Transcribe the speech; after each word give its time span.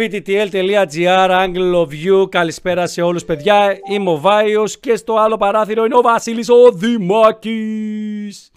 pttl.gr, 0.00 1.30
Angle 1.30 1.74
of 1.74 1.88
You, 1.88 2.30
καλησπέρα 2.30 2.86
σε 2.86 3.02
όλους 3.02 3.24
παιδιά, 3.24 3.78
είμαι 3.90 4.10
ο 4.10 4.18
Βάιος 4.18 4.78
και 4.78 4.96
στο 4.96 5.14
άλλο 5.14 5.36
παράθυρο 5.36 5.84
είναι 5.84 5.96
ο 5.96 6.00
Βασίλης 6.00 6.48
ο 6.48 6.70
Δημάκης. 6.72 8.50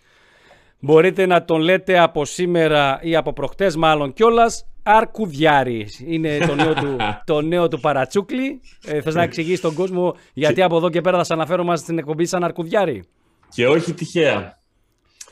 Μπορείτε 0.79 1.25
να 1.25 1.45
τον 1.45 1.61
λέτε 1.61 1.99
από 1.99 2.25
σήμερα 2.25 2.99
ή 3.01 3.15
από 3.15 3.33
προχτές 3.33 3.75
μάλλον 3.75 4.13
κιόλας, 4.13 4.65
Αρκουδιάρη. 4.83 5.87
Είναι 6.05 6.37
το 6.37 6.55
νέο 6.55 6.73
του, 6.73 6.95
το 7.33 7.41
νέο 7.41 7.67
του 7.67 7.79
παρατσούκλι. 7.79 8.61
Ε, 8.85 9.01
θες 9.01 9.15
να 9.15 9.23
εξηγήσεις 9.23 9.61
τον 9.61 9.73
κόσμο 9.73 10.15
γιατί 10.33 10.61
από 10.61 10.77
εδώ 10.77 10.89
και 10.89 11.01
πέρα 11.01 11.17
θα 11.17 11.23
σε 11.23 11.33
αναφέρω 11.33 11.63
μας 11.63 11.79
στην 11.79 11.97
εκπομπή 11.97 12.25
σαν 12.25 12.43
Αρκουδιάρη; 12.43 13.03
Και 13.49 13.67
όχι 13.67 13.93
τυχαία. 13.93 14.59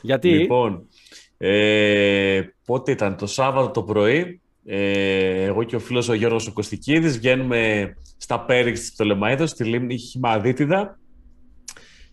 Γιατί; 0.02 0.28
Λοιπόν, 0.28 0.88
ε, 1.38 2.40
πότε 2.66 2.90
ήταν 2.90 3.16
το 3.16 3.26
Σάββατο 3.26 3.70
το 3.70 3.82
πρωί, 3.82 4.18
ε, 4.18 4.41
εγώ 4.64 5.62
και 5.62 5.76
ο 5.76 5.78
φίλος 5.78 6.08
ο 6.08 6.14
Γιώργος 6.14 6.46
ο 6.46 6.52
Κωστικίδης 6.52 7.18
βγαίνουμε 7.18 7.92
στα 8.16 8.40
Πέριξ 8.40 8.80
της 8.80 8.92
Πτολεμαίδος, 8.92 9.50
στη 9.50 9.64
λίμνη 9.64 9.98
Χιμαδίτιδα 9.98 10.98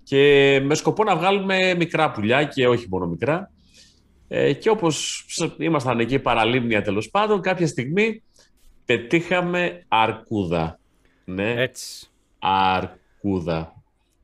και 0.03 0.59
με 0.63 0.75
σκοπό 0.75 1.03
να 1.03 1.15
βγάλουμε 1.15 1.75
μικρά 1.75 2.11
πουλιά 2.11 2.43
και 2.43 2.67
όχι 2.67 2.87
μόνο 2.89 3.05
μικρά. 3.05 3.51
Ε, 4.27 4.53
και 4.53 4.69
όπως 4.69 5.25
ήμασταν 5.57 5.99
εκεί 5.99 6.19
παραλίμνια 6.19 6.81
τέλος 6.81 7.09
πάντων, 7.09 7.41
κάποια 7.41 7.67
στιγμή 7.67 8.23
πετύχαμε 8.85 9.83
αρκούδα. 9.87 10.79
Ναι, 11.25 11.51
Έτσι. 11.61 12.07
αρκούδα. 12.39 13.73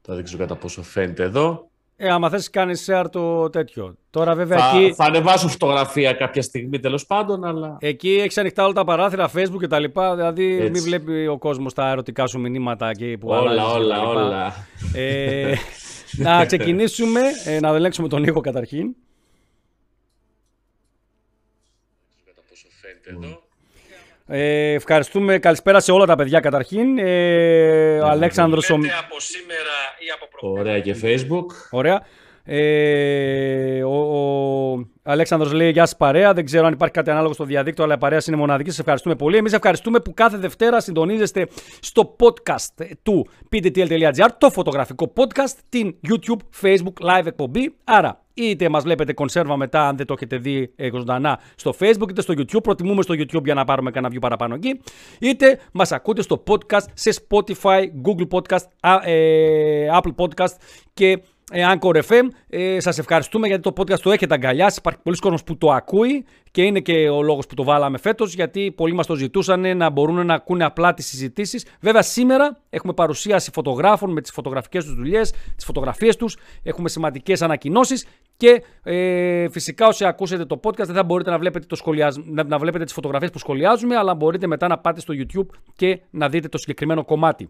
Θα 0.01 0.15
δείξω 0.15 0.37
κατά 0.37 0.55
πόσο 0.55 0.83
φαίνεται 0.83 1.23
εδώ. 1.23 1.69
Ε, 1.97 2.09
άμα 2.09 2.29
θες 2.29 2.49
κάνεις 2.49 2.89
share 2.89 3.05
το 3.11 3.49
τέτοιο. 3.49 3.95
Τώρα 4.09 4.35
βέβαια 4.35 4.59
θα, 4.59 4.77
εκεί... 4.77 4.93
Θα 4.93 5.03
ανεβάσω 5.05 5.47
φωτογραφία 5.47 6.13
κάποια 6.13 6.41
στιγμή 6.41 6.79
τέλος 6.79 7.05
πάντων, 7.05 7.43
αλλά... 7.43 7.77
Εκεί 7.79 8.09
έχει 8.09 8.39
ανοιχτά 8.39 8.63
όλα 8.63 8.73
τα 8.73 8.83
παράθυρα, 8.83 9.29
facebook 9.35 9.59
και 9.59 9.67
τα 9.67 9.79
λοιπά, 9.79 10.15
δηλαδή 10.15 10.55
Έτσι. 10.55 10.71
μην 10.71 10.81
βλέπει 10.81 11.27
ο 11.27 11.37
κόσμος 11.37 11.73
τα 11.73 11.89
ερωτικά 11.89 12.27
σου 12.27 12.39
μηνύματα 12.39 12.89
εκεί 12.89 13.17
που 13.17 13.27
Όλα, 13.29 13.67
όλα, 13.67 14.01
όλα. 14.01 14.53
Ε, 14.93 15.53
να 16.17 16.45
ξεκινήσουμε, 16.45 17.21
ε, 17.45 17.59
να 17.59 17.69
ελέγξουμε 17.69 18.07
τον 18.07 18.23
ήχο 18.23 18.39
καταρχήν. 18.39 18.95
εδώ. 23.05 23.43
Ε, 24.27 24.73
ευχαριστούμε. 24.73 25.39
Καλησπέρα 25.39 25.79
σε 25.79 25.91
όλα 25.91 26.05
τα 26.05 26.15
παιδιά 26.15 26.39
καταρχήν. 26.39 26.97
Ε, 26.97 27.99
ο 27.99 28.07
Αλέξανδρος... 28.07 28.69
από 28.69 29.19
σήμερα 29.19 29.75
ή 29.99 30.05
από 30.13 30.49
Ωραία 30.49 30.79
και 30.79 30.95
Facebook. 31.01 31.45
Ωραία. 31.69 32.05
Ε, 32.47 33.83
ο, 33.83 33.95
ο 34.73 34.87
Αλέξανδρος 35.03 35.53
λέει 35.53 35.71
Γεια 35.71 35.85
σας 35.85 35.97
παρέα. 35.97 36.33
Δεν 36.33 36.45
ξέρω 36.45 36.65
αν 36.65 36.73
υπάρχει 36.73 36.93
κάτι 36.93 37.09
ανάλογο 37.09 37.33
στο 37.33 37.43
διαδίκτυο, 37.43 37.83
αλλά 37.83 37.93
η 37.93 37.97
παρέα 37.97 38.19
είναι 38.27 38.37
μοναδική. 38.37 38.69
Σας 38.69 38.79
ευχαριστούμε 38.79 39.15
πολύ. 39.15 39.37
Εμείς 39.37 39.53
ευχαριστούμε 39.53 39.99
που 39.99 40.13
κάθε 40.13 40.37
Δευτέρα 40.37 40.79
συντονίζεστε 40.79 41.47
στο 41.79 42.15
podcast 42.19 42.85
του 43.03 43.27
pdtl.gr, 43.51 44.27
το 44.37 44.49
φωτογραφικό 44.49 45.13
podcast, 45.15 45.57
την 45.69 45.95
YouTube, 46.07 46.39
Facebook 46.61 47.19
live 47.19 47.25
εκπομπή. 47.25 47.75
Άρα, 47.83 48.21
είτε 48.33 48.69
μας 48.69 48.83
βλέπετε 48.83 49.13
κονσέρβα 49.13 49.57
μετά, 49.57 49.87
αν 49.87 49.97
δεν 49.97 50.05
το 50.05 50.13
έχετε 50.13 50.37
δει 50.37 50.71
ε, 50.75 50.89
ζωντανά 50.93 51.39
στο 51.55 51.73
Facebook, 51.79 52.09
είτε 52.09 52.21
στο 52.21 52.33
YouTube. 52.37 52.63
Προτιμούμε 52.63 53.01
στο 53.01 53.13
YouTube 53.13 53.43
για 53.43 53.53
να 53.53 53.63
πάρουμε 53.63 53.91
κανένα 53.91 54.13
view 54.13 54.19
παραπάνω 54.21 54.55
εκεί. 54.55 54.79
Είτε 55.19 55.59
μας 55.71 55.91
ακούτε 55.91 56.21
στο 56.21 56.43
podcast 56.47 56.85
σε 56.93 57.13
Spotify, 57.27 57.83
Google 58.05 58.27
Podcast, 58.31 58.65
ε, 59.05 59.87
Apple 59.91 60.15
Podcast 60.15 60.55
και 60.93 61.11
ε, 61.11 61.17
Anchor 61.53 62.01
FM. 62.07 62.27
Ε, 62.49 62.79
Σας 62.79 62.97
ευχαριστούμε 62.97 63.47
γιατί 63.47 63.61
το 63.61 63.73
podcast 63.77 63.99
το 63.99 64.11
έχετε 64.11 64.33
αγκαλιάσει. 64.33 64.77
Υπάρχει 64.79 64.99
πολλοί 65.03 65.17
κόσμος 65.17 65.43
που 65.43 65.57
το 65.57 65.71
ακούει 65.71 66.25
και 66.51 66.61
είναι 66.61 66.79
και 66.79 67.09
ο 67.09 67.21
λόγος 67.21 67.47
που 67.47 67.53
το 67.55 67.63
βάλαμε 67.63 67.97
φέτος, 67.97 68.33
γιατί 68.33 68.71
πολλοί 68.71 68.93
μας 68.93 69.07
το 69.07 69.15
ζητούσαν 69.15 69.77
να 69.77 69.89
μπορούν 69.89 70.25
να 70.25 70.33
ακούνε 70.33 70.63
απλά 70.63 70.93
τις 70.93 71.05
συζητήσεις. 71.05 71.65
Βέβαια, 71.81 72.01
σήμερα 72.01 72.59
έχουμε 72.69 72.93
παρουσίαση 72.93 73.51
φωτογράφων 73.53 74.11
με 74.11 74.21
τις 74.21 74.31
φωτογραφικές 74.31 74.85
τους 74.85 74.95
δουλειές, 74.95 75.31
τις 75.55 75.65
φωτογραφίες 75.65 76.15
τους. 76.15 76.37
Έχουμε 76.63 76.89
σημαντικές 76.89 77.41
ανακοινώσεις 77.41 78.07
και 78.37 78.63
ε, 78.83 79.49
φυσικά 79.49 79.87
όσοι 79.87 80.05
ακούσετε 80.05 80.45
το 80.45 80.59
podcast 80.63 80.85
δεν 80.85 80.95
θα 80.95 81.03
μπορείτε 81.03 81.29
να 81.29 81.37
βλέπετε, 81.37 81.65
το 81.65 81.75
σχολιασ... 81.75 82.17
να, 82.25 82.43
να 82.43 82.57
βλέπετε 82.57 82.83
τις 82.83 82.93
φωτογραφίες 82.93 83.31
που 83.31 83.39
σχολιάζουμε, 83.39 83.95
αλλά 83.95 84.15
μπορείτε 84.15 84.47
μετά 84.47 84.67
να 84.67 84.77
πάτε 84.77 84.99
στο 84.99 85.13
YouTube 85.17 85.47
και 85.75 85.99
να 86.09 86.29
δείτε 86.29 86.47
το 86.47 86.57
συγκεκριμένο 86.57 87.05
κομμάτι. 87.05 87.49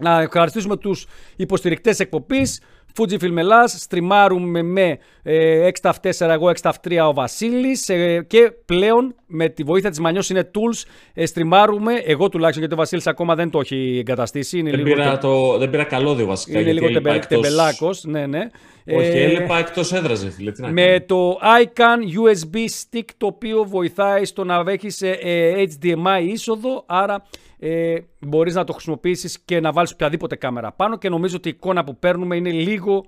Να 0.00 0.20
ευχαριστήσουμε 0.20 0.76
τους 0.76 1.06
υποστηρικτές 1.36 2.00
εκπομπής, 2.00 2.60
Fujifilm 2.96 3.36
Ελλάς, 3.36 3.76
στριμάρουμε 3.80 4.62
με 4.62 4.98
ε, 5.22 5.68
6 5.82 5.90
4 6.02 6.10
εγώ 6.18 6.50
6 6.62 6.70
3 6.88 7.06
ο 7.08 7.12
Βασίλης 7.12 7.88
ε, 7.88 8.24
και 8.26 8.52
πλέον 8.64 9.14
με 9.26 9.48
τη 9.48 9.62
βοήθεια 9.62 9.90
της 9.90 10.00
Μανιός 10.00 10.30
είναι 10.30 10.50
tools, 10.54 10.88
ε, 11.14 11.26
στριμάρουμε, 11.26 11.94
εγώ 11.94 12.28
τουλάχιστον 12.28 12.60
γιατί 12.60 12.74
ο 12.74 12.76
Βασίλης 12.76 13.06
ακόμα 13.06 13.34
δεν 13.34 13.50
το 13.50 13.60
έχει 13.60 13.96
εγκαταστήσει. 13.98 14.58
Είναι 14.58 14.70
δεν, 14.70 14.78
λίγο 14.84 14.94
πήρα 14.94 15.18
το, 15.18 15.58
δεν 15.58 15.70
πήρα 15.70 15.84
καλώδιο 15.84 16.26
βασικά. 16.26 16.60
Είναι 16.60 16.72
λίγο 16.72 16.90
τεμπε, 16.90 17.18
τεμπελάκος, 17.28 18.04
ναι 18.04 18.26
ναι. 18.26 18.48
Όχι, 18.96 19.08
ε, 19.08 19.24
έλεπα 19.24 19.58
εκτός 19.58 19.92
έδρας, 19.92 20.26
φίλε. 20.36 20.52
Τι 20.52 20.62
να 20.62 20.68
με 20.72 21.04
το 21.06 21.38
Icon 21.62 21.98
USB 22.18 22.56
stick 22.56 23.04
το 23.16 23.26
οποίο 23.26 23.64
βοηθάει 23.64 24.24
στο 24.24 24.44
να 24.44 24.64
έχεις 24.66 25.02
ε, 25.02 25.10
ε 25.10 25.66
HDMI 25.80 26.22
είσοδο, 26.22 26.84
άρα 26.86 27.24
ε, 27.58 27.98
μπορείς 28.20 28.54
να 28.54 28.64
το 28.64 28.72
χρησιμοποιήσεις 28.72 29.38
και 29.38 29.60
να 29.60 29.72
βάλεις 29.72 29.92
οποιαδήποτε 29.92 30.36
κάμερα 30.36 30.72
πάνω 30.72 30.98
και 30.98 31.08
νομίζω 31.08 31.36
ότι 31.36 31.48
η 31.48 31.52
εικόνα 31.56 31.84
που 31.84 31.96
παίρνουμε 31.96 32.36
είναι 32.36 32.50
λίγο 32.50 33.04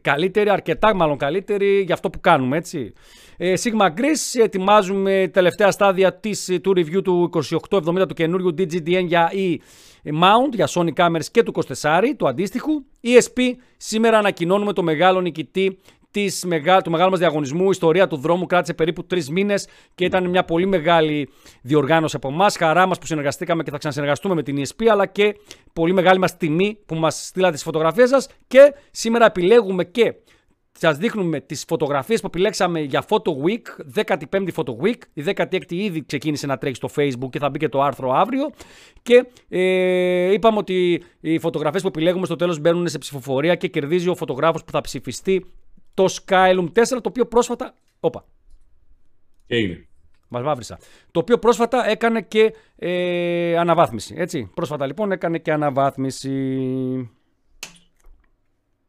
καλύτερη, 0.00 0.50
αρκετά 0.50 0.94
μάλλον 0.94 1.16
καλύτερη 1.16 1.80
για 1.80 1.94
αυτό 1.94 2.10
που 2.10 2.20
κάνουμε, 2.20 2.56
έτσι. 2.56 2.92
Ε, 3.36 3.54
Sigma 3.62 3.86
Gris, 3.86 4.42
ετοιμάζουμε 4.42 5.30
τελευταία 5.32 5.70
στάδια 5.70 6.14
της, 6.14 6.58
του 6.62 6.72
review 6.76 7.02
του 7.04 7.30
2870 7.70 8.08
του 8.08 8.14
καινούριου 8.14 8.54
DGDN 8.58 9.04
για 9.06 9.30
e 9.34 9.56
mount, 10.04 10.52
για 10.52 10.68
Sony 10.68 10.92
cameras 10.94 11.24
και 11.30 11.42
του 11.42 11.52
24, 11.80 12.02
του 12.16 12.28
αντίστοιχου. 12.28 12.84
ESP, 13.04 13.40
σήμερα 13.76 14.18
ανακοινώνουμε 14.18 14.72
το 14.72 14.82
μεγάλο 14.82 15.20
νικητή 15.20 15.78
της, 16.12 16.46
του 16.84 16.90
μεγάλου 16.90 17.10
μας 17.10 17.18
διαγωνισμού. 17.18 17.64
Η 17.64 17.68
ιστορία 17.70 18.06
του 18.06 18.16
δρόμου 18.16 18.46
κράτησε 18.46 18.74
περίπου 18.74 19.04
τρεις 19.04 19.30
μήνες 19.30 19.68
και 19.94 20.04
ήταν 20.04 20.28
μια 20.28 20.44
πολύ 20.44 20.66
μεγάλη 20.66 21.28
διοργάνωση 21.62 22.16
από 22.16 22.28
εμάς. 22.28 22.56
Χαρά 22.56 22.86
μας 22.86 22.98
που 22.98 23.06
συνεργαστήκαμε 23.06 23.62
και 23.62 23.70
θα 23.70 23.78
ξανασυνεργαστούμε 23.78 24.34
με 24.34 24.42
την 24.42 24.62
ESP, 24.62 24.86
αλλά 24.90 25.06
και 25.06 25.36
πολύ 25.72 25.92
μεγάλη 25.92 26.18
μας 26.18 26.36
τιμή 26.36 26.78
που 26.86 26.94
μας 26.94 27.26
στείλατε 27.26 27.52
τις 27.52 27.62
φωτογραφίες 27.62 28.08
σας. 28.08 28.28
Και 28.46 28.74
σήμερα 28.90 29.26
επιλέγουμε 29.26 29.84
και 29.84 30.14
Σας 30.78 30.96
δείχνουμε 30.96 31.40
τις 31.40 31.64
φωτογραφίες 31.68 32.20
που 32.20 32.26
επιλέξαμε 32.26 32.80
για 32.80 33.04
Photo 33.08 33.30
Week, 33.44 33.94
15η 34.04 34.48
Photo 34.56 34.72
Week. 34.82 34.98
Η 35.12 35.24
16η 35.26 35.72
ήδη 35.72 36.04
ξεκίνησε 36.06 36.46
να 36.46 36.58
τρέχει 36.58 36.74
στο 36.74 36.88
Facebook 36.96 37.28
και 37.30 37.38
θα 37.38 37.50
μπει 37.50 37.58
και 37.58 37.68
το 37.68 37.82
άρθρο 37.82 38.12
αύριο. 38.12 38.50
Και 39.02 39.26
ε, 39.48 40.32
είπαμε 40.32 40.58
ότι 40.58 41.02
οι 41.20 41.38
φωτογραφίες 41.38 41.82
που 41.82 41.88
επιλέγουμε 41.88 42.26
στο 42.26 42.36
τέλος 42.36 42.58
μπαίνουν 42.58 42.88
σε 42.88 42.98
ψηφοφορία 42.98 43.54
και 43.54 43.68
κερδίζει 43.68 44.08
ο 44.08 44.14
φωτογράφος 44.14 44.64
που 44.64 44.70
θα 44.72 44.80
ψηφιστεί 44.80 45.46
το 45.94 46.04
Skylum 46.10 46.66
4, 46.72 46.72
το 46.88 47.00
οποίο 47.02 47.26
πρόσφατα. 47.26 47.74
Όπα. 48.00 48.24
Έγινε; 49.46 49.86
Μας 50.28 50.42
βάβρισα. 50.42 50.78
Το 51.10 51.20
οποίο 51.20 51.38
πρόσφατα 51.38 51.88
έκανε 51.88 52.22
και 52.22 52.54
ε, 52.76 53.56
αναβάθμιση. 53.58 54.14
Έτσι. 54.18 54.50
Πρόσφατα 54.54 54.86
λοιπόν 54.86 55.12
έκανε 55.12 55.38
και 55.38 55.52
αναβάθμιση. 55.52 56.30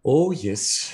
Oh, 0.02 0.48
yes. 0.48 0.92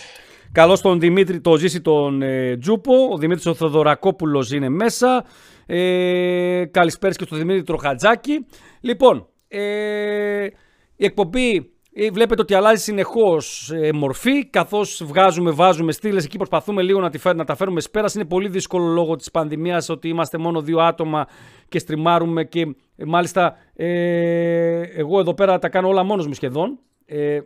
Καλώς 0.51 0.81
τον 0.81 0.99
Δημήτρη, 0.99 1.41
το 1.41 1.57
ζήσει 1.57 1.81
τον 1.81 2.21
ε, 2.21 2.57
Τζούπο. 2.57 3.07
Ο 3.11 3.17
Δημήτρης 3.17 3.45
ο 3.45 3.53
Θεοδωρακόπουλο 3.53 4.51
είναι 4.53 4.69
μέσα. 4.69 5.25
Ε, 5.65 6.65
καλησπέρα 6.71 7.13
και 7.13 7.23
στον 7.23 7.37
Δημήτρη 7.37 7.63
Τροχατζάκη. 7.63 8.45
Λοιπόν, 8.79 9.27
ε, 9.47 10.43
η 10.95 11.05
εκπομπή 11.05 11.55
ε, 11.55 11.61
βλέπετε 12.11 12.41
ότι 12.41 12.53
αλλάζει 12.53 12.83
συνεχώς 12.83 13.71
ε, 13.71 13.91
μορφή, 13.93 14.45
καθώς 14.45 15.03
βγάζουμε, 15.05 15.51
βάζουμε 15.51 15.91
στήλες. 15.91 16.25
Εκεί 16.25 16.37
προσπαθούμε 16.37 16.81
λίγο 16.81 16.99
να, 16.99 17.09
τη, 17.09 17.19
να 17.35 17.45
τα 17.45 17.55
φέρουμε 17.55 17.81
σπέρα. 17.81 18.09
Είναι 18.15 18.25
πολύ 18.25 18.49
δύσκολο 18.49 18.85
λόγω 18.85 19.15
της 19.15 19.31
πανδημίας 19.31 19.89
ότι 19.89 20.07
είμαστε 20.07 20.37
μόνο 20.37 20.61
δύο 20.61 20.79
άτομα 20.79 21.27
και 21.69 21.79
στριμάρουμε. 21.79 22.43
Και 22.43 22.75
ε, 22.95 23.05
μάλιστα 23.05 23.57
ε, 23.75 24.81
εγώ 24.81 25.19
εδώ 25.19 25.33
πέρα 25.33 25.59
τα 25.59 25.69
κάνω 25.69 25.87
όλα 25.87 26.03
μόνος 26.03 26.27
μου 26.27 26.33
σχεδόν. 26.33 26.79
Ε, 27.05 27.39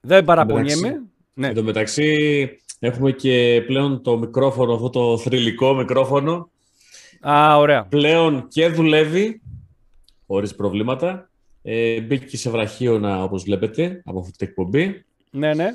δεν 0.00 0.24
παραπονιέμαι. 0.24 1.02
Ναι. 1.34 1.46
Εν 1.46 1.54
τω 1.54 1.62
μεταξύ 1.62 2.48
έχουμε 2.78 3.10
και 3.10 3.62
πλέον 3.66 4.02
το 4.02 4.18
μικρόφωνο, 4.18 4.74
αυτό 4.74 4.90
το 4.90 5.18
θρηλυκό 5.18 5.74
μικρόφωνο. 5.74 6.50
Α, 7.20 7.56
ωραία. 7.58 7.84
Πλέον 7.84 8.48
και 8.48 8.68
δουλεύει, 8.68 9.42
χωρίς 10.26 10.54
προβλήματα. 10.54 11.30
Ε, 11.62 12.00
μπήκε 12.00 12.24
και 12.24 12.36
σε 12.36 12.50
βραχίωνα, 12.50 13.22
όπως 13.22 13.42
βλέπετε, 13.42 14.02
από 14.04 14.18
αυτή 14.18 14.32
την 14.32 14.46
εκπομπή. 14.48 15.04
Ναι, 15.30 15.54
ναι. 15.54 15.68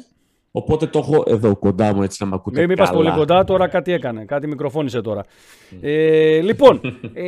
Οπότε 0.51 0.88
το 0.88 1.00
έχω 1.00 1.24
εδώ 1.28 1.56
κοντά 1.56 1.94
μου 1.94 2.04
έτσι 2.04 2.24
να 2.24 2.30
με 2.30 2.36
ακούτε 2.36 2.68
Μην 2.68 2.78
καλά. 2.78 2.92
πολύ 2.92 3.12
κοντά, 3.12 3.44
τώρα 3.44 3.68
κάτι 3.68 3.92
έκανε. 3.92 4.25
Κάτι 4.25 4.48
μικροφώνησε 4.48 5.01
τώρα. 5.01 5.24
ε, 5.81 6.39
λοιπόν, 6.42 6.81
ε, 7.13 7.24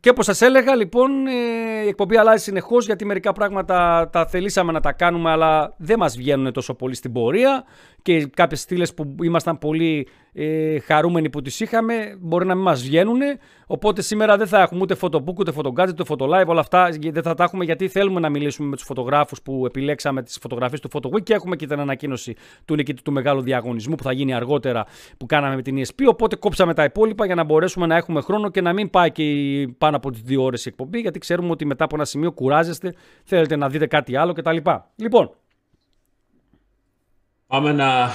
και 0.00 0.08
όπως 0.08 0.24
σας 0.24 0.40
έλεγα, 0.40 0.76
λοιπόν, 0.76 1.26
ε, 1.26 1.84
η 1.84 1.88
εκπομπή 1.88 2.16
αλλάζει 2.16 2.42
συνεχώς 2.42 2.86
γιατί 2.86 3.04
μερικά 3.04 3.32
πράγματα 3.32 4.08
τα 4.12 4.26
θελήσαμε 4.26 4.72
να 4.72 4.80
τα 4.80 4.92
κάνουμε 4.92 5.30
αλλά 5.30 5.74
δεν 5.76 5.98
μας 5.98 6.16
βγαίνουν 6.16 6.52
τόσο 6.52 6.74
πολύ 6.74 6.94
στην 6.94 7.12
πορεία 7.12 7.64
και 8.02 8.26
κάποιες 8.26 8.60
στήλες 8.60 8.94
που 8.94 9.16
ήμασταν 9.22 9.58
πολύ 9.58 10.08
ε, 10.40 10.78
χαρούμενοι 10.80 11.30
που 11.30 11.42
τις 11.42 11.60
είχαμε, 11.60 12.16
μπορεί 12.20 12.46
να 12.46 12.54
μην 12.54 12.64
μας 12.64 12.82
βγαίνουν. 12.82 13.18
Οπότε 13.66 14.02
σήμερα 14.02 14.36
δεν 14.36 14.46
θα 14.46 14.60
έχουμε 14.60 14.80
ούτε 14.80 14.96
photobook, 15.00 15.34
ούτε 15.36 15.52
photogadget, 15.56 15.88
ούτε 15.88 16.04
photolive, 16.08 16.46
όλα 16.46 16.60
αυτά 16.60 16.88
δεν 17.00 17.22
θα 17.22 17.34
τα 17.34 17.44
έχουμε 17.44 17.64
γιατί 17.64 17.88
θέλουμε 17.88 18.20
να 18.20 18.28
μιλήσουμε 18.28 18.68
με 18.68 18.76
τους 18.76 18.84
φωτογράφους 18.84 19.42
που 19.42 19.66
επιλέξαμε 19.66 20.22
τις 20.22 20.38
φωτογραφίες 20.40 20.80
του 20.80 20.88
PhotoWeek 20.92 21.22
και 21.22 21.34
έχουμε 21.34 21.56
και 21.56 21.66
την 21.66 21.80
ανακοίνωση 21.80 22.34
του 22.64 22.74
νικητή 22.74 23.02
του 23.02 23.12
μεγάλου 23.12 23.40
διαγωνισμού 23.40 23.94
που 23.94 24.02
θα 24.02 24.12
γίνει 24.12 24.34
αργότερα 24.34 24.86
που 25.16 25.26
κάναμε 25.26 25.54
με 25.54 25.62
την 25.62 25.78
ESP. 25.78 26.06
Οπότε 26.08 26.36
κόψαμε 26.36 26.74
τα 26.74 26.84
υπόλοιπα 26.84 27.26
για 27.26 27.34
να 27.34 27.44
μπορέσουμε 27.44 27.86
να 27.86 27.96
έχουμε 27.96 28.20
χρόνο 28.20 28.50
και 28.50 28.60
να 28.60 28.72
μην 28.72 28.90
πάει 28.90 29.12
και 29.12 29.24
πάνω 29.78 29.96
από 29.96 30.10
τις 30.10 30.20
δύο 30.20 30.42
ώρες 30.42 30.64
η 30.64 30.68
εκπομπή 30.68 31.00
γιατί 31.00 31.18
ξέρουμε 31.18 31.50
ότι 31.50 31.64
μετά 31.66 31.84
από 31.84 31.94
ένα 31.94 32.04
σημείο 32.04 32.32
κουράζεστε, 32.32 32.94
θέλετε 33.24 33.56
να 33.56 33.68
δείτε 33.68 33.86
κάτι 33.86 34.16
άλλο 34.16 34.32
κτλ. 34.32 34.56
Λοιπόν, 34.96 35.30
Πάμε 37.46 37.72
να, 37.72 38.10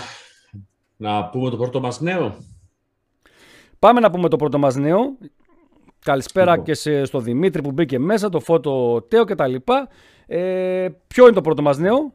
να 1.04 1.30
πούμε 1.30 1.50
το 1.50 1.58
πρώτο 1.58 1.80
μας 1.80 2.00
νέο. 2.00 2.36
Πάμε 3.80 4.00
να 4.00 4.12
πούμε 4.12 4.30
το 4.30 4.36
πρώτο 4.36 4.58
μας 4.58 4.76
νέο. 4.76 5.18
Καλησπέρα 6.00 6.50
λοιπόν. 6.52 6.66
και 6.66 6.74
σε, 6.74 7.06
στο 7.06 7.20
Δημήτρη 7.20 7.62
που 7.62 7.72
μπήκε 7.72 8.00
μέσα, 8.00 8.30
το 8.30 8.40
Φώτο 8.40 9.02
Τέο 9.02 9.26
και 9.26 9.36
τα 9.36 9.48
λοιπά. 9.48 9.88
Ε, 10.26 10.88
ποιο 11.08 11.24
είναι 11.24 11.34
το 11.34 11.42
πρώτο 11.42 11.62
μας 11.62 11.78
νέο; 11.78 12.14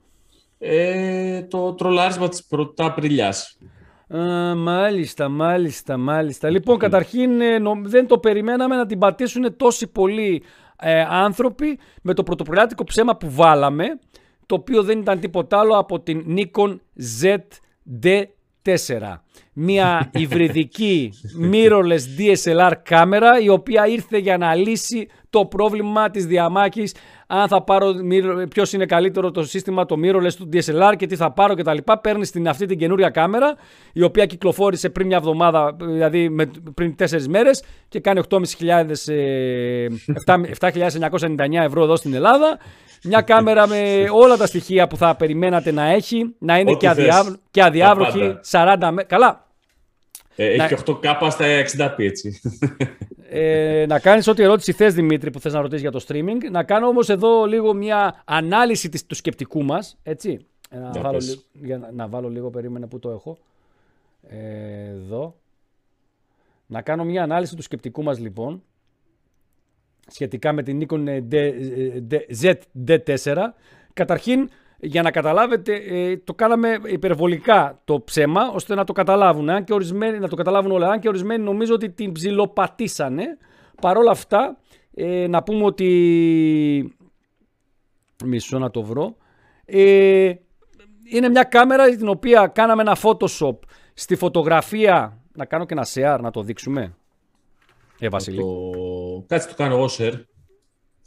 Ε, 0.58 1.42
το 1.42 1.74
τρολάρισμα 1.74 2.28
της 2.28 2.44
Πρωταπριλιάς. 2.44 3.58
Α, 4.16 4.54
μάλιστα, 4.54 5.28
μάλιστα, 5.28 5.96
μάλιστα. 5.96 6.50
Λοιπόν, 6.50 6.78
καταρχήν 6.78 7.40
ε, 7.40 7.58
δεν 7.82 8.06
το 8.06 8.18
περιμέναμε 8.18 8.76
να 8.76 8.86
την 8.86 8.98
πατήσουν 8.98 9.56
τόσοι 9.56 9.86
πολλοί 9.86 10.42
ε, 10.80 11.00
άνθρωποι 11.08 11.78
με 12.02 12.14
το 12.14 12.22
πρωτοπριλιάτικο 12.22 12.84
ψέμα 12.84 13.16
που 13.16 13.30
βάλαμε 13.30 13.84
το 14.46 14.54
οποίο 14.54 14.82
δεν 14.82 14.98
ήταν 14.98 15.20
τίποτα 15.20 15.58
άλλο 15.58 15.78
από 15.78 16.00
την 16.00 16.36
Nikon 16.36 16.76
ZD4. 18.68 19.18
Μια 19.52 20.10
υβριδική 20.12 21.12
mirrorless 21.52 22.00
DSLR 22.18 22.72
κάμερα 22.82 23.40
η 23.40 23.48
οποία 23.48 23.86
ήρθε 23.86 24.18
για 24.18 24.38
να 24.38 24.54
λύσει 24.54 25.08
το 25.30 25.44
πρόβλημα 25.46 26.10
της 26.10 26.26
διαμάχης 26.26 26.94
αν 27.30 27.48
θα 27.48 27.62
πάρω 27.62 27.94
ποιος 28.50 28.72
είναι 28.72 28.86
καλύτερο 28.86 29.30
το 29.30 29.44
σύστημα 29.44 29.84
το 29.84 29.96
mirrorless 30.04 30.32
του 30.36 30.48
DSLR 30.52 30.94
και 30.96 31.06
τι 31.06 31.16
θα 31.16 31.32
πάρω 31.32 31.54
κτλ. 31.54 31.76
Παίρνει 32.02 32.26
την, 32.26 32.48
αυτή 32.48 32.66
την 32.66 32.78
καινούρια 32.78 33.10
κάμερα 33.10 33.54
η 33.92 34.02
οποία 34.02 34.26
κυκλοφόρησε 34.26 34.88
πριν 34.88 35.06
μια 35.06 35.16
εβδομάδα, 35.16 35.76
δηλαδή 35.80 36.28
με, 36.28 36.50
πριν 36.74 36.96
τέσσερις 36.96 37.28
μέρες 37.28 37.62
και 37.88 38.00
κάνει 38.00 38.20
8.999 38.28 38.38
ε, 39.08 39.86
ευρώ 41.64 41.82
εδώ 41.82 41.96
στην 41.96 42.14
Ελλάδα. 42.14 42.58
Μια 43.02 43.20
κάμερα 43.20 43.66
με 43.66 44.08
όλα 44.12 44.36
τα 44.36 44.46
στοιχεία 44.46 44.86
που 44.86 44.96
θα 44.96 45.16
περιμένατε 45.16 45.72
να 45.72 45.92
έχει, 45.92 46.34
να 46.38 46.58
είναι 46.58 46.74
και, 46.74 46.88
αδιάβ... 46.88 47.28
και 47.50 47.62
αδιάβροχη, 47.62 48.38
40 48.50 48.76
Καλά. 49.06 49.46
Ε, 50.36 50.46
έχει 50.46 50.58
να... 50.58 50.68
8K 50.84 51.28
στα 51.30 51.46
60p, 51.46 51.94
έτσι. 51.96 52.40
Ε, 53.30 53.84
να 53.88 53.98
κάνεις 53.98 54.26
ό,τι 54.26 54.42
ερώτηση 54.42 54.72
θες, 54.72 54.94
Δημήτρη, 54.94 55.30
που 55.30 55.40
θες 55.40 55.52
να 55.52 55.60
ρωτήσεις 55.60 55.80
για 55.80 55.90
το 55.90 56.04
streaming. 56.08 56.50
Να 56.50 56.62
κάνω 56.62 56.86
όμως 56.86 57.08
εδώ 57.08 57.44
λίγο 57.44 57.74
μια 57.74 58.22
ανάλυση 58.24 58.88
της, 58.88 59.06
του 59.06 59.14
σκεπτικού 59.14 59.62
μας, 59.64 59.96
έτσι. 60.02 60.46
Ε, 60.70 60.78
να, 60.78 60.90
βάλω, 61.00 61.22
για 61.52 61.78
να, 61.78 61.90
να, 61.92 62.08
βάλω 62.08 62.28
λίγο, 62.28 62.50
περίμενε 62.50 62.86
που 62.86 62.98
το 62.98 63.10
έχω. 63.10 63.38
Ε, 64.28 64.88
εδώ. 64.88 65.34
Να 66.66 66.82
κάνω 66.82 67.04
μια 67.04 67.22
ανάλυση 67.22 67.56
του 67.56 67.62
σκεπτικού 67.62 68.02
μας, 68.02 68.18
λοιπόν 68.18 68.62
σχετικά 70.06 70.52
με 70.52 70.62
την 70.62 70.86
Nikon 70.88 71.20
ZD4. 72.42 73.36
Καταρχήν, 73.92 74.50
για 74.80 75.02
να 75.02 75.10
καταλάβετε, 75.10 75.74
ε, 75.74 76.16
το 76.16 76.34
κάναμε 76.34 76.78
υπερβολικά 76.86 77.80
το 77.84 78.00
ψέμα, 78.00 78.50
ώστε 78.54 78.74
να 78.74 78.84
το 78.84 78.92
καταλάβουν. 78.92 79.50
Αν 79.50 79.64
και 79.64 79.72
ορισμένοι, 79.72 80.18
να 80.18 80.28
το 80.28 80.36
καταλάβουν 80.36 80.70
όλα. 80.70 80.88
Αν 80.88 81.00
και 81.00 81.08
ορισμένοι 81.08 81.44
νομίζω 81.44 81.74
ότι 81.74 81.90
την 81.90 82.12
ψιλοπατήσανε. 82.12 83.24
Παρ' 83.80 83.96
όλα 83.96 84.10
αυτά, 84.10 84.58
ε, 84.94 85.26
να 85.26 85.42
πούμε 85.42 85.64
ότι... 85.64 86.96
Μισό 88.24 88.58
να 88.58 88.70
το 88.70 88.82
βρω. 88.82 89.16
Ε, 89.64 90.32
είναι 91.04 91.28
μια 91.28 91.44
κάμερα 91.44 91.88
την 91.96 92.08
οποία 92.08 92.46
κάναμε 92.46 92.82
ένα 92.82 92.96
Photoshop 93.02 93.56
στη 93.94 94.16
φωτογραφία. 94.16 95.22
Να 95.32 95.44
κάνω 95.44 95.66
και 95.66 95.74
ένα 95.74 95.86
share 95.94 96.18
να 96.20 96.30
το 96.30 96.42
δείξουμε. 96.42 96.94
Ε, 97.98 98.08
Βασίλη. 98.08 98.40
Το... 98.40 99.24
Κάτσε 99.26 99.48
το 99.48 99.54
κάνω 99.54 99.74
εγώ 99.74 99.88
share. 99.98 100.14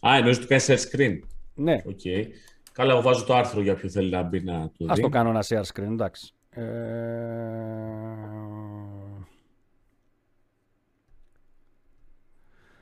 Α, 0.08 0.18
εννοείς 0.18 0.40
το 0.40 0.48
κάνεις 0.48 0.68
share 0.70 0.98
screen. 0.98 1.20
Ναι. 1.54 1.82
Okay. 1.86 2.26
Καλά, 2.72 2.92
εγώ 2.92 3.02
βάζω 3.02 3.26
το 3.26 3.36
άρθρο 3.36 3.62
για 3.62 3.76
ποιο 3.76 3.90
θέλει 3.90 4.10
να 4.10 4.22
μπει 4.22 4.44
να 4.44 4.60
το 4.62 4.86
δει. 4.86 4.92
Ας 4.92 5.00
το 5.00 5.10
κάνω 5.10 5.30
ένα 5.30 5.44
share 5.48 5.64
screen, 5.74 5.92
εντάξει. 5.92 6.34
Ε... 6.50 6.64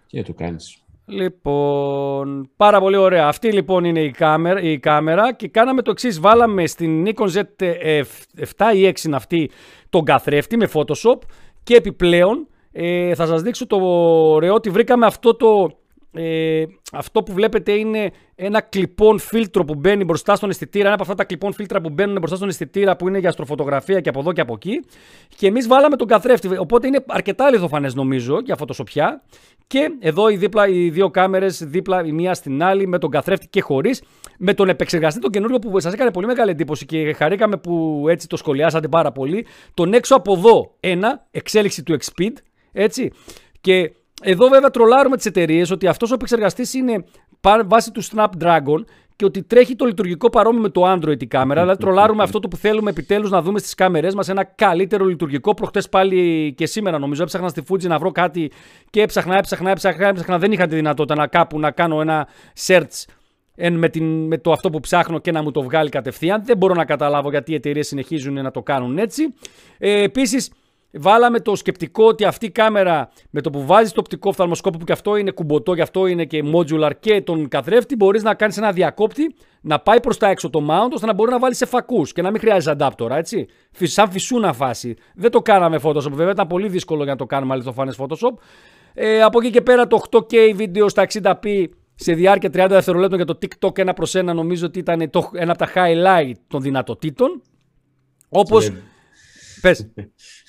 Και 0.08 0.24
το 0.24 0.34
κάνεις. 0.34 0.84
Λοιπόν, 1.06 2.50
πάρα 2.56 2.80
πολύ 2.80 2.96
ωραία. 2.96 3.28
Αυτή 3.28 3.54
λοιπόν 3.54 3.84
είναι 3.84 4.02
η 4.02 4.12
κάμερα, 4.12 4.62
η 4.62 4.80
κάμερα 4.80 5.34
και 5.34 5.48
κάναμε 5.48 5.82
το 5.82 5.92
εξής. 5.92 6.20
Βάλαμε 6.20 6.66
στην 6.66 7.06
Nikon 7.08 7.28
Z7 7.28 8.76
ή 8.76 8.94
6 9.04 9.12
αυτή 9.14 9.52
τον 9.90 10.04
καθρέφτη 10.04 10.58
με 10.58 10.70
Photoshop 10.74 11.20
και 11.64 11.76
επιπλέον 11.76 12.48
ε, 12.72 13.16
θα 13.16 13.26
σας 13.26 13.42
δείξω 13.42 13.68
το 13.68 13.78
ωραίο 14.32 14.54
ότι 14.54 14.70
βρήκαμε 14.70 15.06
αυτό 15.06 15.36
το... 15.36 15.79
Ε, 16.14 16.64
αυτό 16.92 17.24
που 17.24 17.34
βλέπετε 17.34 17.72
είναι 17.72 18.12
ένα 18.36 18.62
κλειπών 18.62 19.20
φίλτρο 19.20 19.66
που 19.66 19.76
μπαίνει 19.76 20.04
μπροστά 20.04 20.36
στον 20.36 20.50
αισθητήρα. 20.50 20.86
Ένα 20.86 20.94
από 20.94 21.04
αυτά 21.04 21.16
τα 21.16 21.24
κλειπών 21.24 21.54
φίλτρα 21.54 21.82
που 21.82 21.90
μπαίνουν 21.90 22.18
μπροστά 22.18 22.36
στον 22.36 22.50
αισθητήρα 22.50 22.96
που 22.96 23.08
είναι 23.08 23.18
για 23.18 23.30
αστροφωτογραφία 23.30 24.00
και 24.00 24.10
από 24.10 24.20
εδώ 24.20 24.34
και 24.34 24.42
από 24.42 24.54
εκεί. 24.54 24.84
Και 25.38 25.48
εμείς 25.48 25.68
βάλαμε 25.68 25.96
τον 25.96 26.08
καθρέφτη. 26.08 26.58
Οπότε 26.58 26.88
είναι 26.88 27.04
αρκετά 27.08 27.50
λιθοφανές 27.50 27.96
νομίζω 27.96 28.40
για 28.44 28.56
φωτοσοπιά. 28.56 29.22
Και 29.68 29.90
εδώ 30.00 30.30
οι, 30.30 30.36
δίπλα, 30.36 30.68
οι 30.68 30.90
δύο 30.90 31.10
κάμερες 31.10 31.64
δίπλα 31.64 32.06
η 32.06 32.12
μία 32.12 32.34
στην 32.34 32.64
άλλη 32.64 32.88
με 32.88 32.98
τον 32.98 33.10
καθρέφτη 33.10 33.48
και 33.48 33.62
χωρίς. 33.62 34.04
Με 34.38 34.54
τον 34.54 34.70
επεξεργαστή 34.70 35.20
τον 35.20 35.32
καινούριο 35.32 35.60
που 35.60 35.80
σας 35.80 35.94
έκανε 35.94 36.12
πολύ 36.12 36.26
μεγάλη 36.26 36.52
εντύπωση 36.52 36.86
και 36.86 37.14
χαρήκαμε 37.14 37.58
που 37.58 38.06
έτσι 38.10 38.28
το 38.28 38.38
σχολιάσατε 38.38 38.88
πάρα 38.88 39.12
πολύ. 39.12 39.46
Τον 39.74 39.94
έξω 39.94 40.16
από 40.16 40.34
εδώ 40.34 40.76
ένα, 40.80 41.28
εξέλιξη 41.32 41.84
του 41.84 41.98
Xpeed 42.00 42.34
έτσι. 42.72 43.12
Και 43.62 43.92
εδώ 44.22 44.48
βέβαια 44.48 44.70
τρολάρουμε 44.70 45.16
τις 45.16 45.26
εταιρείες 45.26 45.72
ότι 45.72 45.88
αυτός 45.88 46.12
ο 46.12 46.14
επεξεργαστής 46.14 46.74
είναι 46.74 47.04
βάσει 47.66 47.92
του 47.92 48.04
Snapdragon 48.04 48.84
και 49.20 49.26
ότι 49.26 49.44
τρέχει 49.44 49.76
το 49.76 49.86
λειτουργικό 49.86 50.30
παρόμοιο 50.30 50.62
με 50.62 50.70
το 50.70 50.92
Android 50.94 51.22
η 51.22 51.28
κάμερα. 51.28 51.62
Δηλαδή, 51.62 51.80
τρολάρουμε 51.80 52.24
αυτό 52.24 52.40
το 52.40 52.48
που 52.48 52.56
θέλουμε 52.56 52.90
επιτέλους 52.90 53.30
να 53.30 53.42
δούμε 53.42 53.60
στις 53.60 53.74
κάμερές 53.74 54.16
μας. 54.16 54.30
Ένα 54.30 54.44
καλύτερο 54.44 55.06
λειτουργικό. 55.06 55.54
Προχτές 55.54 55.90
πάλι 55.90 56.54
και 56.58 56.66
σήμερα 56.66 57.00
νομίζω 57.00 57.24
έψαχνα 57.24 57.48
στη 57.48 57.64
Fuji 57.70 57.88
να 57.88 57.98
βρω 57.98 58.12
κάτι 58.12 58.52
και 58.90 59.02
έψαχνα, 59.02 59.38
έψαχνα, 59.38 59.70
έψαχνα. 59.70 60.08
έψαχνα. 60.08 60.38
Δεν 60.38 60.52
είχα 60.52 60.68
τη 60.68 60.76
δυνατότητα 60.76 61.16
να 61.16 61.28
κάπου 61.28 61.60
να 61.60 61.72
κάνω 61.72 62.02
ένα 62.02 62.28
search 62.66 63.06
με, 63.72 63.90
την, 63.90 64.28
με 64.28 64.38
το 64.38 64.52
αυτό 64.52 64.70
που 64.70 64.80
ψάχνω 64.80 65.20
και 65.20 65.32
να 65.32 65.44
μου 65.44 65.52
το 65.52 65.62
βγάλει 65.62 65.90
κατευθείαν. 65.90 66.42
Δεν 66.46 66.58
μπορώ 66.58 66.74
να 66.74 66.86
καταλάβω 66.86 67.30
γιατί 67.30 67.52
οι 67.52 67.56
εταιρείες 67.56 67.88
συνεχίζουν 67.88 68.34
να 68.34 68.52
το 68.52 68.62
κάνουν 68.62 68.98
έτσι. 68.98 69.34
Ε, 69.78 70.02
Επίσης, 70.02 70.52
Βάλαμε 70.92 71.40
το 71.40 71.56
σκεπτικό 71.56 72.06
ότι 72.06 72.26
αυτή 72.26 72.46
η 72.46 72.50
κάμερα 72.52 73.10
με 73.30 73.42
το 73.42 73.50
που 73.50 73.66
βάζεις 73.66 73.92
το 73.92 74.00
οπτικό 74.00 74.30
οφθαλμοσκόπο 74.30 74.78
που 74.78 74.86
και 74.86 74.92
αυτό 74.92 75.16
είναι 75.16 75.32
κουμποτό, 75.32 75.76
και 75.76 75.82
αυτό 75.82 76.08
είναι 76.08 76.26
και 76.26 76.44
modular 76.54 76.92
και 77.00 77.22
τον 77.22 77.48
καθρέφτη, 77.48 77.96
μπορείς 77.96 78.24
να 78.24 78.34
κάνεις 78.34 78.58
ένα 78.58 78.72
διακόπτη, 78.72 79.36
να 79.62 79.80
πάει 79.80 80.00
προς 80.00 80.18
τα 80.18 80.28
έξω 80.28 80.50
το 80.50 80.68
mount, 80.70 80.90
ώστε 80.94 81.06
να 81.06 81.14
μπορεί 81.14 81.32
να 81.32 81.40
βάλεις 81.40 81.58
σε 81.58 81.66
φακούς 81.66 82.14
και 82.14 82.22
να 82.22 82.32
μην 82.32 82.40
χρειάζεται 82.40 82.88
adapter, 82.88 83.10
έτσι. 83.10 83.48
Σαν 83.72 84.12
φυσούνα 84.12 84.54
φάση. 84.54 84.96
Δεν 85.16 85.32
το 85.32 85.42
κάναμε 85.42 85.80
Photoshop, 85.84 86.12
βέβαια 86.12 86.32
ήταν 86.32 86.48
πολύ 86.48 86.68
δύσκολο 86.68 87.04
για 87.04 87.12
να 87.12 87.18
το 87.18 87.26
κάνουμε 87.26 87.54
αληθοφανές 87.54 87.98
Photoshop. 88.00 88.34
Ε, 88.94 89.22
από 89.22 89.40
εκεί 89.40 89.50
και 89.50 89.62
πέρα 89.62 89.88
το 89.88 90.02
8K 90.12 90.54
βίντεο 90.56 90.90
στα 90.90 91.08
60p 91.14 91.66
σε 91.96 92.14
διάρκεια 92.14 92.50
30 92.54 92.66
δευτερολέπτων 92.70 93.18
για 93.18 93.26
το 93.26 93.38
TikTok 93.42 93.78
ένα 93.78 93.94
προς 93.94 94.16
ένα 94.16 94.34
νομίζω 94.34 94.66
ότι 94.66 94.80
ήταν 94.80 95.10
το, 95.10 95.30
ένα 95.34 95.52
από 95.52 95.66
τα 95.66 95.72
highlight 95.76 96.34
των 96.48 96.62
δυνατοτήτων. 96.62 97.42
Όπως... 98.30 98.72
Πες. 99.62 99.88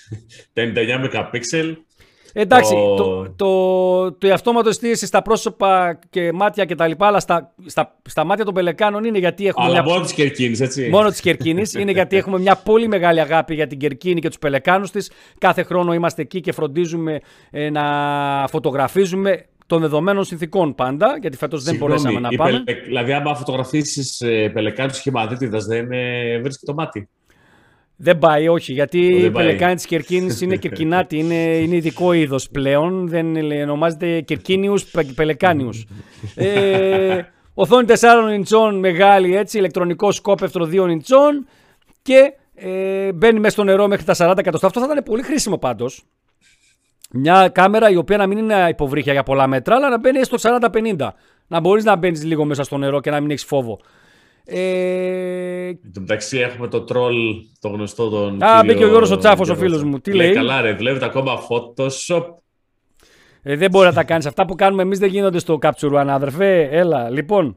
τα 0.52 0.62
99 0.74 1.14
MP. 1.32 1.74
Εντάξει, 2.32 2.74
το, 2.74 2.94
το, 2.94 3.34
το, 3.36 4.12
το 4.12 4.32
αυτόματο 4.32 4.68
εστίαση 4.68 5.06
στα 5.06 5.22
πρόσωπα 5.22 5.98
και 6.10 6.32
μάτια 6.32 6.64
και 6.64 6.74
τα 6.74 6.86
λοιπά, 6.86 7.06
αλλά 7.06 7.20
στα, 7.20 7.54
στα, 7.66 7.98
στα 8.08 8.24
μάτια 8.24 8.44
των 8.44 8.54
πελεκάνων 8.54 9.04
είναι 9.04 9.18
γιατί 9.18 9.46
έχουμε. 9.46 9.66
Αλλά 9.66 9.82
μια... 9.82 9.92
μόνο 9.92 10.04
της 10.04 10.12
Κερκίνης, 10.12 10.60
έτσι. 10.60 10.88
Μόνο 10.88 11.08
της 11.08 11.20
Κερκίνης. 11.20 11.74
είναι 11.74 11.92
γιατί 11.92 12.16
έχουμε 12.16 12.38
μια 12.38 12.56
πολύ 12.56 12.88
μεγάλη 12.88 13.20
αγάπη 13.20 13.54
για 13.54 13.66
την 13.66 13.78
Κερκίνη 13.78 14.20
και 14.20 14.28
τους 14.28 14.38
πελεκάνους 14.38 14.90
της. 14.90 15.10
Κάθε 15.38 15.62
χρόνο 15.62 15.92
είμαστε 15.92 16.22
εκεί 16.22 16.40
και 16.40 16.52
φροντίζουμε 16.52 17.20
ε, 17.50 17.70
να 17.70 17.84
φωτογραφίζουμε 18.48 19.44
των 19.66 19.80
δεδομένων 19.80 20.24
συνθήκων 20.24 20.74
πάντα, 20.74 21.18
γιατί 21.20 21.36
φέτος 21.36 21.62
δεν 21.64 21.76
μπορέσαμε 21.76 22.20
να 22.20 22.28
πάμε. 22.28 22.62
Πελε... 22.64 22.80
Δηλαδή, 22.80 23.12
άμα 23.12 23.34
φωτογραφίσεις 23.34 24.20
ε, 24.20 24.48
πελεκάνους 24.48 24.96
σχηματίτιδα, 24.96 25.58
δεν 25.58 25.92
ε, 25.92 26.38
βρίσκει 26.38 26.66
το 26.66 26.74
μάτι. 26.74 27.08
Δεν 28.02 28.18
πάει, 28.18 28.48
όχι, 28.48 28.72
γιατί 28.72 28.98
η 28.98 29.30
πελεκάνη 29.30 29.74
της 29.74 29.86
Κερκίνης 29.86 30.40
είναι 30.40 30.56
κερκινάτη, 30.64 31.18
είναι, 31.18 31.34
είναι 31.34 31.76
ειδικό 31.76 32.12
είδος 32.12 32.48
πλέον. 32.50 33.08
Δεν 33.08 33.36
ονομάζεται 33.62 34.20
Κερκίνιους 34.20 34.84
Πελεκάνιους. 35.14 35.86
ε, 36.34 37.20
οθόνη 37.54 37.86
4 37.88 37.94
ιντσών 38.34 38.78
μεγάλη, 38.78 39.36
έτσι, 39.36 39.58
ηλεκτρονικό 39.58 40.12
σκόπευτρο 40.12 40.64
2 40.64 40.88
ιντσών 40.90 41.46
και 42.02 42.34
Ε, 42.62 43.12
μπαίνει 43.12 43.38
μέσα 43.38 43.52
στο 43.52 43.64
νερό 43.64 43.88
μέχρι 43.88 44.04
τα 44.04 44.14
40 44.14 44.38
εκατοστά. 44.38 44.66
Αυτό 44.66 44.80
θα 44.80 44.86
ήταν 44.90 45.02
πολύ 45.04 45.22
χρήσιμο 45.22 45.58
πάντως. 45.58 46.02
Μια 47.12 47.48
κάμερα 47.48 47.90
η 47.90 47.96
οποία 47.96 48.16
να 48.16 48.26
μην 48.26 48.38
είναι 48.38 48.66
υποβρύχια 48.68 49.12
για 49.12 49.22
πολλά 49.22 49.46
μέτρα, 49.46 49.74
αλλά 49.76 49.88
να 49.88 49.98
μπαίνει 49.98 50.24
στο 50.24 50.36
40-50. 50.40 51.08
Να 51.46 51.60
μπορείς 51.60 51.84
να 51.84 51.96
μπαίνεις 51.96 52.24
λίγο 52.24 52.44
μέσα 52.44 52.62
στο 52.62 52.76
νερό 52.76 53.00
και 53.00 53.10
να 53.10 53.20
μην 53.20 53.30
έχεις 53.30 53.44
φόβο. 53.44 53.80
Ε... 54.50 55.66
Εν 55.68 55.92
τω 55.94 56.00
μεταξύ 56.00 56.38
έχουμε 56.38 56.68
το 56.68 56.80
τρόλ, 56.80 57.16
το 57.60 57.68
γνωστό 57.68 58.08
τον. 58.08 58.42
Α, 58.42 58.62
μπήκε 58.64 58.84
ο 58.84 58.88
Γιώργος 58.88 59.10
ο 59.10 59.16
Τσάφος, 59.16 59.48
ο 59.48 59.54
φίλος 59.54 59.82
μου. 59.82 60.00
Τι 60.00 60.12
λέει; 60.12 60.32
Καλά, 60.32 60.60
ρε, 60.60 60.72
δουλεύει 60.74 61.04
ακόμα 61.04 61.38
Photoshop. 61.48 62.24
Ε, 63.42 63.56
δεν 63.56 63.70
μπορεί 63.70 63.86
να 63.86 63.92
τα 63.92 64.04
κάνεις. 64.04 64.26
Αυτά 64.26 64.46
που 64.46 64.54
κάνουμε 64.54 64.82
εμείς 64.82 64.98
δεν 64.98 65.08
γίνονται 65.08 65.38
στο 65.38 65.58
Capture 65.62 65.92
One, 65.92 66.06
αδερφέ. 66.08 66.62
Έλα, 66.62 67.10
λοιπόν. 67.10 67.56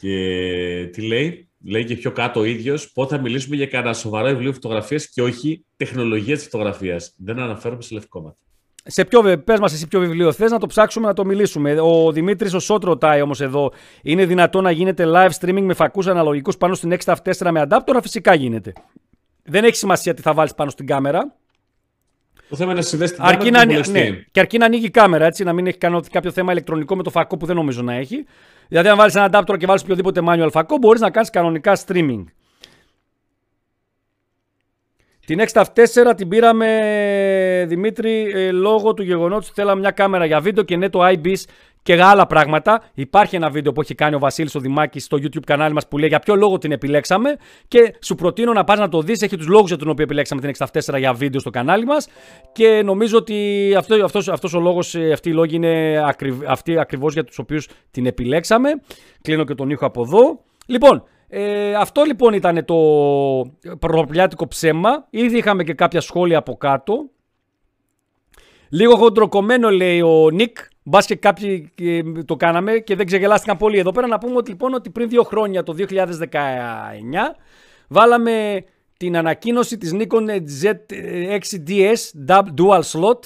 Και 0.00 0.88
τι 0.92 1.02
λέει, 1.02 1.48
λέει 1.64 1.84
και 1.84 1.96
πιο 1.96 2.12
κάτω 2.12 2.40
ο 2.40 2.44
ίδιος, 2.44 2.92
πότε 2.92 3.16
θα 3.16 3.22
μιλήσουμε 3.22 3.56
για 3.56 3.66
κανένα 3.66 3.92
σοβαρό 3.92 4.28
βιβλίο 4.28 4.52
φωτογραφίας 4.52 5.08
και 5.08 5.22
όχι 5.22 5.64
τεχνολογία 5.76 6.34
της 6.34 6.44
φωτογραφίας. 6.44 7.14
Δεν 7.16 7.38
αναφέρομαι 7.38 7.82
σε 7.82 7.94
λευκόματα. 7.94 8.36
Σε 8.84 9.04
ποιο, 9.04 9.42
πες 9.44 9.58
μας 9.58 9.72
εσύ 9.72 9.88
ποιο 9.88 10.00
βιβλίο 10.00 10.32
θες 10.32 10.50
να 10.50 10.58
το 10.58 10.66
ψάξουμε 10.66 11.06
να 11.06 11.12
το 11.12 11.24
μιλήσουμε. 11.24 11.80
Ο 11.80 12.12
Δημήτρης 12.12 12.54
ο 12.54 12.58
Σότ 12.58 12.84
ρωτάει 12.84 13.20
όμως 13.20 13.40
εδώ, 13.40 13.72
είναι 14.02 14.24
δυνατό 14.24 14.60
να 14.60 14.70
γίνεται 14.70 15.04
live 15.06 15.30
streaming 15.40 15.62
με 15.62 15.74
φακούς 15.74 16.06
αναλογικούς 16.06 16.56
πάνω 16.56 16.74
στην 16.74 16.92
6 17.04 17.14
4 17.24 17.50
με 17.50 17.66
adapter, 17.68 17.98
φυσικά 18.02 18.34
γίνεται. 18.34 18.72
Δεν 19.42 19.64
έχει 19.64 19.76
σημασία 19.76 20.14
τι 20.14 20.22
θα 20.22 20.34
βάλεις 20.34 20.54
πάνω 20.54 20.70
στην 20.70 20.86
κάμερα. 20.86 21.36
Το 22.48 22.56
θέμα 22.56 22.70
είναι 22.70 22.80
να 22.80 22.86
συνδέσεις 22.86 23.16
την 23.16 23.24
αρκεί 23.24 23.50
κάμερα 23.50 23.80
να, 23.80 23.90
ναι, 23.90 24.10
και 24.30 24.40
αρκεί 24.40 24.58
να 24.58 24.64
ανοίγει 24.64 24.84
η 24.84 24.90
κάμερα, 24.90 25.26
έτσι, 25.26 25.44
να 25.44 25.52
μην 25.52 25.66
έχει 25.66 25.78
κάνει 25.78 26.00
κάποιο 26.10 26.30
θέμα 26.30 26.52
ηλεκτρονικό 26.52 26.96
με 26.96 27.02
το 27.02 27.10
φακό 27.10 27.36
που 27.36 27.46
δεν 27.46 27.56
νομίζω 27.56 27.82
να 27.82 27.94
έχει. 27.94 28.24
Δηλαδή, 28.68 28.88
αν 28.88 28.96
βάλεις 28.96 29.14
ένα 29.14 29.30
adapter 29.32 29.56
και 29.58 29.66
βάλεις 29.66 29.82
οποιοδήποτε 29.82 30.20
manual 30.24 30.48
φακό, 30.50 30.76
μπορείς 30.76 31.00
να 31.00 31.10
κάνεις 31.10 31.30
κανονικά 31.30 31.78
streaming. 31.86 32.24
Την 35.28 35.40
6 35.52 35.62
4 35.74 36.14
την 36.16 36.28
πήραμε, 36.28 37.64
Δημήτρη, 37.68 38.32
ε, 38.34 38.50
λόγω 38.50 38.94
του 38.94 39.02
γεγονότος 39.02 39.46
ότι 39.46 39.60
θέλαμε 39.60 39.80
μια 39.80 39.90
κάμερα 39.90 40.24
για 40.24 40.40
βίντεο 40.40 40.64
και 40.64 40.76
ναι 40.76 40.88
το 40.88 41.00
iBIS 41.06 41.42
και 41.82 42.02
άλλα 42.02 42.26
πράγματα. 42.26 42.82
Υπάρχει 42.94 43.36
ένα 43.36 43.50
βίντεο 43.50 43.72
που 43.72 43.80
έχει 43.80 43.94
κάνει 43.94 44.14
ο 44.14 44.18
Βασίλης 44.18 44.54
ο 44.54 44.60
Δημάκης 44.60 45.04
στο 45.04 45.16
YouTube 45.20 45.44
κανάλι 45.46 45.74
μας 45.74 45.88
που 45.88 45.98
λέει 45.98 46.08
για 46.08 46.18
ποιο 46.18 46.34
λόγο 46.34 46.58
την 46.58 46.72
επιλέξαμε 46.72 47.36
και 47.68 47.94
σου 48.02 48.14
προτείνω 48.14 48.52
να 48.52 48.64
πας 48.64 48.78
να 48.78 48.88
το 48.88 49.02
δεις. 49.02 49.22
Έχει 49.22 49.36
τους 49.36 49.46
λόγους 49.46 49.68
για 49.68 49.78
τον 49.78 49.88
οποίο 49.88 50.04
επιλέξαμε 50.04 50.40
την 50.40 50.50
6 50.50 50.98
για 50.98 51.12
βίντεο 51.12 51.40
στο 51.40 51.50
κανάλι 51.50 51.84
μας 51.84 52.08
και 52.52 52.82
νομίζω 52.84 53.16
ότι 53.16 53.74
αυτό, 53.76 54.04
αυτός, 54.04 54.28
αυτός 54.28 54.54
ο 54.54 54.60
λόγος, 54.60 54.94
ε, 54.94 55.12
αυτοί 55.12 55.28
οι 55.28 55.32
λόγοι 55.32 55.54
είναι 55.54 56.02
ακριβ, 56.06 56.42
αυτοί 56.46 56.78
ακριβώς 56.78 57.12
για 57.12 57.24
τους 57.24 57.38
οποίους 57.38 57.68
την 57.90 58.06
επιλέξαμε. 58.06 58.68
Κλείνω 59.22 59.44
και 59.44 59.54
τον 59.54 59.70
ήχο 59.70 59.86
από 59.86 60.02
εδώ. 60.02 60.40
Λοιπόν, 60.66 61.04
ε, 61.28 61.74
αυτό 61.74 62.02
λοιπόν 62.02 62.32
ήταν 62.32 62.64
το 62.64 62.76
πρωτοπλιάτικο 63.78 64.48
ψέμα. 64.48 65.06
Ήδη 65.10 65.36
είχαμε 65.36 65.64
και 65.64 65.74
κάποια 65.74 66.00
σχόλια 66.00 66.38
από 66.38 66.56
κάτω. 66.56 67.10
Λίγο 68.68 68.96
χοντροκομμένο 68.96 69.70
λέει 69.70 70.00
ο 70.00 70.30
Νικ. 70.30 70.58
Μπας 70.82 71.06
και 71.06 71.14
κάποιοι 71.14 71.72
ε, 71.80 72.02
το 72.24 72.36
κάναμε 72.36 72.78
και 72.78 72.96
δεν 72.96 73.06
ξεγελάστηκαν 73.06 73.56
πολύ. 73.56 73.78
Εδώ 73.78 73.90
πέρα 73.90 74.06
να 74.06 74.18
πούμε 74.18 74.36
ότι 74.36 74.50
λοιπόν 74.50 74.74
ότι 74.74 74.90
πριν 74.90 75.08
δύο 75.08 75.22
χρόνια, 75.22 75.62
το 75.62 75.74
2019, 75.78 75.84
βάλαμε 77.88 78.64
την 78.96 79.16
ανακοίνωση 79.16 79.78
της 79.78 79.94
Nikon 79.94 80.28
Z6DS 80.62 81.96
Dual 82.56 82.80
Slot 82.80 83.20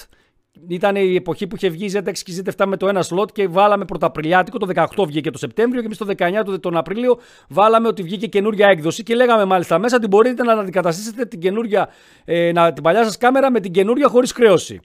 ήταν 0.67 0.95
η 0.95 1.15
εποχή 1.15 1.47
που 1.47 1.55
είχε 1.55 1.69
βγει 1.69 1.85
η 1.85 1.91
Z6 1.93 2.11
και 2.23 2.31
η 2.31 2.43
Z7 2.45 2.65
με 2.65 2.77
το 2.77 2.87
ένα 2.87 3.03
slot 3.09 3.31
και 3.31 3.47
βάλαμε 3.47 3.85
πρωταπριλιάτικο. 3.85 4.57
Το 4.57 4.67
18 4.75 5.05
βγήκε 5.07 5.31
το 5.31 5.37
Σεπτέμβριο 5.37 5.79
και 5.81 5.85
εμείς 5.85 5.97
το 5.97 6.05
19 6.53 6.59
τον 6.59 6.77
Απρίλιο 6.77 7.19
βάλαμε 7.49 7.87
ότι 7.87 8.03
βγήκε 8.03 8.27
καινούργια 8.27 8.67
έκδοση 8.67 9.03
και 9.03 9.15
λέγαμε 9.15 9.45
μάλιστα 9.45 9.79
μέσα 9.79 9.95
ότι 9.95 10.07
μπορείτε 10.07 10.43
να 10.43 10.53
αντικαταστήσετε 10.53 11.25
την, 11.25 11.39
καινούργια, 11.39 11.89
ε, 12.25 12.51
να, 12.51 12.73
την 12.73 12.83
παλιά 12.83 13.03
σας 13.03 13.17
κάμερα 13.17 13.51
με 13.51 13.59
την 13.59 13.71
καινούργια 13.71 14.07
χωρίς 14.07 14.31
χρέωση. 14.31 14.79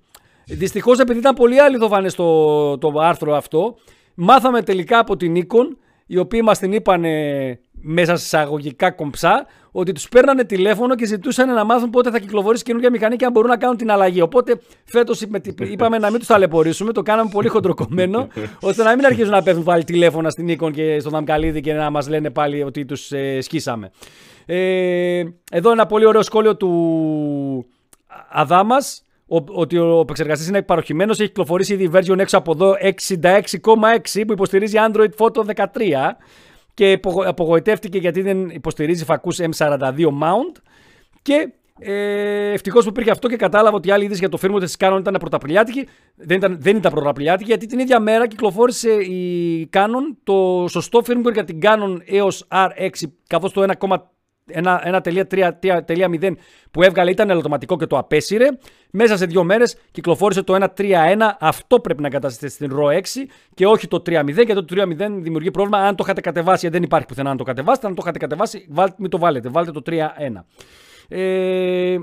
Δυστυχώς 0.46 0.98
επειδή 0.98 1.18
ήταν 1.18 1.34
πολύ 1.34 1.60
αληθοφανέ 1.60 2.10
το, 2.10 2.78
το 2.78 2.92
άρθρο 3.00 3.36
αυτό, 3.36 3.76
μάθαμε 4.14 4.62
τελικά 4.62 4.98
από 4.98 5.16
την 5.16 5.34
Nikon 5.36 5.76
οι 6.06 6.18
οποίοι 6.18 6.40
μας 6.44 6.58
την 6.58 6.72
είπαν 6.72 7.04
μέσα 7.72 8.16
σε 8.16 8.24
εισαγωγικά 8.24 8.90
κομψά, 8.90 9.46
ότι 9.78 9.92
τους 9.92 10.08
παίρνανε 10.08 10.44
τηλέφωνο 10.44 10.94
και 10.94 11.06
ζητούσαν 11.06 11.54
να 11.54 11.64
μάθουν 11.64 11.90
πότε 11.90 12.10
θα 12.10 12.18
κυκλοφορήσει 12.18 12.62
καινούργια 12.64 12.90
μηχανή 12.90 13.16
και 13.16 13.24
αν 13.24 13.32
μπορούν 13.32 13.50
να 13.50 13.56
κάνουν 13.56 13.76
την 13.76 13.90
αλλαγή. 13.90 14.20
Οπότε 14.20 14.60
φέτος 14.84 15.20
είπαμε 15.58 15.98
να 15.98 16.10
μην 16.10 16.18
τους 16.18 16.28
ταλαιπωρήσουμε, 16.28 16.92
το 16.92 17.02
κάναμε 17.02 17.30
πολύ 17.32 17.48
χοντροκομμένο, 17.48 18.28
ώστε 18.60 18.82
να 18.82 18.94
μην 18.96 19.04
αρχίζουν 19.04 19.30
να 19.30 19.42
πέφτουν 19.42 19.64
πάλι 19.64 19.84
τηλέφωνα 19.84 20.30
στην 20.30 20.46
Nikon 20.50 20.72
και 20.72 21.00
στον 21.00 21.12
Δαμκαλίδη 21.12 21.60
και 21.60 21.72
να 21.72 21.90
μας 21.90 22.08
λένε 22.08 22.30
πάλι 22.30 22.62
ότι 22.62 22.84
τους 22.84 23.12
ε, 23.12 23.40
σκίσαμε. 23.40 23.90
Ε, 24.46 25.22
εδώ 25.50 25.70
ένα 25.70 25.86
πολύ 25.86 26.06
ωραίο 26.06 26.22
σχόλιο 26.22 26.56
του 26.56 27.66
Αδάμας. 28.30 29.02
Ότι 29.54 29.78
ο 29.78 30.00
επεξεργαστής 30.00 30.48
είναι 30.48 30.62
παροχημένο, 30.62 31.12
έχει 31.12 31.26
κυκλοφορήσει 31.26 31.72
ήδη 31.72 31.84
η 31.84 31.90
version 31.92 32.18
έξω 32.18 32.38
από 32.38 32.52
εδώ 32.52 32.74
66,6 32.80 34.22
που 34.26 34.32
υποστηρίζει 34.32 34.76
Android 34.88 35.10
Photo 35.18 35.44
13 35.54 35.64
και 36.78 37.00
απογοητεύτηκε 37.26 37.98
γιατί 37.98 38.22
δεν 38.22 38.48
υποστηρίζει 38.48 39.04
φακούς 39.04 39.38
M42 39.40 40.04
mount 40.04 40.56
και 41.22 41.52
ε, 41.78 42.52
Ευτυχώς 42.52 42.84
που 42.84 42.88
υπήρχε 42.88 43.10
αυτό 43.10 43.28
και 43.28 43.36
κατάλαβα 43.36 43.76
ότι 43.76 43.88
η 43.88 43.90
άλλη 43.90 44.04
είδηση 44.04 44.18
για 44.18 44.28
το 44.28 44.38
firmware 44.42 44.64
τη 44.64 44.72
Canon 44.78 44.96
ήταν 44.98 45.16
πρωταπριλιάτικη. 45.18 45.88
Δεν 46.16 46.36
ήταν, 46.36 46.56
δεν 46.60 46.76
ήταν 46.76 46.92
πρωταπριλιάτικη 46.92 47.48
γιατί 47.48 47.66
την 47.66 47.78
ίδια 47.78 48.00
μέρα 48.00 48.26
κυκλοφόρησε 48.26 48.90
η 48.90 49.68
Canon 49.72 50.16
το 50.24 50.66
σωστό 50.68 51.02
firmware 51.06 51.32
για 51.32 51.44
την 51.44 51.58
Canon 51.62 51.96
EOS 52.12 52.66
R6 52.66 52.90
καθώς 53.26 53.52
το 53.52 53.62
1.3.0 54.54 56.32
που 56.70 56.82
έβγαλε 56.82 57.10
ήταν 57.10 57.30
ελαττωματικό 57.30 57.76
και 57.76 57.86
το 57.86 57.98
απέσυρε. 57.98 58.48
Μέσα 58.90 59.16
σε 59.16 59.26
δύο 59.26 59.44
μέρες 59.44 59.76
κυκλοφόρησε 59.90 60.42
το 60.42 60.54
1.3.1. 60.76 60.94
Αυτό 61.40 61.80
πρέπει 61.80 62.00
να 62.00 62.06
εγκαταστήσετε 62.06 62.48
στην 62.48 62.78
RAW 62.78 62.96
6 62.96 63.00
και 63.54 63.66
όχι 63.66 63.88
το 63.88 64.02
3.0 64.06 64.24
γιατί 64.26 64.54
το 64.54 64.64
3.0 64.70 64.86
δημιουργεί 64.96 65.50
πρόβλημα. 65.50 65.78
Αν 65.78 65.94
το 65.96 66.02
είχατε 66.06 66.20
κατεβάσει, 66.20 66.68
δεν 66.68 66.82
υπάρχει 66.82 67.06
πουθενά 67.06 67.30
να 67.30 67.36
το 67.36 67.44
κατεβάσετε. 67.44 67.86
Αν 67.86 67.94
το 67.94 68.00
είχατε 68.02 68.18
κατεβάσει, 68.18 68.66
βάλτε, 68.70 68.94
μην 68.98 69.10
το 69.10 69.18
βάλετε. 69.18 69.48
Βάλτε 69.48 69.70
το 69.70 69.82
3.1. 69.86 69.98
Ε, 71.08 71.96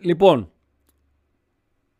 λοιπόν, 0.00 0.50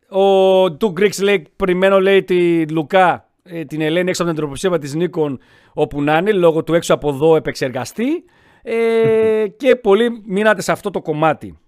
ο 0.08 0.72
Του 0.72 0.92
Greeks 0.96 1.22
λέει, 1.22 1.46
περιμένω 1.56 2.00
λέει 2.00 2.24
τη 2.24 2.68
Λουκά, 2.68 3.28
ε, 3.42 3.64
την 3.64 3.80
Ελένη 3.80 4.08
έξω 4.08 4.22
από 4.22 4.30
την 4.30 4.40
εντροπισία 4.40 4.78
της 4.78 4.94
Νίκον 4.94 5.40
όπου 5.72 6.02
να 6.02 6.16
είναι, 6.16 6.32
λόγω 6.32 6.64
του 6.64 6.74
έξω 6.74 6.94
από 6.94 7.08
εδώ 7.08 7.36
επεξεργαστή. 7.36 8.24
Ε, 8.70 9.48
και 9.56 9.76
πολλοί 9.76 10.22
μείνατε 10.26 10.62
σε 10.62 10.72
αυτό 10.72 10.90
το 10.90 11.00
κομμάτι. 11.00 11.58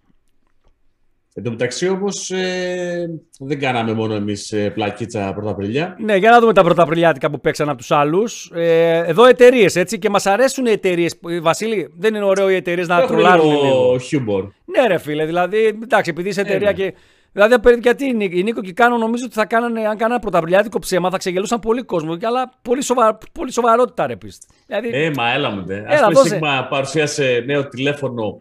Εν 1.35 1.43
τω 1.43 1.51
μεταξύ 1.51 1.89
όμως 1.89 2.31
ε, 2.31 3.21
δεν 3.39 3.59
κάναμε 3.59 3.93
μόνο 3.93 4.15
εμείς 4.15 4.53
ε, 4.53 4.71
πλακίτσα 4.71 5.33
πρωταπριλιά. 5.35 5.97
Ναι, 5.99 6.17
για 6.17 6.31
να 6.31 6.41
δούμε 6.41 6.53
τα 6.53 6.63
πρωταπριλιάτικα 6.63 7.31
που 7.31 7.41
παίξαν 7.41 7.69
από 7.69 7.79
τους 7.79 7.91
άλλους. 7.91 8.51
Ε, 8.55 9.03
εδώ 9.07 9.25
εταιρείες 9.25 9.77
έτσι 9.77 9.99
και 9.99 10.11
μας 10.11 10.27
αρέσουν 10.27 10.67
οι 10.67 10.71
εταιρείες. 10.71 11.19
Βασίλη, 11.43 11.93
δεν 11.97 12.15
είναι 12.15 12.25
ωραίο 12.25 12.51
οι 12.51 12.55
εταιρείες 12.55 12.89
να 12.89 13.07
τρολάρουν. 13.07 13.55
Ο 13.93 13.99
χιούμπορ. 13.99 14.49
Ναι, 14.65 14.87
ρε 14.87 14.99
φίλε, 14.99 15.25
δηλαδή 15.25 15.65
εντάξει, 15.83 16.11
επειδή 16.11 16.29
είσαι 16.29 16.41
εταιρεία 16.41 16.75
ε, 16.79 16.95
ναι. 17.33 17.49
και 17.49 17.59
Δηλαδή, 17.59 17.81
γιατί 17.81 18.05
η 18.39 18.43
Νίκο 18.43 18.61
και 18.61 18.69
η 18.69 18.73
Κάνο 18.73 18.97
νομίζω 18.97 19.25
ότι 19.25 19.35
θα 19.35 19.47
κάνανε, 19.47 19.87
αν 19.87 19.97
κάνανε 19.97 20.21
πρωταπριλιάτικο 20.21 20.79
ψέμα, 20.79 21.11
θα 21.11 21.19
ξεγελούσαν 21.19 21.61
πολύ 21.61 21.83
κόσμο. 21.83 22.17
Αλλά 22.23 22.53
πολύ, 22.63 22.83
σοβα, 22.83 23.19
πολύ 23.33 23.53
σοβαρότητα, 23.53 24.07
ρε 24.07 24.17
πίστη. 24.17 24.47
Δηλαδή... 24.67 24.89
Ε, 24.93 25.11
μα 25.17 25.33
έλα 25.33 25.51
μου, 25.51 25.65
δε. 25.65 25.79
Α 25.79 26.07
πούμε, 26.07 26.29
Σίγμα 26.29 26.67
παρουσίασε 26.71 27.43
νέο 27.47 27.69
τηλέφωνο 27.69 28.41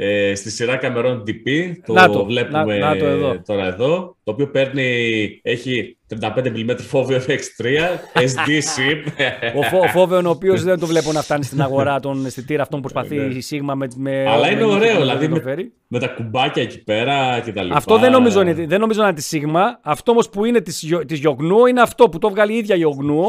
ε, 0.00 0.34
στη 0.34 0.50
σειρά 0.50 0.76
καμερών 0.76 1.22
DP. 1.26 1.72
Το, 1.86 1.92
να 1.92 2.10
το 2.10 2.24
βλέπουμε 2.24 2.78
να, 2.78 2.88
να 2.88 2.96
το 2.96 3.06
εδώ. 3.06 3.42
τώρα 3.46 3.66
εδώ. 3.66 4.16
Το 4.24 4.32
οποίο 4.32 4.50
παίρνει, 4.50 5.40
έχει 5.42 5.96
35 6.20 6.28
mm 6.36 6.76
φόβιο 6.78 7.20
X3, 7.26 7.66
SD 8.12 8.48
SIP. 8.48 9.04
ο, 9.54 9.78
ο 9.78 9.88
φόβιο 9.88 10.22
ο 10.26 10.28
οποίος 10.28 10.62
δεν 10.62 10.78
το 10.78 10.86
βλέπω 10.86 11.12
να 11.12 11.22
φτάνει 11.22 11.44
στην 11.44 11.62
αγορά 11.62 12.00
των 12.04 12.26
αισθητήρα 12.26 12.62
αυτών 12.62 12.80
που 12.80 12.88
προσπαθεί 12.90 13.16
ναι. 13.16 13.34
η 13.34 13.44
Sigma 13.50 13.72
με, 13.74 13.88
με. 13.96 14.24
Αλλά 14.28 14.50
είναι 14.50 14.64
ωραίο, 14.64 14.98
δηλαδή 14.98 15.28
με, 15.28 15.42
με, 15.88 15.98
τα 15.98 16.08
κουμπάκια 16.08 16.62
εκεί 16.62 16.84
πέρα 16.84 17.40
και 17.44 17.52
τα 17.52 17.62
λοιπά. 17.62 17.76
Αυτό 17.76 17.98
δεν 17.98 18.12
νομίζω, 18.12 18.42
δεν 18.44 18.80
νομίζω 18.80 19.00
να 19.00 19.08
είναι 19.08 19.16
της 19.16 19.30
Sigma. 19.32 19.62
Αυτό 19.82 20.12
όμως 20.12 20.28
που 20.28 20.44
είναι 20.44 20.60
της 21.06 21.18
Γιογνούο 21.18 21.66
είναι 21.66 21.80
αυτό 21.80 22.08
που 22.08 22.18
το 22.18 22.30
βγάλει 22.30 22.52
η 22.52 22.56
ίδια 22.56 22.76
Γιογνούο. 22.76 23.26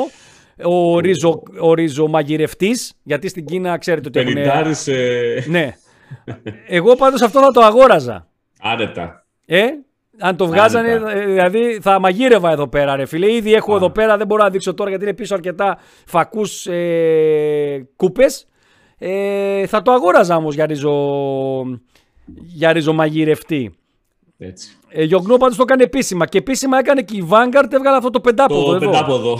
Ο, 0.63 0.99
ρίζο, 0.99 1.43
ο 1.59 1.73
ριζομαγειρευτής, 1.73 2.93
γιατί 3.03 3.27
στην 3.27 3.45
Κίνα 3.45 3.77
ξέρετε 3.77 4.07
ότι 4.07 4.19
έχουν... 4.19 4.37
Ε... 4.37 5.43
Ναι. 5.47 5.75
Εγώ 6.67 6.95
πάντως 6.95 7.21
αυτό 7.21 7.39
θα 7.39 7.51
το 7.51 7.61
αγόραζα. 7.61 8.27
Άνετα. 8.61 9.25
Ε, 9.45 9.65
αν 10.19 10.35
το 10.35 10.47
βγάζανε, 10.47 10.91
ε, 10.91 11.25
δηλαδή 11.25 11.79
θα 11.81 11.99
μαγείρευα 11.99 12.51
εδώ 12.51 12.67
πέρα, 12.67 12.95
ρε 12.95 13.05
φίλε. 13.05 13.31
Ήδη 13.31 13.53
έχω 13.53 13.75
εδώ 13.75 13.89
πέρα, 13.89 14.17
δεν 14.17 14.27
μπορώ 14.27 14.43
να 14.43 14.49
δείξω 14.49 14.73
τώρα 14.73 14.89
γιατί 14.89 15.05
είναι 15.05 15.13
πίσω 15.13 15.33
αρκετά 15.33 15.77
φακούς 16.05 16.67
ε, 16.67 17.87
κούπες. 17.95 18.47
Ε, 18.97 19.67
θα 19.67 19.81
το 19.81 19.91
αγόραζα 19.91 20.35
όμως 20.35 20.55
για, 20.55 20.65
ριζο, 20.65 20.93
για 22.25 22.73
ριζομαγειρευτή. 22.73 23.73
Έτσι. 24.37 24.77
Ε, 24.89 25.03
Γιογνώ 25.03 25.37
πάντως 25.37 25.55
το 25.57 25.63
έκανε 25.67 25.83
επίσημα. 25.83 26.25
Και 26.25 26.37
επίσημα 26.37 26.77
έκανε 26.77 27.01
και 27.01 27.17
η 27.17 27.27
Vanguard, 27.29 27.71
έβγαλε 27.71 27.97
αυτό 27.97 28.09
το 28.09 28.19
πεντάποδο. 28.19 28.73
Το 28.73 28.79
πεντάποδο. 28.79 29.39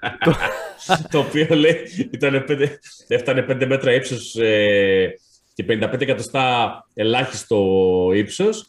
το 1.12 1.18
οποίο 1.18 1.56
λέει 1.56 1.76
ήταν 2.10 2.44
5, 2.48 2.66
έφτανε 3.08 3.46
5 3.50 3.66
μέτρα 3.66 3.94
ύψος 3.94 4.34
ε, 4.34 5.14
και 5.62 5.78
55 5.92 6.00
εκατοστά 6.00 6.74
ελάχιστο 6.94 7.58
ύψος. 8.14 8.66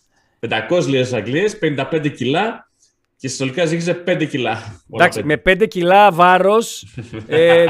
500 0.70 0.86
λίρε 0.88 1.16
Αγγλίες, 1.16 1.60
55 1.62 2.12
κιλά 2.16 2.70
και 3.18 3.28
συνολικά 3.28 3.66
ζύγιζε 3.66 4.04
5 4.08 4.26
κιλά. 4.30 4.82
Εντάξει, 4.94 5.24
με 5.24 5.42
5 5.50 5.68
κιλά 5.68 6.12
βάρος. 6.12 6.86
ε, 7.28 7.66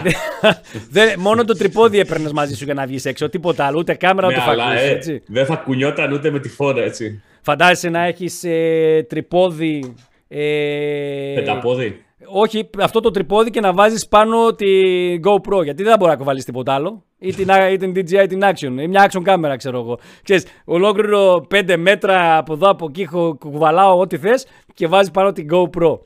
μόνο 1.17 1.45
το 1.45 1.53
τρυπόδι 1.53 1.99
έπαιρνες 1.99 2.31
μαζί 2.31 2.55
σου 2.55 2.63
για 2.63 2.73
να 2.73 2.85
βγεις 2.85 3.05
έξω. 3.05 3.29
Τίποτα 3.29 3.65
άλλο. 3.65 3.77
Ούτε 3.79 3.93
κάμερα, 3.93 4.27
ούτε 4.27 4.55
ναι, 4.55 4.81
ε, 4.81 5.21
Δεν 5.27 5.45
θα 5.45 5.55
κουνιόταν 5.55 6.11
ούτε 6.11 6.31
με 6.31 6.39
τη 6.39 6.49
φόρα, 6.49 6.83
έτσι. 6.83 7.21
Φαντάζεσαι 7.41 7.89
να 7.89 8.05
έχεις 8.05 8.43
ε, 8.43 9.05
τρυπόδι. 9.09 9.95
Ε, 10.27 11.33
Πενταπόδι. 11.35 12.05
Όχι, 12.25 12.69
αυτό 12.79 12.99
το 12.99 13.11
τρυπόδι 13.11 13.49
και 13.49 13.59
να 13.59 13.73
βάζεις 13.73 14.07
πάνω 14.07 14.55
την 14.55 15.21
GoPro. 15.23 15.63
Γιατί 15.63 15.83
δεν 15.83 15.95
μπορεί 15.99 16.11
να 16.11 16.17
κουβαλείς 16.17 16.45
τίποτα 16.45 16.73
άλλο. 16.73 17.03
Ή 17.23 17.33
την, 17.33 17.47
ή 17.71 17.77
την 17.77 17.93
DJI 17.95 18.25
την 18.29 18.39
Action. 18.43 18.81
Ή 18.81 18.87
μια 18.87 19.09
Action 19.09 19.21
κάμερα, 19.23 19.55
ξέρω 19.55 19.79
εγώ. 19.79 19.99
Ξέρεις, 20.23 20.45
ολόκληρο 20.65 21.47
5 21.51 21.75
μέτρα 21.77 22.37
από 22.37 22.53
εδώ 22.53 22.69
από 22.69 22.85
εκεί 22.89 23.07
κουβαλάω 23.39 23.99
ό,τι 23.99 24.17
θες 24.17 24.45
και 24.73 24.87
βάζει 24.87 25.11
πάνω 25.11 25.31
την 25.31 25.47
GoPro. 25.51 25.99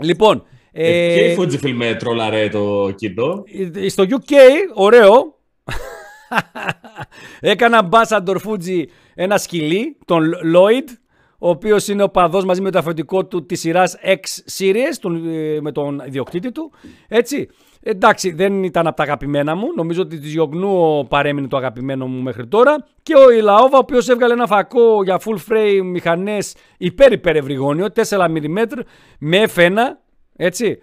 Λοιπόν. 0.00 0.44
Ε, 0.72 0.86
ε, 0.86 1.14
και 1.14 1.20
η 1.20 1.36
Fujifilm 1.38 1.72
με 1.72 1.94
τρόλαρε 1.94 2.48
το 2.48 2.90
κοινό. 2.96 3.44
Ε, 3.74 3.88
στο 3.88 4.04
UK, 4.08 4.34
ωραίο. 4.74 5.38
Έκανα 7.40 7.88
ambassador 7.90 8.36
Fuji 8.46 8.84
ένα 9.14 9.38
σκυλί, 9.38 9.96
τον 10.04 10.32
Lloyd, 10.54 10.88
ο 11.38 11.48
οποίος 11.48 11.88
είναι 11.88 12.02
ο 12.02 12.08
παδός 12.08 12.44
μαζί 12.44 12.60
με 12.60 12.70
το 12.70 12.78
αφεντικό 12.78 13.26
του 13.26 13.46
της 13.46 13.60
σειράς 13.60 13.96
X 14.04 14.58
Series, 14.58 14.96
τον, 15.00 15.28
ε, 15.28 15.60
με 15.60 15.72
τον 15.72 16.02
ιδιοκτήτη 16.06 16.52
του. 16.52 16.72
Έτσι. 17.08 17.48
Εντάξει, 17.84 18.32
δεν 18.32 18.62
ήταν 18.64 18.86
από 18.86 18.96
τα 18.96 19.02
αγαπημένα 19.02 19.54
μου. 19.54 19.66
Νομίζω 19.76 20.02
ότι 20.02 20.18
της 20.18 20.32
Γιογνού 20.32 21.06
παρέμεινε 21.08 21.48
το 21.48 21.56
αγαπημένο 21.56 22.06
μου 22.06 22.22
μέχρι 22.22 22.46
τώρα. 22.46 22.86
Και 23.02 23.14
ο 23.14 23.30
Ιλαόβα, 23.30 23.76
ο 23.76 23.78
οποίος 23.78 24.08
έβγαλε 24.08 24.32
ένα 24.32 24.46
φακό 24.46 25.02
για 25.02 25.20
full 25.24 25.52
frame 25.52 25.80
μηχανές 25.84 26.54
υπέρ 26.78 27.12
υπέρ 27.12 27.36
ευρυγόνιο, 27.36 27.86
4 28.08 28.18
mm 28.18 28.66
με 29.18 29.44
F1, 29.54 29.76
έτσι. 30.36 30.78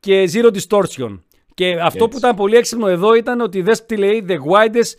Και 0.00 0.28
zero 0.32 0.50
distortion. 0.50 1.18
Και 1.54 1.78
αυτό 1.80 2.08
που 2.08 2.16
ήταν 2.16 2.36
πολύ 2.36 2.56
έξυπνο 2.56 2.88
εδώ 2.88 3.14
ήταν 3.14 3.40
ότι 3.40 3.62
δες 3.62 3.86
τι 3.86 3.96
λέει 3.96 4.24
The 4.28 4.32
widest 4.32 4.98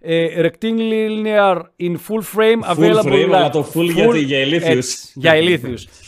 ε, 0.00 0.48
rectilinear 0.48 1.60
in 1.80 1.92
full 1.92 2.22
frame 2.36 2.76
available. 2.76 3.02
Full 3.02 3.12
frame, 3.12 3.30
αλλά 3.32 3.50
το 3.50 3.70
full, 3.74 4.08
full 4.08 4.24
για 4.24 4.38
ηλίθιους. 4.38 5.12
για 5.14 5.36
ηλίθιους. 5.36 5.86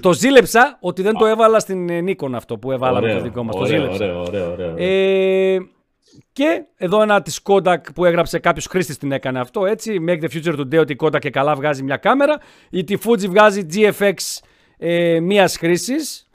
το 0.00 0.12
ζήλεψα 0.12 0.76
ότι 0.80 1.02
δεν 1.02 1.14
το 1.14 1.26
έβαλα 1.26 1.58
στην 1.58 1.88
ε, 1.88 2.04
Nikon 2.06 2.32
αυτό 2.34 2.58
που 2.58 2.72
έβαλα 2.72 3.00
με 3.00 3.12
το 3.12 3.20
δικό 3.20 3.42
μας. 3.42 3.56
Ωραίο, 3.56 3.86
το 3.86 3.94
ωραίο, 3.94 4.22
ωραίο, 4.22 4.52
ωραίο. 4.52 4.74
Ε, 4.76 5.58
και 6.32 6.64
εδώ 6.76 7.02
ένα 7.02 7.22
της 7.22 7.40
Kodak 7.44 7.92
που 7.94 8.04
έγραψε 8.04 8.38
κάποιος 8.38 8.66
χρήστης 8.66 8.98
την 8.98 9.12
έκανε 9.12 9.40
αυτό 9.40 9.66
έτσι. 9.66 10.04
Make 10.08 10.20
the 10.20 10.28
future 10.28 10.58
today 10.60 10.78
ότι 10.78 10.92
η 10.92 10.96
Kodak 11.00 11.18
και 11.18 11.30
καλά 11.30 11.54
βγάζει 11.54 11.82
μια 11.82 11.96
κάμερα. 11.96 12.38
Η 12.70 12.84
τη 12.84 12.96
Fuji 13.04 13.28
βγάζει 13.28 13.66
GFX 13.74 14.14
ε, 14.78 15.20
μίας 15.20 15.56
χρήσης. 15.56 16.28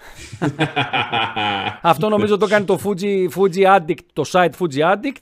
αυτό 1.81 2.09
νομίζω 2.09 2.37
το 2.37 2.47
κάνει 2.47 2.65
το 2.65 2.79
Fuji, 2.83 3.27
Fuji 3.35 3.77
Addict, 3.77 4.05
το 4.13 4.23
site 4.31 4.51
Fuji 4.59 4.93
Addict. 4.93 5.21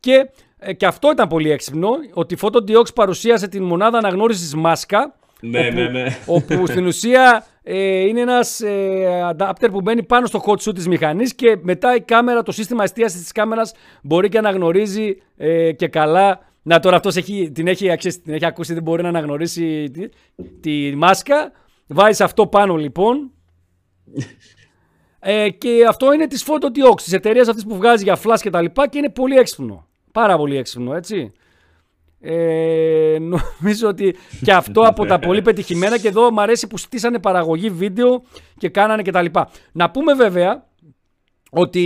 Και 0.00 0.30
ε, 0.58 0.72
και 0.72 0.86
αυτό 0.86 1.10
ήταν 1.10 1.28
πολύ 1.28 1.50
έξυπνο, 1.50 1.88
ότι 2.12 2.34
η 2.34 2.38
Photodiox 2.40 2.94
παρουσίασε 2.94 3.48
την 3.48 3.62
μονάδα 3.62 3.98
αναγνώρισης 3.98 4.54
μάσκα, 4.54 5.14
ναι, 5.40 5.66
όπου, 5.66 5.74
ναι, 5.74 5.88
ναι. 5.88 6.06
όπου 6.26 6.66
στην 6.66 6.86
ουσία 6.86 7.46
ε, 7.62 8.00
είναι 8.00 8.20
ένας 8.20 8.60
ε, 8.60 9.34
adapter 9.36 9.68
που 9.70 9.80
μπαίνει 9.80 10.02
πάνω 10.02 10.26
στο 10.26 10.42
hot 10.46 10.68
shoe 10.68 10.74
της 10.74 10.88
μηχανής 10.88 11.34
και 11.34 11.58
μετά 11.62 11.94
η 11.94 12.00
κάμερα, 12.00 12.42
το 12.42 12.52
σύστημα 12.52 12.82
εστίασης 12.82 13.20
της 13.20 13.32
κάμερας 13.32 13.72
μπορεί 14.02 14.28
και 14.28 14.40
να 14.40 14.48
αναγνωρίζει 14.48 15.16
ε, 15.36 15.72
και 15.72 15.88
καλά 15.88 16.40
να 16.62 16.80
τώρα 16.80 16.96
αυτός 16.96 17.16
έχει, 17.16 17.50
την, 17.54 17.66
έχει, 17.66 17.96
την 17.96 18.34
έχει 18.34 18.46
ακούσει, 18.46 18.74
δεν 18.74 18.82
μπορεί 18.82 19.02
να 19.02 19.08
αναγνωρίσει 19.08 19.90
τη, 19.90 20.08
τη 20.60 20.96
μάσκα. 20.96 21.52
Βάζει 21.86 22.22
αυτό 22.22 22.46
πάνω 22.46 22.76
λοιπόν. 22.76 23.30
ε, 25.18 25.50
και 25.50 25.84
αυτό 25.88 26.12
είναι 26.12 26.26
της 26.26 26.46
Photodiox, 26.46 27.00
της 27.02 27.12
εταιρείας 27.12 27.48
αυτής 27.48 27.66
που 27.66 27.76
βγάζει 27.76 28.02
για 28.02 28.18
flash 28.24 28.38
και 28.40 28.50
τα 28.50 28.60
λοιπά 28.60 28.88
και 28.88 28.98
είναι 28.98 29.10
πολύ 29.10 29.36
έξυπνο. 29.36 29.86
Πάρα 30.12 30.36
πολύ 30.36 30.56
έξυπνο, 30.56 30.94
έτσι. 30.94 31.32
Ε, 32.28 33.18
νομίζω 33.18 33.88
ότι 33.88 34.16
και 34.44 34.52
αυτό 34.52 34.80
από 34.80 35.06
τα 35.06 35.18
πολύ 35.18 35.42
πετυχημένα 35.42 35.98
και 35.98 36.08
εδώ 36.08 36.32
μου 36.32 36.40
αρέσει 36.40 36.66
που 36.66 36.78
στήσανε 36.78 37.18
παραγωγή 37.18 37.70
βίντεο 37.70 38.22
και 38.58 38.68
κάνανε 38.68 39.02
και 39.02 39.10
τα 39.10 39.22
λοιπά. 39.22 39.48
Να 39.72 39.90
πούμε 39.90 40.14
βέβαια 40.14 40.64
ότι 41.50 41.80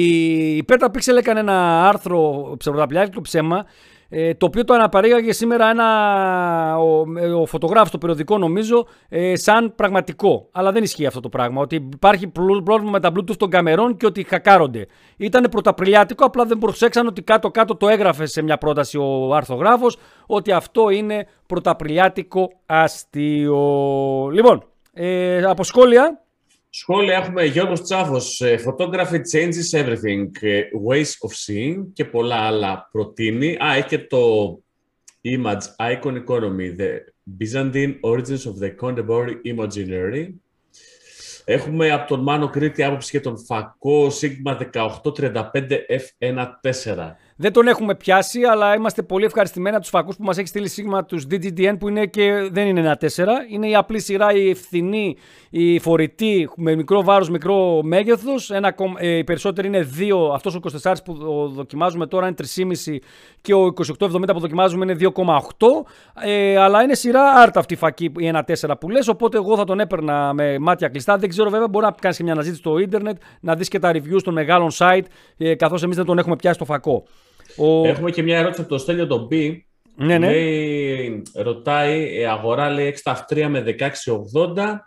η 0.57 0.64
Πέτα 0.64 0.90
Pixel 0.94 1.16
έκανε 1.18 1.40
ένα 1.40 1.88
άρθρο 1.88 2.55
ψευδαπλιάτικο 2.59 3.20
ψέμα 3.20 3.66
ε, 4.12 4.35
το 4.35 4.46
οποίο 4.46 4.64
το 4.64 4.75
αναπαρήγαγε 4.75 5.33
σήμερα 5.33 5.70
ένα, 5.70 6.79
ο, 6.79 7.05
ο 7.40 7.46
φωτογράφος 7.46 7.88
στο 7.88 7.99
περιοδικό 7.99 8.38
νομίζω 8.38 8.87
ε, 9.09 9.37
σαν 9.37 9.75
πραγματικό. 9.75 10.49
Αλλά 10.53 10.73
δεν 10.73 10.83
ισχύει 10.83 11.07
αυτό 11.07 11.20
το 11.20 11.29
πράγμα. 11.29 11.61
Ότι 11.61 11.88
υπάρχει 11.92 12.27
πρόβλημα 12.64 12.90
με 12.90 13.01
τα 13.01 13.12
Bluetooth 13.14 13.37
των 13.37 13.51
καμερών 13.51 13.96
και 13.96 14.07
ότι 14.07 14.23
χακάρονται. 14.23 14.87
Ήταν 15.16 15.46
πρωταπριλιάτικο, 15.51 16.25
απλά 16.25 16.44
δεν 16.44 16.59
προσέξαν 16.59 17.07
ότι 17.07 17.23
κάτω-κάτω 17.23 17.77
το 17.77 17.88
έγραφε 17.88 18.27
σε 18.27 18.42
μια 18.42 18.59
πρόταση 18.59 18.99
ο 18.99 19.35
αρθογράφος 19.35 19.96
ότι 20.27 20.53
αυτό 20.53 20.90
είναι 20.90 21.27
πρωταπριλιάτικο 21.46 22.51
αστείο. 22.66 23.59
Λοιπόν, 24.33 24.64
ε, 24.92 25.42
από 25.42 25.62
σχόλια 25.62 26.20
Σχόλια 26.72 27.16
έχουμε 27.16 27.44
Γιώργος 27.44 27.83
Τσάφος, 27.83 28.40
ε, 28.40 28.59
Photography 28.66 29.20
changes 29.33 29.80
everything, 29.80 30.28
ε, 30.40 30.62
ways 30.88 31.28
of 31.28 31.33
seeing 31.46 31.87
και 31.92 32.04
πολλά 32.04 32.37
άλλα 32.37 32.88
προτείνει. 32.92 33.56
Α, 33.64 33.74
έχει 33.76 33.88
και 33.88 33.98
το 33.98 34.18
Image 35.22 35.92
Icon 35.92 36.24
Economy, 36.24 36.76
the 36.78 36.98
Byzantine 37.38 37.94
Origins 38.00 38.44
of 38.46 38.59
the 38.62 38.74
Contemporary 38.80 39.35
Imaginary. 39.56 40.28
Έχουμε 41.44 41.90
από 41.90 42.09
τον 42.09 42.22
Μάνο 42.22 42.48
Κρήτη 42.48 42.83
άποψη 42.83 43.09
για 43.11 43.20
τον 43.20 43.44
Φακό 43.44 44.06
Sigma 44.20 44.56
1835 44.56 45.87
F14. 45.88 47.11
Δεν 47.42 47.53
τον 47.53 47.66
έχουμε 47.66 47.94
πιάσει, 47.94 48.42
αλλά 48.42 48.74
είμαστε 48.74 49.03
πολύ 49.03 49.24
ευχαριστημένοι 49.24 49.74
από 49.74 49.85
τους 49.85 49.90
φακούς 49.90 50.16
που 50.16 50.24
μας 50.24 50.38
έχει 50.38 50.46
στείλει 50.46 50.70
Sigma 50.76 51.00
τους 51.07 51.26
DGDN 51.31 51.74
που 51.79 51.88
είναι 51.88 52.07
και 52.07 52.48
δεν 52.50 52.66
είναι 52.66 52.81
ένα 52.81 52.98
4. 53.00 53.07
Είναι 53.50 53.68
η 53.68 53.74
απλή 53.74 54.00
σειρά, 54.00 54.33
η 54.33 54.50
ευθυνή, 54.50 55.16
η 55.50 55.79
φορητή, 55.79 56.48
με 56.57 56.74
μικρό 56.74 57.03
βάρος, 57.03 57.31
μικρό 57.31 57.81
μέγεθος. 57.83 58.50
Ε, 58.98 59.16
οι 59.16 59.24
περισσότεροι 59.24 59.66
είναι 59.66 59.88
2. 59.98 60.35
Αυτός 60.35 60.55
ο 60.55 60.61
24 60.83 60.94
που 61.05 61.14
δοκιμάζουμε 61.55 62.07
τώρα 62.07 62.26
είναι 62.26 62.35
3,5 62.37 62.98
και 63.40 63.55
ο 63.55 63.72
2870 63.98 64.33
που 64.33 64.40
δοκιμάζουμε 64.40 64.85
είναι 64.85 64.96
2,8. 65.00 65.87
Ε, 66.24 66.57
αλλά 66.57 66.83
είναι 66.83 66.94
σειρά 66.94 67.22
άρτα 67.31 67.61
αυτή 67.61 67.74
η 67.74 67.76
φακή, 67.76 68.12
η 68.16 68.26
ένα 68.26 68.44
4 68.61 68.70
που 68.81 68.90
λες. 68.90 69.09
Οπότε 69.09 69.37
εγώ 69.37 69.57
θα 69.57 69.64
τον 69.64 69.81
έπαιρνα 69.81 70.33
με 70.35 70.59
μάτια 70.59 70.88
κλειστά. 70.88 71.16
Δεν 71.16 71.29
ξέρω 71.29 71.50
βέβαια, 71.50 71.68
μπορεί 71.68 71.85
να 71.85 71.92
κάνεις 72.00 72.16
και 72.16 72.22
μια 72.22 72.33
αναζήτηση 72.33 72.61
στο 72.61 72.79
ίντερνετ, 72.79 73.16
να 73.40 73.55
δεις 73.55 73.68
και 73.68 73.79
τα 73.79 73.90
reviews 73.94 74.22
των 74.24 74.35
μεγάλων 74.35 74.70
site, 74.79 75.05
ε, 75.37 75.55
καθώς 75.55 75.83
εμείς 75.83 75.96
δεν 75.96 76.05
τον 76.05 76.18
έχουμε 76.18 76.37
πιάσει 76.37 76.55
στο 76.55 76.64
φακό. 76.64 77.05
Ο... 77.61 77.87
Έχουμε 77.87 78.11
και 78.11 78.23
μια 78.23 78.38
ερώτηση 78.38 78.61
από 78.61 78.70
το 78.70 78.79
Στέλιο 78.79 79.07
τον 79.07 79.29
B. 79.31 79.57
Ναι, 79.94 80.18
ναι. 80.18 80.31
Λέει, 80.31 81.23
ρωτάει, 81.35 82.20
ε, 82.20 82.27
αγορά 82.27 82.70
λέει 82.70 82.94
6 83.05 83.14
με 83.49 83.64
1680 83.79 84.79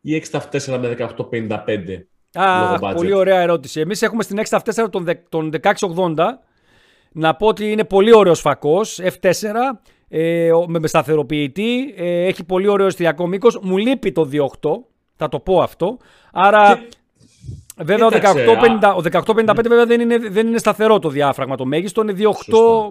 ή 0.00 0.22
6 0.32 0.40
4 0.50 0.78
με 0.78 0.96
1855. 0.98 2.06
Α, 2.32 2.78
πολύ 2.94 3.12
ωραία 3.12 3.40
ερώτηση. 3.40 3.80
Εμείς 3.80 4.02
έχουμε 4.02 4.22
στην 4.22 4.38
6 4.48 4.58
4 4.58 4.90
τον, 4.90 5.06
τον 5.28 5.50
1680. 5.96 6.16
Να 7.12 7.34
πω 7.34 7.46
ότι 7.46 7.70
είναι 7.70 7.84
πολύ 7.84 8.14
ωραίος 8.14 8.40
φακός, 8.40 9.00
F4, 9.02 9.54
ε, 10.08 10.50
με 10.66 10.86
σταθεροποιητή, 10.88 11.94
ε, 11.96 12.24
έχει 12.24 12.44
πολύ 12.44 12.68
ωραίο 12.68 12.86
εστιακό 12.86 13.26
μήκος. 13.26 13.58
Μου 13.62 13.76
λείπει 13.76 14.12
το 14.12 14.28
2.8, 14.32 14.70
θα 15.16 15.28
το 15.28 15.40
πω 15.40 15.62
αυτό. 15.62 15.98
Άρα... 16.32 16.84
Βέβαια, 17.84 18.06
ο 18.96 19.00
1855 19.00 19.54
βέβαια 19.68 19.86
δεν 19.86 20.00
είναι, 20.00 20.18
δεν 20.18 20.46
είναι 20.46 20.58
σταθερό 20.58 20.98
το 20.98 21.08
διάφραγμα. 21.08 21.56
Το 21.56 21.64
μέγιστο 21.64 22.02
είναι 22.02 22.14
2,8. 22.18 22.28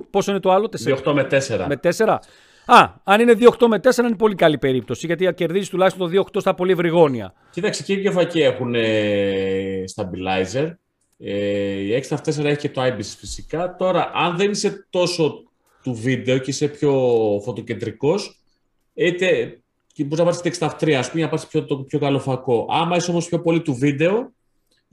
Πόσο 0.09 0.31
είναι 0.31 0.39
το 0.39 0.51
άλλο, 0.51 0.69
4. 0.85 0.93
2,8 1.05 1.13
με 1.13 1.27
4. 1.31 1.65
Με 1.67 1.79
4. 1.97 2.17
Α, 2.65 2.89
αν 3.03 3.19
είναι 3.21 3.35
2,8 3.39 3.67
με 3.67 3.79
4 3.83 3.97
είναι 3.97 4.15
πολύ 4.15 4.35
καλή 4.35 4.57
περίπτωση 4.57 5.05
γιατί 5.05 5.33
κερδίζεις 5.33 5.69
τουλάχιστον 5.69 6.11
το 6.11 6.23
2,8 6.33 6.39
στα 6.39 6.53
πολύ 6.53 6.71
ευρυγόνια. 6.71 7.33
Κοίταξε, 7.51 7.83
και 7.83 7.93
οι 7.93 7.95
δύο 7.95 8.11
φακοί 8.11 8.41
έχουν 8.41 8.75
ε, 8.75 9.83
stabilizer. 9.95 10.71
Ε, 11.17 11.33
η 11.79 12.03
X4 12.09 12.43
έχει 12.43 12.57
και 12.57 12.69
το 12.69 12.81
IBIS 12.83 13.15
φυσικά. 13.19 13.75
Τώρα, 13.75 14.11
αν 14.13 14.37
δεν 14.37 14.51
είσαι 14.51 14.87
τόσο 14.89 15.43
του 15.83 15.93
βίντεο 15.93 16.37
και 16.37 16.49
είσαι 16.49 16.67
πιο 16.67 16.91
φωτοκεντρικός, 17.43 18.39
είτε 18.93 19.59
μπορείς 19.97 20.17
να 20.17 20.23
πάρεις 20.23 20.41
την 20.41 20.67
63, 20.69 20.91
ας 20.91 21.11
πούμε, 21.11 21.23
να 21.23 21.29
πάρεις 21.29 21.47
πιο, 21.47 21.65
το 21.65 21.77
πιο 21.77 21.99
καλό 21.99 22.19
φακό. 22.19 22.65
Άμα 22.69 22.95
είσαι 22.95 23.11
όμως 23.11 23.27
πιο 23.27 23.41
πολύ 23.41 23.61
του 23.61 23.73
βίντεο, 23.73 24.31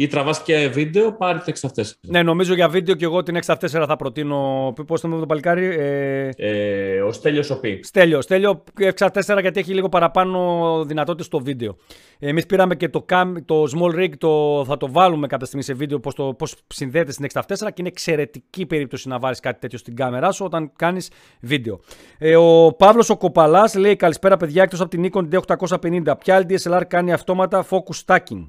ή 0.01 0.07
τραβάς 0.07 0.43
και 0.43 0.69
βίντεο, 0.69 1.13
πάρει 1.13 1.39
την 1.39 1.55
6 1.75 1.83
Ναι, 2.01 2.23
νομίζω 2.23 2.55
για 2.55 2.69
βίντεο 2.69 2.95
και 2.95 3.05
εγώ 3.05 3.23
την 3.23 3.39
6 3.47 3.57
θα 3.69 3.97
προτείνω. 3.97 4.73
Πώς 4.87 5.01
το 5.01 5.09
με 5.09 5.19
το 5.19 5.27
παλικάρι. 5.27 5.65
Ε... 5.65 6.29
Ε, 6.37 7.01
ο 7.01 7.13
Στέλιος 7.13 7.51
Οπί. 7.51 7.81
Στέλιο. 7.83 8.21
Στέλιο 8.21 8.65
6 8.99 9.39
γιατί 9.41 9.61
έχει 9.61 9.75
λίγο 9.75 9.89
παραπάνω 9.89 10.85
δυνατότητες 10.85 11.27
στο 11.27 11.41
βίντεο. 11.41 11.77
Εμείς 12.19 12.47
πήραμε 12.47 12.75
και 12.75 12.89
το, 12.89 13.05
cam, 13.09 13.33
το 13.45 13.63
small 13.63 13.99
rig, 14.01 14.11
το, 14.19 14.65
θα 14.67 14.77
το 14.77 14.93
βάλουμε 14.93 15.27
κάποια 15.27 15.47
στιγμή 15.47 15.65
σε 15.65 15.73
βίντεο 15.73 16.01
πώς 16.01 16.15
πώς 16.39 16.55
συνδέεται 16.67 17.13
στην 17.13 17.27
6 17.35 17.43
και 17.59 17.73
είναι 17.77 17.89
εξαιρετική 17.89 18.67
περίπτωση 18.67 19.09
να 19.09 19.19
βάλεις 19.19 19.41
κάτι 19.41 19.61
τέτοιο 19.61 19.79
στην 19.79 19.97
κάμερά 19.97 20.33
σου 20.33 20.45
όταν 20.45 20.73
κάνεις 20.77 21.11
βίντεο. 21.41 21.81
Ε, 22.19 22.37
ο 22.37 22.75
Παύλος 22.79 23.11
ο 23.11 23.17
Κοπαλάς 23.17 23.75
λέει: 23.75 23.97
Καλησπέρα, 23.97 24.37
παιδιά, 24.37 24.63
εκτός 24.63 24.81
από 24.81 24.91
την 24.91 25.11
Nikon 25.13 25.29
D850. 25.33 26.19
Ποια 26.19 26.35
άλλη 26.35 26.47
DSLR 26.49 26.83
κάνει 26.89 27.13
αυτόματα; 27.13 27.67
Focus 27.71 28.05
stacking. 28.07 28.47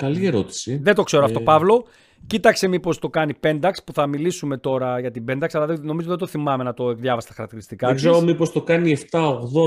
Καλή 0.00 0.26
ερώτηση. 0.26 0.80
Δεν 0.82 0.94
το 0.94 1.02
ξέρω 1.02 1.22
ε... 1.22 1.26
αυτό, 1.26 1.40
Παύλο. 1.40 1.86
Κοίταξε 2.26 2.68
μήπως 2.68 2.98
το 2.98 3.08
κάνει 3.08 3.32
Pentax 3.42 3.72
που 3.84 3.92
θα 3.92 4.06
μιλήσουμε 4.06 4.56
τώρα 4.56 5.00
για 5.00 5.10
την 5.10 5.24
Pentax, 5.28 5.48
αλλά 5.52 5.78
νομίζω 5.82 6.08
δεν 6.08 6.18
το 6.18 6.26
θυμάμαι 6.26 6.64
να 6.64 6.74
το 6.74 6.94
διάβασα 6.94 7.28
τα 7.28 7.34
χαρακτηριστικά. 7.34 7.86
Δεν 7.86 7.96
ξέρω 7.96 8.20
μήπως 8.20 8.52
το 8.52 8.62
κάνει 8.62 8.96
780, 9.10 9.20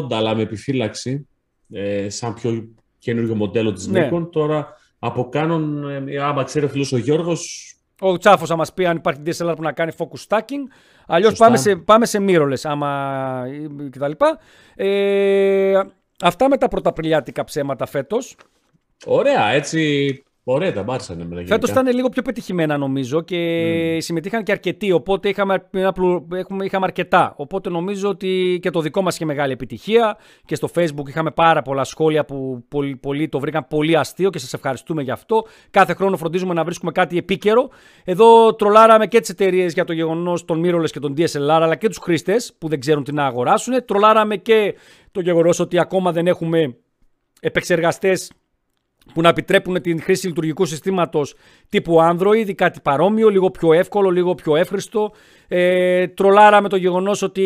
αλλά 0.10 0.36
με 0.36 0.42
επιφύλαξη, 0.42 1.28
ε, 1.72 2.10
σαν 2.10 2.34
πιο 2.34 2.68
καινούργιο 2.98 3.36
μοντέλο 3.36 3.74
της 3.74 3.88
ναι. 3.88 4.10
Nikon. 4.12 4.32
Τώρα 4.32 4.68
από 5.00 5.30
Canon, 5.34 5.62
ε, 6.06 6.18
άμα 6.18 6.44
ξέρει 6.44 6.66
ο 6.66 6.70
φίλος 6.70 6.92
ο 6.92 6.98
Γιώργος. 6.98 7.74
Ο 8.00 8.18
Τσάφος 8.18 8.48
θα 8.48 8.56
μας 8.56 8.74
πει 8.74 8.86
αν 8.86 8.98
υπάρχει 8.98 9.22
DSLR 9.26 9.54
που 9.56 9.62
να 9.62 9.72
κάνει 9.72 9.92
focus 9.98 10.28
stacking. 10.28 10.64
Αλλιώς 11.08 11.38
πάμε 11.38 11.58
σε, 11.58 11.76
πάμε 11.76 12.06
σε 12.06 12.20
mirrorless 12.28 12.62
άμα 12.64 13.44
κτλ. 13.90 14.12
Ε, 14.76 15.80
αυτά 16.22 16.50
με 16.50 16.58
τα 16.58 16.68
πρωταπριλιάτικα 16.68 17.44
ψέματα 17.44 17.86
φέτος. 17.86 18.36
Ωραία, 19.06 19.50
έτσι 19.50 20.24
Ωραία, 20.46 20.74
τα 20.74 20.84
μπάρσαν 20.84 21.20
εμένα. 21.20 21.46
Φέτος 21.46 21.70
ήταν 21.70 21.88
λίγο 21.88 22.10
πιο 22.10 22.22
πετυχημένα 22.22 22.78
νομίζω 22.78 23.22
και 23.22 23.38
mm. 23.38 23.98
συμμετείχαν 24.02 24.44
και 24.44 24.52
αρκετοί. 24.52 24.92
Οπότε 24.92 25.30
είχαμε, 25.30 25.70
είχαμε 26.64 26.86
αρκετά. 26.86 27.34
Οπότε 27.38 27.70
νομίζω 27.70 28.10
ότι 28.10 28.60
και 28.62 28.70
το 28.70 28.82
δικό 28.82 29.02
μας 29.02 29.16
είχε 29.16 29.26
μεγάλη 29.26 29.52
επιτυχία. 29.52 30.18
Και 30.46 30.56
στο 30.56 30.70
Facebook 30.76 31.08
είχαμε 31.08 31.32
πάρα 31.32 31.62
πολλά 31.62 31.84
σχόλια 31.84 32.26
που 32.26 32.66
πολλοί, 32.68 32.96
πολλοί 32.96 33.30
το 33.30 33.40
βρήκαν 33.40 33.68
πολύ 33.70 33.98
αστείο 33.98 34.30
και 34.30 34.40
σας 34.40 34.54
ευχαριστούμε 34.54 35.02
γι' 35.02 35.12
αυτό. 35.12 35.46
Κάθε 35.72 35.94
χρόνο 35.94 36.18
φροντίζουμε 36.18 36.54
να 36.54 36.64
βρίσκουμε 36.64 36.92
κάτι 36.92 37.18
επίκαιρο. 37.18 37.70
Εδώ 38.04 38.56
τρολάραμε 38.56 39.08
και 39.08 39.20
τις 39.20 39.30
εταιρείες 39.30 39.74
για 39.74 39.84
το 39.84 39.94
γεγονός 39.94 40.46
των 40.46 40.62
mirrorless 40.66 40.90
και 40.92 41.00
των 41.00 41.14
DSLR, 41.18 41.60
αλλά 41.62 41.76
και 41.76 41.88
τους 41.88 41.98
χρήστες 41.98 42.54
που 42.58 42.68
δεν 42.68 42.80
ξέρουν 42.80 43.04
τι 43.04 43.14
να 43.14 43.26
αγοράσουν. 43.26 43.86
Τρολάραμε 43.86 44.36
και 44.36 44.76
το 45.12 45.22
γεγονός 45.22 45.60
ότι 45.60 45.80
ακόμα 45.80 46.12
δεν 46.12 46.28
έχουμε 46.28 46.76
επεξεργαστές 47.40 48.32
που 49.14 49.22
να 49.22 49.30
επιτρέπουν 49.30 49.82
την 49.82 50.02
χρήση 50.02 50.28
λειτουργικού 50.28 50.66
συστήματος 50.66 51.36
τύπου 51.70 51.98
Android, 52.02 52.54
κάτι 52.56 52.80
παρόμοιο, 52.82 53.30
λίγο 53.30 53.52
πιο 53.52 53.74
εύκολο, 53.74 54.10
λίγο 54.10 54.36
πιο 54.36 54.56
εύχριστο. 54.56 55.12
Ε, 55.48 56.08
τρολάρα 56.08 56.62
με 56.62 56.70
το 56.70 56.76
γεγονός 56.76 57.22
ότι 57.22 57.42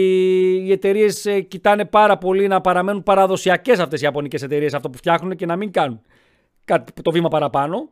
οι 0.66 0.72
εταιρείες 0.72 1.26
ε, 1.26 1.42
κοιτάνε 1.42 1.86
πάρα 1.86 2.18
πολύ 2.18 2.48
να 2.48 2.62
παραμένουν 2.62 3.04
παραδοσιακές 3.04 3.80
αυτές 3.80 4.02
οι 4.02 4.04
ιαπωνικές 4.04 4.42
εταιρείες 4.42 4.74
αυτό 4.74 4.90
που 4.90 4.98
φτιάχνουν 4.98 5.36
και 5.36 5.46
να 5.46 5.56
μην 5.56 5.72
κάνουν 5.72 6.02
κάτι, 6.66 7.02
το 7.02 7.12
βήμα 7.12 7.30
παραπάνω. 7.30 7.90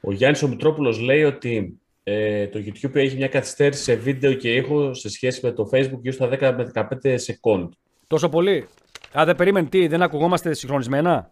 Ο 0.00 0.12
Γιάννης 0.12 0.42
ο 0.42 0.48
Μητρόπουλος 0.48 1.00
λέει 1.00 1.22
ότι 1.24 1.80
ε, 2.02 2.46
το 2.46 2.58
YouTube 2.58 2.94
έχει 2.94 3.16
μια 3.16 3.28
καθυστέρηση 3.28 3.82
σε 3.82 3.94
βίντεο 3.94 4.32
και 4.32 4.54
ήχο 4.54 4.94
σε 4.94 5.08
σχέση 5.08 5.40
με 5.42 5.52
το 5.52 5.70
Facebook 5.72 6.00
γύρω 6.00 6.14
στα 6.14 6.28
10 6.28 6.54
με 6.56 6.70
15 7.02 7.14
σεκόντ. 7.14 7.72
Τόσο 8.06 8.28
πολύ; 8.28 8.68
Α, 9.18 9.24
δεν 9.24 9.36
περίμενε 9.36 9.66
τι, 9.66 9.86
δεν 9.86 10.02
ακουγόμαστε 10.02 10.54
συγχρονισμένα; 10.54 11.30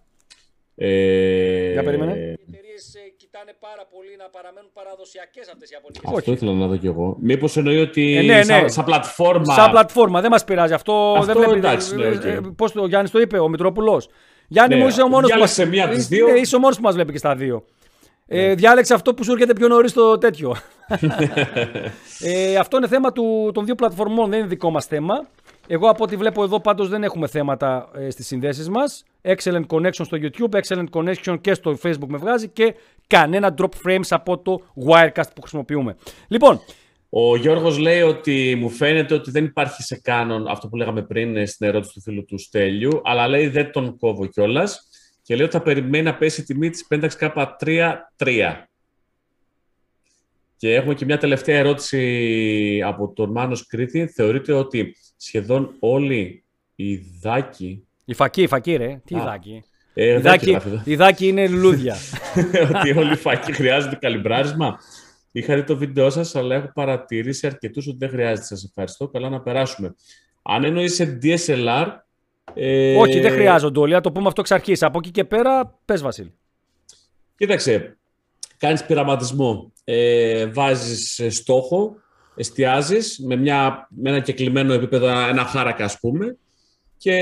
Ε... 0.83 1.73
Για 1.73 1.83
περίμενε. 1.83 2.13
Οι 2.13 2.39
εταιρείες 2.49 2.97
κοιτάνε 3.17 3.53
πάρα 3.61 3.85
πολύ 3.91 4.17
να 4.19 4.29
παραμένουν 4.29 4.71
παραδοσιακές 4.73 5.49
αυτές 5.49 5.71
οι 5.71 5.73
Ιαπωνικέ. 5.77 6.17
Αυτό 6.17 6.33
ήθελα 6.33 6.53
να 6.53 6.67
δω 6.67 6.77
κι 6.77 6.87
εγώ. 6.87 7.17
Μήπως 7.21 7.57
εννοεί 7.57 7.79
ότι 7.81 8.17
ε, 8.17 8.23
ναι, 8.23 8.35
ναι. 8.35 8.43
Σαν, 8.43 8.71
σαν, 8.71 8.85
πλατφόρμα. 8.85 9.55
Σαν 9.55 9.71
πλατφόρμα, 9.71 10.21
δεν 10.21 10.31
μας 10.31 10.45
πειράζει. 10.45 10.73
Αυτό, 10.73 11.15
Αυτό 11.19 11.33
δεν 11.33 11.49
βλέπεις. 11.49 11.93
Εντάξει, 11.93 11.97
ναι, 11.97 12.09
okay. 12.09 12.37
Ε, 12.37 12.41
Πώς 12.57 12.73
το 12.73 12.87
Γιάννης 12.87 13.11
το 13.11 13.21
είπε, 13.21 13.39
ο 13.39 13.49
Μητρόπουλος. 13.49 14.09
Γιάννη 14.49 14.75
ναι, 14.75 14.83
μου 14.83 14.89
είσαι 14.89 15.03
ο 15.03 15.09
μόνος 15.09 15.33
που. 15.33 15.47
Σε 15.47 15.65
μία 15.67 15.85
από 15.85 15.95
τις 15.95 16.09
δύο. 16.09 16.27
Ναι, 16.27 16.39
είσαι 16.39 16.57
ο 16.57 16.59
μόνος 16.59 16.77
που 16.77 16.83
μας 16.83 16.95
βλέπει 16.95 17.13
και 17.13 17.19
στα 17.19 17.35
δύο. 17.35 17.65
Ε, 18.27 18.47
ναι. 18.47 18.55
διάλεξε 18.55 18.95
αυτό 18.95 19.15
που 19.15 19.25
σου 19.25 19.33
έρχεται 19.33 19.53
πιο 19.53 19.69
νωρίς 19.69 19.93
το 19.93 20.19
τέτοιο. 20.19 20.57
ε, 22.21 22.57
αυτό 22.57 22.77
είναι 22.77 22.89
θέμα 22.89 23.13
του, 23.13 23.51
των 23.55 23.65
δύο 23.65 23.75
πλατφορμών, 23.75 24.31
δεν 24.31 24.39
είναι 24.39 24.49
δικό 24.49 24.71
μας 24.71 24.87
θέμα. 24.87 25.27
Εγώ 25.73 25.89
από 25.89 26.05
ό,τι 26.05 26.17
βλέπω 26.17 26.43
εδώ 26.43 26.61
πάντως 26.61 26.89
δεν 26.89 27.03
έχουμε 27.03 27.27
θέματα 27.27 27.91
ε, 27.95 28.11
στις 28.11 28.27
συνδέσεις 28.27 28.69
μας. 28.69 29.05
Excellent 29.23 29.67
connection 29.67 30.05
στο 30.05 30.19
YouTube, 30.21 30.61
excellent 30.61 30.87
connection 30.91 31.41
και 31.41 31.55
στο 31.55 31.79
Facebook 31.83 32.09
με 32.09 32.19
βγάζει 32.19 32.49
και 32.49 32.75
κανένα 33.07 33.55
drop 33.59 33.69
frames 33.87 34.07
από 34.09 34.39
το 34.39 34.61
Wirecast 34.87 35.31
που 35.35 35.41
χρησιμοποιούμε. 35.41 35.97
Λοιπόν, 36.29 36.61
ο 37.09 37.37
Γιώργος 37.37 37.79
λέει 37.79 38.01
ότι 38.01 38.57
μου 38.59 38.71
φαίνεται 38.71 39.15
ότι 39.15 39.31
δεν 39.31 39.45
υπάρχει 39.45 39.83
σε 39.83 40.01
Canon 40.05 40.45
αυτό 40.49 40.69
που 40.69 40.77
λέγαμε 40.77 41.03
πριν 41.03 41.37
ε, 41.37 41.47
στην 41.47 41.67
ερώτηση 41.67 41.93
του 41.93 42.01
φίλου 42.01 42.25
του 42.25 42.39
Στέλιου, 42.39 43.01
αλλά 43.05 43.29
λέει 43.29 43.49
δεν 43.49 43.73
τον 43.73 43.97
κόβω 43.99 44.27
κιόλας. 44.27 44.89
Και 45.23 45.37
λέει 45.37 45.45
ότι 45.45 45.57
θα 45.57 45.63
περιμένει 45.63 46.05
να 46.05 46.15
πέσει 46.15 46.41
η 46.41 46.45
τιμή 46.45 46.71
της 46.71 46.87
Pentax 46.91 47.09
K3 47.21 47.93
3. 48.17 48.53
Και 50.61 50.75
έχουμε 50.75 50.95
και 50.95 51.05
μια 51.05 51.19
τελευταία 51.19 51.59
ερώτηση 51.59 52.83
από 52.85 53.13
τον 53.13 53.31
Μάνος 53.31 53.67
Κρήτη. 53.67 54.07
Θεωρείτε 54.07 54.53
ότι 54.53 54.97
σχεδόν 55.17 55.75
όλοι 55.79 56.45
οι 56.75 56.97
δάκοι... 57.21 57.87
Η 58.05 58.15
φακή, 58.15 58.43
η 58.43 58.47
φακή 58.47 58.77
ρε. 58.77 59.01
Τι 59.05 59.15
δάκη; 59.15 59.65
Ε, 59.95 60.15
η, 60.15 60.21
δάκη, 60.21 60.57
η 60.85 60.97
δάκη 60.97 61.29
είναι 61.29 61.49
λουλούδια. 61.49 61.97
ότι 62.75 62.99
όλοι 62.99 63.13
οι 63.13 63.17
φακοί 63.17 63.53
χρειάζονται 63.53 63.97
καλυμπράρισμα. 63.97 64.79
Είχα 65.33 65.55
δει 65.55 65.65
το 65.65 65.77
βίντεο 65.77 66.11
σας, 66.11 66.35
αλλά 66.35 66.55
έχω 66.55 66.71
παρατηρήσει 66.75 67.47
αρκετούς 67.47 67.87
ότι 67.87 67.97
δεν 67.99 68.09
χρειάζεται. 68.09 68.47
Σας 68.47 68.65
ευχαριστώ. 68.65 69.09
Καλά 69.09 69.29
να 69.29 69.41
περάσουμε. 69.41 69.95
Αν 70.43 70.65
εννοεί 70.65 70.89
σε 70.89 71.19
DSLR. 71.23 71.87
Ε... 72.55 72.97
Όχι, 72.97 73.21
δεν 73.21 73.33
χρειάζονται 73.33 73.79
όλοι. 73.79 73.93
Να 73.93 74.01
το 74.01 74.13
πούμε 74.13 74.27
αυτό 74.27 74.41
εξ 74.41 74.51
αρχής. 74.51 74.83
Από 74.83 74.99
εκεί 74.99 75.11
και 75.11 75.25
πέρα, 75.25 75.79
πες 75.85 76.03
Βασίλη. 76.03 76.35
Κοίταξε. 77.37 77.99
Κάνεις 78.57 78.85
πειραματισμό. 78.85 79.73
Ε, 79.93 80.47
Βάζεις 80.47 81.23
στόχο 81.29 81.97
εστιάζεις 82.35 83.19
με, 83.27 83.37
μια, 83.37 83.89
με 83.91 84.11
ένα 84.11 84.21
κεκλειμένο 84.21 84.73
επίπεδο, 84.73 85.07
ένα 85.07 85.45
χάρακα 85.45 85.85
ας 85.85 85.99
πούμε, 85.99 86.37
και 86.97 87.15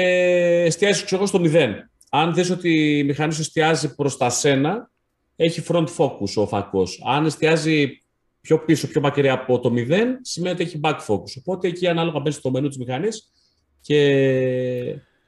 εστιάζεις 0.65 1.05
ξέρω, 1.05 1.27
στο 1.27 1.41
μηδέν. 1.41 1.91
Αν 2.11 2.35
δεις 2.35 2.51
ότι 2.51 2.99
η 2.99 3.05
μηχανής 3.05 3.35
σου 3.35 3.41
εστιάζει 3.41 3.95
προς 3.95 4.17
τα 4.17 4.31
σένα, 4.31 4.91
έχει 5.37 5.63
front 5.69 5.87
focus 5.97 6.35
ο 6.35 6.47
φακός. 6.47 7.03
Αν 7.07 7.27
εστιάζει 7.27 8.03
πιο 8.41 8.59
πίσω, 8.59 8.89
πιο 8.89 9.01
μακριά 9.01 9.33
από 9.33 9.59
το 9.59 9.71
μηδέν, 9.71 10.19
σημαίνει 10.23 10.55
ότι 10.55 10.63
έχει 10.63 10.81
back 10.83 10.99
focus. 11.07 11.37
Οπότε 11.39 11.69
εκεί 11.69 11.87
ανάλογα 11.87 12.19
μπαίνεις 12.19 12.35
στο 12.35 12.51
μενού 12.51 12.69
της 12.69 12.79
μηχανής 12.79 13.33
και... 13.81 13.99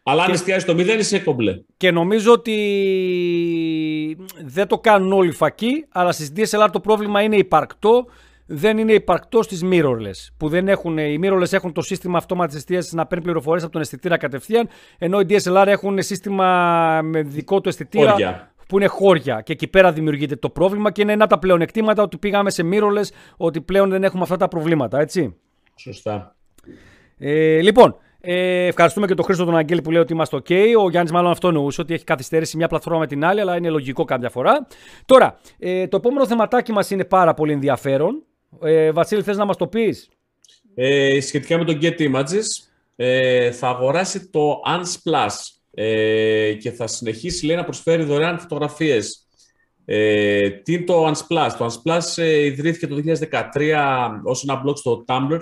Αλλά 0.03 0.22
αν 0.22 0.33
εστιάζει 0.33 0.64
το 0.64 0.74
μηδέν, 0.74 0.98
είσαι 0.98 1.18
κομπλέ. 1.18 1.62
Και 1.76 1.90
νομίζω 1.90 2.33
ότι 2.33 2.53
δεν 4.44 4.66
το 4.66 4.79
κάνουν 4.79 5.12
όλοι 5.12 5.29
οι 5.29 5.33
φακοί, 5.33 5.85
αλλά 5.88 6.12
στις 6.12 6.33
DSLR 6.37 6.68
το 6.73 6.81
πρόβλημα 6.81 7.23
είναι 7.23 7.37
υπαρκτό 7.37 8.07
δεν 8.53 8.79
είναι 8.79 8.92
υπαρκτό 8.92 9.42
στις 9.42 9.61
mirrorless. 9.64 10.29
Που 10.37 10.49
δεν 10.49 10.68
έχουν, 10.68 10.99
οι 10.99 11.20
mirrorless 11.23 11.53
έχουν 11.53 11.73
το 11.73 11.83
σύστημα 11.83 12.18
αυτόματης 12.18 12.57
εστίασης 12.57 12.92
να 12.92 13.07
παίρνει 13.07 13.25
πληροφορίες 13.25 13.62
από 13.62 13.73
τον 13.73 13.81
αισθητήρα 13.81 14.16
κατευθείαν, 14.16 14.68
ενώ 14.99 15.20
οι 15.20 15.27
DSLR 15.29 15.64
έχουν 15.66 16.03
σύστημα 16.03 17.01
με 17.03 17.23
δικό 17.23 17.61
του 17.61 17.68
αισθητήρα. 17.68 18.11
Χώρια. 18.11 18.53
Που 18.68 18.77
είναι 18.77 18.87
χώρια 18.87 19.40
και 19.40 19.53
εκεί 19.53 19.66
πέρα 19.66 19.92
δημιουργείται 19.92 20.37
το 20.37 20.51
πρόβλημα 20.51 20.90
και 20.90 21.03
είναι 21.03 21.12
ένα 21.12 21.25
από 21.25 21.33
τα 21.33 21.38
πλεονεκτήματα 21.38 22.03
ότι 22.03 22.16
πήγαμε 22.16 22.51
σε 22.51 22.62
mirrorless, 22.73 23.09
ότι 23.37 23.61
πλέον 23.61 23.90
δεν 23.90 24.05
έχουμε 24.05 24.23
αυτά 24.23 24.37
τα 24.37 24.49
προβλήματα, 24.49 25.01
έτσι. 25.01 25.37
Σωστά. 25.75 26.37
Ε, 27.18 27.61
λοιπόν, 27.61 27.96
ε, 28.21 28.67
ευχαριστούμε 28.67 29.07
και 29.07 29.15
τον 29.15 29.25
Χρήστο 29.25 29.45
τον 29.45 29.57
Αγγέλη 29.57 29.83
που 29.83 29.91
λέει 29.91 30.01
ότι 30.01 30.13
είμαστε 30.13 30.37
OK. 30.37 30.53
Ο 30.79 30.91
Γιάννης, 30.91 31.13
μάλλον 31.13 31.31
αυτό 31.31 31.49
εννοούσε, 31.49 31.81
ότι 31.81 31.95
έχει 31.95 32.05
καθυστέρηση 32.05 32.57
μια 32.57 32.69
πλατφόρμα 32.69 32.99
με 32.99 33.07
την 33.07 33.25
άλλη, 33.25 33.41
αλλά 33.41 33.57
είναι 33.57 33.71
λογικό 33.71 34.05
κάποια 34.05 34.31
φορά. 34.31 34.67
Τώρα, 35.05 35.39
ε, 35.59 35.87
το 35.87 35.97
επόμενο 35.97 36.27
θεματάκι 36.27 36.73
μας 36.73 36.91
είναι 36.91 37.05
πάρα 37.05 37.35
πολύ 37.35 37.53
ενδιαφέρον. 37.53 38.23
Ε, 38.63 38.91
Βασίλη, 38.91 39.23
θες 39.23 39.37
να 39.37 39.45
μας 39.45 39.57
το 39.57 39.67
πεις; 39.67 40.09
Ε, 40.75 41.21
σχετικά 41.21 41.59
με 41.59 41.65
το 41.65 41.79
Get 41.83 41.99
Images, 41.99 42.69
ε, 42.97 43.51
θα 43.51 43.69
αγοράσει 43.69 44.31
το 44.31 44.61
Unsplash 44.67 45.61
ε, 45.75 46.53
και 46.53 46.71
θα 46.71 46.87
συνεχίσει 46.87 47.47
λέει, 47.47 47.57
να 47.57 47.65
προσφέρει 47.65 48.03
δωρεάν 48.03 48.39
φωτογραφίες. 48.39 49.27
Ε, 49.85 50.51
τι 50.51 50.73
είναι 50.73 50.85
το 50.85 51.07
Unsplash? 51.07 51.51
Το 51.59 51.67
Unsplash 51.67 52.23
ε, 52.23 52.45
ιδρύθηκε 52.45 52.87
το 52.87 53.03
2013 53.55 54.11
ως 54.25 54.43
ένα 54.43 54.63
blog 54.65 54.77
στο 54.77 55.05
Tumblr. 55.07 55.41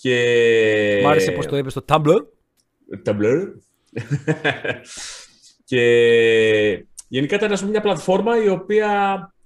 Και... 0.00 1.00
Μ' 1.02 1.06
άρεσε 1.06 1.30
πώς 1.30 1.46
το 1.46 1.56
είπες 1.56 1.72
στο 1.72 1.84
Tumblr. 1.88 2.18
Tumblr. 3.06 3.52
και 5.64 5.82
γενικά 7.08 7.36
ήταν 7.36 7.68
μια 7.68 7.80
πλατφόρμα 7.80 8.44
η 8.44 8.48
οποία 8.48 8.88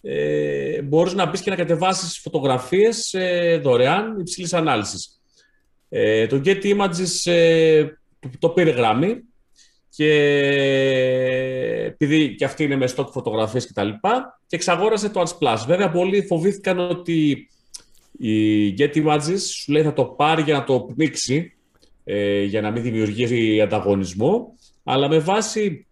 ε, 0.02 0.82
μπορείς 0.82 1.14
να 1.14 1.26
μπεις 1.26 1.40
και 1.40 1.50
να 1.50 1.56
κατεβάσεις 1.56 2.18
φωτογραφίες 2.18 3.14
ε, 3.14 3.60
δωρεάν 3.62 4.18
υψηλής 4.18 4.52
ανάλυσης. 4.52 5.20
Ε, 5.88 6.26
το 6.26 6.40
Get 6.44 6.64
Images 6.64 7.32
ε, 7.32 7.86
το 8.38 8.48
πήρε 8.48 8.70
γραμμή 8.70 9.22
και 9.88 10.12
επειδή 11.86 12.34
και 12.34 12.44
αυτή 12.44 12.64
είναι 12.64 12.76
με 12.76 12.88
stock 12.96 13.06
φωτογραφίες 13.10 13.66
κτλ. 13.66 13.88
Και, 13.88 13.98
και 14.46 14.56
εξαγόρασε 14.56 15.08
το 15.08 15.22
Unsplash. 15.22 15.64
Βέβαια, 15.66 15.90
πολλοί 15.90 16.26
φοβήθηκαν 16.26 16.78
ότι 16.78 17.48
η 18.22 18.74
Getty 18.78 19.06
Images 19.06 19.38
σου 19.38 19.72
λέει 19.72 19.82
θα 19.82 19.92
το 19.92 20.04
πάρει 20.04 20.42
για 20.42 20.54
να 20.54 20.64
το 20.64 20.80
πνίξει, 20.80 21.52
ε, 22.04 22.42
για 22.42 22.60
να 22.60 22.70
μην 22.70 22.82
δημιουργήσει 22.82 23.60
ανταγωνισμό, 23.60 24.54
αλλά 24.84 25.08
με 25.08 25.18
βάση 25.18 25.86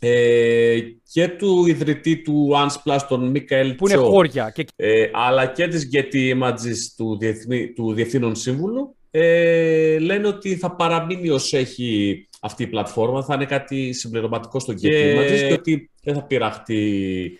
ε, 0.00 0.78
και 1.12 1.28
του 1.28 1.66
ιδρυτή 1.66 2.16
του 2.16 2.50
Unsplash, 2.54 3.00
τον 3.08 3.30
Μίκαελ 3.30 3.74
Που 3.74 3.88
είναι 3.88 3.96
χώρια. 3.96 4.50
Και... 4.54 4.64
Ε, 4.76 5.10
αλλά 5.12 5.46
και 5.46 5.68
της 5.68 5.88
Getty 5.92 6.42
Images 6.42 6.94
του, 6.96 7.18
διεθνή, 7.18 7.72
του 7.72 7.92
Διευθύνων 7.92 8.34
Σύμβουλου, 8.34 8.96
ε, 9.10 9.98
λένε 9.98 10.26
ότι 10.26 10.56
θα 10.56 10.70
παραμείνει 10.70 11.28
ως 11.28 11.52
έχει 11.52 12.26
αυτή 12.40 12.62
η 12.62 12.66
πλατφόρμα, 12.66 13.24
θα 13.24 13.34
είναι 13.34 13.44
κάτι 13.44 13.92
συμπληρωματικό 13.92 14.60
στο 14.60 14.72
Getty 14.82 15.18
Images 15.18 15.46
και 15.48 15.52
ότι 15.52 15.90
δεν 16.02 16.14
θα 16.14 16.22
πειραχτεί... 16.22 17.38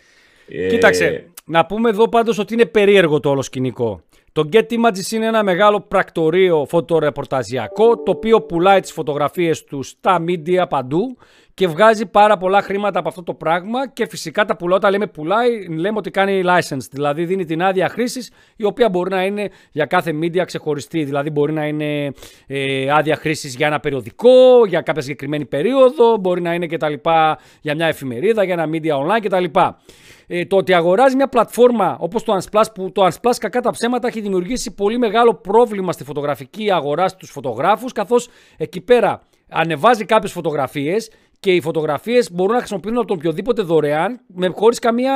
Ε... 0.49 0.69
Κοίταξε, 0.69 1.25
να 1.45 1.67
πούμε 1.67 1.89
εδώ 1.89 2.09
πάντως 2.09 2.39
ότι 2.39 2.55
είναι 2.55 2.67
περίεργο 2.67 3.21
το 3.21 3.31
όλο 3.31 3.43
σκηνικό. 3.43 4.01
Το 4.33 4.49
Get 4.53 4.67
Images 4.71 5.11
είναι 5.13 5.27
ένα 5.27 5.43
μεγάλο 5.43 5.81
πρακτορείο 5.81 6.67
φωτορεπορταζιακό 6.69 7.97
το 7.97 8.11
οποίο 8.11 8.43
πουλάει 8.43 8.81
τις 8.81 8.93
φωτογραφίες 8.93 9.65
του 9.65 9.83
στα 9.83 10.25
media 10.29 10.65
παντού 10.69 11.17
και 11.55 11.67
βγάζει 11.67 12.07
πάρα 12.07 12.37
πολλά 12.37 12.63
χρήματα 12.63 12.99
από 12.99 13.09
αυτό 13.09 13.23
το 13.23 13.35
πράγμα 13.35 13.89
και 13.89 14.07
φυσικά 14.07 14.45
τα 14.45 14.57
πουλά 14.57 14.77
όταν 14.77 14.91
λέμε 14.91 15.07
πουλάει 15.07 15.69
λέμε 15.69 15.99
ότι 15.99 16.11
κάνει 16.11 16.43
license 16.47 16.87
δηλαδή 16.91 17.25
δίνει 17.25 17.45
την 17.45 17.63
άδεια 17.63 17.89
χρήσης 17.89 18.31
η 18.57 18.65
οποία 18.65 18.89
μπορεί 18.89 19.11
να 19.11 19.25
είναι 19.25 19.51
για 19.73 19.87
κάθε 19.87 20.13
media 20.23 20.43
ξεχωριστή. 20.45 21.05
Δηλαδή 21.05 21.31
μπορεί 21.31 21.53
να 21.53 21.67
είναι 21.67 22.13
ε, 22.47 22.91
άδεια 22.91 23.17
χρήσης 23.17 23.55
για 23.55 23.67
ένα 23.67 23.81
περιοδικό, 23.81 24.67
για 24.67 24.81
κάποια 24.81 25.03
συγκεκριμένη 25.03 25.45
περίοδο 25.45 26.17
μπορεί 26.17 26.41
να 26.41 26.55
είναι 26.55 26.67
και 26.67 26.77
τα 26.77 26.89
λοιπά 26.89 27.39
για 27.61 27.75
μια 27.75 27.87
εφημερίδα, 27.87 28.45
για 28.45 28.55
ένα 28.55 28.69
media 28.73 28.93
online 28.93 29.21
κτλ 29.23 29.45
ε, 30.27 30.45
το 30.45 30.57
ότι 30.57 30.75
αγοράζει 30.75 31.17
μια 31.17 31.29
πλατφόρμα 31.29 31.97
όπως 32.01 32.23
το 32.23 32.39
Unsplash 32.39 32.67
που 32.75 32.93
το 32.93 33.07
Unsplash 33.07 33.37
κακά 33.39 33.61
τα 33.61 33.71
ψέματα 33.71 34.09
έχει 34.09 34.21
δημιουργήσει 34.21 34.75
πολύ 34.75 34.99
μεγάλο 34.99 35.35
πρόβλημα 35.35 35.93
στη 35.93 36.05
φωτογραφική 36.05 36.73
αγορά 36.73 37.09
στους 37.09 37.31
φωτογράφους 37.31 37.93
καθώς 37.93 38.29
εκεί 38.57 38.81
πέρα 38.81 39.23
ανεβάζει 39.49 40.05
κάποιες 40.05 40.33
φωτογραφίες 40.33 41.11
και 41.45 41.55
οι 41.55 41.61
φωτογραφίες 41.61 42.33
μπορούν 42.33 42.53
να 42.53 42.59
χρησιμοποιούν 42.59 42.97
από 42.97 43.07
τον 43.07 43.17
οποιοδήποτε 43.17 43.63
δωρεάν 43.63 44.21
με, 44.27 44.49
χωρίς 44.55 44.79
καμία 44.79 45.15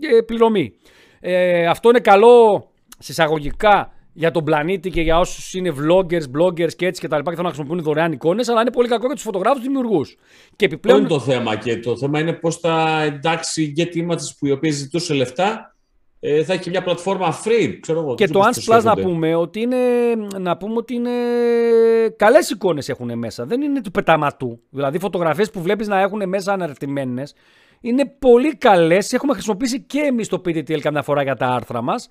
ε, 0.00 0.20
πληρωμή. 0.20 0.72
Ε, 1.20 1.66
αυτό 1.66 1.88
είναι 1.88 2.00
καλό 2.00 2.68
συσσαγωγικά 2.98 3.92
για 4.12 4.30
τον 4.30 4.44
πλανήτη 4.44 4.90
και 4.90 5.00
για 5.00 5.18
όσους 5.18 5.54
είναι 5.54 5.72
vloggers, 5.78 6.26
bloggers 6.36 6.74
και 6.76 6.86
έτσι 6.86 7.00
και 7.00 7.08
τα 7.08 7.16
λοιπά 7.16 7.30
και 7.30 7.36
θέλουν 7.36 7.50
να 7.50 7.54
χρησιμοποιούν 7.54 7.82
δωρεάν 7.82 8.12
εικόνες, 8.12 8.48
αλλά 8.48 8.60
είναι 8.60 8.70
πολύ 8.70 8.88
κακό 8.88 9.06
για 9.06 9.14
τους 9.14 9.24
φωτογράφους 9.24 9.62
δημιουργούς. 9.62 10.16
Και 10.56 10.64
επιπλέον. 10.64 11.02
Αυτό 11.02 11.14
είναι 11.14 11.24
το 11.24 11.30
θέμα. 11.30 11.56
Και 11.56 11.78
το 11.78 11.96
θέμα 11.96 12.20
είναι 12.20 12.32
πώς 12.32 12.56
θα 12.56 13.02
εντάξει 13.02 13.62
η 13.62 13.74
Get 13.76 13.96
Images 14.02 14.30
που 14.38 14.46
οι 14.46 14.50
οποίε 14.50 14.70
ζητούσε 14.70 15.14
λεφτά 15.14 15.76
ε, 16.20 16.44
θα 16.44 16.52
έχει 16.52 16.70
μια 16.70 16.82
πλατφόρμα 16.82 17.38
free. 17.44 17.78
Ξέρω 17.80 18.00
εγώ, 18.00 18.14
και 18.14 18.28
το 18.28 18.40
Unsplash 18.40 18.82
να 18.82 18.94
πούμε 18.94 19.34
ότι 19.34 19.60
είναι, 19.60 19.76
να 20.38 20.56
πούμε 20.56 20.74
ότι 20.76 20.94
είναι 20.94 21.10
καλές 22.16 22.50
εικόνες 22.50 22.88
έχουν 22.88 23.18
μέσα. 23.18 23.44
Δεν 23.44 23.60
είναι 23.60 23.80
του 23.80 23.90
πεταματού. 23.90 24.60
Δηλαδή, 24.70 24.98
φωτογραφίες 24.98 25.50
που 25.50 25.62
βλέπεις 25.62 25.88
να 25.88 26.00
έχουν 26.00 26.28
μέσα 26.28 26.52
αναρτημένες 26.52 27.34
είναι 27.80 28.14
πολύ 28.18 28.56
καλές. 28.56 29.12
Έχουμε 29.12 29.32
χρησιμοποιήσει 29.32 29.80
και 29.80 30.00
εμείς 30.00 30.28
το 30.28 30.40
PDTL 30.44 30.80
καμιά 30.80 31.02
φορά 31.02 31.22
για 31.22 31.36
τα 31.36 31.46
άρθρα 31.46 31.82
μας 31.82 32.08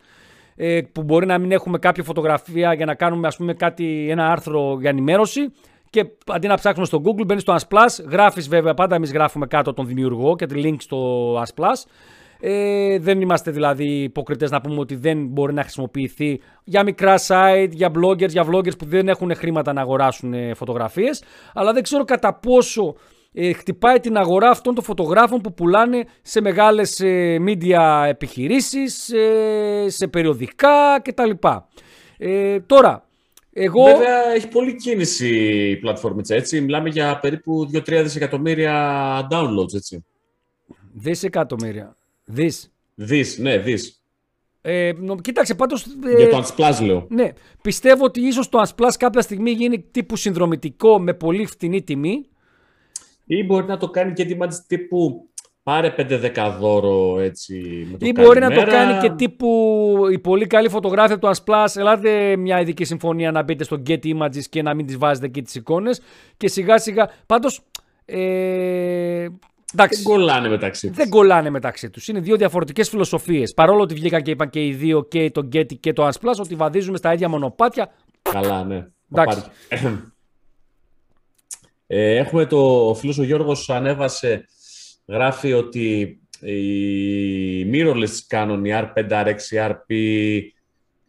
ε, 0.56 0.82
που 0.92 1.04
μπορεί 1.04 1.26
να 1.26 1.38
μην 1.38 1.52
έχουμε 1.52 1.78
κάποια 1.78 2.04
φωτογραφία 2.04 2.74
για 2.74 2.86
να 2.86 2.96
κάνουμε 2.96 3.28
ας 3.28 3.38
πούμε 3.38 3.54
κάτι, 3.54 4.08
ένα 4.10 4.32
άρθρο 4.32 4.78
για 4.80 4.90
ενημέρωση 4.90 5.52
και 5.90 6.06
αντί 6.26 6.48
να 6.48 6.56
ψάχνουμε 6.56 6.86
στο 6.86 7.02
Google 7.06 7.26
μπαίνει 7.26 7.40
στο 7.40 7.56
Unsplash, 7.56 8.06
γράφεις 8.10 8.48
βέβαια 8.48 8.74
πάντα 8.74 8.96
εμείς 8.96 9.12
γράφουμε 9.12 9.48
κάτω 9.48 9.74
τον 9.74 9.88
δημιουργό 9.88 10.36
και 10.36 10.46
τη 10.46 10.62
link 10.64 10.76
στο 10.78 11.34
Unsplash 11.42 11.84
ε, 12.40 13.00
δεν 13.00 13.22
είμαστε 13.22 13.52
δηλαδή 13.52 14.02
υποκριτές 14.04 14.52
να 14.52 14.62
πούμε 14.62 14.80
ότι 14.80 14.96
δεν 14.96 15.28
μπορεί 15.28 15.54
να 15.54 15.62
χρησιμοποιηθεί 15.62 16.40
για 16.64 16.84
μικρά 16.84 17.16
site, 17.28 17.70
για 17.72 17.92
bloggers, 17.96 18.30
για 18.30 18.46
vloggers 18.52 18.78
που 18.78 18.86
δεν 18.86 19.08
έχουν 19.08 19.36
χρήματα 19.36 19.74
να 19.74 19.82
αγοράσουν 19.82 20.34
ε, 20.34 20.54
φωτογραφίες 20.54 21.24
αλλά 21.54 21.74
δεν 21.74 21.84
ξέρω 21.84 22.04
κατά 22.04 22.34
πόσο 22.34 22.96
ε, 23.34 23.54
χτυπάει 23.54 24.00
την 24.00 24.18
αγορά 24.18 24.50
αυτών 24.50 24.76
των 24.76 24.84
φωτογράφων 24.84 25.42
που 25.42 25.54
πουλάνε 25.54 26.06
σε 26.22 26.42
μεγάλες 26.42 27.00
ε, 27.00 27.38
media 27.48 28.06
επιχειρήσεις, 28.08 29.10
ε, 29.10 29.86
σε 29.88 30.08
περιοδικά 30.08 31.02
κτλ. 31.02 31.32
Ε, 32.18 32.60
τώρα, 32.60 33.08
εγώ... 33.54 33.84
Βέβαια 33.84 34.34
έχει 34.36 34.48
πολύ 34.48 34.76
κίνηση 34.76 35.30
η 35.70 35.78
πλατφόρμα 35.78 36.22
έτσι. 36.28 36.62
Μιλάμε 36.62 36.90
για 36.90 37.20
περίπου 37.20 37.70
2-3 37.74 37.84
δισεκατομμύρια 38.04 39.28
downloads 39.32 39.74
έτσι. 39.76 40.06
Δισεκατομμύρια. 40.94 41.97
Δις. 42.30 42.74
Δις, 42.96 43.38
ναι, 43.38 43.58
δις. 43.58 44.02
Ε, 44.62 44.92
κοίταξε 45.22 45.56
πάντως... 45.56 45.86
Ε, 45.86 46.18
για 46.18 46.30
το 46.30 46.44
Unsplash 46.44 46.86
λέω. 46.86 47.06
Ναι. 47.10 47.32
Πιστεύω 47.62 48.04
ότι 48.04 48.22
ίσως 48.22 48.50
το 48.50 48.62
Unsplash 48.62 48.94
κάποια 49.00 49.22
στιγμή 49.22 49.52
γίνει 49.52 49.80
τύπου 49.80 50.16
συνδρομητικό 50.16 51.00
με 51.00 51.14
πολύ 51.14 51.46
φτηνή 51.46 51.82
τιμή 51.82 52.26
ή 53.26 53.44
μπορεί 53.44 53.66
να 53.66 53.78
το 53.78 53.90
κάνει 53.90 54.14
και 54.14 54.22
ετοιμάτιση 54.22 54.64
τύπου 54.68 55.30
πάρε 55.64 55.94
5-10 55.98 56.56
δώρο 56.60 57.20
έτσι 57.20 57.88
με 57.92 57.98
το 57.98 58.06
Ή 58.06 58.12
μπορεί 58.12 58.40
να 58.40 58.52
το 58.52 58.64
κάνει 58.64 59.00
και 59.02 59.10
τύπου 59.10 59.48
η 60.12 60.20
πολύ 60.20 60.48
καλή 60.48 60.70
φωτογράφια 60.70 61.20
του 61.20 61.30
Unsplash. 61.34 61.76
Ελάτε 61.76 62.36
μια 62.36 62.62
ειδική 62.62 62.84
συμφωνία 62.84 63.32
να 63.32 63.44
μπείτε 63.44 63.64
στο 63.64 63.82
Get 63.88 64.04
Images 64.04 64.44
και 64.50 64.62
να 64.62 64.74
μην 64.74 64.86
τις 64.86 64.98
βάζετε 64.98 65.26
εκεί 65.26 65.42
τις 65.42 65.56
εικόνες. 65.56 66.02
Και 66.38 66.48
σιγά 66.48 66.78
σιγά, 66.78 67.10
πάντως... 67.26 67.62
Ε, 68.06 69.28
Εντάξει, 69.74 70.02
δεν 70.02 70.12
κολλάνε 70.12 70.50
μεταξύ 70.50 70.88
τους. 70.88 70.98
Δεν 70.98 71.10
κολλάνε 71.10 71.50
μεταξύ 71.50 71.90
τους. 71.90 72.08
Είναι 72.08 72.20
δύο 72.20 72.38
διαφορετικές 72.38 72.90
φιλοσοφίες. 72.90 73.54
Παρόλο 73.54 73.82
ότι 73.82 73.94
βγήκαν 73.94 74.22
και 74.22 74.32
είπαν 74.32 74.50
και 74.50 74.66
οι 74.66 74.74
δύο, 74.74 75.04
και 75.04 75.32
το 75.32 75.50
Getty 75.54 75.80
και 75.80 75.94
το 75.94 76.08
Unsplash, 76.08 76.40
ότι 76.40 76.56
βαδίζουμε 76.56 76.98
στα 76.98 77.14
ίδια 77.14 77.30
μονοπάτια. 77.30 77.92
Καλά, 78.22 78.64
ναι. 78.64 78.88
Εντάξει. 79.12 79.44
Ε, 81.90 82.16
έχουμε 82.16 82.46
το, 82.46 82.90
ο 82.90 82.94
φίλος 82.94 83.18
ο 83.18 83.24
Γιώργος 83.24 83.70
ανέβασε, 83.70 84.46
γράφει 85.06 85.54
ότι 85.54 86.20
οι 86.40 87.70
mirrorless 87.72 88.20
κάνουν 88.28 88.66
οι 88.66 88.72
R5, 88.74 89.10
R6, 89.10 89.70
RP 89.70 89.96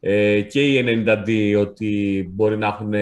ε, 0.01 0.41
και 0.41 0.67
οι 0.67 1.05
90D 1.07 1.57
ότι 1.61 2.25
μπορεί 2.33 2.57
να 2.59 2.67
έχουν 2.67 2.93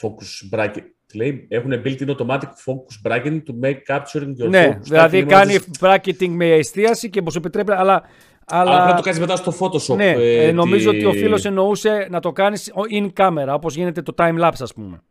focus 0.00 0.58
bracket. 0.58 0.82
Λέει, 1.14 1.46
έχουν 1.48 1.72
built-in 1.84 2.08
automatic 2.08 2.48
focus 2.66 3.10
bracketing 3.10 3.42
to 3.42 3.64
make 3.64 3.96
capturing 3.96 4.42
your 4.42 4.48
ναι, 4.48 4.68
focus. 4.68 4.82
δηλαδή 4.82 5.24
κάνει 5.24 5.58
bracketing 5.80 6.28
με 6.28 6.50
εστίαση 6.50 7.10
και 7.10 7.22
πως 7.22 7.36
επιτρέπει, 7.36 7.72
αλλά 7.72 8.02
αλλά, 8.46 8.70
αλλά 8.70 8.76
πρέπει 8.76 8.90
να 8.90 8.96
το 8.96 9.02
κάνεις 9.02 9.20
μετά 9.20 9.36
στο 9.36 9.52
Photoshop. 9.60 9.96
Ναι, 9.96 10.10
ε, 10.10 10.52
νομίζω 10.52 10.90
ότι 10.90 11.04
ο 11.04 11.12
φίλος 11.12 11.44
εννοούσε 11.44 12.06
να 12.10 12.20
το 12.20 12.32
κάνεις 12.32 12.72
in 12.90 13.08
camera, 13.16 13.48
όπως 13.48 13.74
γίνεται 13.74 14.02
το 14.02 14.14
time 14.16 14.40
lapse, 14.40 14.60
ας 14.60 14.74
πούμε. 14.74 15.02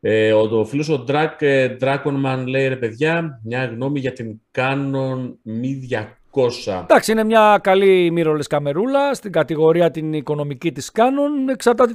Ε, 0.00 0.32
ο, 0.32 0.58
ο 0.58 0.64
φίλος 0.64 0.88
ο 0.88 1.04
Drag, 1.08 1.28
ε, 1.38 1.76
Dragonman 1.80 2.44
λέει 2.46 2.68
ρε 2.68 2.76
παιδιά, 2.76 3.40
μια 3.44 3.64
γνώμη 3.64 4.00
για 4.00 4.12
την 4.12 4.40
Canon 4.54 5.34
Mi 5.46 5.96
200. 6.34 6.80
Εντάξει, 6.82 7.12
είναι 7.12 7.24
μια 7.24 7.58
καλή 7.62 8.12
mirrorless 8.16 8.46
καμερούλα 8.48 9.14
στην 9.14 9.32
κατηγορία 9.32 9.90
την 9.90 10.12
οικονομική 10.12 10.72
της 10.72 10.90
Canon. 10.94 11.50
Εξαρτάται 11.52 11.94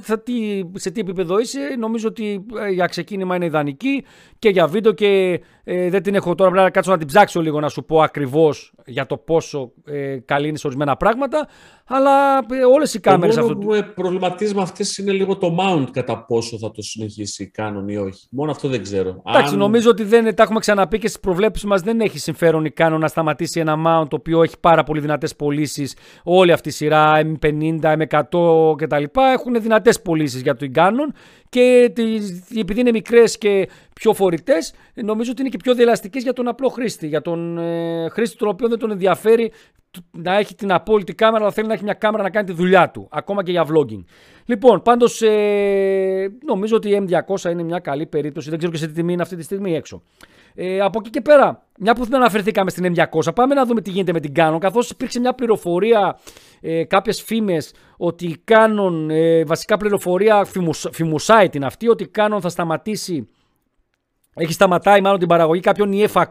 σε 0.74 0.90
τι 0.90 1.00
επίπεδο 1.00 1.38
είσαι. 1.38 1.58
Νομίζω 1.78 2.08
ότι 2.08 2.46
ε, 2.60 2.68
για 2.68 2.86
ξεκίνημα 2.86 3.36
είναι 3.36 3.44
ιδανική 3.44 4.04
και 4.38 4.48
για 4.48 4.66
βίντεο 4.66 4.92
και 4.92 5.40
ε, 5.64 5.90
δεν 5.90 6.02
την 6.02 6.14
έχω 6.14 6.34
τώρα. 6.34 6.50
Πρέπει 6.50 6.64
να 6.64 6.70
κάτσω 6.70 6.90
να 6.90 6.98
την 6.98 7.06
ψάξω 7.06 7.40
λίγο 7.40 7.60
να 7.60 7.68
σου 7.68 7.84
πω 7.84 8.02
ακριβώς 8.02 8.72
για 8.86 9.06
το 9.06 9.16
πόσο 9.16 9.72
ε, 9.84 10.18
καλή 10.24 10.48
είναι 10.48 10.58
σε 10.58 10.66
ορισμένα 10.66 10.96
πράγματα. 10.96 11.48
Αλλά 11.92 12.38
ε, 12.38 12.64
όλες 12.74 12.94
οι 12.94 13.00
κάμερες 13.00 13.36
αυτό. 13.36 13.52
Το 13.52 13.58
που 13.58 13.66
με 13.66 13.82
προβληματίζει 13.82 14.54
με 14.54 14.62
αυτές 14.62 14.98
είναι 14.98 15.12
λίγο 15.12 15.36
το 15.36 15.56
mount 15.60 15.86
κατά 15.92 16.24
πόσο 16.24 16.58
θα 16.58 16.70
το 16.70 16.82
συνεχίσει 16.82 17.42
η 17.42 17.50
Canon 17.58 17.90
ή 17.90 17.96
όχι. 17.96 18.26
Μόνο 18.30 18.50
αυτό 18.50 18.68
δεν 18.68 18.82
ξέρω. 18.82 19.22
Εντάξει, 19.26 19.52
Αν... 19.52 19.58
νομίζω 19.58 19.90
ότι 19.90 20.04
δεν, 20.04 20.34
τα 20.34 20.42
έχουμε 20.42 20.58
ξαναπεί 20.58 20.98
και 20.98 21.08
στις 21.08 21.20
προβλέψεις 21.20 21.64
μας 21.64 21.80
δεν 21.80 22.00
έχει 22.00 22.18
συμφέρον 22.18 22.64
η 22.64 22.72
Canon 22.76 22.96
να 22.98 23.08
σταματήσει 23.08 23.60
ένα 23.60 23.74
mount 23.74 24.08
το 24.08 24.16
οποίο 24.16 24.42
έχει 24.42 24.58
πάρα 24.60 24.82
πολύ 24.82 25.00
δυνατές 25.00 25.36
πωλήσεις. 25.36 25.96
Όλη 26.24 26.52
αυτή 26.52 26.68
η 26.68 26.72
σειρά 26.72 27.20
M50, 27.22 27.80
M100 27.82 28.76
κτλ. 28.76 29.04
έχουν 29.32 29.60
δυνατές 29.60 30.02
πωλήσεις 30.02 30.40
για 30.40 30.56
το 30.56 30.66
Canon 30.74 31.14
και 31.50 31.92
επειδή 32.56 32.80
είναι 32.80 32.90
μικρές 32.90 33.38
και 33.38 33.68
πιο 33.94 34.14
φορητές, 34.14 34.74
νομίζω 34.94 35.30
ότι 35.30 35.40
είναι 35.40 35.50
και 35.50 35.56
πιο 35.56 35.74
διελαστικές 35.74 36.22
για 36.22 36.32
τον 36.32 36.48
απλό 36.48 36.68
χρήστη. 36.68 37.06
Για 37.06 37.22
τον 37.22 37.58
ε, 37.58 38.08
χρήστη 38.08 38.36
τον 38.36 38.48
οποίο 38.48 38.68
δεν 38.68 38.78
τον 38.78 38.90
ενδιαφέρει 38.90 39.52
να 40.10 40.36
έχει 40.36 40.54
την 40.54 40.72
απόλυτη 40.72 41.14
κάμερα, 41.14 41.44
αλλά 41.44 41.52
θέλει 41.52 41.66
να 41.66 41.72
έχει 41.72 41.84
μια 41.84 41.92
κάμερα 41.92 42.22
να 42.22 42.30
κάνει 42.30 42.46
τη 42.46 42.52
δουλειά 42.52 42.90
του, 42.90 43.08
ακόμα 43.10 43.42
και 43.42 43.50
για 43.50 43.66
vlogging. 43.66 44.04
Λοιπόν, 44.44 44.82
πάντως 44.82 45.22
ε, 45.22 46.32
νομίζω 46.46 46.76
ότι 46.76 46.88
η 46.88 47.06
M200 47.06 47.50
είναι 47.50 47.62
μια 47.62 47.78
καλή 47.78 48.06
περίπτωση. 48.06 48.48
Δεν 48.50 48.58
ξέρω 48.58 48.72
και 48.72 48.78
σε 48.78 48.86
τι 48.86 48.92
τιμή 48.92 49.12
είναι 49.12 49.22
αυτή 49.22 49.36
τη 49.36 49.42
στιγμή 49.42 49.74
έξω. 49.74 50.02
Ε, 50.54 50.80
από 50.80 50.98
εκεί 51.00 51.10
και 51.10 51.20
πέρα, 51.20 51.66
μια 51.78 51.94
που 51.94 52.04
δεν 52.04 52.14
αναφερθήκαμε 52.14 52.70
στην 52.70 52.94
M200, 52.94 53.34
πάμε 53.34 53.54
να 53.54 53.64
δούμε 53.64 53.80
τι 53.80 53.90
γίνεται 53.90 54.12
με 54.12 54.20
την 54.20 54.32
Canon. 54.36 54.56
Καθώς 54.60 54.90
υπήρξε 54.90 55.20
μια 55.20 55.34
πληροφορία, 55.34 56.18
ε, 56.60 56.84
κάποιες 56.84 57.22
φήμες 57.22 57.74
ότι 57.96 58.26
η 58.26 58.44
Canon, 58.50 59.10
ε, 59.10 59.44
βασικά 59.44 59.76
πληροφορία 59.76 60.46
φημουσάει 60.92 61.48
την 61.48 61.64
αυτή, 61.64 61.88
ότι 61.88 62.02
η 62.02 62.10
Canon 62.16 62.38
θα 62.40 62.48
σταματήσει 62.48 63.28
έχει 64.34 64.52
σταματάει 64.52 65.00
μάλλον 65.00 65.18
την 65.18 65.28
παραγωγή 65.28 65.60
κάποιων 65.60 65.92
EF 65.92 66.26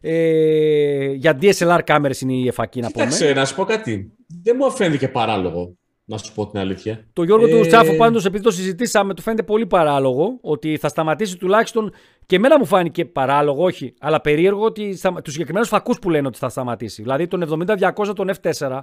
ε, 0.00 1.12
για 1.12 1.38
DSLR 1.40 1.80
κάμερες 1.84 2.20
είναι 2.20 2.32
η 2.32 2.52
EF 2.52 2.56
να 2.56 2.66
πούμε. 2.66 2.86
Κοίταξε, 2.86 3.32
να 3.32 3.44
σου 3.44 3.54
πω 3.54 3.64
κάτι. 3.64 4.12
Δεν 4.42 4.56
μου 4.58 4.70
φαίνεται 4.70 5.08
παράλογο. 5.08 5.76
Να 6.06 6.18
σου 6.18 6.34
πω 6.34 6.46
την 6.46 6.58
αλήθεια. 6.58 7.06
Το 7.12 7.22
Γιώργο 7.22 7.46
ε... 7.46 7.50
του 7.60 7.66
Τσάφου 7.66 7.96
πάντως, 7.96 8.24
επειδή 8.24 8.42
το 8.42 8.50
συζητήσαμε, 8.50 9.14
του 9.14 9.22
φαίνεται 9.22 9.42
πολύ 9.42 9.66
παράλογο 9.66 10.38
ότι 10.40 10.76
θα 10.76 10.88
σταματήσει 10.88 11.36
τουλάχιστον. 11.36 11.92
Και 12.26 12.36
εμένα 12.36 12.58
μου 12.58 12.64
φάνηκε 12.64 13.04
παράλογο, 13.04 13.64
όχι, 13.64 13.94
αλλά 14.00 14.20
περίεργο 14.20 14.64
ότι 14.64 14.98
τους 15.24 15.32
συγκεκριμένους 15.32 15.68
φακούς 15.68 15.98
που 15.98 16.10
λένε 16.10 16.26
ότι 16.26 16.38
θα 16.38 16.48
σταματήσει. 16.48 17.02
Δηλαδή 17.02 17.26
τον 17.26 17.64
70-200, 17.66 18.14
τον 18.14 18.30
F4, 18.42 18.80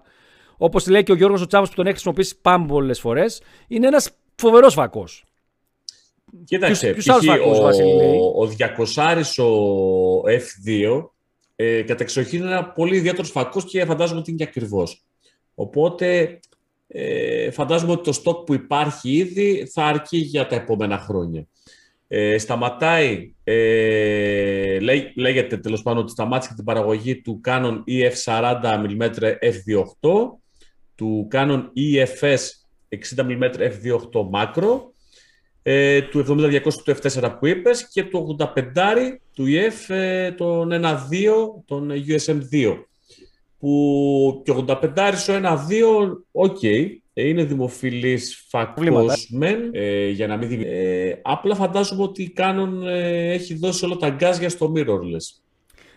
όπως 0.58 0.88
λέει 0.88 1.04
και 1.04 1.12
ο 1.12 1.16
Γιώργος 1.16 1.42
ο 1.42 1.48
Τσάφο 1.48 1.66
που 1.66 1.76
τον 1.76 1.86
έχει 1.86 1.94
χρησιμοποιήσει 1.94 2.42
πάμπολε 2.42 2.94
φορές, 2.94 3.42
είναι 3.68 3.88
ένας 3.88 4.12
φοβερός 4.36 4.74
φακός. 4.74 5.26
Κοίταξε, 6.46 6.92
ποιους, 6.92 7.06
ποιους 7.06 7.28
ο, 7.28 7.68
ο, 8.38 8.44
ο 8.44 8.50
200 9.38 9.44
ο 9.44 10.22
F2 10.28 11.04
ε, 11.56 11.82
κατεξοχήν 11.82 12.40
είναι 12.40 12.52
ένα 12.52 12.66
πολύ 12.66 12.96
ιδιαίτερος 12.96 13.32
φακός 13.32 13.66
και 13.66 13.86
φαντάζομαι 13.86 14.20
ότι 14.20 14.30
είναι 14.30 14.44
και 14.44 14.50
ακριβώ. 14.50 14.88
Οπότε 15.56 16.40
ε, 16.94 17.52
φαντάζομαι 17.52 17.92
ότι 17.92 18.04
το 18.04 18.12
στόκ 18.12 18.44
που 18.44 18.54
υπάρχει 18.54 19.12
ήδη 19.12 19.70
θα 19.74 19.86
αρκεί 19.86 20.18
για 20.18 20.48
τα 20.48 20.56
επόμενα 20.56 20.98
χρόνια. 20.98 21.48
Ε, 22.08 22.38
σταματάει, 22.38 23.34
ε, 23.44 24.80
λέ, 24.80 25.12
λέγεται 25.16 25.58
τέλος 25.58 25.82
πάντων 25.82 26.02
ότι 26.02 26.12
σταμάτησε 26.12 26.54
την 26.56 26.64
παραγωγή 26.64 27.22
του 27.22 27.42
Canon 27.46 27.84
EF40 27.88 28.62
mm 28.64 29.10
f2.8, 29.40 30.10
του 30.96 31.28
Canon 31.32 31.64
EFS 31.78 32.40
60 33.16 33.26
mm 33.26 33.52
f2.8 33.56 34.30
macro, 34.34 34.80
ε, 35.64 36.02
του 36.02 36.26
70-200 36.28 36.62
του 36.84 36.96
F4 37.02 37.36
που 37.40 37.48
είπες 37.48 37.88
και 37.88 38.04
του 38.04 38.38
85 38.40 38.48
του 39.34 39.46
EF 39.48 39.96
ε, 39.96 40.32
τον 40.32 40.70
1.2, 40.72 40.88
τον 41.66 41.92
USM2 42.08 42.84
που 43.62 44.42
και 44.46 44.54
85 44.68 44.76
ο 45.30 45.34
1-2, 45.34 46.18
OK, 46.32 46.58
okay, 46.62 46.86
είναι 47.14 47.44
δημοφιλής 47.44 48.46
φακός 48.50 49.30
μεν, 49.30 49.70
ε, 49.72 50.10
για 50.10 50.28
να 50.28 50.38
μην 50.38 50.62
ε, 50.66 51.20
απλά 51.22 51.56
φαντάζομαι 51.56 52.04
ότι 52.04 52.24
η 52.24 52.34
Canon 52.38 52.86
ε, 52.86 53.32
έχει 53.32 53.54
δώσει 53.54 53.86
όλα 53.86 53.96
τα 53.96 54.10
γκάζια 54.10 54.50
στο 54.50 54.74
mirrorless. 54.76 55.42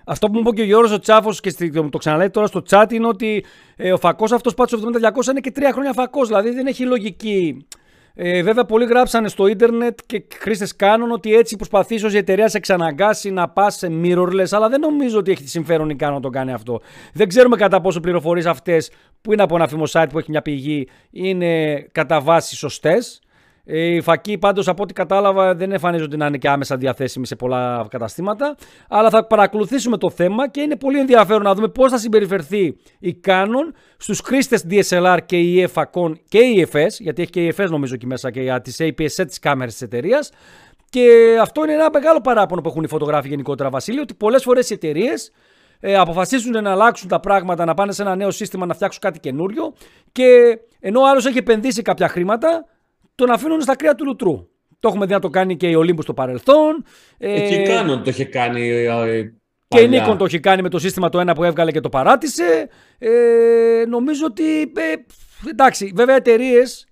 Αυτό 0.06 0.26
που 0.26 0.32
μου 0.32 0.40
είπε 0.40 0.50
και 0.50 0.60
ο 0.60 0.64
Γιώργος 0.64 0.92
ο 0.92 0.98
Τσάφος 0.98 1.40
και 1.40 1.70
το 1.90 1.98
ξαναλέει 1.98 2.30
τώρα 2.30 2.46
στο 2.46 2.62
chat 2.70 2.86
είναι 2.90 3.06
ότι 3.06 3.44
ε, 3.76 3.92
ο 3.92 3.98
φακός 3.98 4.32
αυτός 4.32 4.54
πάντως 4.54 4.80
70-200 5.24 5.30
είναι 5.30 5.40
και 5.40 5.50
τρία 5.50 5.72
χρόνια 5.72 5.92
φακός, 5.92 6.28
δηλαδή 6.28 6.50
δεν 6.50 6.66
έχει 6.66 6.84
λογική 6.84 7.66
ε, 8.16 8.42
βέβαια, 8.42 8.64
πολλοί 8.64 8.84
γράψανε 8.84 9.28
στο 9.28 9.46
ίντερνετ 9.46 9.98
και 10.06 10.24
χρήστες 10.40 10.76
κάνουν 10.76 11.10
ότι 11.10 11.34
έτσι 11.34 11.56
προσπαθείς 11.56 12.04
ως 12.04 12.14
η 12.14 12.16
εταιρεία 12.16 12.48
σε 12.48 12.56
εξαναγκάσει 12.56 13.30
να 13.30 13.48
πας 13.48 13.76
σε 13.76 13.88
mirrorless, 14.02 14.48
αλλά 14.50 14.68
δεν 14.68 14.80
νομίζω 14.80 15.18
ότι 15.18 15.30
έχει 15.30 15.48
συμφέρον 15.48 15.90
η 15.90 15.96
Canon 16.00 16.10
να 16.12 16.20
το 16.20 16.30
κάνει 16.30 16.52
αυτό. 16.52 16.80
Δεν 17.12 17.28
ξέρουμε 17.28 17.56
κατά 17.56 17.80
πόσο 17.80 18.00
πληροφορίες 18.00 18.46
αυτές 18.46 18.90
που 19.20 19.32
είναι 19.32 19.42
από 19.42 19.54
ένα 19.54 19.68
φημο 19.68 19.84
site 19.90 20.06
που 20.10 20.18
έχει 20.18 20.30
μια 20.30 20.42
πηγή 20.42 20.88
είναι 21.10 21.74
κατά 21.92 22.20
βάση 22.20 22.56
σωστές. 22.56 23.20
Ε, 23.66 23.78
η 23.78 24.00
φακή 24.00 24.38
πάντως 24.38 24.68
από 24.68 24.82
ό,τι 24.82 24.92
κατάλαβα 24.92 25.54
δεν 25.54 25.72
εμφανίζονται 25.72 26.16
να 26.16 26.26
είναι 26.26 26.38
και 26.38 26.48
άμεσα 26.48 26.76
διαθέσιμη 26.76 27.26
σε 27.26 27.36
πολλά 27.36 27.86
καταστήματα. 27.90 28.56
Αλλά 28.88 29.10
θα 29.10 29.26
παρακολουθήσουμε 29.26 29.96
το 29.96 30.10
θέμα 30.10 30.48
και 30.48 30.60
είναι 30.60 30.76
πολύ 30.76 30.98
ενδιαφέρον 30.98 31.42
να 31.42 31.54
δούμε 31.54 31.68
πώς 31.68 31.90
θα 31.90 31.98
συμπεριφερθεί 31.98 32.76
η 32.98 33.20
Canon 33.26 33.74
στους 33.96 34.20
χρήστες 34.24 34.64
DSLR 34.70 35.18
και 35.26 35.38
η 35.38 35.68
EF 35.74 35.82
και 36.28 36.38
η 36.38 36.68
EFS, 36.72 36.88
γιατί 36.98 37.22
έχει 37.22 37.30
και 37.30 37.44
η 37.44 37.54
EFS 37.56 37.68
νομίζω 37.68 37.94
εκεί 37.94 38.06
μέσα 38.06 38.30
και 38.30 38.42
για 38.42 38.60
τις 38.60 38.76
APS-C 38.80 39.24
τη 39.28 39.40
κάμερες 39.40 39.72
της 39.72 39.82
εταιρείας. 39.82 40.30
Και 40.90 41.36
αυτό 41.40 41.64
είναι 41.64 41.72
ένα 41.72 41.90
μεγάλο 41.92 42.20
παράπονο 42.20 42.60
που 42.60 42.68
έχουν 42.68 42.82
οι 42.82 42.88
φωτογράφοι 42.88 43.28
γενικότερα, 43.28 43.70
Βασίλειο, 43.70 44.02
ότι 44.02 44.14
πολλές 44.14 44.42
φορές 44.42 44.70
οι 44.70 44.74
εταιρείες 44.74 45.32
ε, 45.80 45.96
αποφασίζουν 45.96 46.62
να 46.62 46.70
αλλάξουν 46.70 47.08
τα 47.08 47.20
πράγματα, 47.20 47.64
να 47.64 47.74
πάνε 47.74 47.92
σε 47.92 48.02
ένα 48.02 48.16
νέο 48.16 48.30
σύστημα, 48.30 48.66
να 48.66 48.74
φτιάξουν 48.74 49.00
κάτι 49.00 49.18
καινούριο 49.18 49.74
και 50.12 50.58
ενώ 50.80 51.00
ο 51.00 51.08
άλλος 51.08 51.26
έχει 51.26 51.38
επενδύσει 51.38 51.82
κάποια 51.82 52.08
χρήματα, 52.08 52.64
τον 53.14 53.30
αφήνουν 53.30 53.60
στα 53.60 53.76
κρύα 53.76 53.94
του 53.94 54.04
λουτρού. 54.04 54.48
Το 54.80 54.88
έχουμε 54.88 55.06
δει 55.06 55.12
να 55.12 55.20
το 55.20 55.28
κάνει 55.28 55.56
και 55.56 55.68
η 55.68 55.74
Olympus 55.74 56.04
στο 56.04 56.14
παρελθόν. 56.14 56.84
Ε, 57.18 57.48
και 57.48 57.54
η 57.54 57.66
Canon 57.66 58.02
το 58.02 58.10
είχε 58.10 58.24
κάνει. 58.24 58.68
Ε, 58.68 59.32
και 59.68 59.80
η 59.80 59.88
Nikon 59.88 60.18
το 60.18 60.24
είχε 60.24 60.38
κάνει 60.38 60.62
με 60.62 60.68
το 60.68 60.78
σύστημα 60.78 61.08
το 61.08 61.20
ένα 61.20 61.34
που 61.34 61.44
έβγαλε 61.44 61.70
και 61.70 61.80
το 61.80 61.88
παράτησε. 61.88 62.68
Ε, 62.98 63.84
νομίζω 63.88 64.26
ότι. 64.26 64.60
Ε, 64.60 64.94
εντάξει, 65.50 65.92
βέβαια 65.94 66.16
εταιρείες 66.16 66.86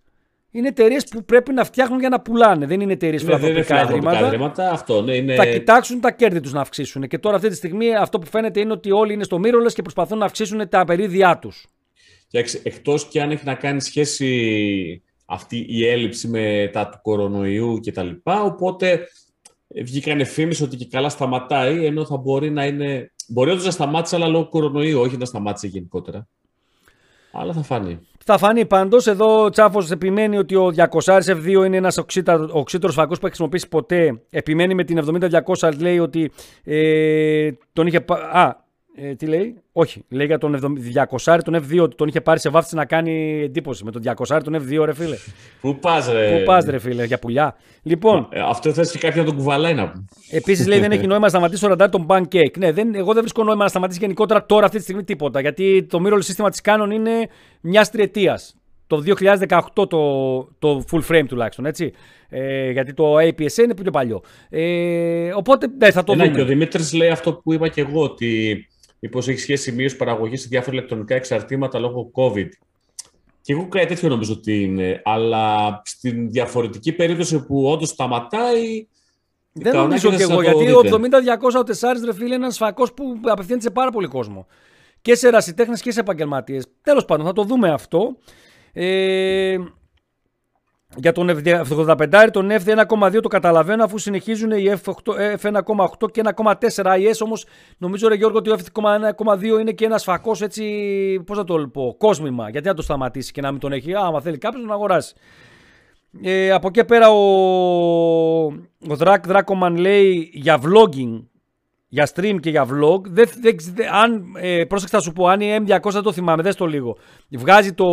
είναι 0.50 0.68
εταιρείες 0.68 1.04
που 1.04 1.24
πρέπει 1.24 1.52
να 1.52 1.64
φτιάχνουν 1.64 2.00
για 2.00 2.08
να 2.08 2.20
πουλάνε. 2.20 2.66
Δεν 2.66 2.80
είναι 2.80 2.92
εταιρείες 2.92 3.24
ναι, 3.24 3.34
ιδρύματα. 3.34 4.26
ιδρύματα. 4.26 4.70
Αυτό, 4.70 5.02
ναι, 5.02 5.16
είναι... 5.16 5.34
Θα 5.34 5.46
κοιτάξουν 5.46 6.00
τα 6.00 6.10
κέρδη 6.10 6.40
τους 6.40 6.52
να 6.52 6.60
αυξήσουν. 6.60 7.08
Και 7.08 7.18
τώρα 7.18 7.36
αυτή 7.36 7.48
τη 7.48 7.54
στιγμή 7.54 7.94
αυτό 7.94 8.18
που 8.18 8.26
φαίνεται 8.26 8.60
είναι 8.60 8.72
ότι 8.72 8.90
όλοι 8.90 9.12
είναι 9.12 9.24
στο 9.24 9.40
mirrorless 9.44 9.72
και 9.74 9.82
προσπαθούν 9.82 10.18
να 10.18 10.24
αυξήσουν 10.24 10.68
τα 10.68 10.84
μερίδια 10.84 11.38
τους. 11.38 11.66
Εκτός 12.62 13.08
και 13.08 13.22
αν 13.22 13.30
έχει 13.30 13.44
να 13.44 13.54
κάνει 13.54 13.80
σχέση 13.80 15.02
αυτή 15.24 15.66
η 15.68 15.86
έλλειψη 15.86 16.28
μετά 16.28 16.88
του 16.88 16.98
κορονοϊού 17.02 17.80
κτλ. 17.86 18.08
Οπότε 18.24 19.06
βγήκαν 19.84 20.26
φήμες 20.26 20.60
ότι 20.60 20.76
και 20.76 20.86
καλά 20.86 21.08
σταματάει, 21.08 21.84
ενώ 21.84 22.04
θα 22.04 22.16
μπορεί 22.16 22.50
να 22.50 22.66
είναι... 22.66 23.12
Μπορεί 23.28 23.50
όντως 23.50 23.64
να 23.64 23.70
σταμάτησε, 23.70 24.16
αλλά 24.16 24.26
λόγω 24.26 24.48
κορονοϊού, 24.48 25.00
όχι 25.00 25.16
να 25.16 25.24
σταμάτησε 25.24 25.66
γενικότερα. 25.66 26.28
Αλλά 27.32 27.52
θα 27.52 27.62
φανεί. 27.62 27.98
Θα 28.24 28.38
φανεί 28.38 28.66
πάντως. 28.66 29.06
Εδώ 29.06 29.44
ο 29.44 29.50
Τσάφος 29.50 29.90
επιμένει 29.90 30.38
ότι 30.38 30.54
ο 30.54 30.72
200 30.76 31.20
F2 31.26 31.46
είναι 31.46 31.76
ένας 31.76 31.98
οξύτερο 32.52 32.92
φακός 32.92 33.18
που 33.18 33.26
έχει 33.26 33.36
χρησιμοποιήσει 33.36 33.68
ποτέ. 33.68 34.22
Επιμένει 34.30 34.74
με 34.74 34.84
την 34.84 35.20
70-200, 35.60 35.72
λέει 35.78 35.98
ότι 35.98 36.30
ε, 36.64 37.50
τον 37.72 37.86
είχε. 37.86 38.04
Α, 38.32 38.61
ε, 38.94 39.14
τι 39.14 39.26
λέει, 39.26 39.62
όχι. 39.72 40.04
Λέει 40.08 40.26
για 40.26 40.38
τον 40.38 40.78
200 41.24 41.38
τον 41.44 41.54
F2 41.54 41.96
τον 41.96 42.08
είχε 42.08 42.20
πάρει 42.20 42.40
σε 42.40 42.48
βάφτιση 42.48 42.74
να 42.74 42.84
κάνει 42.84 43.40
εντύπωση. 43.42 43.84
Με 43.84 43.90
τον 43.90 44.02
200 44.04 44.40
τον 44.44 44.54
F2, 44.54 44.84
ρε 44.84 44.94
φίλε. 44.94 45.16
Πού 45.60 45.78
πας, 45.78 46.12
ρε; 46.12 46.38
Πού 46.38 46.44
πας, 46.44 46.64
ρε 46.64 46.78
φίλε, 46.78 47.04
για 47.04 47.18
πουλιά. 47.18 47.56
Λοιπόν. 47.82 48.28
Ε, 48.30 48.40
αυτό 48.40 48.72
θες 48.72 48.90
και 48.90 48.98
κάποιον 48.98 49.24
να 49.24 49.30
τον 49.30 49.38
κουβαλάει 49.38 49.74
να 49.74 49.90
πούμε. 49.90 50.04
Επίσης 50.30 50.66
λέει 50.66 50.80
δεν 50.80 50.92
έχει 50.92 51.06
νόημα 51.06 51.22
να 51.22 51.28
σταματήσει 51.28 51.62
το 51.62 51.68
ραντάρ 51.68 51.90
τον 51.90 52.06
pancake. 52.08 52.58
Ναι, 52.58 52.72
δεν, 52.72 52.94
εγώ 52.94 53.12
δεν 53.12 53.20
βρίσκω 53.20 53.44
νόημα 53.44 53.62
να 53.62 53.68
σταματήσει 53.68 53.98
γενικότερα 54.00 54.46
τώρα 54.46 54.64
αυτή 54.64 54.76
τη 54.76 54.82
στιγμή 54.82 55.04
τίποτα. 55.04 55.40
Γιατί 55.40 55.86
το 55.88 56.02
mirrorless 56.06 56.24
σύστημα 56.24 56.50
της 56.50 56.60
Canon 56.64 56.88
είναι 56.92 57.28
μια 57.60 57.84
τριετία. 57.92 58.40
Το 58.86 59.02
2018 59.06 59.60
το, 59.74 59.88
το 60.58 60.84
full 60.90 61.00
frame 61.08 61.24
τουλάχιστον, 61.28 61.66
έτσι. 61.66 61.92
Ε, 62.28 62.70
γιατί 62.70 62.94
το 62.94 63.16
APS 63.16 63.56
είναι 63.64 63.74
πιο 63.74 63.90
παλιό. 63.90 64.22
Ε, 64.48 65.32
οπότε 65.34 65.66
ναι, 65.78 65.90
θα 65.90 66.04
το 66.04 66.12
ε, 66.12 66.16
ναι, 66.16 66.24
δούμε. 66.24 66.36
Και 66.36 66.42
ο 66.42 66.46
Δημήτρης 66.46 66.92
λέει 66.92 67.08
αυτό 67.08 67.32
που 67.34 67.52
είπα 67.52 67.68
και 67.68 67.80
εγώ, 67.80 68.02
ότι 68.02 68.66
Μήπως 69.04 69.28
έχει 69.28 69.38
σχέση 69.38 69.72
μείωση 69.72 69.96
παραγωγής 69.96 70.40
σε 70.40 70.46
διάφορα 70.50 70.76
ηλεκτρονικά 70.76 71.14
εξαρτήματα 71.14 71.78
λόγω 71.78 72.10
COVID. 72.14 72.48
Και 73.40 73.52
εγώ 73.52 73.68
κάτι 73.68 73.86
τέτοιο 73.86 74.08
νομίζω 74.08 74.32
ότι 74.32 74.62
είναι. 74.62 75.02
Αλλά 75.04 75.80
στην 75.84 76.30
διαφορετική 76.30 76.92
περίπτωση 76.92 77.46
που 77.46 77.66
όντως 77.66 77.88
σταματάει. 77.88 78.86
Δεν 79.52 79.76
νομίζω 79.76 80.10
και 80.10 80.22
εγώ, 80.22 80.42
γιατί 80.42 80.70
ο 80.70 80.80
70-200 80.80 81.58
ο 81.58 81.62
Τεσάρι 81.62 82.00
ρε 82.04 82.12
φίλε 82.12 82.24
είναι 82.24 82.34
ένας 82.34 82.56
φακός 82.56 82.92
που 82.94 83.20
απευθύνεται 83.24 83.62
σε 83.62 83.70
πάρα 83.70 83.90
πολύ 83.90 84.06
κόσμο. 84.06 84.46
Και 85.02 85.14
σε 85.14 85.28
ερασιτέχνες 85.28 85.80
και 85.80 85.92
σε 85.92 86.00
επαγγελματίες. 86.00 86.66
Τέλος 86.82 87.04
πάντων, 87.04 87.26
θα 87.26 87.32
το 87.32 87.42
δούμε 87.44 87.70
αυτό. 87.70 88.16
Ε, 88.72 89.56
για 90.96 91.12
τον 91.12 91.30
F85, 91.44 92.28
τον 92.32 92.50
F1,2 92.50 93.18
το 93.22 93.28
καταλαβαίνω 93.28 93.84
αφού 93.84 93.98
συνεχίζουν 93.98 94.50
οι 94.50 94.72
F1,8 95.40 96.10
και 96.12 96.22
1,4 96.36 96.84
IS 96.84 97.12
όμως 97.24 97.46
νομίζω 97.78 98.08
ρε 98.08 98.14
Γιώργο 98.14 98.38
ότι 98.38 98.50
ο 98.50 98.56
F1,2 98.74 99.60
είναι 99.60 99.72
και 99.72 99.84
ένας 99.84 100.04
φακός 100.04 100.42
έτσι, 100.42 100.64
πώς 101.26 101.36
θα 101.36 101.44
το 101.44 101.68
πω, 101.72 101.94
κόσμημα. 101.98 102.50
Γιατί 102.50 102.68
να 102.68 102.74
το 102.74 102.82
σταματήσει 102.82 103.32
και 103.32 103.40
να 103.40 103.50
μην 103.50 103.60
τον 103.60 103.72
έχει, 103.72 103.94
άμα 103.94 104.20
θέλει 104.20 104.38
κάποιος 104.38 104.64
να 104.64 104.74
αγοράσει. 104.74 105.14
Ε, 106.22 106.50
από 106.50 106.66
εκεί 106.66 106.84
πέρα 106.84 107.10
ο, 107.10 108.44
ο 108.88 108.96
Δράκ 108.96 109.26
Δράκομαν 109.26 109.76
λέει 109.76 110.30
για 110.32 110.60
vlogging, 110.62 111.22
για 111.88 112.08
stream 112.14 112.36
και 112.40 112.50
για 112.50 112.64
vlog. 112.64 113.00
Δεν, 113.04 113.28
δεν, 113.40 113.56
αν, 113.92 114.24
ε, 114.36 114.64
πρόσεξα 114.64 114.96
θα 114.96 115.02
σου 115.02 115.12
πω, 115.12 115.26
αν 115.26 115.40
η 115.40 115.56
M200 115.66 115.90
δεν 115.90 116.02
το 116.02 116.12
θυμάμαι, 116.12 116.42
δες 116.42 116.56
το 116.56 116.66
λίγο. 116.66 116.96
Βγάζει 117.28 117.72
το, 117.72 117.86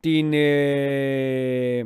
την, 0.00 0.32
ε, 0.32 1.84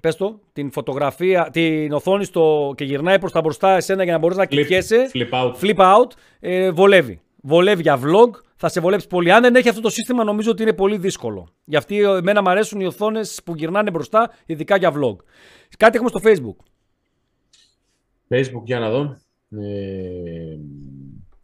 πες 0.00 0.16
το, 0.16 0.40
την 0.52 0.70
φωτογραφία, 0.70 1.48
την 1.52 1.92
οθόνη 1.92 2.24
στο, 2.24 2.72
και 2.76 2.84
γυρνάει 2.84 3.18
προς 3.18 3.32
τα 3.32 3.40
μπροστά 3.40 3.76
εσένα 3.76 4.04
για 4.04 4.12
να 4.12 4.18
μπορείς 4.18 4.36
να 4.36 4.46
κοιτιέσαι. 4.46 5.10
Flip 5.12 5.30
out. 5.30 5.54
Flip 5.60 5.76
out. 5.76 6.10
Ε, 6.40 6.70
βολεύει. 6.70 7.20
Βολεύει 7.42 7.82
για 7.82 8.00
vlog. 8.02 8.30
Θα 8.56 8.68
σε 8.68 8.80
βολέψει 8.80 9.06
πολύ. 9.06 9.32
Αν 9.32 9.42
δεν 9.42 9.54
έχει 9.54 9.68
αυτό 9.68 9.80
το 9.80 9.90
σύστημα, 9.90 10.24
νομίζω 10.24 10.50
ότι 10.50 10.62
είναι 10.62 10.72
πολύ 10.72 10.98
δύσκολο. 10.98 11.48
Γι' 11.64 11.76
αυτή 11.76 12.00
εμένα 12.00 12.42
μου 12.42 12.50
αρέσουν 12.50 12.80
οι 12.80 12.86
οθόνες 12.86 13.40
που 13.44 13.54
γυρνάνε 13.56 13.90
μπροστά, 13.90 14.30
ειδικά 14.46 14.76
για 14.76 14.92
vlog. 14.94 15.16
Κάτι 15.76 15.96
έχουμε 15.96 16.08
στο 16.08 16.20
Facebook. 16.24 16.64
Facebook, 18.28 18.62
για 18.64 18.78
να 18.78 18.90
δω. 18.90 19.16
Ε, 19.50 20.58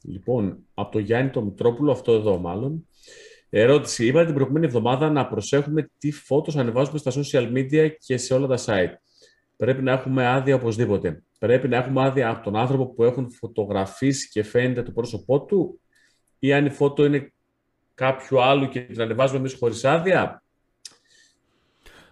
λοιπόν, 0.02 0.58
από 0.74 0.92
το 0.92 0.98
Γιάννη 0.98 1.30
το 1.30 1.42
Μητρόπουλο, 1.42 1.92
αυτό 1.92 2.12
εδώ 2.12 2.38
μάλλον. 2.38 2.86
Ερώτηση. 3.56 4.06
Είπατε 4.06 4.24
την 4.24 4.34
προηγούμενη 4.34 4.66
εβδομάδα 4.66 5.10
να 5.10 5.26
προσέχουμε 5.26 5.90
τι 5.98 6.12
φώτος 6.12 6.56
ανεβάζουμε 6.56 6.98
στα 6.98 7.12
social 7.14 7.52
media 7.52 7.90
και 7.98 8.16
σε 8.16 8.34
όλα 8.34 8.46
τα 8.46 8.58
site. 8.58 8.94
Πρέπει 9.56 9.82
να 9.82 9.92
έχουμε 9.92 10.26
άδεια 10.26 10.54
οπωσδήποτε. 10.54 11.22
πρέπει 11.38 11.68
να 11.68 11.76
έχουμε 11.76 12.04
άδεια 12.04 12.30
από 12.30 12.44
τον 12.44 12.56
άνθρωπο 12.56 12.94
που 12.94 13.04
έχουν 13.04 13.30
φωτογραφίσει 13.30 14.28
και 14.28 14.42
φαίνεται 14.42 14.82
το 14.82 14.90
πρόσωπό 14.90 15.44
του 15.44 15.80
ή 16.38 16.52
αν 16.52 16.66
η 16.66 16.70
φώτο 16.70 17.04
είναι 17.04 17.32
κάποιου 17.94 18.42
άλλου 18.42 18.68
και 18.68 18.80
την 18.80 19.00
ανεβάζουμε 19.00 19.38
εμείς 19.38 19.54
χωρίς 19.58 19.84
άδεια; 19.84 20.43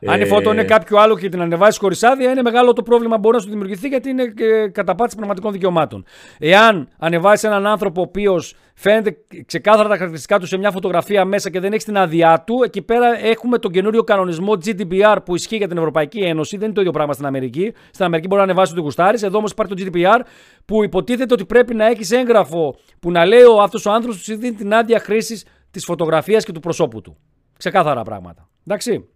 Αν 0.06 0.20
η 0.20 0.26
φώτο 0.26 0.52
είναι 0.52 0.60
ε, 0.60 0.64
κάποιο 0.64 0.98
άλλο 0.98 1.18
και 1.18 1.28
την 1.28 1.40
ανεβάζει 1.40 1.78
χωρίς 1.78 2.02
άδεια, 2.02 2.30
είναι 2.30 2.42
μεγάλο 2.42 2.72
το 2.72 2.82
πρόβλημα 2.82 3.14
που 3.14 3.20
μπορεί 3.20 3.36
να 3.36 3.42
σου 3.42 3.48
δημιουργηθεί 3.48 3.88
γιατί 3.88 4.08
είναι 4.10 4.24
καταπάτηση 4.72 5.16
πραγματικών 5.16 5.52
δικαιωμάτων. 5.52 6.04
Εάν 6.38 6.88
ανεβάζει 6.98 7.46
έναν 7.46 7.66
άνθρωπο 7.66 8.00
ο 8.00 8.04
οποίος 8.04 8.54
φαίνεται 8.74 9.16
ξεκάθαρα 9.46 9.88
τα 9.88 9.94
χαρακτηριστικά 9.94 10.38
του 10.38 10.46
σε 10.46 10.56
μια 10.56 10.70
φωτογραφία 10.70 11.24
μέσα 11.24 11.50
και 11.50 11.60
δεν 11.60 11.72
έχεις 11.72 11.84
την 11.84 11.96
άδειά 11.96 12.44
του, 12.46 12.62
εκεί 12.64 12.82
πέρα 12.82 13.24
έχουμε 13.24 13.58
τον 13.58 13.70
καινούριο 13.70 14.02
κανονισμό 14.02 14.52
GDPR 14.64 15.16
που 15.24 15.34
ισχύει 15.34 15.56
για 15.56 15.68
την 15.68 15.76
Ευρωπαϊκή 15.76 16.18
Ένωση. 16.18 16.56
Δεν 16.56 16.64
είναι 16.64 16.74
το 16.74 16.80
ίδιο 16.80 16.92
πράγμα 16.92 17.12
στην 17.12 17.26
Αμερική. 17.26 17.72
Στην 17.90 18.04
Αμερική 18.04 18.26
μπορεί 18.26 18.40
να 18.40 18.46
ανεβάσει 18.46 18.74
το 18.74 18.80
γουστάρι. 18.80 19.18
Εδώ 19.22 19.38
όμως 19.38 19.50
υπάρχει 19.50 19.74
το 19.74 19.84
GDPR 19.84 20.20
που 20.64 20.84
υποτίθεται 20.84 21.34
ότι 21.34 21.44
πρέπει 21.44 21.74
να 21.74 21.86
έχεις 21.86 22.10
έγγραφο 22.10 22.76
που 23.00 23.10
να 23.10 23.26
λέει 23.26 23.40
αυτός 23.62 23.86
ο 23.86 23.92
άνθρωπος 23.92 24.22
του 24.22 24.36
δίνει 24.36 24.54
την 24.54 24.74
άδεια 24.74 24.98
χρήσης 24.98 25.44
της 25.70 25.84
φωτογραφίας 25.84 26.44
και 26.44 26.52
του 26.52 26.60
προσώπου 26.60 27.00
του. 27.00 27.16
Ξεκάθαρα 27.58 28.02
πράγματα. 28.02 28.48
Εντάξει. 28.66 29.11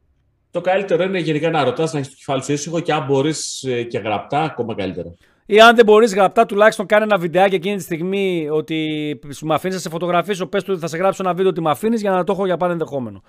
Το 0.57 0.63
καλύτερο 0.63 1.03
είναι 1.03 1.19
γενικά 1.19 1.51
να 1.51 1.65
ρωτάς, 1.65 1.93
να 1.93 1.99
έχεις 1.99 2.11
το 2.11 2.17
κεφάλι 2.19 2.43
σου 2.43 2.53
ήσυχο 2.53 2.81
και 2.81 2.93
αν 2.93 3.05
μπορείς 3.05 3.63
ε, 3.63 3.83
και 3.83 3.99
γραπτά, 3.99 4.43
ακόμα 4.43 4.75
καλύτερα. 4.75 5.15
Ή 5.47 5.61
αν 5.61 5.77
δεν 5.77 5.85
μπορείς 5.85 6.15
γραπτά, 6.15 6.47
τουλάχιστον 6.47 6.87
κάνε 6.87 7.05
ένα 7.05 7.19
βιντεάκι 7.19 7.55
εκείνη 7.55 7.77
τη 7.77 7.83
στιγμή 7.83 8.49
ότι 8.51 9.21
σου 9.33 9.47
με 9.47 9.55
αφήνει 9.55 9.75
να 9.75 9.81
σε 9.81 9.89
φωτογραφίσω. 9.89 10.47
Πες 10.47 10.63
του 10.63 10.71
ότι 10.73 10.81
θα 10.81 10.87
σε 10.87 10.97
γράψω 10.97 11.23
ένα 11.25 11.35
βίντεο 11.35 11.51
ότι 11.51 11.61
με 11.61 11.71
αφήνεις 11.71 12.01
για 12.01 12.11
να 12.11 12.25
το 12.25 12.33
έχω 12.33 12.47
για 12.47 12.57
πάντα 12.57 12.73
ενδεχόμενο. 12.73 13.23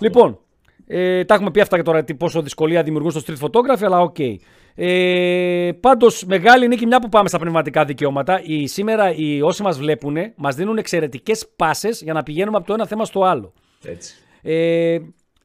Λοιπόν, 0.00 0.38
ε, 0.86 1.24
τα 1.24 1.34
έχουμε 1.34 1.50
πει 1.50 1.60
αυτά 1.60 1.76
και 1.76 1.82
τώρα 1.82 2.04
πόσο 2.18 2.42
δυσκολία 2.42 2.82
δημιουργούν 2.82 3.10
στο 3.10 3.20
street 3.26 3.46
photography, 3.46 3.84
αλλά 3.84 4.00
OK. 4.00 4.14
Okay. 4.18 4.34
Ε, 4.74 5.70
Πάντως, 5.80 6.24
μεγάλη 6.24 6.68
νίκη, 6.68 6.86
μια 6.86 7.00
που 7.00 7.08
πάμε 7.08 7.28
στα 7.28 7.38
πνευματικά 7.38 7.84
δικαιώματα. 7.84 8.40
Οι, 8.44 8.66
σήμερα 8.66 9.14
οι 9.14 9.42
όσοι 9.42 9.62
μας 9.62 9.78
βλέπουν 9.78 10.16
μας 10.36 10.54
δίνουν 10.54 10.78
εξαιρετικές 10.78 11.46
πάσες 11.56 12.02
για 12.02 12.12
να 12.12 12.22
πηγαίνουμε 12.22 12.56
από 12.56 12.66
το 12.66 12.72
ένα 12.72 12.86
θέμα 12.86 13.04
στο 13.04 13.22
άλλο. 13.22 13.52
Έτσι. 13.84 14.14
Ε, 14.42 14.98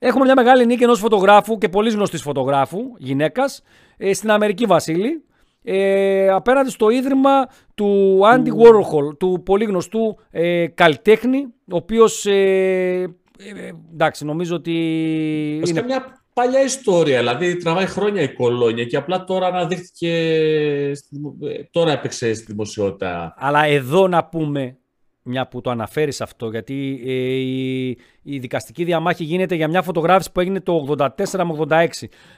Έχουμε 0.03 0.25
μια 0.25 0.35
μεγάλη 0.35 0.65
νίκη 0.65 0.83
ενός 0.83 0.99
φωτογράφου 0.99 1.57
και 1.57 1.69
πολύ 1.69 1.91
γνωστής 1.91 2.21
φωτογράφου, 2.21 2.79
γυναίκας, 2.97 3.61
ε, 3.97 4.13
στην 4.13 4.31
Αμερική 4.31 4.65
Βασίλη. 4.65 5.23
Ε, 5.63 6.29
απέναντι 6.29 6.69
στο 6.69 6.89
ίδρυμα 6.89 7.47
του 7.75 8.19
Andy 8.33 8.47
Warhol, 8.47 9.17
του 9.17 9.41
πολύ 9.45 9.65
γνωστού 9.65 10.17
ε, 10.31 10.67
καλλιτέχνη, 10.67 11.47
ο 11.71 11.75
οποίος. 11.75 12.25
Ε, 12.25 13.01
ε, 13.37 13.71
εντάξει, 13.93 14.25
νομίζω 14.25 14.55
ότι. 14.55 14.73
Είναι 15.67 15.83
μια 15.83 16.23
παλιά 16.33 16.63
ιστορία. 16.63 17.17
Δηλαδή 17.17 17.55
τραβάει 17.57 17.85
χρόνια 17.85 18.21
η 18.21 18.33
κολόνια 18.33 18.85
και 18.85 18.97
απλά 18.97 19.23
τώρα 19.23 19.47
αναδείχθηκε. 19.47 20.11
Τώρα 21.71 21.91
έπαιξε 21.91 22.33
στη 22.33 22.45
δημοσιότητα. 22.45 23.33
Αλλά 23.37 23.65
εδώ 23.65 24.07
να 24.07 24.25
πούμε 24.25 24.77
μια 25.23 25.47
που 25.47 25.61
το 25.61 25.69
αναφέρεις 25.69 26.21
αυτό, 26.21 26.49
γιατί 26.49 27.01
ε, 27.05 27.11
η, 27.11 27.89
η 28.21 28.39
δικαστική 28.39 28.83
διαμάχη 28.83 29.23
γίνεται 29.23 29.55
για 29.55 29.67
μια 29.67 29.81
φωτογράφηση 29.81 30.31
που 30.31 30.39
έγινε 30.39 30.59
το 30.59 30.95
84 30.97 31.07
με 31.31 31.65
86. 31.67 31.87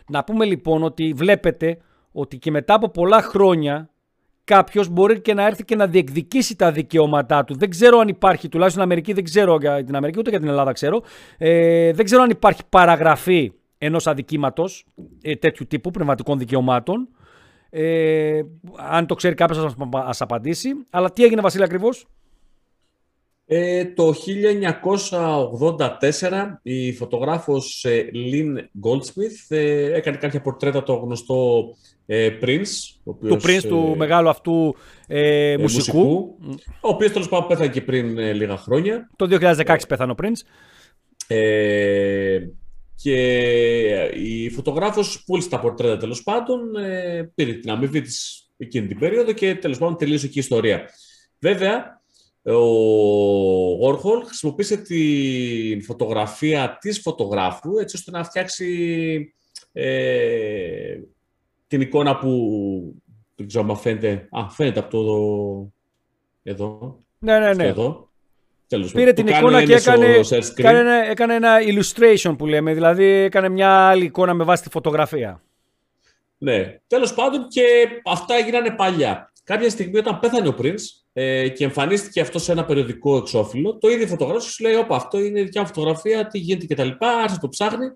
Να 0.09 0.23
πούμε 0.23 0.45
λοιπόν 0.45 0.83
ότι 0.83 1.13
βλέπετε 1.15 1.77
ότι 2.11 2.37
και 2.37 2.51
μετά 2.51 2.73
από 2.73 2.89
πολλά 2.89 3.21
χρόνια 3.21 3.89
κάποιος 4.43 4.87
μπορεί 4.87 5.21
και 5.21 5.33
να 5.33 5.45
έρθει 5.45 5.63
και 5.63 5.75
να 5.75 5.87
διεκδικήσει 5.87 6.55
τα 6.55 6.71
δικαιώματά 6.71 7.43
του. 7.43 7.55
Δεν 7.55 7.69
ξέρω 7.69 7.99
αν 7.99 8.07
υπάρχει, 8.07 8.49
τουλάχιστον 8.49 8.81
στην 8.81 8.81
Αμερική, 8.81 9.13
δεν 9.13 9.23
ξέρω 9.23 9.57
για 9.59 9.83
την 9.83 9.95
Αμερική 9.95 10.19
ούτε 10.19 10.29
για 10.29 10.39
την 10.39 10.47
Ελλάδα 10.47 10.71
ξέρω. 10.71 11.01
Ε, 11.37 11.93
δεν 11.93 12.05
ξέρω 12.05 12.21
αν 12.21 12.29
υπάρχει 12.29 12.61
παραγραφή 12.69 13.51
ενός 13.77 14.07
αδικήματος 14.07 14.85
ε, 15.21 15.35
τέτοιου 15.35 15.65
τύπου 15.69 15.91
πνευματικών 15.91 16.37
δικαιωμάτων. 16.37 17.07
Ε, 17.69 18.41
αν 18.89 19.05
το 19.05 19.15
ξέρει 19.15 19.35
κάποιος, 19.35 19.75
ας 19.93 20.21
απαντήσει. 20.21 20.69
Αλλά 20.89 21.11
τι 21.11 21.23
έγινε, 21.23 21.41
Βασίλη, 21.41 21.63
ακριβώς; 21.63 22.07
Ε, 23.45 23.85
το 23.85 24.13
1984 25.69 26.59
η 26.61 26.93
φωτογράφος 26.93 27.85
ε, 27.85 28.09
Lynn 28.13 28.57
Goldsmith 28.57 29.55
ε, 29.55 29.93
έκανε 29.93 30.17
κάποια 30.17 30.41
πορτρέτα 30.41 30.83
το 30.83 30.93
γνωστό 30.93 31.65
ε, 32.05 32.29
Prince. 32.41 32.61
Ο 33.03 33.13
του 33.13 33.39
Prince, 33.43 33.63
του 33.67 33.95
μεγάλου 33.97 34.29
αυτού 34.29 34.75
ε, 35.07 35.55
μουσικού. 35.59 36.37
Ο 36.81 36.89
οποίος 36.89 37.11
τέλος 37.11 37.29
πάντων 37.29 37.47
πέθανε 37.47 37.67
και 37.67 37.81
πριν 37.81 38.17
λίγα 38.17 38.57
χρόνια. 38.57 39.09
Το 39.15 39.27
2016 39.65 39.77
πέθανε 39.87 40.11
ο 40.11 40.15
Prince. 40.21 40.41
και 42.95 43.15
η 44.13 44.49
φωτογράφος 44.49 45.23
πούλησε 45.25 45.49
τα 45.49 45.59
πορτρέτα 45.59 45.97
τέλος 45.97 46.23
πάντων, 46.23 46.59
πήρε 47.35 47.53
την 47.53 47.69
αμοιβή 47.69 48.01
της 48.01 48.47
εκείνη 48.57 48.87
την 48.87 48.99
περίοδο 48.99 49.31
και 49.31 49.55
τέλος 49.55 49.77
πάντων 49.77 49.97
τελείωσε 49.97 50.27
και 50.27 50.39
η 50.39 50.41
ιστορία. 50.41 50.89
Βέβαια, 51.39 52.02
ο 52.45 53.87
Warhol 53.87 54.23
χρησιμοποίησε 54.25 54.77
τη 54.77 55.81
φωτογραφία 55.81 56.77
της 56.81 56.99
φωτογράφου 56.99 57.77
έτσι 57.77 57.95
ώστε 57.95 58.11
να 58.11 58.23
φτιάξει 58.23 59.33
ε, 59.71 60.99
την 61.67 61.81
εικόνα 61.81 62.17
που 62.17 62.31
δεν 63.35 63.47
ξέρω 63.47 63.65
αν 63.69 63.77
φαίνεται. 63.77 64.27
Α, 64.31 64.49
φαίνεται 64.49 64.79
από 64.79 64.89
το 64.89 65.71
εδώ. 66.43 66.97
Ναι, 67.19 67.39
ναι, 67.39 67.53
ναι. 67.53 67.67
Εδώ. 67.67 68.11
Τέλος, 68.67 68.91
Πήρε 68.91 69.13
την 69.13 69.27
εικόνα 69.27 69.63
και 69.65 69.73
έκανε, 69.73 70.19
έκανε, 70.55 71.07
έκανε 71.09 71.35
ένα 71.35 71.57
illustration 71.61 72.35
που 72.37 72.45
λέμε, 72.45 72.73
δηλαδή 72.73 73.05
έκανε 73.05 73.49
μια 73.49 73.69
άλλη 73.69 74.05
εικόνα 74.05 74.33
με 74.33 74.43
βάση 74.43 74.63
τη 74.63 74.69
φωτογραφία. 74.69 75.43
Ναι, 76.37 76.79
τέλος 76.87 77.13
πάντων 77.13 77.47
και 77.47 77.63
αυτά 78.05 78.35
έγιναν 78.35 78.75
παλιά. 78.75 79.32
Κάποια 79.43 79.69
στιγμή 79.69 79.97
όταν 79.97 80.19
πέθανε 80.19 80.47
ο 80.47 80.55
Prince, 80.61 81.03
ε, 81.13 81.47
και 81.49 81.63
εμφανίστηκε 81.63 82.21
αυτό 82.21 82.39
σε 82.39 82.51
ένα 82.51 82.65
περιοδικό 82.65 83.17
εξώφυλλο, 83.17 83.77
το 83.77 83.89
ίδιο 83.89 84.07
φωτογράφος 84.07 84.43
σου 84.43 84.63
λέει: 84.63 84.75
Όπα, 84.75 84.95
αυτό 84.95 85.19
είναι 85.19 85.41
δικιά 85.41 85.61
μου 85.61 85.67
φωτογραφία, 85.67 86.27
τι 86.27 86.39
γίνεται 86.39 86.73
κτλ. 86.73 86.89
Άρχισε 86.99 87.39
το 87.39 87.49
ψάχνει 87.49 87.87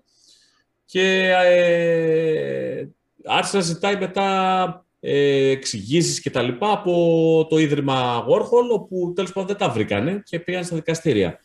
και 0.84 1.34
ε, 1.46 2.88
άρχισε 3.24 3.56
να 3.56 3.62
ζητάει 3.62 3.96
μετά 3.96 4.86
ε, 5.00 5.48
εξηγήσεις 5.50 6.22
κτλ. 6.22 6.48
από 6.58 7.46
το 7.50 7.58
ίδρυμα 7.58 8.24
Warhol, 8.28 8.70
όπου 8.72 9.12
τέλος 9.16 9.32
πάντων 9.32 9.48
δεν 9.48 9.56
τα 9.56 9.68
βρήκανε 9.68 10.22
και 10.24 10.40
πήγαν 10.40 10.64
στα 10.64 10.76
δικαστήρια. 10.76 11.40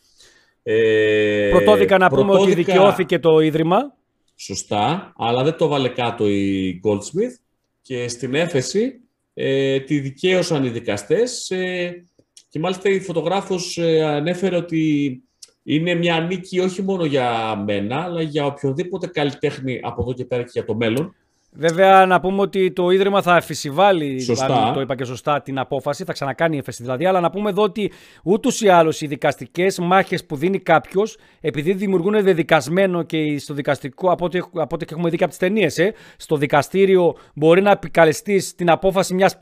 Ε, 0.62 1.48
πρωτόδικα 1.50 1.98
να 1.98 2.08
πούμε 2.08 2.32
ότι 2.32 2.54
δικαιώθηκε 2.54 3.18
το 3.18 3.40
ίδρυμα. 3.40 3.94
Σωστά, 4.36 5.12
αλλά 5.16 5.42
δεν 5.42 5.56
το 5.56 5.68
βάλε 5.68 5.88
κάτω 5.88 6.28
η 6.28 6.80
Goldsmith 6.84 7.38
και 7.82 8.08
στην 8.08 8.34
έφεση 8.34 9.03
ε, 9.34 9.80
τη 9.80 10.00
δικαίωσαν 10.00 10.64
οι 10.64 10.68
δικαστές 10.68 11.50
ε, 11.50 12.04
και 12.48 12.58
μάλιστα 12.58 12.88
η 12.88 13.00
φωτογράφος 13.00 13.78
ε, 13.78 14.04
ανέφερε 14.04 14.56
ότι 14.56 15.22
είναι 15.62 15.94
μια 15.94 16.20
νίκη 16.20 16.58
όχι 16.60 16.82
μόνο 16.82 17.04
για 17.04 17.56
μένα, 17.66 18.02
αλλά 18.02 18.22
για 18.22 18.46
οποιοδήποτε 18.46 19.06
καλλιτέχνη 19.06 19.80
από 19.82 20.02
εδώ 20.02 20.12
και 20.12 20.24
πέρα 20.24 20.42
και 20.42 20.50
για 20.52 20.64
το 20.64 20.74
μέλλον. 20.74 21.14
Βέβαια, 21.56 22.06
να 22.06 22.20
πούμε 22.20 22.40
ότι 22.40 22.72
το 22.72 22.90
Ίδρυμα 22.90 23.22
θα 23.22 23.36
εφησιβάλει, 23.36 24.26
το 24.74 24.80
είπα 24.80 24.94
και 24.94 25.04
σωστά, 25.04 25.42
την 25.42 25.58
απόφαση, 25.58 26.04
θα 26.04 26.12
ξανακάνει 26.12 26.56
η 26.56 26.58
έφεση 26.58 26.82
δηλαδή. 26.82 27.06
Αλλά 27.06 27.20
να 27.20 27.30
πούμε 27.30 27.50
εδώ 27.50 27.62
ότι 27.62 27.92
ούτως 28.22 28.60
ή 28.60 28.68
άλλως 28.68 29.00
οι 29.00 29.06
δικαστικές 29.06 29.78
μάχες 29.78 30.24
που 30.24 30.36
δίνει 30.36 30.58
κάποιος, 30.58 31.16
επειδή 31.40 31.72
δημιουργούν 31.72 32.22
δεδικασμένο 32.22 33.02
και 33.02 33.38
στο 33.38 33.54
δικαστικό, 33.54 34.10
από 34.10 34.24
ό,τι, 34.24 34.38
από 34.38 34.74
ό,τι 34.74 34.84
έχουμε 34.90 35.10
δει 35.10 35.16
και 35.16 35.22
από 35.22 35.32
τις 35.32 35.40
ταινίες, 35.40 35.78
ε, 35.78 35.94
στο 36.16 36.36
δικαστήριο 36.36 37.16
μπορεί 37.34 37.62
να 37.62 37.70
επικαλεστεί 37.70 38.42
την 38.56 38.70
απόφαση 38.70 39.14
μιας 39.14 39.36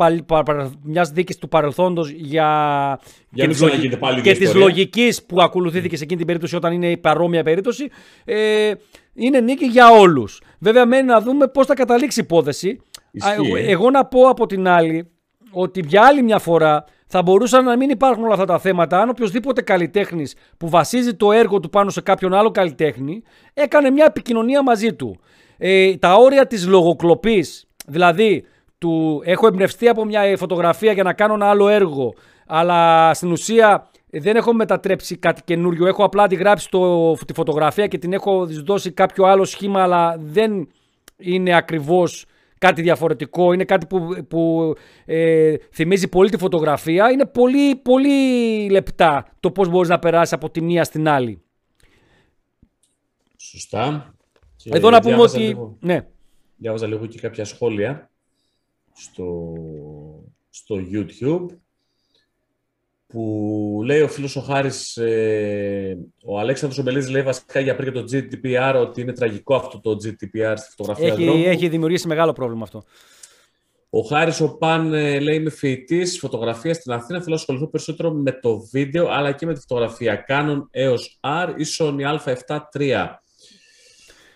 μιας 0.82 1.10
δίκης 1.10 1.38
του 1.38 1.48
παρελθόντος 1.48 2.10
για. 2.10 3.00
Για 3.30 3.46
και 4.22 4.34
της 4.34 4.54
λογικής 4.54 5.22
που 5.22 5.42
ακολουθήθηκε 5.42 5.96
σε 5.96 6.02
εκείνη 6.02 6.18
την 6.18 6.26
περίπτωση 6.26 6.56
όταν 6.56 6.72
είναι 6.72 6.90
η 6.90 6.96
παρόμοια 6.96 7.42
περίπτωση. 7.42 7.88
Ε, 8.24 8.72
είναι 9.14 9.40
νίκη 9.40 9.66
για 9.66 9.90
όλους. 9.90 10.40
Βέβαια, 10.58 10.86
μένει 10.86 11.06
να 11.06 11.20
δούμε 11.20 11.46
πώς 11.46 11.66
θα 11.66 11.74
καταλήξει 11.74 12.20
η 12.20 12.22
υπόθεση. 12.24 12.80
Ε. 13.12 13.70
Εγώ 13.70 13.90
να 13.90 14.04
πω 14.04 14.28
από 14.28 14.46
την 14.46 14.68
άλλη 14.68 15.10
ότι 15.50 15.82
για 15.86 16.02
άλλη 16.02 16.22
μια 16.22 16.38
φορά 16.38 16.84
θα 17.06 17.22
μπορούσαν 17.22 17.64
να 17.64 17.76
μην 17.76 17.90
υπάρχουν 17.90 18.24
όλα 18.24 18.32
αυτά 18.32 18.44
τα 18.44 18.58
θέματα 18.58 19.00
αν 19.00 19.08
οποιοδήποτε 19.08 19.62
καλλιτέχνης 19.62 20.34
που 20.56 20.68
βασίζει 20.68 21.14
το 21.14 21.32
έργο 21.32 21.60
του 21.60 21.70
πάνω 21.70 21.90
σε 21.90 22.00
κάποιον 22.00 22.34
άλλο 22.34 22.50
καλλιτέχνη 22.50 23.22
έκανε 23.54 23.90
μια 23.90 24.04
επικοινωνία 24.04 24.62
μαζί 24.62 24.92
του. 24.92 25.20
Ε, 25.58 25.96
τα 25.96 26.14
όρια 26.14 26.46
της 26.46 26.66
λογοκλοπής, 26.66 27.66
δηλαδή 27.86 28.44
του 28.78 29.22
έχω 29.24 29.46
εμπνευστεί 29.46 29.88
από 29.88 30.04
μια 30.04 30.36
φωτογραφία 30.36 30.92
για 30.92 31.02
να 31.02 31.12
κάνω 31.12 31.34
ένα 31.34 31.46
άλλο 31.46 31.68
έργο, 31.68 32.14
αλλά 32.46 33.14
στην 33.14 33.30
ουσία 33.32 33.90
δεν 34.18 34.36
έχω 34.36 34.52
μετατρέψει 34.54 35.16
κάτι 35.16 35.42
καινούριο. 35.44 35.86
Έχω 35.86 36.04
απλά 36.04 36.26
τη 36.26 36.34
γράψει 36.34 36.70
το, 36.70 37.12
τη 37.14 37.32
φωτογραφία 37.32 37.86
και 37.86 37.98
την 37.98 38.12
έχω 38.12 38.46
δώσει 38.46 38.92
κάποιο 38.92 39.24
άλλο 39.24 39.44
σχήμα, 39.44 39.82
αλλά 39.82 40.16
δεν 40.18 40.68
είναι 41.16 41.56
ακριβώς 41.56 42.24
κάτι 42.58 42.82
διαφορετικό. 42.82 43.52
Είναι 43.52 43.64
κάτι 43.64 43.86
που, 43.86 44.26
που 44.28 44.74
ε, 45.04 45.54
θυμίζει 45.72 46.08
πολύ 46.08 46.30
τη 46.30 46.36
φωτογραφία. 46.38 47.10
Είναι 47.10 47.26
πολύ, 47.26 47.76
πολύ 47.76 48.68
λεπτά 48.70 49.26
το 49.40 49.50
πώς 49.50 49.68
μπορείς 49.68 49.88
να 49.88 49.98
περάσεις 49.98 50.32
από 50.32 50.50
τη 50.50 50.60
μία 50.60 50.84
στην 50.84 51.08
άλλη. 51.08 51.42
Σωστά. 53.36 54.14
Εδώ 54.64 54.90
να 54.90 55.00
πούμε 55.00 55.20
ότι... 55.20 55.38
Λίγο, 55.38 55.76
ναι. 55.80 56.06
Διάβαζα 56.56 56.86
λίγο 56.86 57.06
και 57.06 57.18
κάποια 57.18 57.44
σχόλια. 57.44 58.10
στο, 58.92 59.54
στο 60.50 60.76
YouTube 60.92 61.46
που 63.12 63.82
λέει 63.84 64.00
ο 64.00 64.08
φίλος 64.08 64.36
ο 64.36 64.40
Χάρης, 64.40 64.96
ε, 64.96 65.98
ο 66.24 66.38
Αλέξανδρος 66.38 66.78
Ομπελίδης 66.80 67.10
λέει 67.10 67.22
βασικά 67.22 67.60
για 67.60 67.76
πριν 67.76 67.92
το 67.92 68.04
GDPR 68.12 68.74
ότι 68.80 69.00
είναι 69.00 69.12
τραγικό 69.12 69.54
αυτό 69.54 69.80
το 69.80 69.90
GDPR 69.90 70.54
στη 70.56 70.70
φωτογραφία 70.76 71.06
έχει, 71.06 71.24
δρόμου. 71.24 71.44
Έχει 71.46 71.68
δημιουργήσει 71.68 72.06
μεγάλο 72.06 72.32
πρόβλημα 72.32 72.62
αυτό. 72.62 72.82
Ο 73.90 74.00
Χάρης 74.00 74.40
ο 74.40 74.56
Παν 74.56 74.94
ε, 74.94 75.18
λέει 75.18 75.36
είμαι 75.36 75.50
φοιτητής 75.50 76.18
φωτογραφίας 76.18 76.76
στην 76.76 76.92
Αθήνα. 76.92 77.18
Θέλω 77.18 77.30
να 77.30 77.34
ασχοληθώ 77.34 77.66
περισσότερο 77.66 78.10
με 78.10 78.32
το 78.32 78.58
βίντεο 78.72 79.08
αλλά 79.08 79.32
και 79.32 79.46
με 79.46 79.54
τη 79.54 79.60
φωτογραφία. 79.60 80.24
Canon 80.28 80.66
έως 80.70 81.20
R 81.20 81.54
ή 81.56 81.64
Sony 81.78 82.18
A7 82.18 82.58
III. 82.78 83.06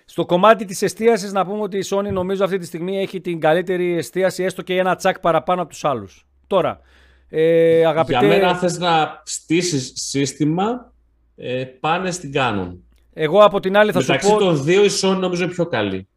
Στο 0.04 0.26
κομμάτι 0.26 0.64
της 0.64 0.82
εστίασης 0.82 1.32
να 1.32 1.46
πούμε 1.46 1.62
ότι 1.62 1.78
η 1.78 1.84
Sony 1.90 2.12
νομίζω 2.12 2.44
αυτή 2.44 2.58
τη 2.58 2.66
στιγμή 2.66 2.98
έχει 2.98 3.20
την 3.20 3.40
καλύτερη 3.40 3.96
εστίαση 3.96 4.42
έστω 4.42 4.62
και 4.62 4.78
ένα 4.78 4.94
τσακ 4.94 5.20
παραπάνω 5.20 5.62
από 5.62 5.70
τους 5.70 5.84
άλλους. 5.84 6.26
Τώρα, 6.46 6.80
ε, 7.28 7.86
αγαπητέ... 7.86 8.18
Για 8.18 8.28
μένα 8.28 8.56
θες 8.56 8.78
να 8.78 9.22
στήσεις 9.24 9.92
σύστημα 9.94 10.92
ε, 11.36 11.64
πάνε 11.64 12.10
στην 12.10 12.32
Canon. 12.34 12.76
Εγώ 13.12 13.42
από 13.42 13.60
την 13.60 13.76
άλλη 13.76 13.92
θα 13.92 13.98
Μεταξύ 13.98 14.26
σου 14.26 14.32
πω... 14.32 14.38
των 14.38 14.62
δύο 14.64 14.84
η 14.84 14.90
Sony 15.00 15.16
νομίζω 15.18 15.42
είναι 15.44 15.52
πιο 15.52 15.66
καλή. 15.66 16.08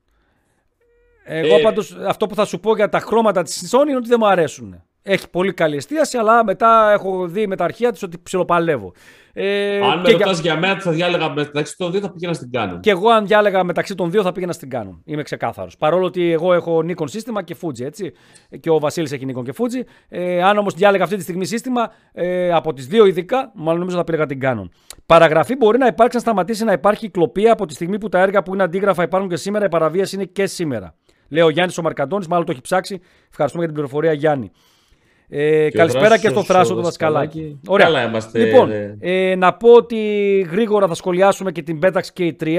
Εγώ 1.24 1.58
Ε, 1.58 1.62
πάντως 1.62 1.98
αυτό 2.06 2.28
που 2.28 2.36
θα 2.36 2.46
σου 2.46 2.60
πω 2.60 2.76
για 2.76 2.90
τα 2.90 3.00
χρώματα 3.00 3.44
της 3.44 3.76
Sony 3.76 3.88
είναι 3.88 3.96
ότι 3.96 4.08
δεν 4.08 4.18
μου 4.20 4.28
αρέσουν. 4.28 4.84
Έχει 5.02 5.30
πολύ 5.30 5.54
καλή 5.54 5.76
εστίαση, 5.76 6.18
αλλά 6.18 6.44
μετά 6.44 6.92
έχω 6.92 7.28
δει 7.28 7.48
με 7.48 7.56
τα 7.56 7.64
αρχεία 7.64 7.92
της 7.92 8.04
ότι 8.04 8.18
ψιλοπαλεύω. 8.24 8.94
Ε, 9.34 9.78
Αν 9.82 9.98
με 10.00 10.04
και, 10.04 10.10
για- 10.16 10.26
ρωτάς 10.26 10.40
για 10.40 10.58
μένα 10.58 10.76
τι 10.76 10.82
θα 10.82 10.92
διάλεγα 10.92 11.30
μεταξύ 11.34 11.78
των 11.78 11.92
δύο 11.92 12.00
θα 12.02 12.12
πήγαινα 12.12 12.34
στην 12.34 12.50
Canon. 12.54 12.78
και 12.80 12.90
εγώ 12.90 13.10
αν 13.10 13.26
διάλεγα 13.28 13.64
μεταξύ 13.64 13.96
των 13.96 14.12
δύο 14.12 14.22
θα 14.22 14.32
πήγαινα 14.32 14.52
στην 14.54 14.70
Canon. 14.74 15.00
Είμαι 15.06 15.24
ξεκάθαρος. 15.24 15.78
Παρόλο 15.78 16.06
ότι 16.06 16.32
εγώ 16.32 16.54
έχω 16.54 16.78
Nikon 16.78 17.10
σύστημα 17.10 17.44
και 17.44 17.56
Fuji, 17.62 17.82
έτσι. 17.86 18.12
Και 18.60 18.70
ο 18.70 18.80
Βασίλης 18.80 19.12
έχει 19.12 19.26
Nikon 19.36 19.44
και 19.44 19.54
Fuji. 19.58 19.82
Ε, 20.10 20.44
αν 20.44 20.58
όμως 20.58 20.74
διάλεγα 20.74 21.04
αυτή 21.04 21.16
τη 21.16 21.22
στιγμή 21.22 21.46
σύστημα, 21.46 21.92
ε, 22.14 22.52
από 22.52 22.74
τις 22.74 22.88
δύο 22.88 23.06
ειδικά, 23.06 23.52
μάλλον 23.56 23.80
νομίζω 23.80 23.98
θα 23.98 24.04
πήγα 24.04 24.26
την 24.26 24.40
Canon. 24.44 24.70
Παραγραφή 25.06 25.56
μπορεί 25.56 25.78
να 25.78 25.86
υπάρξει 25.88 26.16
να 26.18 26.22
σταματήσει 26.24 26.64
να 26.64 26.72
υπάρχει 26.72 27.06
κυκλοπία 27.06 27.52
από 27.52 27.66
τη 27.66 27.74
στιγμή 27.74 27.98
που 27.98 28.10
τα 28.10 28.20
έργα 28.20 28.44
που 28.44 28.54
είναι 28.54 28.64
αντίγραφα 28.64 29.04
υπάρχουν 29.04 29.30
και 29.30 29.36
σήμερα, 29.36 29.66
η 29.66 29.70
παραβίαση 29.70 30.16
είναι 30.16 30.26
και 30.26 30.46
σήμερα. 30.46 30.96
Λέει 31.30 31.44
ο 31.44 31.50
Γιάννης 31.50 31.78
ο 31.78 31.82
Μαρκαντώνης, 31.82 32.28
μάλλον 32.28 32.46
το 32.46 32.52
έχει 32.52 32.62
ψάξει. 32.62 33.00
Ευχαριστούμε 33.30 33.64
για 33.66 33.74
την 33.74 33.82
πληροφορία, 33.84 34.14
Γιάννη. 34.14 34.52
Ε, 35.32 35.60
Και 35.70 35.78
ο 35.78 35.80
καλησπέρα 35.80 36.06
Θράσος 36.08 36.22
και 36.24 36.30
στο 36.30 36.40
ο 36.40 36.44
Θράσο 36.44 36.74
το 36.76 36.82
Δασκαλάκη. 36.82 37.40
δασκαλάκι. 37.40 37.60
Ωραία. 37.68 37.86
Καλά 37.86 38.04
είμαστε, 38.04 38.46
Λοιπόν, 38.46 38.70
ρε. 38.70 38.96
ε, 39.00 39.36
να 39.36 39.54
πω 39.54 39.74
ότι 39.74 39.98
γρήγορα 40.52 40.88
θα 40.88 40.94
σχολιάσουμε 40.94 41.52
και 41.52 41.62
την 41.62 41.80
Pentax 41.84 42.02
K3. 42.18 42.58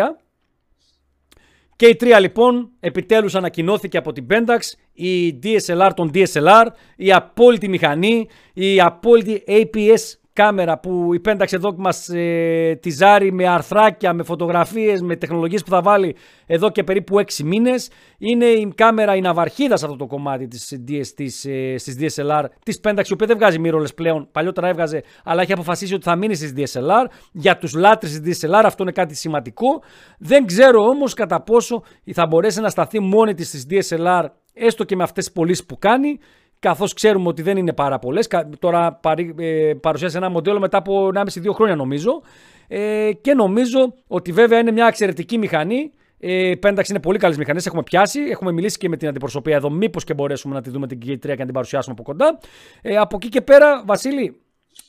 K3 1.76 2.16
λοιπόν, 2.20 2.70
επιτέλους 2.80 3.34
ανακοινώθηκε 3.34 3.96
από 3.96 4.12
την 4.12 4.26
Pentax, 4.30 4.58
η 4.92 5.38
DSLR 5.42 5.90
των 5.96 6.10
DSLR, 6.14 6.66
η 6.96 7.12
απόλυτη 7.12 7.68
μηχανή, 7.68 8.28
η 8.52 8.80
απόλυτη 8.80 9.42
APS 9.46 10.19
κάμερα 10.42 10.78
που 10.78 11.14
η 11.14 11.20
Pentax 11.24 11.52
εδώ 11.52 11.74
μας 11.76 12.08
ε, 12.08 12.78
τυζάρει 12.82 13.32
με 13.32 13.48
αρθράκια, 13.48 14.12
με 14.12 14.22
φωτογραφίες, 14.22 15.02
με 15.02 15.16
τεχνολογίες 15.16 15.62
που 15.62 15.70
θα 15.70 15.82
βάλει 15.82 16.16
εδώ 16.46 16.70
και 16.70 16.82
περίπου 16.82 17.16
6 17.16 17.42
μήνες. 17.44 17.90
Είναι 18.18 18.44
η 18.44 18.72
κάμερα, 18.74 19.16
η 19.16 19.20
ναυαρχίδα 19.20 19.76
σε 19.76 19.84
αυτό 19.84 19.96
το 19.96 20.06
κομμάτι 20.06 20.46
της, 20.48 20.82
DS, 20.88 21.06
της, 21.16 21.44
ε, 21.44 21.74
στις 21.78 21.96
DSLR 22.00 22.44
της 22.64 22.80
Pentax, 22.84 23.08
η 23.08 23.12
οποία 23.12 23.26
δεν 23.26 23.36
βγάζει 23.36 23.60
mirrorless 23.64 23.94
πλέον, 23.94 24.28
παλιότερα 24.32 24.68
έβγαζε, 24.68 25.02
αλλά 25.24 25.42
έχει 25.42 25.52
αποφασίσει 25.52 25.94
ότι 25.94 26.04
θα 26.04 26.16
μείνει 26.16 26.34
στις 26.34 26.52
DSLR. 26.56 27.04
Για 27.32 27.56
τους 27.56 27.74
λάτρες 27.74 28.20
της 28.20 28.40
DSLR 28.40 28.62
αυτό 28.64 28.82
είναι 28.82 28.92
κάτι 28.92 29.14
σημαντικό. 29.14 29.82
Δεν 30.18 30.46
ξέρω 30.46 30.82
όμως 30.84 31.14
κατά 31.14 31.42
πόσο 31.42 31.82
θα 32.12 32.26
μπορέσει 32.26 32.60
να 32.60 32.68
σταθεί 32.68 33.00
μόνη 33.00 33.34
της 33.34 33.48
στις 33.48 33.66
DSLR, 33.70 34.24
έστω 34.54 34.84
και 34.84 34.96
με 34.96 35.02
αυτές 35.02 35.24
τις 35.24 35.32
πωλήσεις 35.32 35.66
που 35.66 35.78
κάνει, 35.78 36.18
καθώς 36.60 36.92
ξέρουμε 36.92 37.28
ότι 37.28 37.42
δεν 37.42 37.56
είναι 37.56 37.72
πάρα 37.72 37.98
πολλές. 37.98 38.28
Τώρα 38.58 38.92
παρή, 38.92 39.34
ε, 39.38 39.74
παρουσιάζει 39.80 40.16
ένα 40.16 40.28
μοντέλο 40.28 40.60
μετά 40.60 40.78
από 40.78 41.10
1,5-2 41.14 41.52
χρόνια 41.52 41.76
νομίζω. 41.76 42.22
Ε, 42.68 43.10
και 43.20 43.34
νομίζω 43.34 43.94
ότι 44.06 44.32
βέβαια 44.32 44.58
είναι 44.58 44.70
μια 44.70 44.86
εξαιρετική 44.86 45.38
μηχανή. 45.38 45.90
Ε, 46.18 46.52
Pentax 46.62 46.88
είναι 46.88 47.00
πολύ 47.00 47.18
καλές 47.18 47.36
μηχανές. 47.36 47.66
Έχουμε 47.66 47.82
πιάσει. 47.82 48.20
Έχουμε 48.20 48.52
μιλήσει 48.52 48.78
και 48.78 48.88
με 48.88 48.96
την 48.96 49.08
αντιπροσωπεία 49.08 49.56
εδώ. 49.56 49.70
Μήπως 49.70 50.04
και 50.04 50.14
μπορέσουμε 50.14 50.54
να 50.54 50.62
τη 50.62 50.70
δούμε 50.70 50.86
την 50.86 50.98
K3 51.06 51.18
και 51.18 51.28
να 51.28 51.44
την 51.44 51.52
παρουσιάσουμε 51.52 51.94
από 51.98 52.02
κοντά. 52.02 52.38
Ε, 52.82 52.96
από 52.96 53.16
εκεί 53.16 53.28
και 53.28 53.40
πέρα, 53.40 53.82
Βασίλη. 53.86 54.40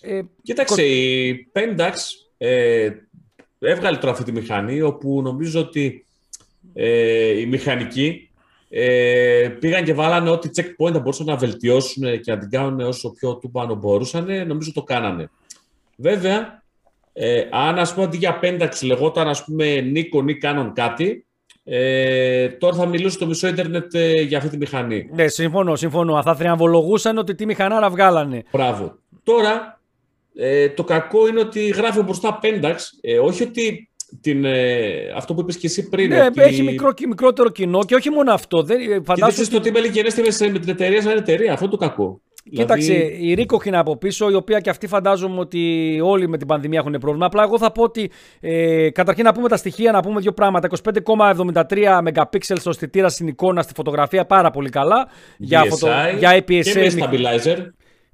Ε, 0.01 0.21
Κοίταξε, 0.41 0.83
η 0.83 1.51
Pentax 1.53 1.93
ε, 2.37 2.89
έβγαλε 3.59 3.97
τώρα 3.97 4.11
αυτή 4.11 4.23
τη 4.23 4.31
μηχανή, 4.31 4.81
όπου 4.81 5.21
νομίζω 5.21 5.59
ότι 5.59 6.05
ε, 6.73 7.39
οι 7.39 7.45
μηχανικοί 7.45 8.30
ε, 8.73 9.47
πήγαν 9.59 9.83
και 9.83 9.93
βάλανε 9.93 10.29
ό,τι 10.29 10.49
checkpoint 10.55 10.91
θα 10.91 10.99
μπορούσαν 10.99 11.25
να 11.25 11.35
βελτιώσουν 11.35 12.21
και 12.21 12.31
να 12.31 12.37
την 12.37 12.49
κάνουν 12.49 12.79
όσο 12.79 13.11
πιο 13.11 13.35
του 13.35 13.51
πάνω 13.51 13.75
μπορούσαν. 13.75 14.47
Νομίζω 14.47 14.73
το 14.73 14.83
κάνανε. 14.83 15.29
Βέβαια, 15.95 16.63
ε, 17.13 17.47
αν 17.51 17.79
ας 17.79 17.93
πούμε 17.93 18.05
αντί 18.05 18.17
για 18.17 18.39
Pentax 18.41 18.69
λεγόταν 18.83 19.27
ας 19.27 19.43
πούμε 19.43 19.91
Nikon 19.95 20.29
ή 20.29 20.37
Canon 20.41 20.71
κάτι, 20.73 21.25
ε, 21.63 22.47
τώρα 22.47 22.75
θα 22.75 22.85
μιλούσε 22.85 23.17
το 23.17 23.25
μισό 23.25 23.47
ίντερνετ 23.47 23.93
ε, 23.93 24.21
για 24.21 24.37
αυτή 24.37 24.49
τη 24.49 24.57
μηχανή. 24.57 25.09
ναι, 25.13 25.27
συμφωνώ, 25.27 25.75
συμφωνώ. 25.75 26.21
Θα 26.21 26.35
θριαμβολογούσαν 26.35 27.17
ότι 27.17 27.35
τι 27.35 27.45
μηχανάρα 27.45 27.89
βγάλανε. 27.89 28.43
Μπράβο. 28.51 28.97
Τώρα, 29.23 29.81
ε, 30.35 30.69
το 30.69 30.83
κακό 30.83 31.27
είναι 31.27 31.39
ότι 31.39 31.67
γράφει 31.67 32.01
μπροστά 32.01 32.39
Pentax. 32.43 32.75
Ε, 33.01 33.19
όχι 33.19 33.43
ότι 33.43 33.90
την, 34.21 34.45
ε, 34.45 35.11
αυτό 35.15 35.33
που 35.33 35.41
είπες 35.41 35.57
και 35.57 35.67
εσύ 35.67 35.89
πριν. 35.89 36.09
Ναι, 36.09 36.25
ότι... 36.25 36.41
έχει 36.41 36.63
μικρό, 36.63 36.93
μικρότερο 37.07 37.49
κοινό 37.49 37.83
και 37.83 37.95
όχι 37.95 38.09
μόνο 38.09 38.33
αυτό. 38.33 38.63
Δεν, 38.63 38.79
Και 38.79 39.01
φαντάσου 39.05 39.43
δεν 39.43 39.53
το 39.53 39.59
τι 39.59 39.71
μελικενέστε 39.71 40.49
με 40.49 40.59
την 40.59 40.69
εταιρεία 40.69 41.01
σαν 41.01 41.17
εταιρεία. 41.17 41.53
Αυτό 41.53 41.65
είναι 41.65 41.73
το 41.73 41.79
κακό. 41.79 42.21
Κοίταξε, 42.49 42.93
Δηλαδή, 42.93 43.29
η 43.29 43.33
Ricoh 43.33 43.61
είναι 43.63 43.77
από 43.77 43.97
πίσω, 43.97 44.29
η 44.29 44.33
οποία 44.33 44.59
και 44.59 44.69
αυτή 44.69 44.87
φαντάζομαι 44.87 45.39
ότι 45.39 45.99
όλοι 46.03 46.27
με 46.27 46.37
την 46.37 46.47
πανδημία 46.47 46.79
έχουν 46.79 46.97
πρόβλημα. 46.99 47.25
Απλά 47.25 47.43
εγώ 47.43 47.57
θα 47.57 47.71
πω 47.71 47.83
ότι 47.83 48.11
ε, 48.39 48.89
καταρχήν 48.89 49.23
να 49.23 49.33
πούμε 49.33 49.47
τα 49.47 49.57
στοιχεία, 49.57 49.91
να 49.91 50.01
πούμε 50.01 50.19
δύο 50.19 50.33
πράγματα. 50.33 50.67
25,73 51.05 51.99
MP 52.03 52.37
στο 52.39 52.69
αισθητήρα 52.69 53.09
στην 53.09 53.27
εικόνα, 53.27 53.61
στη 53.61 53.73
φωτογραφία, 53.75 54.25
πάρα 54.25 54.51
πολύ 54.51 54.69
καλά. 54.69 55.07
Για, 55.37 55.63
DSI 55.63 55.67
φωτο, 55.67 55.87
για 56.17 56.37
APS 56.37 56.63
Και 56.63 56.79
με 56.79 56.91
stabilizer. 56.99 57.57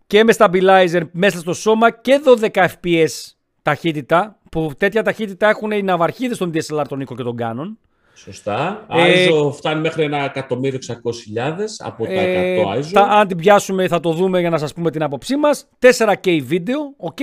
και 0.07 0.23
με 0.23 0.33
stabilizer 0.37 1.01
μέσα 1.11 1.39
στο 1.39 1.53
σώμα 1.53 1.91
και 1.91 2.21
12 2.41 2.65
FPS 2.65 3.31
ταχύτητα. 3.61 4.36
Που 4.51 4.71
τέτοια 4.77 5.03
ταχύτητα 5.03 5.49
έχουν 5.49 5.71
οι 5.71 5.81
ναυαρχίδες 5.83 6.37
των 6.37 6.51
DSLR, 6.53 6.83
των 6.89 7.01
Nikon 7.01 7.15
και 7.15 7.23
των 7.23 7.35
Canon. 7.39 7.75
Σωστά. 8.13 8.85
Ε, 8.91 9.27
ISO 9.29 9.51
φτάνει 9.53 9.81
μέχρι 9.81 10.03
1.600.000 10.11 11.75
από 11.77 12.05
τα 12.05 12.11
100 12.11 12.15
Ε, 12.15 12.79
ISO. 12.79 12.89
τα- 12.91 13.01
αν 13.01 13.27
την 13.27 13.37
πιάσουμε 13.37 13.87
θα 13.87 13.99
το 13.99 14.11
δούμε 14.11 14.39
για 14.39 14.49
να 14.49 14.57
σας 14.57 14.73
πούμε 14.73 14.91
την 14.91 15.03
άποψή 15.03 15.35
μας. 15.35 15.67
4K 15.79 16.41
βίντεο, 16.43 16.93
οκ. 16.97 17.17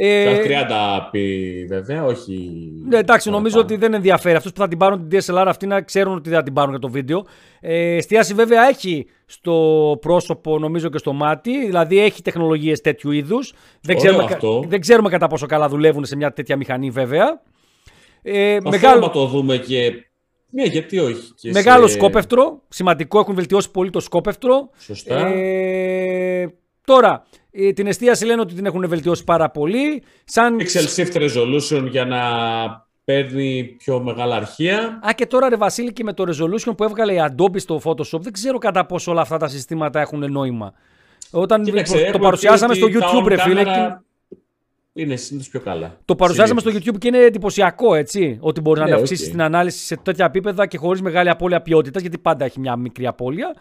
Ε, 0.00 0.24
Τα 0.24 1.10
30p 1.12 1.18
βέβαια, 1.68 2.04
όχι. 2.04 2.50
Ναι, 2.88 2.96
εντάξει, 2.98 3.30
νομίζω 3.30 3.54
παραπάνω. 3.56 3.74
ότι 3.80 3.86
δεν 3.86 3.94
ενδιαφέρει. 3.98 4.36
Αυτούς 4.36 4.52
που 4.52 4.60
θα 4.60 4.68
την 4.68 4.78
πάρουν 4.78 5.08
την 5.08 5.18
DSLR 5.20 5.44
αυτή 5.46 5.66
να 5.66 5.80
ξέρουν 5.82 6.14
ότι 6.14 6.28
δεν 6.28 6.38
θα 6.38 6.44
την 6.44 6.52
πάρουν 6.52 6.70
για 6.70 6.78
το 6.78 6.88
βίντεο. 6.88 7.24
Ε, 7.60 7.96
εστίαση 7.96 8.34
βέβαια 8.34 8.68
έχει 8.68 9.06
στο 9.26 9.96
πρόσωπο, 10.00 10.58
νομίζω 10.58 10.88
και 10.88 10.98
στο 10.98 11.12
μάτι. 11.12 11.66
Δηλαδή 11.66 11.98
έχει 12.00 12.22
τεχνολογίες 12.22 12.80
τέτοιου 12.80 13.10
είδους. 13.10 13.52
Δεν, 13.80 13.96
Ωραίο 13.96 14.08
ξέρουμε, 14.10 14.28
κα- 14.28 14.34
αυτό. 14.34 14.64
δεν 14.68 14.80
ξέρουμε 14.80 15.08
κατά 15.10 15.26
πόσο 15.26 15.46
καλά 15.46 15.68
δουλεύουν 15.68 16.04
σε 16.04 16.16
μια 16.16 16.32
τέτοια 16.32 16.56
μηχανή, 16.56 16.90
βέβαια. 16.90 17.40
Ε, 18.22 18.56
Αυτό 18.56 18.68
μεγάλο 18.70 19.00
να 19.00 19.10
το 19.10 19.26
δούμε 19.26 19.56
και. 19.56 19.92
Ναι, 20.50 20.62
γιατί 20.62 20.98
όχι. 20.98 21.32
Και 21.40 21.50
μεγάλο 21.52 21.86
σε- 21.86 21.94
σκόπευτρο. 21.94 22.62
Σημαντικό, 22.68 23.18
έχουν 23.18 23.34
βελτιώσει 23.34 23.70
πολύ 23.70 23.90
το 23.90 24.00
σκόπευτρο. 24.00 24.70
Σωστά. 24.78 25.26
Ε, 25.26 26.54
τώρα, 26.84 27.26
ε, 27.47 27.47
την 27.74 27.86
εστίαση 27.86 28.24
λένε 28.24 28.40
ότι 28.40 28.54
την 28.54 28.66
έχουν 28.66 28.88
βελτιώσει 28.88 29.24
πάρα 29.24 29.50
πολύ. 29.50 30.02
Σαν 30.24 30.56
Pixel 30.60 30.96
Shift 30.96 31.16
Resolution 31.16 31.86
για 31.90 32.04
να 32.04 32.20
παίρνει 33.04 33.64
πιο 33.78 34.00
μεγάλα 34.02 34.36
αρχεία. 34.36 35.00
Α, 35.08 35.12
και 35.14 35.26
τώρα 35.26 35.48
ρε 35.48 35.56
Βασίλη 35.56 35.92
και 35.92 36.04
με 36.04 36.12
το 36.12 36.24
resolution 36.28 36.76
που 36.76 36.84
έβγαλε 36.84 37.12
η 37.12 37.18
Adobe 37.20 37.60
στο 37.60 37.80
Photoshop, 37.84 38.20
δεν 38.20 38.32
ξέρω 38.32 38.58
κατά 38.58 38.86
πόσο 38.86 39.10
όλα 39.10 39.20
αυτά 39.20 39.36
τα 39.36 39.48
συστήματα 39.48 40.00
έχουν 40.00 40.32
νόημα. 40.32 40.72
Όταν 41.30 41.64
Κοίταξε, 41.64 41.92
το 41.94 42.00
έχουμε 42.00 42.18
παρουσιάσαμε 42.24 42.72
πει 42.72 42.78
στο 42.78 42.86
ότι 42.86 42.98
τα 42.98 43.10
YouTube, 43.12 43.24
on 43.24 43.28
ρε 43.28 43.36
φίλε, 43.40 43.62
camera 43.62 43.64
και- 43.64 44.36
Είναι 44.92 45.16
συνήθως 45.16 45.48
πιο 45.48 45.60
καλά. 45.60 45.96
το 46.04 46.14
παρουσιάσαμε 46.16 46.60
στο 46.60 46.70
Συνήθως. 46.70 46.94
YouTube 46.94 46.98
και 46.98 47.08
είναι 47.08 47.18
εντυπωσιακό, 47.18 47.94
έτσι. 47.94 48.38
Ότι 48.40 48.60
μπορεί 48.60 48.80
Ναι, 48.80 48.86
να 48.86 48.94
αυξήσεις 48.96 49.24
οκ. 49.26 49.30
την 49.32 49.42
ανάλυση 49.42 49.78
σε 49.84 49.96
τέτοια 49.96 50.24
επίπεδα 50.24 50.66
και 50.66 50.76
χωρίς 50.78 51.02
μεγάλη 51.02 51.28
απώλεια 51.28 51.62
ποιότητας, 51.62 52.00
γιατί 52.02 52.18
πάντα 52.18 52.44
έχει 52.44 52.60
μια 52.60 52.76
μικρή 52.76 53.06
απώλεια. 53.06 53.54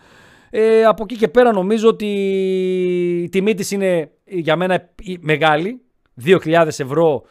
Ε, 0.49 0.83
από 0.83 1.03
εκεί 1.03 1.15
και 1.15 1.27
πέρα 1.27 1.51
νομίζω 1.51 1.87
ότι 1.87 2.05
η 3.23 3.29
τιμή 3.29 3.53
της 3.53 3.71
είναι 3.71 4.11
για 4.25 4.55
μένα 4.55 4.89
μεγάλη. 5.19 5.81
2.000 6.25 6.67
ευρώ, 6.67 7.23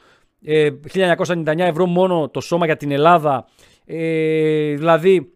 ε, 0.44 0.70
1.999 0.92 1.58
ευρώ 1.58 1.86
μόνο 1.86 2.28
το 2.28 2.40
σώμα 2.40 2.66
για 2.66 2.76
την 2.76 2.90
Ελλάδα. 2.90 3.46
Ε, 3.84 4.74
δηλαδή 4.74 5.30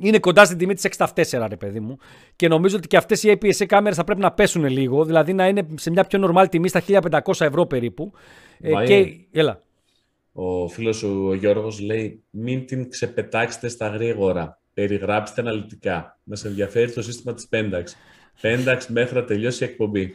είναι 0.00 0.18
κοντά 0.18 0.44
στην 0.44 0.58
τιμή 0.58 0.74
της 0.74 0.84
6.4 0.84 1.46
ρε 1.48 1.56
παιδί 1.56 1.80
μου. 1.80 1.96
Και 2.36 2.48
νομίζω 2.48 2.76
ότι 2.76 2.86
και 2.88 2.96
αυτές 2.96 3.22
οι 3.22 3.38
APS-C 3.40 3.66
κάμερες 3.66 3.96
θα 3.96 4.04
πρέπει 4.04 4.20
να 4.20 4.32
πέσουν 4.32 4.64
λίγο. 4.64 5.04
Δηλαδή 5.04 5.32
να 5.32 5.48
είναι 5.48 5.66
σε 5.74 5.90
μια 5.90 6.04
πιο 6.04 6.30
normal 6.30 6.46
τιμή 6.50 6.68
στα 6.68 6.82
1.500 6.86 7.20
ευρώ 7.38 7.66
περίπου. 7.66 8.12
Ε, 8.60 8.70
Μα 8.70 8.84
και, 8.84 8.94
είναι. 8.96 9.26
έλα. 9.32 9.62
Ο 10.32 10.68
φίλος 10.68 10.96
σου 10.96 11.26
ο 11.28 11.34
Γιώργος 11.34 11.80
λέει 11.80 12.22
μην 12.30 12.66
την 12.66 12.90
ξεπετάξετε 12.90 13.68
στα 13.68 13.88
γρήγορα. 13.88 14.61
Περιγράψτε 14.74 15.40
αναλυτικά. 15.40 16.18
Μας 16.24 16.44
ενδιαφέρει 16.44 16.92
το 16.92 17.02
σύστημα 17.02 17.34
της 17.34 17.48
Pentax. 17.52 17.84
Pentax 18.42 18.78
μέχρι 18.88 19.14
να 19.14 19.24
τελειώσει 19.24 19.64
η 19.64 19.66
εκπομπή. 19.66 20.14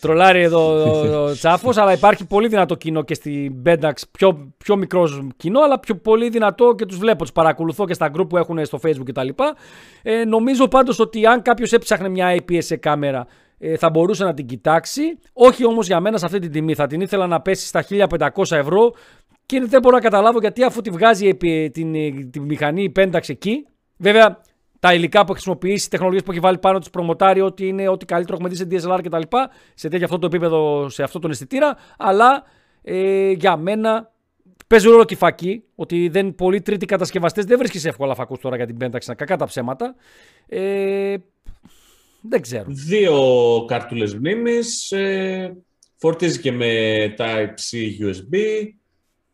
Τρολάρει 0.00 0.42
εδώ 0.42 1.24
ο 1.24 1.32
Τσάφος, 1.32 1.76
αλλά 1.76 1.92
υπάρχει 1.92 2.26
πολύ 2.26 2.48
δυνατό 2.48 2.74
κοινό 2.74 3.02
και 3.02 3.14
στην 3.14 3.62
Pentax. 3.64 3.92
Πιο, 4.10 4.52
πιο 4.56 4.76
μικρός 4.76 5.28
κοινό, 5.36 5.60
αλλά 5.60 5.80
πιο 5.80 5.96
πολύ 5.96 6.28
δυνατό 6.28 6.74
και 6.74 6.86
τους 6.86 6.98
βλέπω. 6.98 7.22
Τους 7.22 7.32
παρακολουθώ 7.32 7.86
και 7.86 7.94
στα 7.94 8.10
group 8.14 8.28
που 8.28 8.36
έχουν 8.36 8.64
στο 8.64 8.78
Facebook 8.82 9.04
κτλ. 9.04 9.28
Ε, 10.02 10.24
νομίζω 10.24 10.68
πάντως 10.68 10.98
ότι 10.98 11.26
αν 11.26 11.42
κάποιος 11.42 11.72
έψαχνε 11.72 12.08
μια 12.08 12.36
APS-C 12.36 12.78
κάμερα 12.80 13.26
ε, 13.58 13.76
θα 13.76 13.90
μπορούσε 13.90 14.24
να 14.24 14.34
την 14.34 14.46
κοιτάξει. 14.46 15.02
Όχι 15.32 15.66
όμως 15.66 15.86
για 15.86 16.00
μένα 16.00 16.18
σε 16.18 16.24
αυτή 16.24 16.38
την 16.38 16.52
τιμή. 16.52 16.74
Θα 16.74 16.86
την 16.86 17.00
ήθελα 17.00 17.26
να 17.26 17.40
πέσει 17.40 17.66
στα 17.66 17.84
1500 17.90 18.28
ευρώ 18.50 18.94
και 19.46 19.64
δεν 19.66 19.80
μπορώ 19.80 19.96
να 19.96 20.02
καταλάβω 20.02 20.38
γιατί 20.40 20.62
αφού 20.62 20.80
τη 20.80 20.90
βγάζει 20.90 21.34
την, 21.72 21.92
τη 22.30 22.40
μηχανή 22.40 22.82
η 22.82 22.92
Pentax 22.96 23.28
εκεί. 23.28 23.66
Βέβαια, 24.00 24.40
τα 24.80 24.94
υλικά 24.94 25.18
που 25.18 25.32
έχει 25.32 25.32
χρησιμοποιήσει, 25.32 25.86
οι 25.86 25.88
τεχνολογίες 25.88 26.22
που 26.22 26.30
έχει 26.30 26.40
βάλει 26.40 26.58
πάνω 26.58 26.78
τους 26.78 26.90
προμοτάρει 26.90 27.40
ότι 27.40 27.66
είναι 27.66 27.88
ό,τι 27.88 28.04
καλύτερο 28.04 28.36
έχουμε 28.36 28.48
δει 28.48 28.56
σε 28.56 28.66
DSLR 28.70 29.00
κτλ. 29.02 29.36
Σε 29.74 29.88
τέτοιο 29.88 30.04
αυτό 30.04 30.18
το 30.18 30.26
επίπεδο, 30.26 30.88
σε 30.88 31.02
αυτό 31.02 31.18
τον 31.18 31.30
αισθητήρα. 31.30 31.76
Αλλά 31.98 32.44
ε, 32.82 33.30
για 33.30 33.56
μένα 33.56 34.12
παίζει 34.66 34.88
ρόλο 34.88 35.04
και 35.04 35.14
η 35.14 35.16
φακή. 35.16 35.62
Ότι 35.74 36.08
δεν 36.08 36.34
πολλοί 36.34 36.60
τρίτοι 36.60 36.86
κατασκευαστές 36.86 37.44
δεν 37.44 37.58
βρίσκεις 37.58 37.84
εύκολα 37.84 38.14
φακούς 38.14 38.38
τώρα 38.38 38.56
για 38.56 38.66
την 38.66 38.76
Pentax. 38.80 39.04
Να 39.06 39.14
κακά 39.14 39.36
τα 39.36 39.46
ψέματα. 39.46 39.94
Ε, 40.46 41.16
δεν 42.20 42.40
ξέρω. 42.40 42.64
Δύο 42.68 43.20
καρτούλες 43.68 44.14
μνήμης. 44.14 44.90
Ε, 44.90 45.56
φορτίζει 45.96 46.40
και 46.40 46.52
με 46.52 46.74
Type-C 47.18 47.78
USB. 48.06 48.36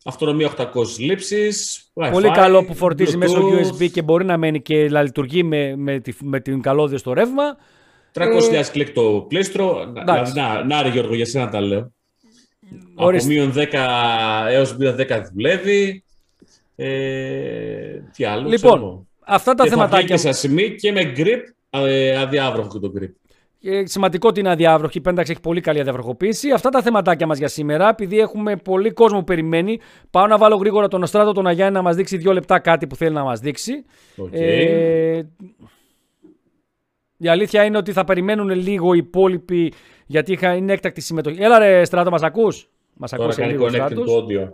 Αυτονομία 0.09 0.51
800 0.57 0.67
λήψεις. 0.99 1.85
Πολύ 2.13 2.31
καλό 2.31 2.65
που 2.65 2.75
φορτίζει 2.75 3.17
μέσω 3.17 3.49
USB 3.49 3.91
και 3.91 4.03
μπορεί 4.03 4.25
να 4.25 4.37
μένει 4.37 4.63
και 4.63 4.89
να 4.91 5.03
λειτουργεί 5.03 5.43
με, 5.43 5.77
με, 5.77 6.01
τη, 6.01 6.13
με 6.21 6.41
την 6.41 6.61
καλώδια 6.61 6.99
στο 6.99 7.13
ρεύμα. 7.13 7.57
300.000 8.13 8.53
ε... 8.53 8.63
κλικ 8.73 8.91
το 8.91 9.25
πλήστρο. 9.29 9.93
Δηλαδή, 9.93 10.33
να, 10.35 10.65
να, 10.65 10.83
ρε 10.83 10.89
Γιώργο, 10.89 11.15
για 11.15 11.27
σένα 11.27 11.49
τα 11.49 11.61
λέω. 11.61 11.93
Ορίστε. 12.95 13.41
Από 13.41 13.53
μείον 13.53 13.69
10 13.73 14.49
έως 14.49 14.77
μείον 14.77 14.97
10 14.99 15.23
δουλεύει. 15.33 16.05
Ε, 16.77 18.01
τι 18.13 18.25
άλλο, 18.25 18.49
Λοιπόν, 18.49 18.79
ξέρω. 18.79 19.07
αυτά 19.21 19.55
τα 19.55 19.65
και 19.65 19.71
θεματάκια... 19.71 20.17
Και 20.17 20.33
σε 20.33 20.49
και 20.71 20.93
με 20.93 21.13
grip, 21.17 21.41
ε, 21.71 22.17
αδιάβροχο 22.17 22.79
το 22.79 22.93
grip. 22.99 23.13
Ε, 23.69 23.87
σημαντικό 23.87 24.29
ότι 24.29 24.41
είναι 24.41 24.51
αδιάβροχη. 24.51 24.99
Η 24.99 25.01
Πένταξ 25.01 25.31
έχει 25.31 25.41
πολύ 25.41 25.61
καλή 25.61 25.81
αδιαβροχοποίηση. 25.81 26.51
Αυτά 26.51 26.69
τα 26.69 26.83
θεματάκια 26.83 27.27
μας 27.27 27.39
για 27.39 27.49
σήμερα. 27.49 27.89
Επειδή 27.89 28.19
έχουμε 28.19 28.57
πολύ 28.57 28.91
κόσμο 28.91 29.19
που 29.19 29.25
περιμένει, 29.25 29.81
πάω 30.11 30.27
να 30.27 30.39
βάλω 30.39 30.57
γρήγορα 30.57 30.89
τον 30.89 31.03
Αστράτο 31.03 31.33
τον 31.33 31.47
Αγιάννη 31.47 31.73
να 31.73 31.83
μας 31.83 31.97
δείξει 31.97 32.17
δύο 32.17 32.33
λεπτά 32.33 32.59
κάτι 32.59 32.87
που 32.87 32.97
θέλει 32.97 33.15
να 33.15 33.23
μας 33.23 33.41
δείξει. 33.41 33.85
Okay. 34.17 34.29
Ε, 34.31 35.23
η 37.17 37.29
αλήθεια 37.29 37.65
είναι 37.65 37.77
ότι 37.77 37.93
θα 37.93 38.05
περιμένουν 38.05 38.51
λίγο 38.51 38.95
οι 38.95 38.99
υπόλοιποι 38.99 39.73
γιατί 40.07 40.39
είναι 40.57 40.73
έκτακτη 40.73 41.01
συμμετοχή. 41.01 41.43
Έλα 41.43 41.59
ρε 41.59 41.85
Στράτο, 41.85 42.11
μας 42.11 42.23
ακούς; 42.23 42.69
Μας 42.95 43.13
ακούς 43.13 43.39
λίγο 43.39 43.67
audio. 43.67 44.49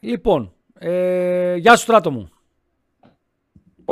Λοιπόν, 0.00 0.52
ε, 0.78 1.56
γεια 1.56 1.76
σου 1.76 1.82
Στράτο 1.82 2.10
μου. 2.10 2.31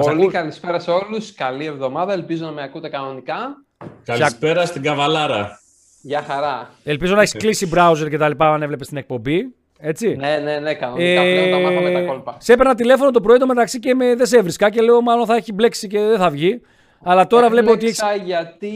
Πολύ 0.01 0.29
καλησπέρα 0.29 0.79
σε 0.79 0.91
όλους. 0.91 1.35
Καλή 1.35 1.65
εβδομάδα. 1.65 2.13
Ελπίζω 2.13 2.45
να 2.45 2.51
με 2.51 2.63
ακούτε 2.63 2.89
κανονικά. 2.89 3.65
Καλησπέρα 4.05 4.67
στην 4.67 4.83
Καβαλάρα. 4.83 5.61
Γεια 6.03 6.23
χαρά. 6.23 6.71
Ελπίζω 6.85 7.15
να 7.15 7.21
έχεις 7.21 7.33
κλείσει 7.33 7.71
browser 7.75 8.07
και 8.11 8.19
τα 8.19 8.29
λοιπά 8.29 8.53
αν 8.53 8.63
έβλεπες 8.63 8.89
την 8.89 8.97
εκπομπή. 8.97 9.55
Έτσι. 9.79 10.17
Ναι, 10.17 10.39
ναι, 10.45 10.59
ναι, 10.59 10.75
κανονικά. 10.75 11.21
Ε, 11.23 11.45
πλέον 11.45 11.51
τα 11.51 11.69
μάθαμε 11.71 11.93
τα 11.93 12.01
κόλπα. 12.01 12.37
Σε 12.39 12.53
έπαιρνα 12.53 12.75
τηλέφωνο 12.75 13.11
το 13.11 13.21
πρωί 13.21 13.39
το 13.39 13.47
μεταξύ 13.47 13.79
και 13.79 13.95
με, 13.95 14.15
δεν 14.15 14.27
σε 14.27 14.37
έβρισκα 14.37 14.71
και 14.71 14.81
λέω 14.81 15.01
μάλλον 15.01 15.27
θα 15.27 15.37
έχει 15.37 15.53
μπλέξει 15.53 15.87
και 15.89 15.99
δεν 15.99 16.19
θα 16.19 16.31
βγει. 16.31 16.61
Αλλά 17.03 17.27
τώρα 17.27 17.47
Έκλεξα 17.47 17.67
βλέπω 17.73 17.85
ότι 17.85 17.87
έχει. 17.87 18.25
γιατί 18.25 18.67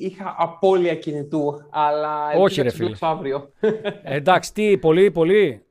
είχα 0.00 0.34
απώλεια 0.38 0.94
κινητού. 0.94 1.68
Αλλά 1.70 2.30
Όχι, 2.38 2.62
ρε 2.62 2.70
φίλε. 2.70 2.96
αύριο. 3.00 3.52
Ε, 3.60 4.16
εντάξει, 4.16 4.52
τι, 4.52 4.78
πολύ, 4.78 5.10
πολύ. 5.10 5.62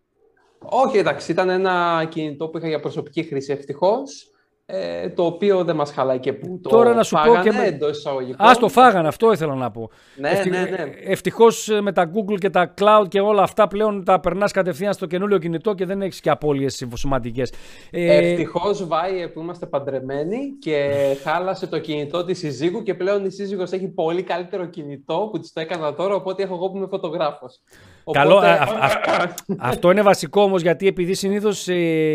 Όχι, 0.59 0.97
εντάξει, 0.97 1.31
ήταν 1.31 1.49
ένα 1.49 2.05
κινητό 2.09 2.47
που 2.47 2.57
είχα 2.57 2.67
για 2.67 2.79
προσωπική 2.79 3.23
χρήση 3.23 3.51
ευτυχώς. 3.51 4.30
Ε, 4.73 5.09
το 5.09 5.25
οποίο 5.25 5.63
δεν 5.63 5.75
μας 5.75 5.91
χαλάει 5.91 6.19
και 6.19 6.33
που 6.33 6.59
το 6.63 6.69
Τώρα 6.69 6.93
να 6.93 7.03
σου 7.03 7.15
φάγανε 7.15 7.37
πω 7.37 7.43
και 7.43 7.51
με... 7.51 7.65
εντός 7.65 7.97
εισαγωγικών. 7.97 8.47
Ας 8.47 8.57
το 8.57 8.67
φάγανε, 8.67 9.07
αυτό 9.07 9.31
ήθελα 9.31 9.55
να 9.55 9.71
πω. 9.71 9.89
Ναι, 10.15 10.29
Ευτυχ... 10.29 10.51
ναι, 10.51 10.59
ναι. 10.59 10.91
Ευτυχώς 11.03 11.69
ε, 11.69 11.81
με 11.81 11.91
τα 11.91 12.11
Google 12.13 12.37
και 12.39 12.49
τα 12.49 12.73
Cloud 12.81 13.05
και 13.07 13.19
όλα 13.19 13.41
αυτά 13.43 13.67
πλέον 13.67 14.03
τα 14.03 14.19
περνάς 14.19 14.51
κατευθείαν 14.51 14.93
στο 14.93 15.05
καινούριο 15.05 15.37
κινητό 15.37 15.73
και 15.73 15.85
δεν 15.85 16.01
έχεις 16.01 16.19
και 16.19 16.29
απώλειες 16.29 16.85
σημαντικές. 16.93 17.53
Ε... 17.91 18.31
Ευτυχώς 18.31 18.87
Βάιε 18.87 19.27
που 19.27 19.39
είμαστε 19.39 19.65
παντρεμένοι 19.65 20.37
και 20.59 20.91
χάλασε 21.23 21.67
το 21.67 21.79
κινητό 21.79 22.25
της 22.25 22.37
συζύγου 22.37 22.83
και 22.83 22.93
πλέον 22.93 23.25
η 23.25 23.29
σύζυγος 23.29 23.71
έχει 23.71 23.87
πολύ 23.87 24.23
καλύτερο 24.23 24.65
κινητό 24.65 25.29
που 25.31 25.39
της 25.39 25.53
το 25.53 25.59
έκανα 25.59 25.93
τώρα 25.93 26.15
οπότε 26.15 26.43
έχω 26.43 26.55
εγώ 26.55 26.69
που 26.69 26.77
είμαι 26.77 26.87
φωτογράφος. 26.87 27.61
Οπότε... 28.03 28.19
Καλό, 28.19 28.37
α, 28.37 28.51
α, 28.51 29.33
αυτό 29.57 29.91
είναι 29.91 30.01
βασικό 30.01 30.41
όμως 30.41 30.61
γιατί 30.61 30.87
επειδή 30.87 31.13
συνήθως 31.13 31.67
ε, 31.67 31.73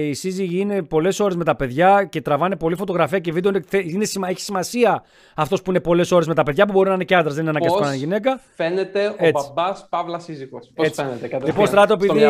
οι 0.08 0.14
σύζυγοι 0.14 0.60
είναι 0.60 0.82
πολλές 0.82 1.20
ώρες 1.20 1.36
με 1.36 1.44
τα 1.44 1.56
παιδιά 1.56 2.04
και 2.10 2.20
τραβάνε 2.20 2.56
πολύ 2.56 2.76
φωτογραφία 2.76 3.18
και 3.18 3.32
βίντεο. 3.32 3.52
Είναι, 3.70 4.04
έχει 4.28 4.40
σημασία 4.40 5.04
αυτός 5.34 5.62
που 5.62 5.70
είναι 5.70 5.80
πολλές 5.80 6.10
ώρες 6.10 6.26
με 6.26 6.34
τα 6.34 6.42
παιδιά 6.42 6.66
που 6.66 6.72
μπορεί 6.72 6.88
να 6.88 6.94
είναι 6.94 7.04
και 7.04 7.14
άντρας, 7.14 7.34
δεν 7.34 7.42
είναι 7.42 7.50
αναγκαστικό 7.50 7.84
να 7.84 7.90
είναι 7.90 7.98
γυναίκα. 7.98 8.40
Φαίνεται 8.54 9.14
Έτσι. 9.16 9.32
ο 9.46 9.52
μπαμπάς 9.54 9.86
Παύλας 9.90 10.22
σύζυγος. 10.22 10.70
Πώς 10.74 10.90
φαίνεται, 10.92 11.38
Λοιπόν, 11.44 11.66
Στράτο, 11.66 11.92
επειδή, 11.92 12.22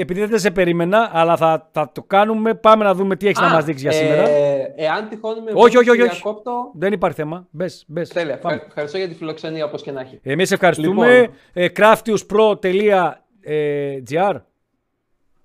επειδή 0.00 0.24
δεν 0.24 0.38
σε 0.38 0.50
περίμενα, 0.50 1.10
αλλά 1.12 1.36
θα, 1.36 1.68
θα 1.72 1.90
το 1.94 2.02
κάνουμε, 2.02 2.54
πάμε 2.54 2.84
να 2.84 2.94
δούμε 2.94 3.16
τι 3.16 3.26
έχεις 3.26 3.40
να 3.40 3.48
μας 3.48 3.64
δείξεις 3.64 3.82
για 3.82 3.92
σήμερα. 3.92 4.28
Ε, 4.28 4.74
εάν 4.76 5.08
τυχόν 5.08 5.42
με 5.42 5.50
όχι, 5.54 5.76
όχι, 5.76 5.90
όχι, 5.90 6.00
όχι. 6.00 6.10
Διακόπτω... 6.10 6.70
Δεν 6.74 6.92
υπάρχει 6.92 7.16
θέμα. 7.16 7.46
Μπες, 7.50 7.84
μπες. 7.86 8.08
Τέλεια. 8.08 8.40
Ευχαριστώ 8.66 8.98
για 8.98 9.08
τη 9.08 9.14
φιλοξενία 9.14 9.64
όπως 9.64 9.82
και 9.82 9.90
να 9.90 10.00
έχει. 10.00 10.20
Εμείς 10.22 10.50
ευχαριστούμε. 10.50 11.18
Λοιπόν. 11.18 11.34
Ε, 11.52 11.68
craftiuspro.gr 12.62 14.36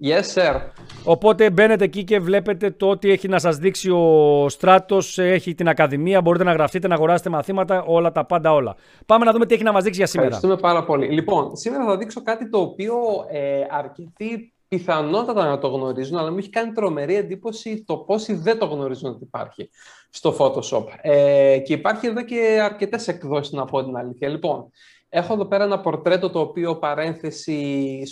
Yes, 0.03 0.23
sir. 0.35 0.55
Οπότε 1.03 1.49
μπαίνετε 1.49 1.83
εκεί 1.83 2.03
και 2.03 2.19
βλέπετε 2.19 2.71
το 2.71 2.89
ότι 2.89 3.11
έχει 3.11 3.27
να 3.27 3.39
σας 3.39 3.57
δείξει 3.57 3.89
ο 3.89 4.45
Στράτος, 4.49 5.17
έχει 5.17 5.55
την 5.55 5.67
Ακαδημία, 5.67 6.21
μπορείτε 6.21 6.43
να 6.43 6.53
γραφτείτε, 6.53 6.87
να 6.87 6.95
αγοράσετε 6.95 7.29
μαθήματα, 7.29 7.83
όλα 7.83 8.11
τα 8.11 8.25
πάντα 8.25 8.53
όλα. 8.53 8.75
Πάμε 9.05 9.25
να 9.25 9.31
δούμε 9.31 9.45
τι 9.45 9.53
έχει 9.53 9.63
να 9.63 9.71
μας 9.71 9.83
δείξει 9.83 9.99
για 9.99 10.07
σήμερα. 10.07 10.35
Ευχαριστούμε 10.35 10.69
πάρα 10.71 10.85
πολύ. 10.85 11.07
Λοιπόν, 11.07 11.55
σήμερα 11.55 11.85
θα 11.85 11.97
δείξω 11.97 12.21
κάτι 12.21 12.49
το 12.49 12.59
οποίο 12.59 12.95
ε, 13.31 13.61
αρκετοί 13.69 14.53
πιθανότατα 14.67 15.45
να 15.45 15.57
το 15.57 15.67
γνωρίζουν, 15.67 16.17
αλλά 16.17 16.31
μου 16.31 16.37
έχει 16.37 16.49
κάνει 16.49 16.71
τρομερή 16.71 17.15
εντύπωση 17.15 17.83
το 17.83 17.97
πόσοι 17.97 18.33
δεν 18.33 18.57
το 18.57 18.65
γνωρίζουν 18.65 19.09
ότι 19.09 19.23
υπάρχει 19.23 19.69
στο 20.09 20.35
Photoshop. 20.39 20.85
Ε, 21.01 21.57
και 21.57 21.73
υπάρχει 21.73 22.07
εδώ 22.07 22.23
και 22.23 22.59
αρκετές 22.63 23.07
εκδόσεις, 23.07 23.53
να 23.53 23.65
πω 23.65 23.83
την 23.83 23.95
αλήθεια. 23.95 24.27
Λοιπόν, 24.29 24.69
Έχω 25.13 25.33
εδώ 25.33 25.45
πέρα 25.45 25.63
ένα 25.63 25.79
πορτρέτο 25.79 26.29
το 26.29 26.39
οποίο 26.39 26.75
παρένθεση 26.75 27.57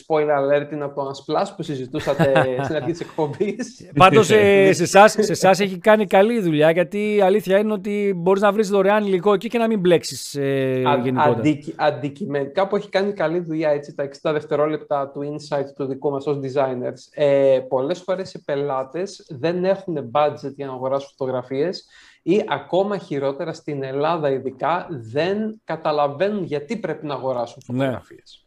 spoiler 0.05 0.19
alert 0.19 0.71
είναι 0.71 0.83
από 0.83 0.95
το 0.95 1.11
Unsplash 1.11 1.47
που 1.55 1.63
συζητούσατε 1.63 2.33
στην 2.63 2.75
αρχή 2.75 2.91
της 2.91 2.99
εκπομπής. 2.99 3.89
Πάντως 3.95 4.29
ε, 4.29 4.73
σε 4.73 4.83
εσάς, 4.83 5.11
σε 5.11 5.31
εσάς 5.31 5.59
έχει 5.59 5.77
κάνει 5.77 6.05
καλή 6.05 6.39
δουλειά 6.39 6.71
γιατί 6.71 7.15
η 7.15 7.21
αλήθεια 7.21 7.57
είναι 7.57 7.73
ότι 7.73 8.13
μπορείς 8.15 8.41
να 8.41 8.51
βρεις 8.51 8.69
δωρεάν 8.69 9.05
υλικό 9.05 9.33
εκεί 9.33 9.47
και 9.47 9.57
να 9.57 9.67
μην 9.67 9.79
μπλέξεις 9.79 10.35
ε, 10.35 10.83
Α, 10.87 10.99
γενικότερα. 11.03 11.41
αντικειμενικά 11.75 12.67
που 12.67 12.75
έχει 12.75 12.89
κάνει 12.89 13.13
καλή 13.13 13.39
δουλειά 13.39 13.69
έτσι 13.69 13.95
τα 13.95 14.09
60 14.29 14.31
δευτερόλεπτα 14.33 15.11
του 15.11 15.21
insight 15.21 15.65
του 15.75 15.85
δικού 15.85 16.09
μας 16.09 16.25
ως 16.27 16.39
designers. 16.43 17.23
Ε, 17.23 17.59
πολλές 17.67 17.99
φορές 18.01 18.33
οι 18.33 18.43
πελάτες 18.43 19.25
δεν 19.29 19.65
έχουν 19.65 20.11
budget 20.11 20.53
για 20.55 20.65
να 20.65 20.73
αγοράσουν 20.73 21.09
φωτογραφίες 21.17 21.85
ή 22.29 22.45
ακόμα 22.47 22.97
χειρότερα 22.97 23.53
στην 23.53 23.83
Ελλάδα 23.83 24.29
ειδικά 24.29 24.87
δεν 24.89 25.61
καταλαβαίνουν 25.63 26.43
γιατί 26.43 26.77
πρέπει 26.77 27.05
να 27.05 27.13
αγοράσουν 27.13 27.61
ναι. 27.67 27.77
φωτογραφίες. 27.77 28.45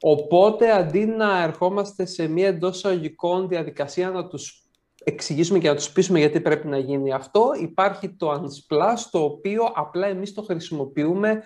Οπότε 0.00 0.70
αντί 0.70 1.06
να 1.06 1.42
ερχόμαστε 1.42 2.06
σε 2.06 2.28
μια 2.28 2.46
εντός 2.46 2.76
εισαγωγικών 2.76 3.48
διαδικασία 3.48 4.10
να 4.10 4.26
τους 4.26 4.62
εξηγήσουμε 5.04 5.58
και 5.58 5.68
να 5.68 5.74
τους 5.74 5.90
πείσουμε 5.90 6.18
γιατί 6.18 6.40
πρέπει 6.40 6.66
να 6.66 6.78
γίνει 6.78 7.12
αυτό, 7.12 7.50
υπάρχει 7.60 8.08
το 8.08 8.32
Unsplash 8.32 9.00
το 9.10 9.18
οποίο 9.18 9.62
απλά 9.74 10.06
εμείς 10.06 10.34
το 10.34 10.42
χρησιμοποιούμε 10.42 11.42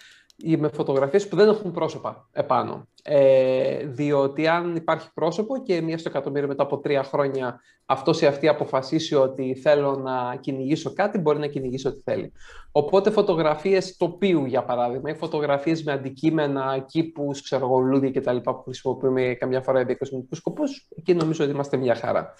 με 0.58 0.70
φωτογραφίες 0.74 1.28
που 1.28 1.36
δεν 1.36 1.48
έχουν 1.48 1.72
πρόσωπα 1.72 2.28
επάνω. 2.32 2.86
Ε, 3.04 3.86
διότι 3.86 4.46
αν 4.46 4.76
υπάρχει 4.76 5.08
πρόσωπο 5.14 5.62
και 5.62 5.80
μία 5.80 5.98
στο 5.98 6.08
εκατομμύριο 6.08 6.48
μετά 6.48 6.62
από 6.62 6.78
τρία 6.78 7.02
χρόνια 7.02 7.60
αυτός 7.86 8.20
ή 8.20 8.26
αυτή 8.26 8.48
αποφασίσει 8.48 9.14
ότι 9.14 9.54
θέλω 9.54 9.96
να 9.96 10.36
κυνηγήσω 10.36 10.92
κάτι, 10.92 11.18
μπορεί 11.18 11.38
να 11.38 11.46
κυνηγήσει 11.46 11.86
ό,τι 11.86 12.00
θέλει. 12.04 12.32
Οπότε 12.72 13.10
φωτογραφίες 13.10 13.96
τοπίου, 13.96 14.44
για 14.44 14.64
παράδειγμα, 14.64 15.10
ή 15.10 15.14
φωτογραφίες 15.14 15.84
με 15.84 15.92
αντικείμενα, 15.92 16.84
κήπους, 16.88 17.42
ξέρω 17.42 17.66
εγώ, 17.66 17.78
λούδια 17.78 18.10
κτλ. 18.10 18.36
που 18.36 18.62
χρησιμοποιούμε 18.64 19.36
καμιά 19.38 19.60
φορά 19.60 19.76
για 19.76 19.86
διακοσμητικούς 19.86 20.38
σκοπούς, 20.38 20.88
εκεί 20.96 21.14
νομίζω 21.14 21.44
ότι 21.44 21.52
είμαστε 21.52 21.76
μια 21.76 21.94
χαρά. 21.94 22.34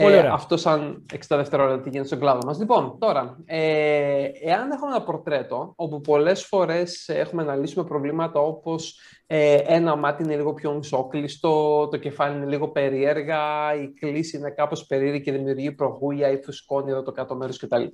Πολύ 0.00 0.14
ε, 0.14 0.26
αυτό 0.26 0.56
σαν 0.56 1.06
60 1.12 1.16
δευτερόλεπτα 1.28 1.82
τι 1.82 1.88
γίνεται 1.88 2.06
στον 2.06 2.18
κλάδο 2.18 2.40
μας. 2.46 2.58
Λοιπόν, 2.58 2.98
τώρα, 2.98 3.36
ε, 3.44 4.28
εάν 4.42 4.70
έχουμε 4.70 4.90
ένα 4.94 5.02
πορτρέτο, 5.02 5.72
όπου 5.76 6.00
πολλές 6.00 6.44
φορές 6.44 7.08
έχουμε 7.08 7.42
να 7.42 7.56
λύσουμε 7.56 7.84
προβλήματα 7.84 8.40
όπως 8.40 9.00
ε, 9.26 9.58
ένα 9.66 9.96
μάτι 9.96 10.22
είναι 10.22 10.36
λίγο 10.36 10.54
πιο 10.54 10.74
μισόκλειστο, 10.74 11.88
το 11.90 11.96
κεφάλι 11.96 12.36
είναι 12.36 12.46
λίγο 12.46 12.68
περίεργα, 12.68 13.40
η 13.82 13.88
κλίση 13.88 14.36
είναι 14.36 14.50
κάπως 14.50 14.86
περίεργη 14.86 15.20
και 15.20 15.32
δημιουργεί 15.32 15.72
προγούλια 15.72 16.30
ή 16.30 16.42
φουσκώνει 16.42 16.90
εδώ 16.90 17.02
το 17.02 17.12
κάτω 17.12 17.34
μέρος 17.34 17.58
κτλ. 17.58 17.84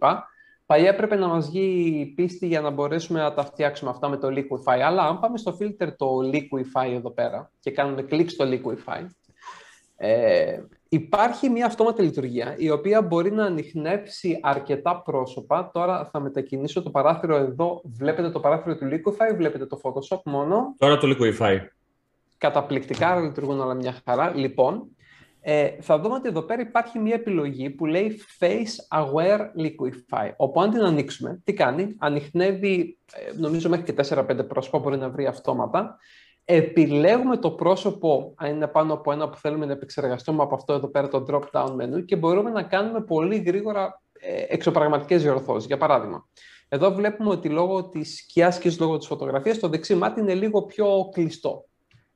Παλιά 0.67 0.89
έπρεπε 0.89 1.17
να 1.17 1.29
μας 1.29 1.49
βγει 1.51 2.13
πίστη 2.17 2.47
για 2.47 2.61
να 2.61 2.71
μπορέσουμε 2.71 3.21
να 3.21 3.35
τα 3.35 3.45
φτιάξουμε 3.45 3.91
αυτά 3.91 4.09
με 4.09 4.17
το 4.17 4.29
Liquify. 4.31 4.79
Αλλά 4.79 5.03
αν 5.03 5.19
πάμε 5.19 5.39
στο 5.39 5.57
filter 5.61 5.89
το 5.97 6.07
Liquify 6.33 6.95
εδώ 6.95 7.11
πέρα 7.11 7.51
και 7.61 7.71
κάνουμε 7.71 8.03
κλικ 8.03 8.31
στο 8.31 8.45
Liquify, 8.49 9.07
ε, 9.97 10.59
υπάρχει 10.93 11.49
μια 11.49 11.67
αυτόματη 11.67 12.03
λειτουργία 12.03 12.55
η 12.59 12.71
οποία 12.71 13.03
μπορεί 13.03 13.33
να 13.33 13.45
ανοιχνεύσει 13.45 14.39
αρκετά 14.43 15.03
πρόσωπα. 15.03 15.71
Τώρα 15.73 16.09
θα 16.13 16.21
μετακινήσω 16.21 16.83
το 16.83 16.91
παράθυρο 16.91 17.37
εδώ. 17.37 17.81
Βλέπετε 17.85 18.31
το 18.31 18.41
παράθυρο 18.41 18.77
του 18.77 18.89
Liquify, 18.91 19.37
βλέπετε 19.37 19.67
το 19.67 19.81
Photoshop 19.83 20.21
μόνο. 20.25 20.75
Τώρα 20.79 20.99
το 20.99 21.09
Liquify. 21.11 21.57
Καταπληκτικά, 22.39 23.21
λειτουργούν 23.21 23.61
όλα 23.61 23.75
μια 23.75 23.95
χαρά. 24.05 24.33
Λοιπόν, 24.35 24.89
ε, 25.41 25.69
θα 25.81 25.99
δούμε 25.99 26.15
ότι 26.15 26.29
εδώ 26.29 26.43
πέρα 26.43 26.63
υπάρχει 26.63 26.99
μια 26.99 27.15
επιλογή 27.15 27.71
που 27.71 27.87
λέει 27.87 28.21
Face 28.39 28.99
Aware 29.01 29.41
Liquify. 29.41 30.31
Όπου 30.37 30.61
αν 30.61 30.71
την 30.71 30.83
ανοίξουμε, 30.83 31.41
τι 31.45 31.53
κάνει, 31.53 31.97
ανοιχνεύει, 31.99 32.99
ε, 33.13 33.33
νομίζω 33.39 33.69
μέχρι 33.69 33.85
και 33.85 33.93
4-5 33.93 34.45
πρόσωπα 34.49 34.79
μπορεί 34.79 34.97
να 34.97 35.11
βρει 35.11 35.27
αυτόματα. 35.27 35.99
Επιλέγουμε 36.53 37.37
το 37.37 37.51
πρόσωπο, 37.51 38.35
αν 38.37 38.51
είναι 38.51 38.67
πάνω 38.67 38.93
από 38.93 39.13
ένα 39.13 39.29
που 39.29 39.37
θέλουμε 39.37 39.67
να 39.67 39.73
επεξεργαστούμε 39.73 40.43
από 40.43 40.55
αυτό 40.55 40.73
εδώ 40.73 40.89
πέρα 40.89 41.09
το 41.09 41.25
drop-down 41.29 41.77
menu 41.77 42.05
και 42.05 42.17
μπορούμε 42.17 42.51
να 42.51 42.63
κάνουμε 42.63 43.01
πολύ 43.01 43.37
γρήγορα 43.37 44.03
ε, 44.13 44.45
εξωπραγματικές 44.49 45.23
διορθώσεις. 45.23 45.67
Για 45.67 45.77
παράδειγμα, 45.77 46.29
εδώ 46.69 46.95
βλέπουμε 46.95 47.31
ότι 47.31 47.49
λόγω 47.49 47.89
της 47.89 48.17
σκιάς 48.17 48.59
και 48.59 48.73
λόγω 48.79 48.99
της 48.99 49.07
φωτογραφίας 49.07 49.59
το 49.59 49.69
δεξί 49.69 49.95
μάτι 49.95 50.21
είναι 50.21 50.35
λίγο 50.35 50.63
πιο 50.63 51.09
κλειστό. 51.13 51.65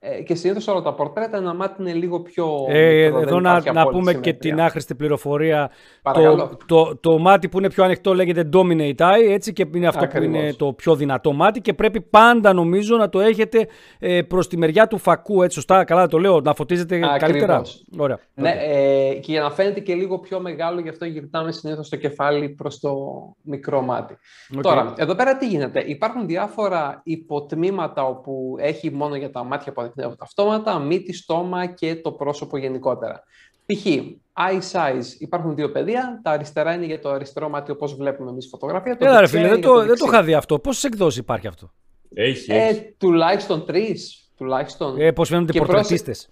Ε, 0.07 0.23
και 0.23 0.35
συνήθως 0.35 0.69
όλα 0.69 0.83
τα 0.83 0.95
πορτρέτα 0.95 1.37
ένα 1.37 1.55
μάτι 1.55 1.83
είναι 1.83 1.93
λίγο 1.93 2.21
πιο. 2.21 2.67
Ε, 2.69 3.05
εδώ 3.05 3.41
να, 3.41 3.73
να 3.73 3.87
πούμε 3.87 4.15
και 4.15 4.33
την 4.33 4.61
άχρηστη 4.61 4.95
πληροφορία. 4.95 5.71
Το, 6.03 6.59
το, 6.67 6.97
το, 6.97 7.19
μάτι 7.19 7.49
που 7.49 7.59
είναι 7.59 7.69
πιο 7.71 7.85
ανοιχτό 7.85 8.15
λέγεται 8.15 8.49
dominate 8.53 8.97
eye, 8.97 9.29
έτσι 9.29 9.53
και 9.53 9.67
είναι 9.75 9.87
αυτό 9.87 10.07
που 10.07 10.23
είναι 10.23 10.53
το 10.53 10.73
πιο 10.73 10.95
δυνατό 10.95 11.33
μάτι 11.33 11.61
και 11.61 11.75
πρέπει 11.75 12.01
πάντα 12.01 12.53
νομίζω 12.53 12.97
να 12.97 13.09
το 13.09 13.21
έχετε 13.21 13.67
ε, 13.99 14.23
προς 14.23 14.49
τη 14.49 14.57
μεριά 14.57 14.87
του 14.87 14.99
φακού. 14.99 15.43
Έτσι, 15.43 15.55
σωστά, 15.55 15.85
καλά 15.85 16.07
το 16.07 16.19
λέω, 16.19 16.41
να 16.41 16.55
φωτίζετε 16.55 16.95
Ακριβώς. 16.95 17.19
καλύτερα. 17.19 17.63
Ωραία. 17.99 18.19
Ναι, 18.35 18.51
ε, 18.51 19.15
και 19.15 19.33
για 19.33 19.41
να 19.41 19.51
φαίνεται 19.51 19.81
και 19.81 19.95
λίγο 19.95 20.19
πιο 20.19 20.41
μεγάλο, 20.41 20.81
γι' 20.81 20.89
αυτό 20.89 21.05
γυρνάμε 21.05 21.53
συνήθως 21.53 21.89
το 21.89 21.97
κεφάλι 21.97 22.49
προς 22.49 22.81
το 22.81 22.95
μικρό 23.43 23.81
μάτι. 23.81 24.17
Okay. 24.55 24.61
Τώρα, 24.63 24.93
εδώ 24.97 25.15
πέρα 25.15 25.37
τι 25.37 25.47
γίνεται; 25.47 25.85
Υπάρχουν 25.87 26.27
διάφορα 26.27 27.01
υποτμήματα 27.05 28.05
όπου 28.05 28.57
έχει 28.59 28.91
μόνο 28.91 29.17
για 29.17 29.31
τα 29.31 29.45
μάτια 29.45 29.73
που 29.73 29.81
ανοιχνεύουν 29.97 30.17
τα 30.17 30.25
αυτόματα, 30.25 30.79
μύτη, 30.79 31.13
στόμα 31.13 31.67
και 31.67 31.97
το 31.97 32.13
πρόσωπο 32.13 32.57
γενικότερα. 32.59 33.23
Π.χ. 33.67 33.87
eye 34.35 34.61
size 34.73 35.05
υπάρχουν 35.19 35.55
δύο 35.55 35.71
πεδία. 35.71 36.21
Τα 36.23 36.31
αριστερά 36.31 36.75
είναι 36.75 36.85
για 36.85 37.01
το 37.01 37.11
αριστερό 37.11 37.49
μάτι 37.49 37.71
όπως 37.71 37.97
βλέπουμε 37.97 38.31
εμείς 38.31 38.49
φωτογραφία. 38.51 38.97
Έλα, 39.01 39.21
ρε 39.21 39.27
φίλε, 39.27 39.49
δεν 39.49 39.61
το, 39.61 39.85
δεν 39.85 39.99
το 39.99 40.05
είχα 40.07 40.23
δει 40.23 40.35
αυτό. 40.35 40.59
Πόσες 40.59 40.85
εκδόσεις 40.85 41.19
υπάρχει 41.19 41.47
αυτό; 41.47 41.71
Έχει. 42.15 42.53
Ε, 42.53 42.75
τουλάχιστον 42.99 43.67
τρεις. 43.67 44.29
Τουλάχιστον. 44.37 45.01
Ε, 45.01 45.13
Πώς 45.13 45.29
φαίνονται 45.29 45.53
οι 45.55 45.59
πορτρετίστες. 45.59 46.29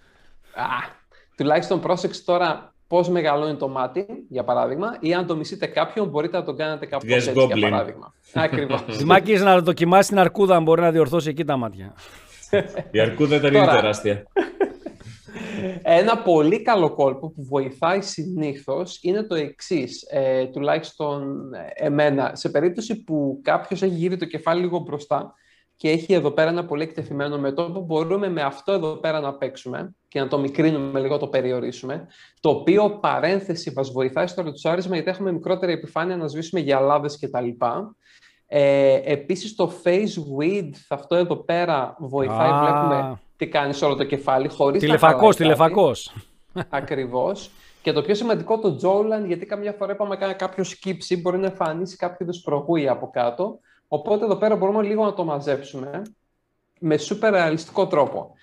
Πρόσε... 0.52 0.68
τουλάχιστον 1.36 1.80
πρόσεξε 1.80 2.24
τώρα 2.24 2.72
πώς 2.92 3.08
μεγαλώνει 3.08 3.56
το 3.56 3.68
μάτι, 3.68 4.06
για 4.28 4.44
παράδειγμα, 4.44 4.96
ή 5.00 5.14
αν 5.14 5.26
το 5.26 5.36
μισείτε 5.36 5.66
κάποιον, 5.66 6.08
μπορείτε 6.08 6.36
να 6.36 6.44
τον 6.44 6.56
κάνετε 6.56 6.86
κάπως 6.86 7.10
έτσι, 7.10 7.32
για 7.32 7.70
παράδειγμα. 7.70 8.14
Ακριβώς. 8.32 8.84
Δημάκη, 8.98 9.32
να 9.32 9.60
δοκιμάσεις 9.60 10.08
την 10.08 10.18
αρκούδα, 10.18 10.56
αν 10.56 10.62
μπορεί 10.62 10.80
να 10.80 10.90
διορθώσει 10.90 11.28
εκεί 11.28 11.44
τα 11.44 11.56
μάτια. 11.56 11.94
Η 12.90 13.00
αρκούδα 13.00 13.36
ήταν 13.36 13.55
ήδη 13.55 13.66
τεράστια. 13.66 14.22
Ένα 15.82 16.18
πολύ 16.18 16.62
καλό 16.62 16.94
κόλπο 16.94 17.30
που 17.30 17.44
βοηθάει 17.44 18.00
συνήθως 18.00 18.98
είναι 19.03 19.22
το 19.22 19.34
εξής, 19.34 20.07
ε, 20.11 20.46
τουλάχιστον 20.46 21.50
εμένα. 21.74 22.30
Σε 22.34 22.48
περίπτωση 22.48 23.03
που 23.03 23.40
κάποιος 23.42 23.82
έχει 23.82 23.94
γύρει 23.94 24.16
το 24.16 24.24
κεφάλι 24.24 24.61
λίγο 24.61 24.78
μπροστά 24.78 25.34
και 25.76 25.90
έχει 25.90 26.12
εδώ 26.12 26.30
πέρα 26.30 26.50
ένα 26.50 26.64
πολύ 26.64 26.82
εκτεθειμένο 26.82 27.38
μετώπο, 27.38 27.80
μπορούμε 27.80 28.28
με 28.28 28.42
αυτό 28.42 28.72
εδώ 28.72 28.96
πέρα 28.96 29.20
να 29.20 29.34
παίξουμε 29.34 29.94
και 30.09 30.20
να 30.20 30.28
το 30.28 30.38
μικρύνουμε 30.38 31.00
λίγο, 31.00 31.18
το 31.18 31.28
περιορίσουμε. 31.28 32.07
Το 32.40 32.48
οποίο 32.48 32.98
παρένθεση 32.98 33.72
μας 33.76 33.90
βοηθάει 33.90 34.26
στο 34.26 34.42
ρετσάρισμα 34.42 34.94
γιατί 34.94 35.11
έχουμε 35.11 35.32
μικρότερη 35.32 35.72
επιφάνεια 35.72 36.16
να 36.16 36.26
σβήσουμε 36.26 36.61
γυαλάδες 36.61 37.18
κτλ. 37.18 37.48
Ε, 38.55 39.00
επίσης 39.05 39.55
το 39.55 39.72
face 39.84 40.38
width, 40.38 40.76
αυτό 40.88 41.14
εδώ 41.14 41.36
πέρα 41.36 41.96
βοηθάει, 41.98 42.50
ah. 42.53 42.61
βλέπουμε 42.61 43.20
τι 43.36 43.48
κάνει 43.48 43.72
σε 43.72 43.84
όλο 43.84 43.94
το 43.94 44.05
κεφάλι, 44.05 44.48
χωρίς 44.48 44.80
τηλεφακός, 44.80 45.36
τηλεφακός. 45.36 46.14
Ακριβώς. 46.68 47.50
Και 47.82 47.92
το 47.92 48.03
πιο 48.03 48.14
σημαντικό 48.14 48.59
το 48.59 48.78
jawline, 48.82 49.26
γιατί 49.26 49.46
καμιά 49.46 49.72
φορά 49.72 49.92
είπαμε 49.92 50.16
κάνει 50.16 50.34
κάποιο 50.34 50.64
σκύψη, 50.64 51.16
μπορεί 51.16 51.38
να 51.38 51.46
εμφανίσει 51.46 51.96
κάποιο 51.96 52.16
είδους 52.20 52.40
προγούι 52.40 52.88
από 52.88 53.11
κάτω. 53.11 53.59
Οπότε 53.88 54.24
εδώ 54.24 54.36
πέρα 54.36 54.57
μπορούμε 54.57 54.82
λίγο 54.82 55.05
να 55.05 55.14
το 55.14 55.24
μαζέψουμε 55.24 56.03
με 56.78 56.96
σούπερ 56.96 57.32
ρεαλιστικό 57.32 57.86
τρόπο. 57.86 58.34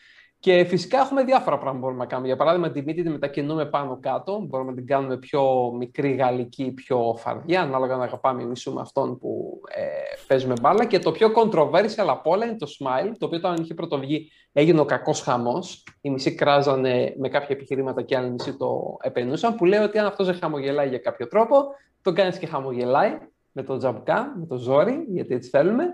Και 0.41 0.65
φυσικά 0.65 0.99
έχουμε 0.99 1.23
διάφορα 1.23 1.57
πράγματα 1.57 1.71
που 1.71 1.79
μπορούμε 1.79 1.99
να 2.03 2.09
κάνουμε. 2.09 2.27
Για 2.27 2.37
παράδειγμα, 2.37 2.71
τη 2.71 2.81
μύτη 2.81 3.03
τη 3.03 3.09
μετακινούμε 3.09 3.65
πάνω 3.65 3.97
κάτω. 4.01 4.45
Μπορούμε 4.47 4.69
να 4.69 4.75
την 4.75 4.85
κάνουμε 4.85 5.17
πιο 5.17 5.71
μικρή 5.77 6.11
γαλλική, 6.11 6.71
πιο 6.71 7.15
φαρδιά, 7.17 7.61
ανάλογα 7.61 7.95
να 7.95 8.03
αγαπάμε 8.03 8.41
ή 8.41 8.45
μισούμε 8.45 8.81
αυτόν 8.81 9.17
που 9.17 9.61
ε, 9.75 9.83
παίζουμε 10.27 10.53
μπάλα. 10.61 10.85
Και 10.85 10.99
το 10.99 11.11
πιο 11.11 11.31
controversial 11.35 12.07
από 12.07 12.31
όλα 12.31 12.45
είναι 12.45 12.55
το 12.55 12.67
smile, 12.79 13.11
το 13.17 13.25
οποίο 13.25 13.37
όταν 13.37 13.55
είχε 13.61 13.73
πρωτοβγεί 13.73 14.31
έγινε 14.51 14.79
ο 14.79 14.85
κακός 14.85 15.21
χαμός. 15.21 15.83
Οι 16.01 16.09
μισοί 16.09 16.35
κράζανε 16.35 17.13
με 17.17 17.29
κάποια 17.29 17.55
επιχειρήματα 17.55 18.01
και 18.01 18.17
άλλοι 18.17 18.29
μισοί 18.29 18.57
το 18.57 18.97
επενούσαν. 19.01 19.55
Που 19.55 19.65
λέει 19.65 19.79
ότι 19.79 19.97
αν 19.97 20.05
αυτός 20.05 20.25
δεν 20.25 20.35
χαμογελάει 20.35 20.89
για 20.89 20.99
κάποιο 20.99 21.27
τρόπο, 21.27 21.65
τον 22.01 22.13
κάνεις 22.13 22.37
και 22.37 22.47
χαμογελάει 22.47 23.17
με 23.51 23.63
το 23.63 23.77
τζαμπκά, 23.77 24.35
με 24.39 24.45
το 24.45 24.57
ζόρι, 24.57 25.05
γιατί 25.07 25.33
έτσι 25.33 25.49
θέλουμε. 25.49 25.85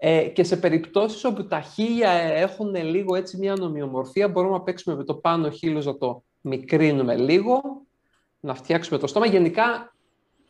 Ε, 0.00 0.22
και 0.22 0.44
σε 0.44 0.56
περιπτώσεις 0.56 1.24
όπου 1.24 1.46
τα 1.46 1.60
χίλια 1.60 2.10
έχουν 2.10 2.74
λίγο 2.74 3.14
έτσι 3.14 3.36
μια 3.36 3.54
νομιομορφία, 3.58 4.28
μπορούμε 4.28 4.52
να 4.52 4.60
παίξουμε 4.62 4.96
με 4.96 5.04
το 5.04 5.14
πάνω 5.14 5.50
χείλος, 5.50 5.86
να 5.86 5.96
το 5.96 6.22
μικρύνουμε 6.40 7.16
λίγο, 7.16 7.60
να 8.40 8.54
φτιάξουμε 8.54 8.98
το 8.98 9.06
στόμα. 9.06 9.26
Γενικά, 9.26 9.94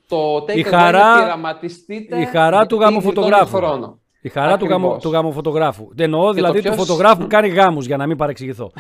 το 0.09 0.37
take 0.37 0.57
η 0.57 0.63
χαρά, 0.63 1.23
πειραματιστείτε 1.23 2.21
η 2.21 2.25
χαρά 2.25 2.67
του 2.67 2.77
γαμοφωτογράφου. 2.77 3.57
Χρόνο. 3.57 4.01
Η 4.29 4.31
χαρά 4.31 4.57
του, 4.57 4.67
γαμο, 4.67 4.97
του 4.97 5.11
γαμοφωτογράφου. 5.11 5.89
Δεν 5.91 6.05
εννοώ 6.05 6.33
δηλαδή 6.33 6.63
του 6.63 6.73
φωτογράφου 6.73 7.21
που 7.21 7.27
κάνει 7.27 7.49
γάμους, 7.49 7.87
για 7.87 7.97
να 7.97 8.07
μην 8.07 8.17
παρεξηγηθώ. 8.17 8.73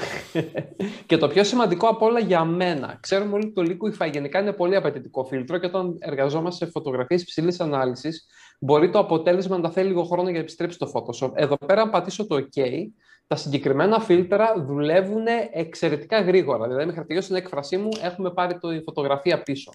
και 1.06 1.16
το 1.16 1.28
πιο 1.28 1.44
σημαντικό 1.44 1.86
από 1.86 2.06
όλα 2.06 2.20
για 2.20 2.44
μένα. 2.44 2.98
Ξέρουμε 3.00 3.34
όλοι 3.34 3.52
ότι 3.56 3.76
το 3.76 3.76
Liquify 3.76 4.10
γενικά 4.12 4.40
είναι 4.40 4.52
πολύ 4.52 4.76
απαιτητικό 4.76 5.24
φίλτρο 5.24 5.58
και 5.58 5.66
όταν 5.66 5.96
εργαζόμαστε 5.98 6.64
σε 6.64 6.70
φωτογραφίες 6.70 7.22
υψηλής 7.22 7.60
ανάλυσης, 7.60 8.26
μπορεί 8.60 8.90
το 8.90 8.98
αποτέλεσμα 8.98 9.58
να 9.58 9.70
θέλει 9.70 9.88
λίγο 9.88 10.04
χρόνο 10.04 10.22
για 10.22 10.32
να 10.32 10.38
επιστρέψει 10.38 10.76
στο 10.76 10.90
Photoshop. 10.94 11.30
Εδώ 11.34 11.56
πέρα, 11.66 11.82
αν 11.82 11.90
πατήσω 11.90 12.26
το 12.26 12.36
OK, 12.36 12.60
τα 13.26 13.36
συγκεκριμένα 13.36 14.00
φίλτρα 14.00 14.54
δουλεύουν 14.66 15.24
εξαιρετικά 15.52 16.20
γρήγορα. 16.20 16.66
Δηλαδή, 16.66 16.84
μέχρι 16.84 17.00
να 17.00 17.06
τελειώσει 17.06 17.28
την 17.28 17.36
έκφρασή 17.36 17.76
μου, 17.76 17.88
έχουμε 18.02 18.30
πάρει 18.30 18.54
τη 18.54 18.82
φωτογραφία 18.84 19.42
πίσω. 19.42 19.72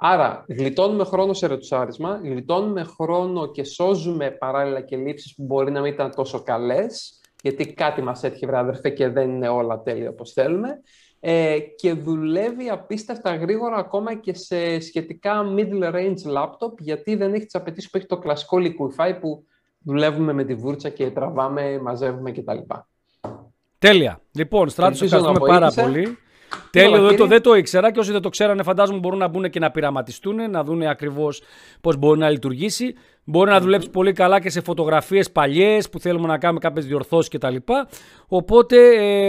Άρα, 0.00 0.44
γλιτώνουμε 0.48 1.04
χρόνο 1.04 1.32
σε 1.32 1.46
ρετσάρισμα, 1.46 2.20
γλιτώνουμε 2.22 2.82
χρόνο 2.82 3.50
και 3.50 3.64
σώζουμε 3.64 4.30
παράλληλα 4.30 4.80
και 4.80 4.96
λήψεις 4.96 5.34
που 5.34 5.44
μπορεί 5.44 5.70
να 5.70 5.80
μην 5.80 5.92
ήταν 5.92 6.14
τόσο 6.14 6.42
καλές, 6.42 7.20
γιατί 7.42 7.72
κάτι 7.72 8.02
μας 8.02 8.22
έτυχε, 8.22 8.46
βρε 8.46 8.58
αδερφέ, 8.58 8.90
και 8.90 9.08
δεν 9.08 9.30
είναι 9.30 9.48
όλα 9.48 9.82
τέλεια 9.82 10.08
όπως 10.08 10.32
θέλουμε. 10.32 10.80
Ε, 11.20 11.58
και 11.76 11.92
δουλεύει 11.92 12.68
απίστευτα 12.68 13.34
γρήγορα 13.34 13.76
ακόμα 13.76 14.14
και 14.14 14.34
σε 14.34 14.80
σχετικά 14.80 15.54
middle 15.56 15.94
range 15.94 16.36
laptop, 16.36 16.78
γιατί 16.78 17.14
δεν 17.14 17.34
έχει 17.34 17.44
τις 17.44 17.54
απαιτήσεις 17.54 17.90
που 17.90 17.96
έχει 17.96 18.06
το 18.06 18.18
κλασικό 18.18 18.58
Liquify 18.60 19.18
που 19.20 19.44
δουλεύουμε 19.78 20.32
με 20.32 20.44
τη 20.44 20.54
βούρτσα 20.54 20.88
και 20.88 21.10
τραβάμε, 21.10 21.78
μαζεύουμε 21.82 22.32
κτλ. 22.32 22.58
Τέλεια. 23.78 24.20
Λοιπόν, 24.32 24.68
Στράτος, 24.68 25.02
ευχαριστούμε 25.02 25.38
πάρα 25.46 25.70
πολύ. 25.70 26.18
Τέλειο, 26.70 27.06
δεν 27.06 27.16
το, 27.16 27.26
δεν 27.26 27.42
το 27.42 27.54
ήξερα 27.54 27.92
και 27.92 27.98
όσοι 27.98 28.12
δεν 28.12 28.22
το 28.22 28.28
ξέρανε 28.28 28.62
φαντάζομαι 28.62 28.98
μπορούν 28.98 29.18
να 29.18 29.28
μπουν 29.28 29.50
και 29.50 29.58
να 29.58 29.70
πειραματιστούν, 29.70 30.50
να 30.50 30.64
δουν 30.64 30.82
ακριβώς 30.82 31.42
πώς 31.80 31.96
μπορεί 31.96 32.18
να 32.18 32.30
λειτουργήσει. 32.30 32.94
Μπορεί 33.30 33.50
να 33.50 33.60
δουλέψεις 33.60 33.90
πολύ 33.90 34.12
καλά 34.12 34.40
και 34.40 34.50
σε 34.50 34.60
φωτογραφίες 34.60 35.30
παλιές 35.30 35.88
που 35.88 36.00
θέλουμε 36.00 36.26
να 36.26 36.38
κάνουμε 36.38 36.60
κάποιες 36.60 36.86
διορθώσεις 36.86 37.30
κτλ. 37.30 37.56
Οπότε 38.28 38.76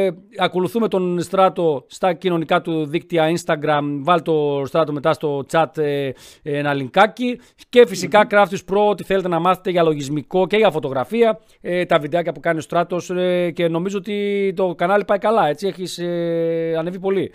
ε, 0.06 0.12
ακολουθούμε 0.38 0.88
τον 0.88 1.22
Στράτο 1.22 1.86
στα 1.88 2.14
κοινωνικά 2.14 2.62
του 2.62 2.86
δίκτυα 2.86 3.32
Instagram. 3.36 3.82
Βάλ 4.00 4.22
το 4.22 4.64
Στράτο 4.66 4.92
μετά 4.92 5.14
στο 5.14 5.46
chat 5.52 5.78
ε, 5.78 6.12
ένα 6.42 6.74
λινκάκι. 6.74 7.40
Και 7.70 7.86
φυσικά 7.88 8.28
mm-hmm. 8.30 8.34
Craftius 8.34 8.74
Pro, 8.74 8.90
ό,τι 8.90 9.04
θέλετε 9.04 9.28
να 9.28 9.40
μάθετε 9.40 9.70
για 9.70 9.84
λογισμικό 9.84 10.48
και 10.48 10.58
για 10.58 10.72
φωτογραφία. 10.72 11.40
Ε, 11.62 11.86
τα 11.86 12.00
βιντεάκια 12.00 12.32
που 12.32 12.40
κάνει 12.40 12.58
ο 12.58 12.62
Στράτος 12.62 13.10
ε, 13.10 13.52
και 13.52 13.68
νομίζω 13.68 13.98
ότι 13.98 14.54
το 14.56 14.76
κανάλι 14.76 15.06
πάει 15.06 15.18
καλά. 15.18 15.48
Έτσι 15.48 15.68
έχεις 15.68 16.00
ανέβει 16.78 17.00
πολύ. 17.00 17.32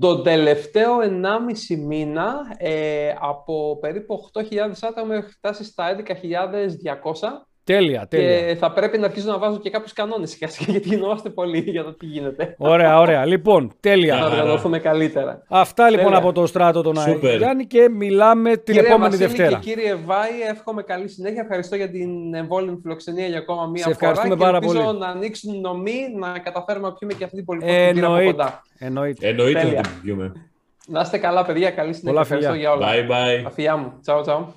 Τον 0.00 0.22
τελευταίο 0.22 0.98
1,5 1.00 1.76
μήνα 1.86 2.54
ε, 2.56 3.14
από 3.20 3.78
περίπου 3.80 4.30
8.000 4.32 4.42
άτομα 4.80 5.14
έχει 5.14 5.30
φτάσει 5.30 5.64
στα 5.64 5.96
11.200 6.06 6.26
Τέλεια, 7.66 8.06
τέλεια. 8.08 8.40
Και 8.46 8.54
θα 8.54 8.72
πρέπει 8.72 8.98
να 8.98 9.06
αρχίσω 9.06 9.30
να 9.30 9.38
βάζω 9.38 9.58
και 9.58 9.70
κάποιους 9.70 9.92
κανόνες 9.92 10.36
γιατί 10.66 10.88
γινόμαστε 10.88 11.28
πολύ 11.30 11.58
για 11.58 11.84
το 11.84 11.92
τι 11.94 12.06
γίνεται. 12.06 12.54
Ωραία, 12.58 12.98
ωραία. 13.00 13.24
Λοιπόν, 13.24 13.72
τέλεια. 13.80 14.14
Να 14.16 14.26
οργανωθούμε 14.26 14.78
καλύτερα. 14.78 15.42
Αυτά 15.48 15.90
λοιπόν 15.90 16.14
από 16.14 16.32
το 16.32 16.46
στράτο 16.46 16.82
των 16.82 16.94
Γιάννη 17.38 17.66
και 17.66 17.88
μιλάμε 17.88 18.56
την 18.56 18.74
κύριε 18.74 18.80
επόμενη 18.88 19.10
Βασίλη 19.16 19.26
Δευτέρα. 19.26 19.58
Και 19.58 19.70
κύριε 19.70 19.94
Βάη, 19.94 20.30
εύχομαι 20.50 20.82
καλή 20.82 21.08
συνέχεια. 21.08 21.40
Ευχαριστώ 21.42 21.76
για 21.76 21.90
την 21.90 22.34
εμβόλυμη 22.34 22.78
φιλοξενία 22.82 23.26
για 23.26 23.38
ακόμα 23.38 23.66
μία 23.66 23.82
Σε 23.82 23.90
ευχαριστούμε 23.90 24.36
φορά. 24.36 24.46
πάρα 24.50 24.58
και 24.58 24.66
ελπίζω 24.66 24.84
πολύ. 24.84 24.98
να 24.98 25.06
ανοίξουν 25.06 25.60
νομοί, 25.60 25.98
να 26.18 26.38
καταφέρουμε 26.38 26.88
να 26.88 26.94
πιούμε 26.94 27.12
και 27.12 27.24
αυτή 27.24 27.36
την 27.36 27.44
πολιτική 27.44 27.72
Εννοείται. 27.72 28.06
από 28.28 28.36
κοντά. 28.36 28.62
Εννοείται. 28.78 29.28
Εννοείται 29.28 29.60
Τέλεια. 29.60 29.78
ότι 29.78 29.88
την 29.88 30.00
πιούμε. 30.02 30.32
Να 30.88 31.00
είστε 31.00 31.18
καλά, 31.18 31.44
παιδιά. 31.44 31.70
Καλή 31.70 31.94
συνέχεια. 31.94 32.08
Πολλά 32.10 32.20
Ευχαριστώ 32.20 32.52
φιλιά. 32.52 32.68
για 32.68 32.72
όλα. 32.72 32.86
Bye 32.92 33.10
bye. 33.10 33.42
Τα 33.44 33.50
φιλιά 33.50 33.76
μου. 33.76 33.92
Τσαου, 34.02 34.20
τσαου. 34.20 34.54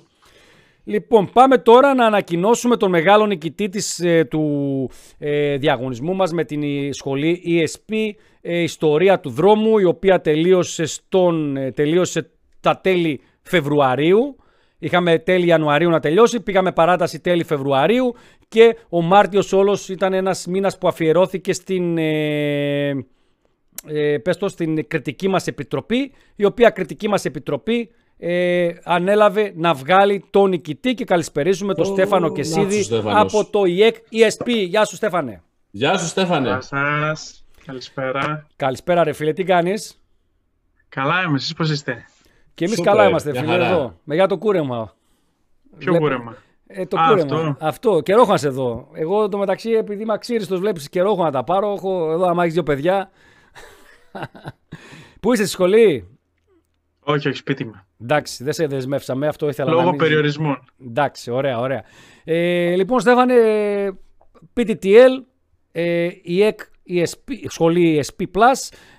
Λοιπόν, 0.90 1.30
πάμε 1.32 1.58
τώρα 1.58 1.94
να 1.94 2.06
ανακοινώσουμε 2.06 2.76
τον 2.76 2.90
μεγάλο 2.90 3.26
νικητή 3.26 3.68
της, 3.68 4.00
ε, 4.00 4.24
του 4.24 4.90
ε, 5.18 5.56
διαγωνισμού 5.56 6.14
μας 6.14 6.32
με 6.32 6.44
την 6.44 6.62
ε, 6.62 6.92
σχολή 6.92 7.42
ESP 7.46 7.94
ε, 8.40 8.62
Ιστορία 8.62 9.20
του 9.20 9.30
Δρόμου, 9.30 9.78
η 9.78 9.84
οποία 9.84 10.20
τελείωσε, 10.20 10.84
στον, 10.84 11.56
ε, 11.56 11.70
τελείωσε 11.70 12.30
τα 12.60 12.80
τέλη 12.80 13.20
Φεβρουαρίου. 13.42 14.36
Είχαμε 14.78 15.18
τέλη 15.18 15.46
Ιανουαρίου 15.46 15.90
να 15.90 16.00
τελειώσει, 16.00 16.40
πήγαμε 16.40 16.72
παράταση 16.72 17.20
τέλη 17.20 17.44
Φεβρουαρίου 17.44 18.14
και 18.48 18.76
ο 18.88 19.02
Μάρτιος 19.02 19.52
όλος 19.52 19.88
ήταν 19.88 20.12
ένας 20.12 20.46
μήνας 20.46 20.78
που 20.78 20.88
αφιερώθηκε 20.88 21.52
στην, 21.52 21.98
ε, 21.98 22.88
ε, 23.86 24.18
πες 24.18 24.36
το, 24.36 24.48
στην 24.48 24.88
κριτική 24.88 25.28
μας 25.28 25.46
επιτροπή, 25.46 26.12
η 26.36 26.44
οποία 26.44 26.70
κριτική 26.70 27.08
μας 27.08 27.24
επιτροπή 27.24 27.90
ε, 28.22 28.68
ανέλαβε 28.84 29.52
να 29.56 29.74
βγάλει 29.74 30.24
τον 30.30 30.48
νικητή 30.50 30.94
και 30.94 31.04
καλησπερίζουμε 31.04 31.74
τον 31.74 31.84
Ω, 31.86 31.92
Στέφανο 31.92 32.28
να 32.28 32.34
Κεσίδη 32.34 32.74
σου, 32.76 32.82
Στέφανος. 32.82 33.20
από 33.34 33.50
το 33.50 33.60
E 33.66 33.90
IEC 33.90 33.94
ESP. 33.94 34.48
Γεια 34.68 34.84
σου 34.84 34.96
Στέφανε. 34.96 35.42
Γεια 35.70 35.98
σου 35.98 36.06
Στέφανε. 36.06 36.48
Γεια 36.48 36.60
σας. 36.60 37.44
Καλησπέρα. 37.66 38.46
Καλησπέρα 38.56 39.04
ρε 39.04 39.12
φίλε, 39.12 39.32
τι 39.32 39.44
κάνεις; 39.44 40.00
Καλά 40.88 41.22
είμαι, 41.26 41.36
εσείς 41.36 41.52
πώς 41.52 41.70
είστε; 41.70 42.04
Και 42.54 42.64
εμείς 42.64 42.76
Σούπερ, 42.76 42.92
καλά 42.92 43.08
είμαστε 43.08 43.30
μια 43.30 43.40
φίλε 43.40 43.52
χαρά. 43.52 43.66
εδώ. 43.66 43.94
Με 44.04 44.14
για 44.14 44.26
το 44.26 44.38
κούρεμα. 44.38 44.94
Ποιο 45.78 45.92
Βλέπω- 45.92 45.98
κούρεμα; 45.98 46.36
Ε, 46.66 46.86
το 46.86 47.00
Α, 47.00 47.08
κούρεμα. 47.08 47.36
αυτό. 47.40 47.56
αυτό. 47.66 48.00
Καιρό 48.00 48.20
έχω 48.20 48.30
να 48.30 48.36
σε 48.36 48.48
δω. 48.48 48.88
Εγώ 48.92 49.28
το 49.28 49.38
μεταξύ 49.38 49.70
επειδή 49.70 50.02
είμαι 50.02 50.12
αξίριστος 50.12 50.58
βλέπεις 50.60 50.88
καιρό 50.88 51.10
έχω 51.10 51.22
να 51.22 51.30
τα 51.30 51.44
πάρω. 51.44 51.72
Έχω 51.72 52.10
εδώ 52.12 52.24
άμα 52.26 52.42
έχεις 52.42 52.54
δύο 52.54 52.62
παιδιά. 52.62 53.10
Πού 55.20 55.32
είσαι 55.32 55.42
στη 55.42 55.52
σχολή; 55.52 56.09
Όχι, 57.00 57.28
όχι, 57.28 57.36
σπίτι 57.36 57.64
μου. 57.64 57.74
Εντάξει, 58.02 58.44
δεν 58.44 58.52
σε 58.52 58.66
δεσμεύσαμε. 58.66 59.26
Αυτό 59.26 59.48
ήθελα 59.48 59.70
να 59.70 59.76
Λόγω 59.76 59.88
μην... 59.88 59.98
περιορισμών. 59.98 60.64
Εντάξει, 60.86 61.30
ωραία, 61.30 61.58
ωραία. 61.58 61.84
Ε, 62.24 62.74
λοιπόν, 62.74 63.00
Στέφανε, 63.00 63.34
PTTL, 64.56 65.22
ε, 65.72 66.08
η 66.22 66.42
ΕΚ, 66.42 66.60
η 66.82 67.02
ESP, 67.06 67.32
σχολή 67.48 68.04
ESP+, 68.04 68.24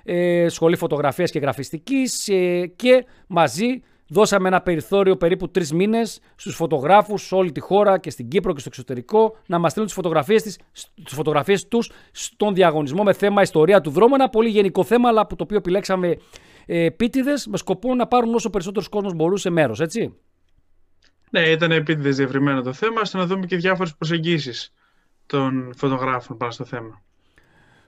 ε, 0.04 0.47
σχολή 0.49 0.76
φωτογραφίας 0.76 1.32
και 1.32 1.39
γραφιστικής 1.39 2.28
ε, 2.28 2.66
και 2.76 3.06
μαζί 3.28 3.82
δώσαμε 4.08 4.47
ένα 4.47 4.62
περιθώριο 4.62 5.18
περίπου 5.18 5.49
τρεις 5.49 5.74
μήνες 5.74 6.20
στους 6.36 6.56
φωτογράφους 6.56 7.26
σε 7.26 7.36
όλη 7.36 7.52
τη 7.52 7.60
χώρα 7.60 7.99
και 7.99 8.10
στην 8.10 8.28
Κύπρο 8.28 8.54
και 8.54 8.60
στο 8.60 8.70
εξωτερικό 8.72 9.38
να 9.47 9.60
μας 9.60 9.70
στείλουν 9.70 9.88
τις 9.88 9.97
φωτογραφίες, 9.97 10.41
τις, 10.41 10.58
τις 11.04 11.14
φωτογραφίες 11.14 11.68
τους 11.68 11.91
στον 12.12 12.54
διαγωνισμό 12.54 13.04
με 13.04 13.14
θέμα 13.14 13.41
ιστορία 13.41 13.82
του 13.82 13.89
δρόμου. 13.89 14.16
Ένα 14.16 14.30
πολύ 14.30 14.49
γενικό 14.49 14.84
θέμα, 14.84 15.10
αλλά 15.10 15.22
από 15.22 15.36
το 15.36 15.43
οποίο 15.43 15.58
επιλέξαμε 15.58 16.18
ε, 16.74 16.84
επίτηδες 16.84 17.47
με 17.47 17.57
σκοπό 17.57 17.95
να 17.95 18.07
πάρουν 18.07 18.34
όσο 18.34 18.49
περισσότερος 18.49 18.88
κόσμος 18.89 19.13
μπορούσε 19.13 19.49
μέρος, 19.49 19.80
έτσι; 19.80 20.13
Ναι, 21.30 21.39
ήταν 21.39 21.72
επίτηδες 21.72 22.15
διευρυμένο 22.15 22.61
το 22.61 22.74
θέμα, 22.74 23.01
ώστε 23.01 23.17
να 23.17 23.26
δούμε 23.26 23.45
και 23.45 23.55
διάφορες 23.55 23.95
προσεγγίσεις 23.95 24.74
των 25.26 25.74
φωτογράφων 25.78 26.38
πάνω 26.38 26.51
στο 26.51 26.65
θέμα. 26.65 27.01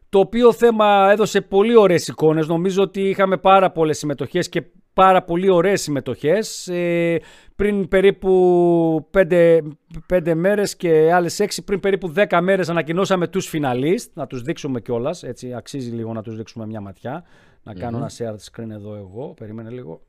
το 0.09 0.19
οποίο 0.19 0.53
θέμα 0.53 1.09
έδωσε 1.11 1.41
πολύ 1.41 1.75
ωραίες 1.75 2.07
εικόνες. 2.07 2.47
Νομίζω 2.47 2.81
ότι 2.81 3.01
είχαμε 3.09 3.38
πάρα 3.38 3.71
πολλές 3.71 3.97
συμμετοχές 3.97 4.49
και 4.49 4.63
πάρα 4.93 5.23
πολύ 5.23 5.49
ωραίες 5.49 5.81
συμμετοχές. 5.81 6.67
Ε, 6.67 7.19
πριν 7.55 7.88
περίπου 7.88 9.09
5, 9.11 9.59
πέντε 10.05 10.36
μέρες 10.36 10.75
και 10.75 11.13
άλλες 11.13 11.39
6, 11.39 11.63
πριν 11.65 11.79
περίπου 11.79 12.13
10 12.15 12.41
μέρες 12.41 12.69
ανακοινώσαμε 12.69 13.27
τους 13.27 13.47
φιναλίστ, 13.47 14.11
να 14.15 14.27
τους 14.27 14.41
δείξουμε 14.41 14.81
κιόλας, 14.81 15.23
έτσι 15.23 15.53
αξίζει 15.53 15.91
λίγο 15.91 16.13
να 16.13 16.21
τους 16.21 16.36
δείξουμε 16.36 16.65
μια 16.65 16.81
ματιά. 16.81 17.23
Να 17.64 17.74
κάνω 17.74 17.97
ένα 17.97 18.11
share 18.18 18.36
screen 18.51 18.70
εδώ 18.70 18.95
εγώ, 18.95 19.34
περίμενε 19.34 19.70
λίγο. 19.70 20.01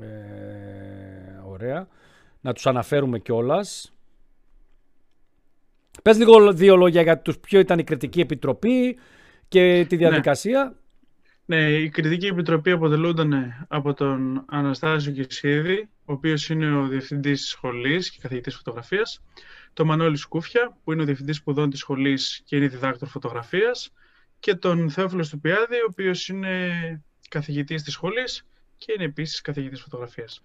Ε, 0.00 0.06
ωραία. 1.46 1.88
Να 2.40 2.52
τους 2.52 2.66
αναφέρουμε 2.66 3.18
κιόλας. 3.18 3.92
Πες 6.02 6.18
λίγο 6.18 6.52
δύο 6.52 6.76
λόγια 6.76 7.02
για 7.02 7.18
τους 7.18 7.38
ποιο 7.38 7.58
ήταν 7.60 7.78
η 7.78 7.84
κριτική 7.84 8.20
επιτροπή 8.20 8.98
και 9.48 9.86
τη 9.88 9.96
διαδικασία. 9.96 10.74
Ναι, 11.46 11.72
η 11.72 11.88
Κριτική 11.88 12.26
Επιτροπή 12.26 12.70
αποτελούνταν 12.70 13.54
από 13.68 13.94
τον 13.94 14.44
Αναστάσιο 14.48 15.12
Κεσίδη, 15.12 15.88
ο 16.04 16.12
οποίος 16.12 16.48
είναι 16.48 16.76
ο 16.76 16.86
Διευθυντής 16.86 17.40
της 17.40 17.48
Σχολής 17.48 18.10
και 18.10 18.18
Καθηγητής 18.22 18.56
Φωτογραφίας, 18.56 19.22
τον 19.72 19.86
Μανώλη 19.86 20.16
Σκούφια, 20.16 20.76
που 20.84 20.92
είναι 20.92 21.02
ο 21.02 21.04
Διευθυντής 21.04 21.36
Σπουδών 21.36 21.70
της 21.70 21.78
Σχολής 21.78 22.42
και 22.44 22.56
είναι 22.56 22.66
διδάκτορ 22.66 23.08
φωτογραφίας, 23.08 23.92
και 24.44 24.54
τον 24.54 24.90
Θεόφιλος 24.90 25.26
Στουπιάδη, 25.26 25.76
ο 25.76 25.86
οποίος 25.90 26.28
είναι 26.28 26.58
καθηγητής 27.28 27.82
της 27.82 27.92
σχολής 27.92 28.46
και 28.76 28.92
είναι 28.96 29.04
επίσης 29.04 29.40
καθηγητής 29.40 29.80
φωτογραφίας. 29.80 30.42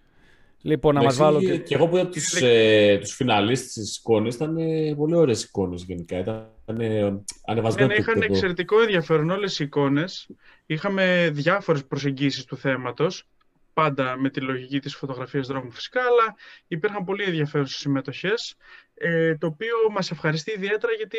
Λοιπόν, 0.60 0.94
να 0.94 1.02
μας 1.02 1.16
βάλω 1.16 1.40
και... 1.40 1.46
και... 1.46 1.58
και 1.58 1.74
εγώ 1.74 1.88
που 1.88 1.96
είδα 1.96 2.08
τους, 2.08 2.34
ε, 2.40 2.98
τους 3.00 3.14
φιναλίστ 3.14 3.70
στις 3.70 3.96
εικόνες, 3.96 4.34
ήταν 4.34 4.56
ε, 4.56 4.94
πολύ 4.96 5.14
ωραίες 5.14 5.42
εικόνες 5.42 5.82
γενικά. 5.82 6.18
Ήταν 6.18 6.80
ε, 6.80 7.22
ανεβασμένο 7.46 7.86
Ναι, 7.86 7.94
το 7.94 8.00
είχαν 8.00 8.14
επίπεδο. 8.14 8.32
εξαιρετικό 8.32 8.80
ενδιαφέρον 8.80 9.30
όλες 9.30 9.58
οι 9.58 9.64
εικόνες. 9.64 10.28
Είχαμε 10.66 11.30
διάφορες 11.32 11.84
προσεγγίσεις 11.84 12.44
του 12.44 12.56
θέματος, 12.56 13.26
πάντα 13.72 14.16
με 14.16 14.30
τη 14.30 14.40
λογική 14.40 14.80
της 14.80 14.94
φωτογραφίας 14.94 15.46
δρόμου 15.46 15.70
φυσικά, 15.70 16.00
αλλά 16.00 16.36
υπήρχαν 16.66 17.04
πολύ 17.04 17.22
ενδιαφέρουσες 17.22 17.78
συμμετοχές, 17.78 18.56
ε, 18.94 19.34
το 19.36 19.46
οποίο 19.46 19.76
μας 19.90 20.10
ευχαριστεί 20.10 20.52
ιδιαίτερα 20.52 20.92
γιατί 20.92 21.16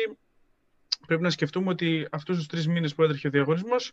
πρέπει 1.06 1.22
να 1.22 1.30
σκεφτούμε 1.30 1.70
ότι 1.70 2.06
αυτούς 2.10 2.36
τους 2.36 2.46
τρεις 2.46 2.68
μήνες 2.68 2.94
που 2.94 3.02
έτρεχε 3.02 3.26
ο 3.26 3.30
διαγωνισμός, 3.30 3.92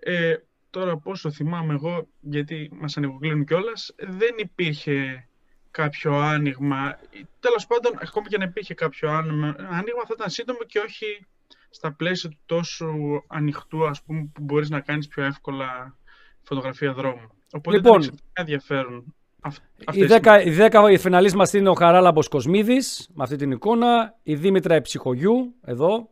ε, 0.00 0.34
τώρα 0.70 0.96
πόσο 0.96 1.30
θυμάμαι 1.30 1.74
εγώ, 1.74 2.06
γιατί 2.20 2.70
μας 2.72 2.96
ανεβοκλίνουν 2.96 3.44
κιόλας, 3.44 3.94
δεν 3.98 4.34
υπήρχε 4.36 5.26
κάποιο 5.70 6.14
άνοιγμα. 6.20 6.98
Τέλος 7.40 7.66
πάντων, 7.66 7.92
ακόμη 8.00 8.26
και 8.28 8.38
να 8.38 8.44
υπήρχε 8.44 8.74
κάποιο 8.74 9.10
άνοιγμα, 9.10 9.46
άνοιγμα 9.58 10.02
θα 10.06 10.12
ήταν 10.14 10.30
σύντομο 10.30 10.58
και 10.66 10.78
όχι 10.78 11.26
στα 11.70 11.92
πλαίσια 11.92 12.30
του 12.30 12.38
τόσο 12.46 12.86
ανοιχτού, 13.26 13.86
ας 13.86 14.02
πούμε, 14.02 14.28
που 14.32 14.42
μπορείς 14.42 14.70
να 14.70 14.80
κάνεις 14.80 15.08
πιο 15.08 15.24
εύκολα 15.24 15.96
φωτογραφία 16.42 16.92
δρόμου. 16.92 17.28
Οπότε 17.52 17.76
Λοιπόν. 17.76 17.92
ήταν 17.92 17.96
εξαιρετικά 17.96 18.40
ενδιαφέρον. 18.40 19.14
αυ- 19.40 19.56
Οι 19.78 19.84
αυτές 19.86 20.04
οι 20.04 20.06
10, 20.06 20.42
οι 20.44 20.50
10 20.50 20.90
οι 20.90 20.98
φιναλίστ 20.98 21.34
μας 21.34 21.52
είναι 21.52 21.68
ο 21.68 21.74
Χαράλαμπος 21.74 22.28
Κοσμίδης, 22.28 23.08
με 23.14 23.22
αυτή 23.22 23.36
την 23.36 23.50
εικόνα, 23.50 24.18
η 24.22 24.34
Δήμητρα 24.34 24.74
Εψυχογιού, 24.74 25.54
εδώ, 25.64 26.10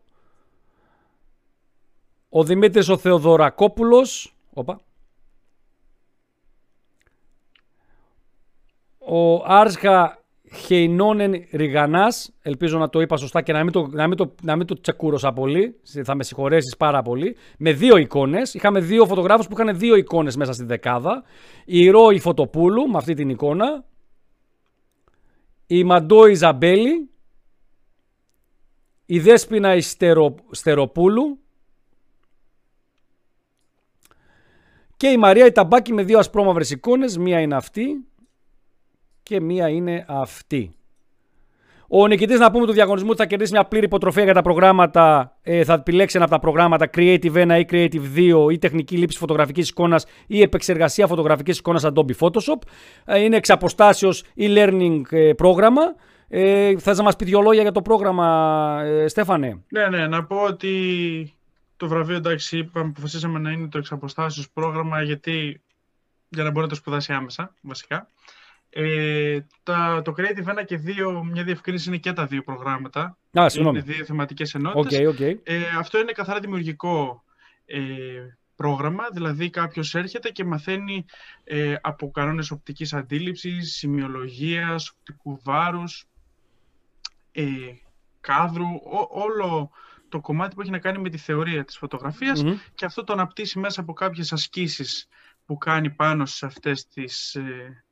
ο 2.33 2.45
Δημήτρης 2.45 2.89
ο 2.89 2.97
Θεοδωρακόπουλος, 2.97 4.35
όπα, 4.53 4.81
ο 8.99 9.35
Άρσχα 9.45 10.25
Χεϊνόνεν 10.55 11.47
Ριγανάς, 11.53 12.33
ελπίζω 12.43 12.79
να 12.79 12.89
το 12.89 13.01
είπα 13.01 13.17
σωστά 13.17 13.43
και 13.43 13.53
να 13.53 13.65
μην 13.65 13.73
το, 13.73 13.87
να 13.87 14.09
μην 14.09 14.17
το, 14.17 14.35
να 14.43 14.57
μην 14.57 14.67
το 14.67 14.81
τσεκούρωσα 14.81 15.33
πολύ, 15.33 15.81
θα 16.05 16.15
με 16.15 16.23
συγχωρέσεις 16.23 16.77
πάρα 16.77 17.03
πολύ, 17.03 17.37
με 17.59 17.73
δύο 17.73 17.97
εικόνες. 17.97 18.55
Είχαμε 18.55 18.81
δύο 18.81 19.07
φωτογράφους 19.07 19.47
που 19.49 19.61
είχαν 19.61 19.79
δύο 19.79 19.97
εικόνες 19.97 20.37
μέσα 20.37 20.53
στη 20.53 20.65
δεκάδα. 20.65 21.23
Η 21.65 21.91
Ρώη 21.91 22.19
Φωτοπούλου 22.19 22.89
με 22.89 22.97
αυτή 22.97 23.15
την 23.15 23.29
εικόνα, 23.29 23.85
η 25.67 25.85
Μαντό 25.85 26.27
Ιζαμπέλη, 26.27 27.11
η 29.07 29.19
Δέσποινα 29.19 29.75
Ιστερο, 29.75 30.35
Στεροπούλου 30.51 31.39
και 35.01 35.09
η 35.09 35.17
Μαρία 35.17 35.47
Ιταμπάκη 35.47 35.93
με 35.93 36.03
δύο 36.03 36.19
ασπρόμαυρες 36.19 36.71
εικόνες. 36.71 37.19
Μία 37.19 37.41
είναι 37.41 37.55
αυτή 37.55 37.85
και 39.23 39.41
μία 39.41 39.69
είναι 39.69 40.05
αυτή. 40.09 40.75
Ο 41.89 42.07
νικητής, 42.07 42.39
να 42.39 42.51
πούμε 42.51 42.67
του 42.67 42.73
διαγωνισμού, 42.73 43.17
θα 43.17 43.27
κερδίσει 43.27 43.53
μια 43.53 43.65
πλήρη 43.65 43.85
υποτροφία 43.85 44.25
για 44.25 44.35
τα 44.35 44.43
προγράμματα. 44.43 45.37
Ε, 45.43 45.65
θα 45.65 45.73
επιλέξει 45.73 46.17
ένα 46.17 46.25
από 46.25 46.35
τα 46.35 46.41
προγράμματα 46.41 46.91
Creative 46.97 47.33
1 47.33 47.59
ή 47.59 47.67
Creative 47.71 48.47
2 48.47 48.53
ή 48.53 48.59
τεχνική 48.59 48.97
λήψη 48.97 49.19
φωτογραφικής 49.19 49.69
εικόνας 49.69 50.07
ή 50.27 50.41
επεξεργασία 50.41 51.07
φωτογραφικής 51.07 51.59
εικόνας 51.59 51.85
Adobe 51.87 52.13
Photoshop. 52.21 52.59
Ε, 53.05 53.19
είναι 53.19 53.37
εξ 53.37 53.51
αποστάσεως 53.51 54.25
e-learning 54.37 55.03
ε, 55.11 55.33
πρόγραμμα. 55.33 55.83
Ε, 56.29 56.79
θα 56.79 56.95
να 56.95 57.03
μας 57.03 57.17
πει 57.17 57.25
δύο 57.25 57.41
λόγια 57.41 57.63
για 57.63 57.73
το 57.73 57.83
πρόγραμμα, 57.83 58.81
ε, 58.85 59.09
Στέφανε; 59.09 59.65
Ναι, 59.69 59.87
ναι, 59.89 60.07
να 60.07 60.25
πω 60.25 60.37
ότι 60.37 60.75
το 61.81 61.89
βραβείο, 61.89 62.17
εντάξει, 62.17 62.59
είπαμε, 62.59 62.89
αποφασίσαμε 62.89 63.39
να 63.39 63.51
είναι 63.51 63.69
το 63.69 63.79
εξαποστάσεως 63.79 64.51
πρόγραμμα, 64.51 65.03
γιατί 65.03 65.63
για 66.29 66.43
να 66.43 66.51
μπορεί 66.51 66.63
να 66.63 66.69
το 66.69 66.75
σπουδάσει 66.75 67.13
άμεσα, 67.13 67.55
βασικά. 67.61 68.09
Ε, 68.71 69.41
τα, 69.63 70.03
το 70.05 70.15
Creative 70.17 70.61
1 70.61 70.65
και 70.67 70.81
2, 70.87 71.23
μια 71.25 71.45
διευκρίνηση 71.45 71.89
είναι 71.89 71.99
και 71.99 72.13
τα 72.13 72.27
δύο 72.27 72.43
προγράμματα. 72.43 73.17
Α, 73.41 73.49
συγγνώμη. 73.49 73.79
Είναι 73.79 73.93
δύο 73.93 74.05
θεματικές 74.05 74.55
ενότητες. 74.55 74.99
Okay, 74.99 75.21
okay. 75.21 75.35
Ε, 75.43 75.61
αυτό 75.79 75.99
είναι 75.99 76.13
καθαρά 76.13 76.41
δημιουργικό 76.41 77.25
ε, 77.67 77.81
πρόγραμμα, 78.57 79.05
δηλαδή 79.13 79.51
κάποιος 79.51 79.95
έρχεται 79.95 80.31
και 80.31 80.45
μαθαίνει 80.45 81.05
ε, 81.45 81.75
από 81.81 82.11
κανόνες 82.11 82.51
οπτικής 82.51 82.93
αντίληψης, 82.93 83.75
σημειολογίας, 83.75 84.91
οπτικού 84.91 85.41
βάρους, 85.43 86.07
ε, 87.33 87.45
κάδρου, 88.21 88.67
όλο 89.11 89.71
το 90.11 90.21
κομμάτι 90.21 90.55
που 90.55 90.61
έχει 90.61 90.71
να 90.71 90.79
κάνει 90.79 90.99
με 90.99 91.09
τη 91.09 91.19
θεωρία 91.19 91.65
της 91.65 91.77
φωτογραφιας 91.77 92.43
και 92.75 92.85
αυτό 92.85 93.05
το 93.05 93.13
αναπτύσσει 93.13 93.59
μέσα 93.59 93.81
από 93.81 93.93
κάποιες 93.93 94.33
ασκήσεις 94.33 95.09
που 95.47 95.59
κάνει 95.59 95.91
πάνω 95.91 96.27
σε 96.27 96.47
αυτές 96.47 96.87
τις 96.87 97.35
ε, 97.35 97.85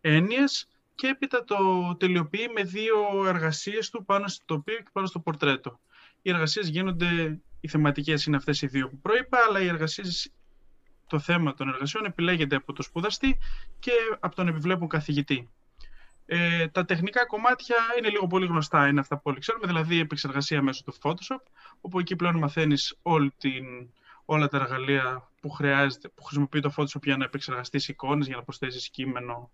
έννοιες 0.00 0.68
και 0.94 1.06
έπειτα 1.06 1.44
το 1.44 1.56
τελειοποιεί 1.98 2.50
με 2.54 2.62
δύο 2.62 3.26
εργασίες 3.26 3.90
του 3.90 4.04
πάνω 4.04 4.28
στο 4.28 4.44
τοπίο 4.46 4.76
και 4.76 4.90
πάνω 4.92 5.06
στο 5.06 5.20
πορτρέτο. 5.20 5.80
Οι 6.22 6.30
εργασίες 6.30 6.68
γίνονται, 6.68 7.40
οι 7.60 7.68
θεματικές 7.68 8.24
είναι 8.24 8.36
αυτές 8.36 8.62
οι 8.62 8.66
δύο 8.66 8.88
που 8.88 8.98
προείπα, 8.98 9.38
αλλά 9.48 9.60
οι 9.60 9.66
εργασίες, 9.66 10.30
το 11.06 11.18
θέμα 11.18 11.54
των 11.54 11.68
εργασιών 11.68 12.04
επιλέγεται 12.04 12.56
από 12.56 12.72
το 12.72 12.82
σπουδαστή 12.82 13.38
και 13.78 13.92
από 14.20 14.34
τον 14.34 14.48
επιβλέπουν 14.48 14.88
καθηγητή. 14.88 15.48
Ε, 16.26 16.68
τα 16.68 16.84
τεχνικά 16.84 17.26
κομμάτια 17.26 17.76
είναι 17.98 18.08
λίγο 18.08 18.26
πολύ 18.26 18.46
γνωστά, 18.46 18.88
είναι 18.88 19.00
αυτά 19.00 19.16
που 19.16 19.22
όλοι 19.24 19.38
ξέρουμε, 19.38 19.66
δηλαδή 19.66 19.96
η 19.96 19.98
επεξεργασία 19.98 20.62
μέσω 20.62 20.82
του 20.84 20.94
Photoshop, 21.02 21.42
όπου 21.80 21.98
εκεί 21.98 22.16
πλέον 22.16 22.38
μαθαίνεις 22.38 22.98
όλη 23.02 23.32
την, 23.38 23.64
όλα 24.24 24.48
τα 24.48 24.56
εργαλεία 24.56 25.28
που, 25.40 25.50
χρειάζεται, 25.50 26.08
που 26.08 26.22
χρησιμοποιεί 26.22 26.60
το 26.60 26.74
Photoshop 26.76 27.02
για 27.02 27.16
να 27.16 27.24
επεξεργαστείς 27.24 27.88
εικόνες, 27.88 28.26
για 28.26 28.36
να 28.36 28.42
προσθέσεις 28.42 28.90
κείμενο. 28.90 29.50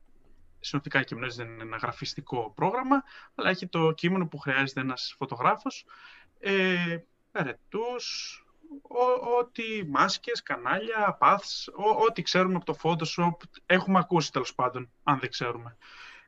Συνοπτικά 0.60 1.02
κείμενο 1.02 1.32
δεν 1.32 1.48
είναι 1.48 1.62
ένα 1.62 1.76
γραφιστικό 1.76 2.52
πρόγραμμα, 2.54 3.02
αλλά 3.34 3.50
έχει 3.50 3.66
το 3.66 3.92
κείμενο 3.92 4.26
που 4.26 4.38
χρειάζεται 4.38 4.80
ένας 4.80 5.14
φωτογράφος. 5.18 5.84
Ε, 6.38 6.98
ερετούς, 7.32 8.44
ό,τι 9.38 9.86
μάσκες, 9.86 10.42
κανάλια, 10.42 11.18
paths, 11.20 11.72
ό,τι 12.08 12.22
ξέρουμε 12.22 12.54
από 12.54 12.64
το 12.64 12.76
Photoshop, 12.82 13.36
έχουμε 13.66 13.98
ακούσει 13.98 14.32
τέλος 14.32 14.54
πάντων, 14.54 14.90
αν 15.02 15.18
δεν 15.18 15.30
ξέρουμε. 15.30 15.76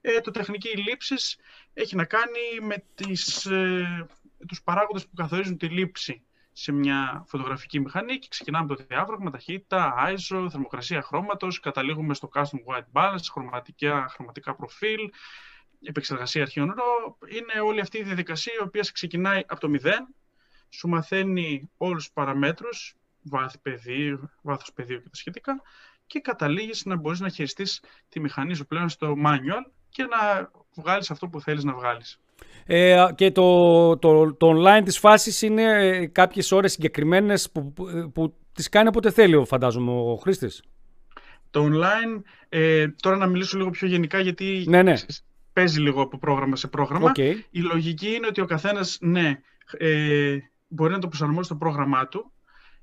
Ε, 0.01 0.21
το 0.21 0.31
τεχνική 0.31 0.69
λήψης 0.79 1.39
έχει 1.73 1.97
να 1.97 2.05
κάνει 2.05 2.61
με 2.61 2.85
τις, 2.95 3.47
ε, 3.47 4.07
τους 4.49 4.63
παράγοντες 4.63 5.07
που 5.07 5.15
καθορίζουν 5.15 5.57
τη 5.57 5.67
λήψη 5.67 6.23
σε 6.53 6.73
μια 6.73 7.25
φωτογραφική 7.27 7.81
μηχανή. 7.81 8.19
Και 8.19 8.27
ξεκινάμε 8.31 8.77
το 8.77 8.85
διάβραγμα, 8.89 9.31
ταχύτητα, 9.31 9.95
ISO, 10.09 10.47
θερμοκρασία 10.51 11.03
χρώματος, 11.03 11.61
καταλήγουμε 11.61 12.15
στο 12.15 12.29
custom 12.35 12.59
white 12.67 12.87
balance, 12.93 13.25
χρωματικά, 13.31 14.09
χρωματικά 14.09 14.55
προφίλ, 14.55 15.11
επεξεργασία 15.83 16.43
αρχείων 16.43 16.75
ρο. 16.77 17.19
Είναι 17.29 17.61
όλη 17.61 17.81
αυτή 17.81 17.99
η 17.99 18.03
διαδικασία 18.03 18.53
η 18.61 18.63
οποία 18.63 18.85
ξεκινάει 18.93 19.43
από 19.47 19.61
το 19.61 19.69
μηδέν, 19.69 20.15
σου 20.69 20.89
μαθαίνει 20.89 21.71
όλους 21.77 22.03
τους 22.03 22.13
παραμέτρους, 22.13 22.97
βάθη 23.23 23.59
πεδίου, 23.59 24.31
βάθος 24.43 24.73
πεδίου 24.73 25.03
και 25.03 25.09
τα 25.09 25.17
σχετικά. 25.17 25.63
Και 26.07 26.21
καταλήγεις 26.21 26.85
να 26.85 26.97
μπορείς 26.97 27.21
να 27.21 27.29
χειριστείς 27.29 27.83
τη 28.09 28.21
μηχανή 28.21 28.55
σου 28.55 28.67
πλέον 28.67 28.89
στο 28.89 29.15
manual 29.25 29.71
και 29.91 30.03
να 30.03 30.51
βγάλεις 30.75 31.11
αυτό 31.11 31.29
που 31.29 31.41
θέλεις 31.41 31.65
να 31.65 31.75
βγάλεις. 31.75 32.21
Ε, 32.67 33.07
και 33.15 33.31
το, 33.31 33.99
το, 33.99 34.35
το 34.35 34.51
online 34.51 34.83
της 34.85 34.99
φάσης 34.99 35.43
είναι 35.43 35.63
ε, 35.63 36.07
κάποιες 36.07 36.53
ώρες 36.53 36.73
συγκεκριμένες 36.73 37.51
που, 37.51 37.73
που, 37.73 38.11
που 38.15 38.35
τις 38.55 38.69
κάνει 38.69 38.89
όποτε 38.89 39.11
θέλει, 39.11 39.45
φαντάζομαι, 39.47 39.91
ο 39.91 40.17
χρήστης. 40.17 40.63
Το 41.51 41.69
online, 41.73 42.23
ε, 42.49 42.89
τώρα 42.89 43.17
να 43.17 43.27
μιλήσω 43.27 43.59
λίγο 43.59 43.71
πιο 43.71 43.87
γενικά, 43.87 44.21
γιατί 44.21 44.65
ναι, 44.69 44.83
ναι. 44.83 44.95
παίζει 45.53 45.81
λίγο 45.81 46.03
από 46.03 46.19
πρόγραμμα 46.19 46.57
σε 46.57 46.69
πρόγραμμα. 46.69 47.13
Η 47.51 47.61
λογική 47.61 48.15
είναι 48.15 48.27
ότι 48.27 48.41
ο 48.41 48.45
καθένας, 48.45 48.99
ναι, 49.01 49.41
ε, 49.79 50.37
μπορεί 50.69 50.93
να 50.93 50.99
το 50.99 51.09
προσαρμόσει 51.09 51.45
στο 51.45 51.57
πρόγραμμά 51.57 52.09
του. 52.09 52.33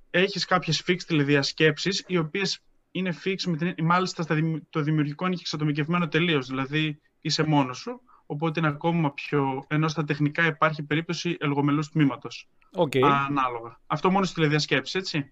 Έχεις 0.10 0.46
κάποιες 0.46 0.84
fixed 0.88 1.04
τηλεδιασκέψεις, 1.08 2.04
οι 2.08 2.18
οποίες 2.18 2.60
είναι 2.98 3.16
fix, 3.24 3.42
με 3.46 3.58
την, 3.58 3.86
μάλιστα 3.86 4.26
το 4.70 4.82
δημιουργικό 4.82 5.26
είναι 5.26 5.36
και 5.36 5.42
εξατομικευμένο 5.42 6.08
τελείως. 6.08 6.48
Δηλαδή 6.48 7.02
είσαι 7.22 7.44
μόνος 7.44 7.78
σου, 7.78 8.02
οπότε 8.26 8.60
είναι 8.60 8.70
ακόμα 8.70 9.14
πιο. 9.14 9.66
ενώ 9.68 9.88
στα 9.88 10.04
τεχνικά 10.04 10.46
υπάρχει 10.46 10.84
περίπτωση 10.84 11.38
ελγομελούς 11.40 11.90
τμήματος. 11.90 12.50
Okay. 12.76 13.02
Ανάλογα. 13.02 13.80
Αυτό 13.88 14.12
μόνος 14.12 14.28
στη 14.28 14.36
τηλεδιασκέψη, 14.36 14.98
έτσι. 14.98 15.32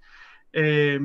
Ε, 0.49 0.97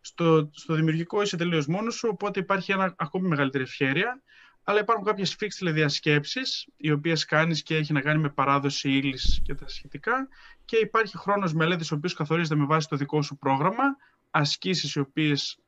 στο, 0.00 0.50
στο 0.52 0.74
δημιουργικό 0.74 1.22
είσαι 1.22 1.36
τελείως 1.36 1.66
μόνος 1.66 1.94
σου, 1.94 2.08
οπότε 2.12 2.40
υπάρχει 2.40 2.72
ένα 2.72 2.94
ακόμη 2.98 3.28
μεγαλύτερη 3.28 3.64
ευχαίρεια. 3.64 4.22
Αλλά 4.64 4.80
υπάρχουν 4.80 5.04
κάποιες 5.04 5.36
fixed 5.40 5.54
τηλεδιασκέψεις, 5.58 6.68
οι 6.76 6.90
οποίες 6.90 7.24
κάνεις 7.24 7.62
και 7.62 7.76
έχει 7.76 7.92
να 7.92 8.00
κάνει 8.00 8.20
με 8.20 8.28
παράδοση 8.28 8.90
ύλης 8.90 9.40
και 9.44 9.54
τα 9.54 9.68
σχετικά. 9.68 10.28
Και 10.64 10.76
υπάρχει 10.76 11.18
χρόνος 11.18 11.52
μελέτης, 11.52 11.92
ο 11.92 11.94
οποίος 11.94 12.14
καθορίζεται 12.14 12.54
με 12.54 12.64
βάση 12.64 12.88
το 12.88 12.96
δικό 12.96 13.22
σου 13.22 13.36
πρόγραμμα, 13.36 13.84
ασκήσεις 14.30 14.94
οι 14.94 15.00
οποίες 15.00 15.58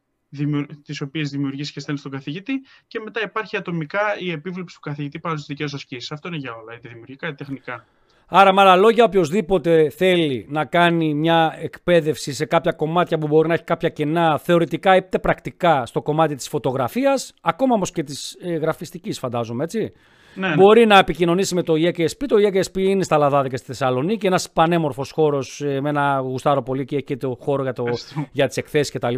τις 0.85 1.01
οποίες 1.01 1.31
δημιουργείς 1.31 1.73
και 1.73 1.81
στέλνεις 1.81 2.01
στον 2.01 2.13
καθηγητή 2.13 2.53
και 2.87 3.01
μετά 3.01 3.21
υπάρχει 3.23 3.57
ατομικά 3.57 4.01
η 4.19 4.31
επίβλεψη 4.31 4.75
του 4.75 4.81
καθηγητή 4.81 5.19
πάνω 5.19 5.35
στις 5.35 5.47
δικές 5.47 5.75
ασκήσεις. 5.75 6.13
Αυτό 6.13 6.29
είναι 6.29 6.37
για 6.37 6.55
όλα, 6.55 6.75
είτε 6.75 6.89
δημιουργικά 6.89 7.27
είτε 7.27 7.37
τεχνικά. 7.37 7.87
Άρα, 8.33 8.53
με 8.53 8.61
άλλα 8.61 8.77
λόγια, 8.77 9.05
οποιοδήποτε 9.05 9.91
θέλει 9.91 10.47
να 10.49 10.65
κάνει 10.65 11.15
μια 11.15 11.57
εκπαίδευση 11.61 12.33
σε 12.33 12.45
κάποια 12.45 12.73
κομμάτια 12.73 13.19
που 13.19 13.27
μπορεί 13.27 13.49
να 13.49 13.55
έχει 13.55 13.65
κάποια 13.65 13.89
κενά 13.89 14.39
θεωρητικά 14.39 14.97
είτε 14.97 15.19
πρακτικά 15.19 15.87
στο 15.87 16.03
κομμάτι 16.03 16.35
της 16.35 16.49
φωτογραφίας, 16.49 17.35
ακόμα 17.41 17.75
όμως 17.75 17.91
και 17.91 18.03
της 18.03 18.37
ε, 18.41 18.53
γραφιστικής 18.55 19.19
φαντάζομαι, 19.19 19.65
έτσι. 19.65 19.93
Ναι, 20.35 20.49
ναι. 20.49 20.55
Μπορεί 20.55 20.87
να 20.87 20.99
επικοινωνήσει 20.99 21.55
με 21.55 21.63
το 21.63 21.75
EKSP. 21.77 22.25
Το 22.29 22.37
EKSP 22.37 22.79
είναι 22.79 23.03
στα 23.03 23.19
Λαδάδικα 23.19 23.57
στη 23.57 23.67
Θεσσαλονίκη. 23.67 24.27
Ένας 24.27 24.51
πανέμορφος 24.51 25.11
χώρος 25.11 25.61
ε, 25.61 25.81
με 25.81 25.89
ένα 25.89 26.19
γουστάρο 26.19 26.63
πολύ 26.63 26.85
και 26.85 26.97
έχει 26.97 27.05
και 27.05 27.17
το 27.17 27.39
χώρο 27.41 27.63
για, 27.63 27.73
το, 27.73 27.85
για 28.33 28.47
τις 28.47 28.57
εκθέσεις 28.57 28.93
κτλ. 28.93 29.15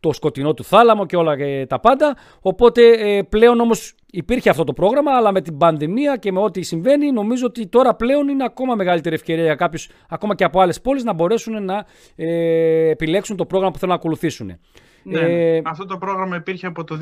Το 0.00 0.12
σκοτεινό 0.12 0.54
του 0.54 0.64
θάλαμο 0.64 1.06
και 1.06 1.16
όλα 1.16 1.36
και 1.36 1.66
τα 1.68 1.80
πάντα. 1.80 2.16
Οπότε 2.40 2.82
ε, 2.90 3.22
πλέον 3.22 3.60
όμως 3.60 3.94
υπήρχε 4.10 4.50
αυτό 4.50 4.64
το 4.64 4.72
πρόγραμμα, 4.72 5.12
αλλά 5.16 5.32
με 5.32 5.40
την 5.40 5.56
πανδημία 5.56 6.16
και 6.16 6.32
με 6.32 6.40
ό,τι 6.40 6.62
συμβαίνει, 6.62 7.12
νομίζω 7.12 7.46
ότι 7.46 7.66
τώρα 7.66 7.94
πλέον 7.94 8.28
είναι 8.28 8.44
ακόμα 8.44 8.74
μεγαλύτερη 8.74 9.14
ευκαιρία 9.14 9.44
για 9.44 9.54
κάποιους, 9.54 9.88
ακόμα 10.08 10.34
και 10.34 10.44
από 10.44 10.60
άλλες 10.60 10.80
πόλεις, 10.80 11.04
να 11.04 11.12
μπορέσουν 11.12 11.64
να 11.64 11.86
ε, 12.16 12.88
επιλέξουν 12.88 13.36
το 13.36 13.46
πρόγραμμα 13.46 13.72
που 13.72 13.78
θέλουν 13.78 13.94
να 13.94 14.00
ακολουθήσουν. 14.00 14.58
Ναι, 15.02 15.20
ε, 15.20 15.62
αυτό 15.64 15.86
το 15.86 15.98
πρόγραμμα 15.98 16.36
υπήρχε 16.36 16.66
από 16.66 16.84
το 16.84 16.98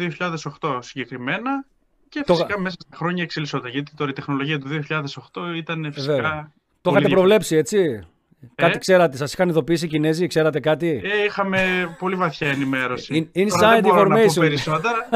2008 0.60 0.78
συγκεκριμένα 0.80 1.64
και 2.12 2.22
φυσικά 2.26 2.54
το... 2.54 2.60
μέσα 2.60 2.76
στα 2.80 2.96
χρόνια 2.96 3.22
εξελισσόταν. 3.22 3.70
Γιατί 3.70 3.92
τώρα 3.96 4.10
η 4.10 4.12
τεχνολογία 4.12 4.58
του 4.58 4.68
2008 4.88 5.56
ήταν 5.56 5.92
φυσικά. 5.92 6.52
Το 6.80 6.90
είχατε 6.90 7.08
προβλέψει, 7.08 7.56
έτσι; 7.56 7.78
Ε; 7.78 8.46
Κάτι 8.54 8.78
ξέρατε, 8.78 9.16
σας 9.16 9.32
είχαν 9.32 9.48
ειδοποιήσει 9.48 9.84
οι 9.84 9.88
Κινέζοι, 9.88 10.26
ξέρατε 10.26 10.60
κάτι; 10.60 11.00
Ε, 11.04 11.24
είχαμε 11.24 11.60
πολύ 11.98 12.14
βαθιά 12.14 12.48
ενημέρωση. 12.48 13.30
In, 13.34 13.38
inside 13.38 13.84
information. 13.84 14.08
Να 14.08 14.24
πω 14.24 14.32
περισσότερα. 14.36 15.08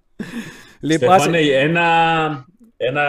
λοιπόν, 0.80 1.34
ένα, 1.34 2.44
ένα 2.76 3.04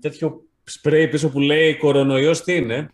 τέτοιο 0.00 0.42
σπρέι 0.64 1.08
πίσω 1.08 1.28
που 1.28 1.40
λέει 1.40 1.76
κορονοϊός 1.76 2.42
τι 2.42 2.54
είναι; 2.54 2.90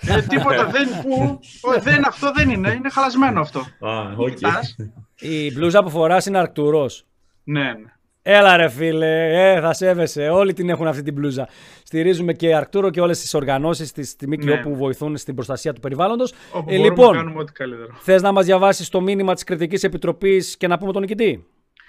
Ε, 0.00 0.22
τίποτα, 0.22 0.66
δεν, 0.66 0.88
που, 1.02 1.40
δεν, 1.80 2.06
αυτό 2.06 2.32
δεν 2.32 2.50
είναι, 2.50 2.70
είναι 2.70 2.90
χαλασμένο 2.90 3.40
αυτό. 3.40 3.60
Α, 3.60 4.14
okay. 4.18 4.84
Η 5.18 5.52
μπλούζα 5.52 5.82
που 5.82 5.90
φοράς 5.90 6.26
είναι 6.26 6.38
αρκτουρός. 6.38 7.06
Ναι, 7.44 7.62
ναι. 7.62 7.95
Έλα 8.28 8.56
ρε 8.56 8.68
φίλε, 8.68 9.52
ε, 9.54 9.60
θα 9.60 9.72
σέβεσαι. 9.72 10.28
Όλοι 10.28 10.52
την 10.52 10.68
έχουν 10.68 10.86
αυτή 10.86 11.02
την 11.02 11.12
μπλούζα. 11.12 11.48
Στηρίζουμε 11.82 12.32
και 12.32 12.54
Αρκτούρο 12.54 12.90
και 12.90 13.00
όλες 13.00 13.20
τις 13.20 13.34
οργανώσεις 13.34 13.92
της 13.92 14.16
ΜΚΟ 14.26 14.44
ναι. 14.44 14.62
που 14.62 14.76
βοηθούν 14.76 15.16
στην 15.16 15.34
προστασία 15.34 15.72
του 15.72 15.80
περιβάλλοντος. 15.80 16.34
Ε, 16.66 16.76
λοιπόν, 16.76 17.10
να 17.10 17.16
κάνουμε 17.16 17.40
ό,τι 17.40 17.52
καλύτερο. 17.52 17.94
Θες 18.00 18.22
να 18.22 18.32
μας 18.32 18.44
διαβάσεις 18.44 18.88
το 18.88 19.00
μήνυμα 19.00 19.34
της 19.34 19.44
Κριτικής 19.44 19.84
Επιτροπής 19.84 20.56
και 20.56 20.66
να 20.66 20.78
πούμε 20.78 20.92
τον 20.92 21.00
νικητή; 21.00 21.46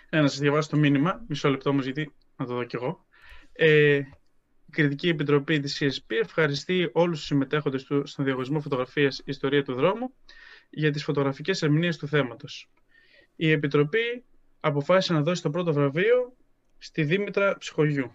Ναι, 0.10 0.22
να 0.22 0.28
σας 0.28 0.40
διαβάσω 0.40 0.70
το 0.70 0.78
μήνυμα. 0.78 1.24
Μισό 1.28 1.50
λεπτό 1.50 1.70
όμως, 1.70 1.84
γιατί 1.84 2.14
να 2.36 2.46
το 2.46 2.54
δω 2.54 2.64
κι 2.64 2.76
εγώ. 2.76 3.06
Ε, 3.54 3.96
η 3.96 4.72
Κριτική 4.72 5.10
Επιτροπή 5.10 5.60
της 5.60 5.78
CSP 5.82 6.16
ευχαριστεί 6.22 6.90
όλους 6.94 7.18
τους 7.18 7.28
συμμετέχοντες 7.28 7.88
στον 8.04 8.26
διαγωνισμό 8.26 8.60
φωτογραφίας 8.60 9.22
Ιστορία 9.26 9.64
του 9.64 9.74
Δρόμου 9.74 10.14
για 10.70 10.92
τις 10.92 11.04
φωτογραφικές 11.04 11.62
ερμηνείες 11.62 11.98
του 11.98 12.08
θέματος. 12.08 12.70
Η 13.36 13.52
Επιτροπή 13.52 14.24
αποφάσισε 14.68 15.13
να 15.13 15.22
δώσει 15.22 15.41
το 15.41 15.49
πρώτο 15.49 15.74
βραβείο 15.74 16.34
στη 16.78 17.03
Δήμητρα 17.03 17.55
Ψυχογιού. 17.59 18.11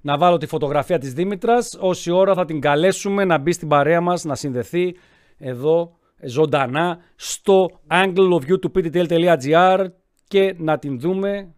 Να 0.00 0.18
βάλω 0.18 0.36
τη 0.36 0.46
φωτογραφία 0.46 0.98
της 0.98 1.12
Δήμητρας. 1.12 1.76
Όση 1.80 2.10
ώρα 2.10 2.34
θα 2.34 2.44
την 2.44 2.60
καλέσουμε 2.60 3.24
να 3.24 3.38
μπει 3.38 3.52
στην 3.52 3.68
παρέα 3.68 4.00
μας, 4.00 4.24
να 4.24 4.34
συνδεθεί 4.34 4.94
εδώ 5.38 5.96
ζωντανά 6.22 6.98
στο 7.16 7.66
angleofview 7.90 8.58
και 10.28 10.54
να 10.58 10.78
την 10.78 11.00
δούμε. 11.00 11.54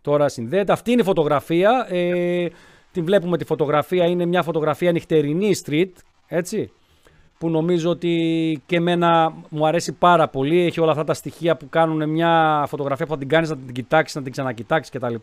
Τώρα 0.00 0.28
συνδέεται. 0.28 0.72
Αυτή 0.72 0.92
είναι 0.92 1.00
η 1.00 1.04
φωτογραφία. 1.04 1.86
Ε, 1.90 2.46
την 2.92 3.04
βλέπουμε 3.04 3.36
τη 3.36 3.44
φωτογραφία. 3.44 4.04
Είναι 4.06 4.26
μια 4.26 4.42
φωτογραφία 4.42 4.92
νυχτερινή 4.92 5.50
street. 5.64 5.92
Έτσι. 6.26 6.70
Που 7.38 7.50
νομίζω 7.50 7.90
ότι 7.90 8.62
και 8.66 8.76
εμένα 8.76 9.32
μου 9.48 9.66
αρέσει 9.66 9.92
πάρα 9.92 10.28
πολύ. 10.28 10.60
Έχει 10.60 10.80
όλα 10.80 10.90
αυτά 10.90 11.04
τα 11.04 11.14
στοιχεία 11.14 11.56
που 11.56 11.68
κάνουν 11.68 12.08
μια 12.08 12.64
φωτογραφία 12.68 13.06
που 13.06 13.12
θα 13.12 13.18
την 13.18 13.28
κάνεις 13.28 13.50
να 13.50 13.56
την 13.56 13.74
κοιτάξεις, 13.74 14.16
να 14.16 14.22
την 14.22 14.32
ξανακοιτάξεις 14.32 14.98
κτλ. 14.98 15.14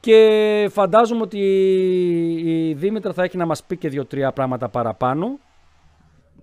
Και 0.00 0.68
φαντάζομαι 0.72 1.22
ότι 1.22 1.38
η 2.44 2.74
Δήμητρα 2.74 3.12
θα 3.12 3.22
έχει 3.22 3.36
να 3.36 3.46
μας 3.46 3.64
πει 3.64 3.76
και 3.76 3.88
δύο-τρία 3.88 4.32
πράγματα 4.32 4.68
παραπάνω. 4.68 5.38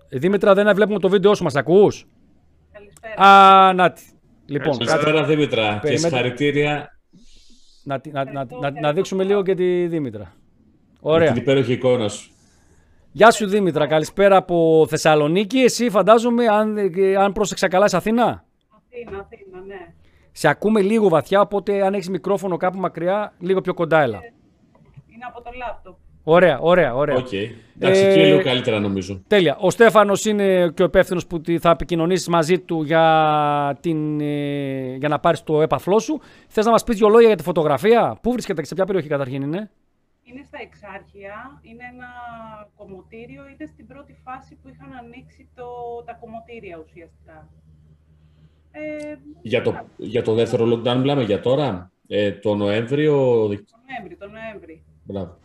Η 0.08 0.18
Δήμητρα 0.18 0.54
δεν 0.54 0.74
βλέπουμε 0.74 0.98
το 0.98 1.08
βίντεο 1.08 1.34
σου, 1.34 1.44
μας 1.44 1.56
ακούς; 1.56 2.06
Καλησπέρα. 2.72 3.28
Α, 3.28 3.72
να 3.72 3.92
τη. 3.92 4.02
Λοιπόν, 4.46 4.78
Καλησπέρα 4.78 5.24
Δήμητρα 5.24 5.62
και 5.62 5.78
Περιμένετε. 5.80 5.96
συγχαρητήρια 5.96 6.98
να, 7.84 8.00
να, 8.12 8.24
να, 8.24 8.46
να, 8.60 8.80
να 8.80 8.92
δείξουμε 8.92 9.24
λίγο 9.24 9.42
και 9.42 9.54
τη 9.54 9.86
Δήμητρα. 9.86 10.22
για 10.22 10.32
Ωραία. 11.00 11.32
την 11.32 11.42
υπέροχη 11.42 11.72
εικόνα 11.72 12.08
σου. 12.08 12.30
Γεια 13.12 13.30
σου 13.30 13.48
Δήμητρα, 13.48 13.86
καλησπέρα 13.86 14.36
από 14.36 14.86
Θεσσαλονίκη. 14.88 15.58
Εσύ 15.58 15.90
φαντάζομαι, 15.90 16.46
αν, 16.46 16.76
ε, 16.76 17.16
αν 17.16 17.32
πρόσεξα 17.32 17.68
καλά, 17.68 17.84
είσαι 17.84 17.96
Αθήνα; 17.96 18.24
Αθήνα, 18.24 19.20
Αθήνα, 19.20 19.60
ναι. 19.66 19.92
Σε 20.32 20.48
ακούμε 20.48 20.80
λίγο 20.80 21.08
βαθιά, 21.08 21.40
οπότε 21.40 21.84
αν 21.84 21.94
έχεις 21.94 22.08
μικρόφωνο 22.08 22.56
κάπου 22.56 22.78
μακριά, 22.78 23.32
λίγο 23.38 23.60
πιο 23.60 23.74
κοντά 23.74 24.00
έλα. 24.02 24.18
Είναι 25.14 25.24
από 25.28 25.42
το 25.42 25.50
λάπτοπ. 25.58 25.94
Ωραία, 26.24 26.58
ωραία, 26.58 26.94
ωραία. 26.94 27.16
Οκ. 27.16 27.32
Εντάξει, 27.32 28.02
Ε, 28.04 28.10
εκεί 28.10 28.18
λίγο 28.20 28.42
καλύτερα 28.42 28.78
νομίζω. 28.80 29.22
Τέλεια. 29.26 29.56
Ο 29.60 29.70
Στέφανος 29.70 30.24
είναι 30.24 30.70
και 30.74 30.82
ο 30.82 30.84
υπεύθυνος 30.84 31.26
που 31.26 31.40
τη- 31.40 31.58
θα 31.58 31.70
επικοινωνήσεις 31.70 32.28
μαζί 32.28 32.58
του 32.58 32.82
για, 32.82 33.78
την, 33.80 34.20
ε, 34.20 34.94
για 34.98 35.08
να 35.08 35.18
πάρεις 35.18 35.42
το 35.42 35.62
έπαθλό 35.62 35.98
σου. 35.98 36.20
Θες 36.48 36.64
να 36.64 36.70
μας 36.70 36.84
πεις 36.84 36.96
δύο 36.96 37.08
λόγια 37.08 37.26
για 37.26 37.36
τη 37.36 37.42
φωτογραφία; 37.42 38.18
Πού 38.22 38.32
βρίσκεται 38.32 38.60
και 38.60 38.66
σε 38.66 38.74
ποια 38.74 38.84
περιοχή 38.84 39.08
καταρχήν 39.08 39.42
είναι; 39.42 39.70
Είναι 40.30 40.42
στα 40.46 40.58
Εξάρχεια, 40.66 41.34
είναι 41.62 41.84
ένα 41.94 42.10
κομμωτήριο, 42.76 43.42
είναι 43.52 43.66
στην 43.72 43.86
πρώτη 43.86 44.14
φάση 44.24 44.52
που 44.62 44.68
είχαν 44.72 44.90
ανοίξει 45.02 45.48
το, 45.54 45.64
τα 46.06 46.12
κομμωτήρια 46.20 46.76
ουσιαστικά. 46.84 47.48
Ε, 48.72 49.14
Για 49.42 49.62
το, 49.62 49.84
για 49.96 50.22
το 50.22 50.34
δεύτερο 50.34 50.64
lockdown 50.72 50.96
μιλάμε 50.96 51.22
για 51.22 51.40
τώρα, 51.40 51.90
ε, 52.08 52.32
το 52.32 52.54
Νοέμβριο. 52.54 53.14
Το 53.48 53.76
Νοέμβρη, 53.88 54.16
το 54.16 54.26
Νοέμβρη. 54.28 54.82
Μπράβο. 55.04 55.36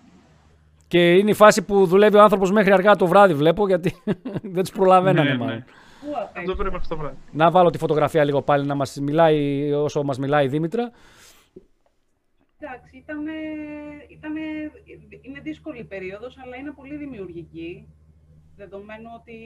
Και 0.87 1.13
είναι 1.13 1.29
η 1.29 1.33
φάση 1.33 1.61
που 1.61 1.85
δουλεύει 1.85 2.15
ο 2.17 2.21
άνθρωπος 2.21 2.51
μέχρι 2.51 2.71
αργά 2.71 2.95
το 2.95 3.07
βράδυ 3.07 3.33
βλέπω 3.33 3.67
γιατί 3.67 3.95
δεν 4.55 4.63
τους 4.63 4.71
προλαβαίνανε 4.71 5.29
Ναι, 5.29 5.37
μάλλον. 5.37 5.55
ναι. 5.55 5.63
Πού 6.01 6.11
απ' 6.11 6.23
Αυτό 6.23 6.39
έξω. 6.39 6.55
πρέπει 6.55 6.71
μέχρι 6.73 6.87
το 6.87 6.97
βράδυ. 6.97 7.15
Να 7.31 7.51
βάλω 7.51 7.69
τη 7.69 7.77
φωτογραφία 7.77 8.23
λίγο 8.23 8.41
πάλι 8.41 8.65
να 8.65 8.75
μας 8.75 8.97
μιλάει 9.01 9.71
όσο 9.73 10.03
μας 10.03 10.17
μιλάει 10.17 10.45
η 10.45 10.47
Δήμητρα. 10.47 10.91
Εντάξει, 12.59 12.97
ήτανε, 12.97 13.31
ήτανε, 14.09 14.41
είναι 15.21 15.39
δύσκολη 15.39 15.79
η 15.79 15.83
περίοδος, 15.83 16.37
αλλά 16.37 16.55
είναι 16.55 16.71
πολύ 16.71 16.95
δημιουργική. 16.95 17.87
Δεδομένου 18.55 19.09
ότι 19.19 19.37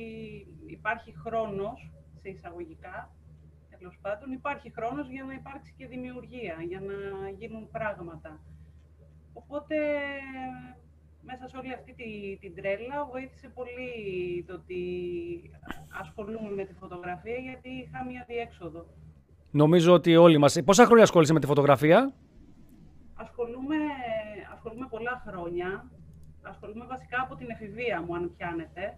υπάρχει 0.65 1.13
χρόνος, 1.17 1.91
σε 2.21 2.29
εισαγωγικά, 2.29 3.15
τέλος 3.77 3.97
πάντων, 4.01 4.31
υπάρχει 4.31 4.71
χρόνος 4.71 5.09
για 5.09 5.23
να 5.23 5.33
υπάρξει 5.33 5.73
και 5.77 5.87
δημιουργία, 5.87 6.55
για 6.67 6.81
να 6.81 7.29
γίνουν 7.29 7.69
πράγματα. 7.71 8.39
Οπότε, 9.33 9.75
μέσα 11.21 11.47
σε 11.47 11.57
όλη 11.57 11.73
αυτή 11.73 11.93
τη, 11.93 12.37
την 12.39 12.55
τρέλα, 12.55 13.05
βοήθησε 13.11 13.47
πολύ 13.49 13.91
το 14.47 14.53
ότι 14.53 14.81
ασχολούμαι 16.01 16.51
με 16.55 16.65
τη 16.65 16.73
φωτογραφία, 16.73 17.35
γιατί 17.35 17.69
είχα 17.69 18.05
μια 18.05 18.25
διέξοδο. 18.27 18.85
Νομίζω 19.51 19.93
ότι 19.93 20.15
όλοι 20.15 20.37
μας... 20.37 20.63
Πόσα 20.65 20.85
χρόνια 20.85 21.03
ασχολείσαι 21.03 21.33
με 21.33 21.39
τη 21.39 21.45
φωτογραφία; 21.45 22.13
Ασχολούμαι, 23.23 23.75
ασχολούμαι 24.53 24.87
πολλά 24.89 25.23
χρόνια. 25.27 25.91
Ασχολούμαι 26.41 26.85
βασικά 26.85 27.21
από 27.21 27.35
την 27.35 27.49
εφηβεία 27.49 28.01
μου, 28.01 28.15
αν 28.15 28.31
πιάνετε. 28.37 28.97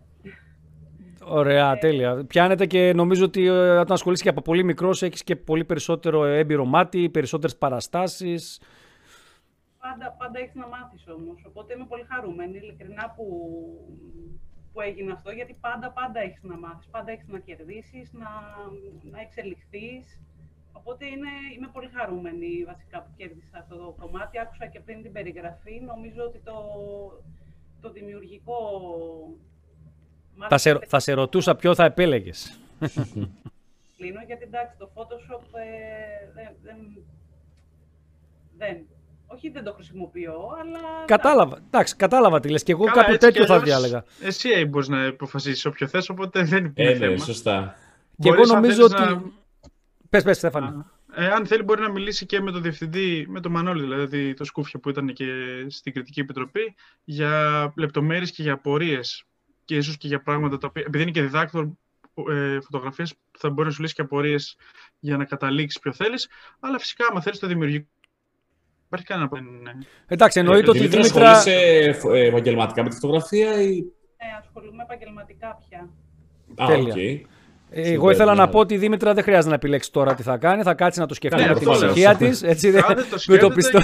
Ωραία, 1.23 1.77
τέλεια. 1.77 2.25
Πιάνετε 2.25 2.65
και 2.65 2.93
νομίζω 2.93 3.25
ότι 3.25 3.45
ε, 3.45 3.77
όταν 3.77 3.91
ασχολείσαι 3.91 4.23
και 4.23 4.29
από 4.29 4.41
πολύ 4.41 4.63
μικρός 4.63 5.03
έχεις 5.03 5.23
και 5.23 5.35
πολύ 5.35 5.65
περισσότερο 5.65 6.23
έμπειρο 6.23 6.65
μάτι, 6.65 7.09
περισσότερες 7.09 7.57
παραστάσεις. 7.57 8.61
Πάντα, 9.79 10.15
πάντα 10.19 10.39
έχεις 10.39 10.55
να 10.55 10.67
μάθεις 10.67 11.07
όμως. 11.07 11.45
Οπότε 11.47 11.73
είμαι 11.73 11.85
πολύ 11.85 12.05
χαρούμενη, 12.09 12.57
ειλικρινά, 12.57 13.13
που, 13.15 13.25
που 14.73 14.81
έγινε 14.81 15.11
αυτό, 15.11 15.31
γιατί 15.31 15.57
πάντα, 15.61 15.91
πάντα 15.91 16.19
έχεις 16.19 16.43
να 16.43 16.57
μάθεις. 16.57 16.87
Πάντα 16.87 17.11
έχεις 17.11 17.27
να 17.27 17.39
κερδίσεις, 17.39 18.13
να, 18.13 18.29
να 19.11 19.21
εξελιχθείς. 19.21 20.19
Οπότε 20.71 21.05
είναι, 21.05 21.29
είμαι 21.55 21.69
πολύ 21.73 21.89
χαρούμενη 21.95 22.63
βασικά 22.65 23.01
που 23.01 23.09
κέρδισα 23.17 23.57
αυτό 23.59 23.75
το 23.75 23.95
κομμάτι. 23.99 24.39
Άκουσα 24.39 24.65
και 24.67 24.79
πριν 24.79 25.01
την 25.01 25.11
περιγραφή. 25.11 25.79
Νομίζω 25.85 26.23
ότι 26.23 26.39
το, 26.43 26.53
το 27.81 27.91
δημιουργικό... 27.91 28.55
Θα 30.47 30.57
σε, 30.57 30.79
θα 30.87 30.99
σε 30.99 31.13
ρωτούσα 31.13 31.55
ποιο 31.55 31.75
θα 31.75 31.83
επέλεγες. 31.85 32.59
κλείνω, 33.97 34.21
γιατί 34.25 34.43
εντάξει, 34.43 34.77
το 34.77 34.89
Photoshop 34.95 35.43
ε, 35.53 36.33
δεν, 36.33 36.47
δεν, 36.63 36.75
δεν, 38.57 38.85
όχι 39.27 39.49
δεν 39.49 39.63
το 39.63 39.73
χρησιμοποιώ, 39.73 40.33
αλλά... 40.59 40.79
Κατάλαβα, 41.05 41.57
εντάξει, 41.65 41.95
κατάλαβα 41.95 42.39
τι 42.39 42.49
λες 42.49 42.63
και 42.63 42.71
εγώ 42.71 42.83
Καλά, 42.83 43.01
κάπου 43.01 43.13
έτσι 43.13 43.27
τέτοιο 43.27 43.41
κι 43.41 43.47
θα 43.47 43.53
αλλιώς, 43.53 43.69
διάλεγα. 43.69 44.03
Εσύ 44.21 44.65
μπορείς 44.65 44.87
να 44.87 45.05
υποφασίσει 45.05 45.67
όποιο 45.67 45.87
θες, 45.87 46.09
οπότε 46.09 46.43
δεν 46.43 46.57
είναι 46.65 46.73
Ε, 46.75 46.89
ναι, 46.89 46.95
θέμα. 46.95 47.17
σωστά. 47.17 47.75
Και 48.19 48.27
εγώ 48.27 48.35
Μπορείς, 48.37 48.51
αν 48.51 48.61
νομίζω 48.61 48.83
ότι... 48.83 48.95
θέλεις 48.95 49.11
να- 49.13 49.31
Πες, 50.11 50.23
πες, 50.23 50.37
Στέφανη. 50.37 50.83
Ε, 51.15 51.27
αν 51.27 51.45
θέλει 51.45 51.63
μπορεί 51.63 51.81
να 51.81 51.89
μιλήσει 51.91 52.25
και 52.25 52.41
με 52.41 52.51
τον 52.51 52.61
διευθυντή, 52.61 53.25
με 53.29 53.39
τον 53.39 53.51
Μανώλη 53.51 53.81
δηλαδή, 53.81 54.33
το 54.33 54.43
Σκούφια 54.43 54.79
που 54.79 54.89
ήταν 54.89 55.13
και 55.13 55.25
στην 55.67 55.93
Κριτική 55.93 56.19
Επιτροπή, 56.19 56.75
για 57.03 57.73
λεπτομέρειες 57.75 58.31
και 58.31 58.41
για 58.41 58.53
απορίες 58.53 59.23
και 59.65 59.75
ίσως 59.75 59.97
και 59.97 60.07
για 60.07 60.21
πράγματα 60.21 60.57
τα 60.57 60.67
οποία, 60.67 60.83
επειδή 60.87 61.03
είναι 61.03 61.11
και 61.11 61.21
διδάκτορ 61.21 61.67
ε, 62.29 62.59
φωτογραφίες, 62.61 63.13
θα 63.37 63.49
μπορεί 63.49 63.67
να 63.67 63.73
σου 63.73 63.81
λύσει 63.81 63.93
και 63.93 64.01
απορίες 64.01 64.57
για 64.99 65.17
να 65.17 65.25
καταλήξεις 65.25 65.79
ποιο 65.81 65.93
θέλεις, 65.93 66.29
αλλά 66.59 66.79
φυσικά 66.79 67.07
άμα 67.09 67.21
θέλεις 67.21 67.39
το 67.39 67.47
δημιουργικό, 67.47 67.87
υπάρχει 68.85 69.05
κανένα 69.05 69.27
πρόβλημα. 69.27 69.61
ναι. 69.61 69.71
Εντάξει, 70.07 70.39
εννοείται 70.39 70.69
ότι 70.69 70.77
η 70.77 70.81
Δημήτρη, 70.87 71.01
Δήμητρα... 71.01 71.31
ασχολείσαι 71.31 72.17
ε, 72.17 72.27
επαγγελματικά 72.27 72.83
με 72.83 72.89
τη 72.89 72.95
φωτογραφία 72.95 73.61
ή... 73.61 73.75
Ναι, 73.75 74.37
ασχολούμαι 74.39 74.83
επαγγελματικά 74.83 75.57
πια. 75.69 75.89
Α, 76.63 76.65
Τέλεια. 76.67 76.93
οκ. 76.93 77.29
Ε, 77.73 77.91
Εγώ 77.93 78.07
Super, 78.07 78.11
ήθελα 78.11 78.33
να 78.33 78.45
ναι. 78.45 78.51
πω 78.51 78.59
ότι 78.59 78.73
η 78.73 78.77
Δήμητρα 78.77 79.13
δεν 79.13 79.23
χρειάζεται 79.23 79.49
να 79.49 79.55
επιλέξει 79.55 79.91
τώρα 79.91 80.13
τι 80.13 80.23
θα 80.23 80.37
κάνει. 80.37 80.63
Θα 80.63 80.73
κάτσει 80.73 80.99
να 80.99 81.05
το 81.05 81.13
σκεφτεί 81.13 81.37
Ναι, 81.41 81.45
με 81.45 81.51
αυτό 81.51 81.69
την 81.71 81.79
λέω. 81.79 81.89
ησυχία 81.89 82.15
της. 82.15 82.43
Έτσι, 82.43 82.69
δεν- 82.71 82.81
Κάντε 82.81 83.01
το, 83.01 83.07
με 83.27 83.37
το 83.37 83.49
σκέφτεται 83.49 83.53
πιστό. 83.53 83.79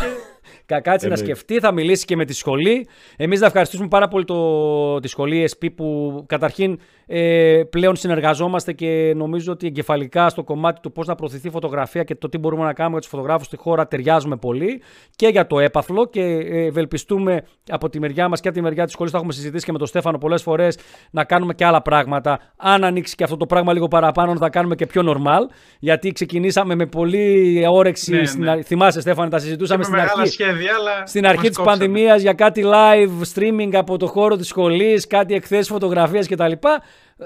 Και- 0.65 0.73
Θα 0.73 0.79
κάτσει 0.81 1.07
να 1.07 1.13
Εννοείται. 1.13 1.35
σκεφτεί, 1.35 1.59
θα 1.59 1.71
μιλήσει 1.71 2.05
και 2.05 2.15
με 2.15 2.25
τη 2.25 2.33
σχολή. 2.33 2.87
Εμείς 3.17 3.39
να 3.39 3.45
ευχαριστήσουμε 3.45 3.87
πάρα 3.87 4.07
πολύ 4.07 4.25
το, 4.25 4.99
τη 4.99 5.07
σχολή 5.07 5.49
SP 5.57 5.67
που 5.75 6.23
καταρχήν 6.27 6.79
ε, 7.07 7.61
πλέον 7.69 7.95
συνεργαζόμαστε 7.95 8.73
και 8.73 9.13
νομίζω 9.15 9.51
ότι 9.51 9.67
εγκεφαλικά 9.67 10.29
στο 10.29 10.43
κομμάτι 10.43 10.81
του 10.81 10.91
πώς 10.91 11.07
να 11.07 11.15
προωθηθεί 11.15 11.47
η 11.47 11.51
φωτογραφία 11.51 12.03
και 12.03 12.15
το 12.15 12.29
τι 12.29 12.37
μπορούμε 12.37 12.63
να 12.63 12.73
κάνουμε 12.73 12.93
για 12.93 13.01
τους 13.01 13.09
φωτογράφους 13.09 13.45
στη 13.47 13.57
χώρα 13.57 13.87
ταιριάζουμε 13.87 14.35
πολύ 14.35 14.81
και 15.15 15.27
για 15.27 15.47
το 15.47 15.59
έπαθλο 15.59 16.05
και 16.09 16.21
ε, 16.21 16.65
ευελπιστούμε 16.65 17.41
από 17.69 17.89
τη 17.89 17.99
μεριά 17.99 18.27
μας 18.27 18.39
και 18.41 18.47
από 18.47 18.57
τη 18.57 18.63
μεριά 18.63 18.83
της 18.83 18.93
σχολής. 18.93 19.11
Το 19.11 19.17
έχουμε 19.17 19.33
συζητήσει 19.33 19.65
και 19.65 19.71
με 19.71 19.77
τον 19.77 19.87
Στέφανο 19.87 20.17
πολλές 20.17 20.41
φορές 20.41 20.77
να 21.11 21.23
κάνουμε 21.23 21.53
και 21.53 21.65
άλλα 21.65 21.81
πράγματα. 21.81 22.39
Αν 22.57 22.83
ανοίξει 22.83 23.15
και 23.15 23.23
αυτό 23.23 23.37
το 23.37 23.45
πράγμα 23.45 23.73
λίγο 23.73 23.87
παραπάνω, 23.87 24.33
να 24.33 24.39
τα 24.39 24.49
κάνουμε 24.49 24.75
και 24.75 24.85
πιο 24.85 25.01
normal. 25.05 25.51
Γιατί 25.79 26.11
ξεκινήσαμε 26.11 26.75
με 26.75 26.85
πολύ 26.85 27.65
όρεξη. 27.69 28.11
Ναι, 28.11 28.25
στην 28.25 28.43
ναι. 28.43 28.49
αρχή. 28.49 28.63
Θυμάσαι, 28.63 29.01
Στέφανο, 29.01 29.29
τα 29.29 29.39
συζητούσαμε 29.39 29.77
με 29.77 29.83
στην 29.83 29.95
μεγάλα 29.95 30.21
αρχή. 30.21 30.36
Σχέδια, 30.43 30.73
αλλά 30.77 31.05
Στην 31.05 31.25
αρχή 31.25 31.37
μας 31.37 31.47
της 31.47 31.57
κόψανε. 31.57 31.77
πανδημίας 31.77 32.21
για 32.21 32.33
κάτι 32.33 32.63
live 32.65 33.21
streaming 33.35 33.69
από 33.73 33.97
το 33.97 34.07
χώρο 34.07 34.35
της 34.35 34.47
σχολής, 34.47 35.07
κάτι 35.07 35.33
εκθέσεις 35.33 35.67
φωτογραφίας 35.67 36.27
κτλ. 36.27 36.51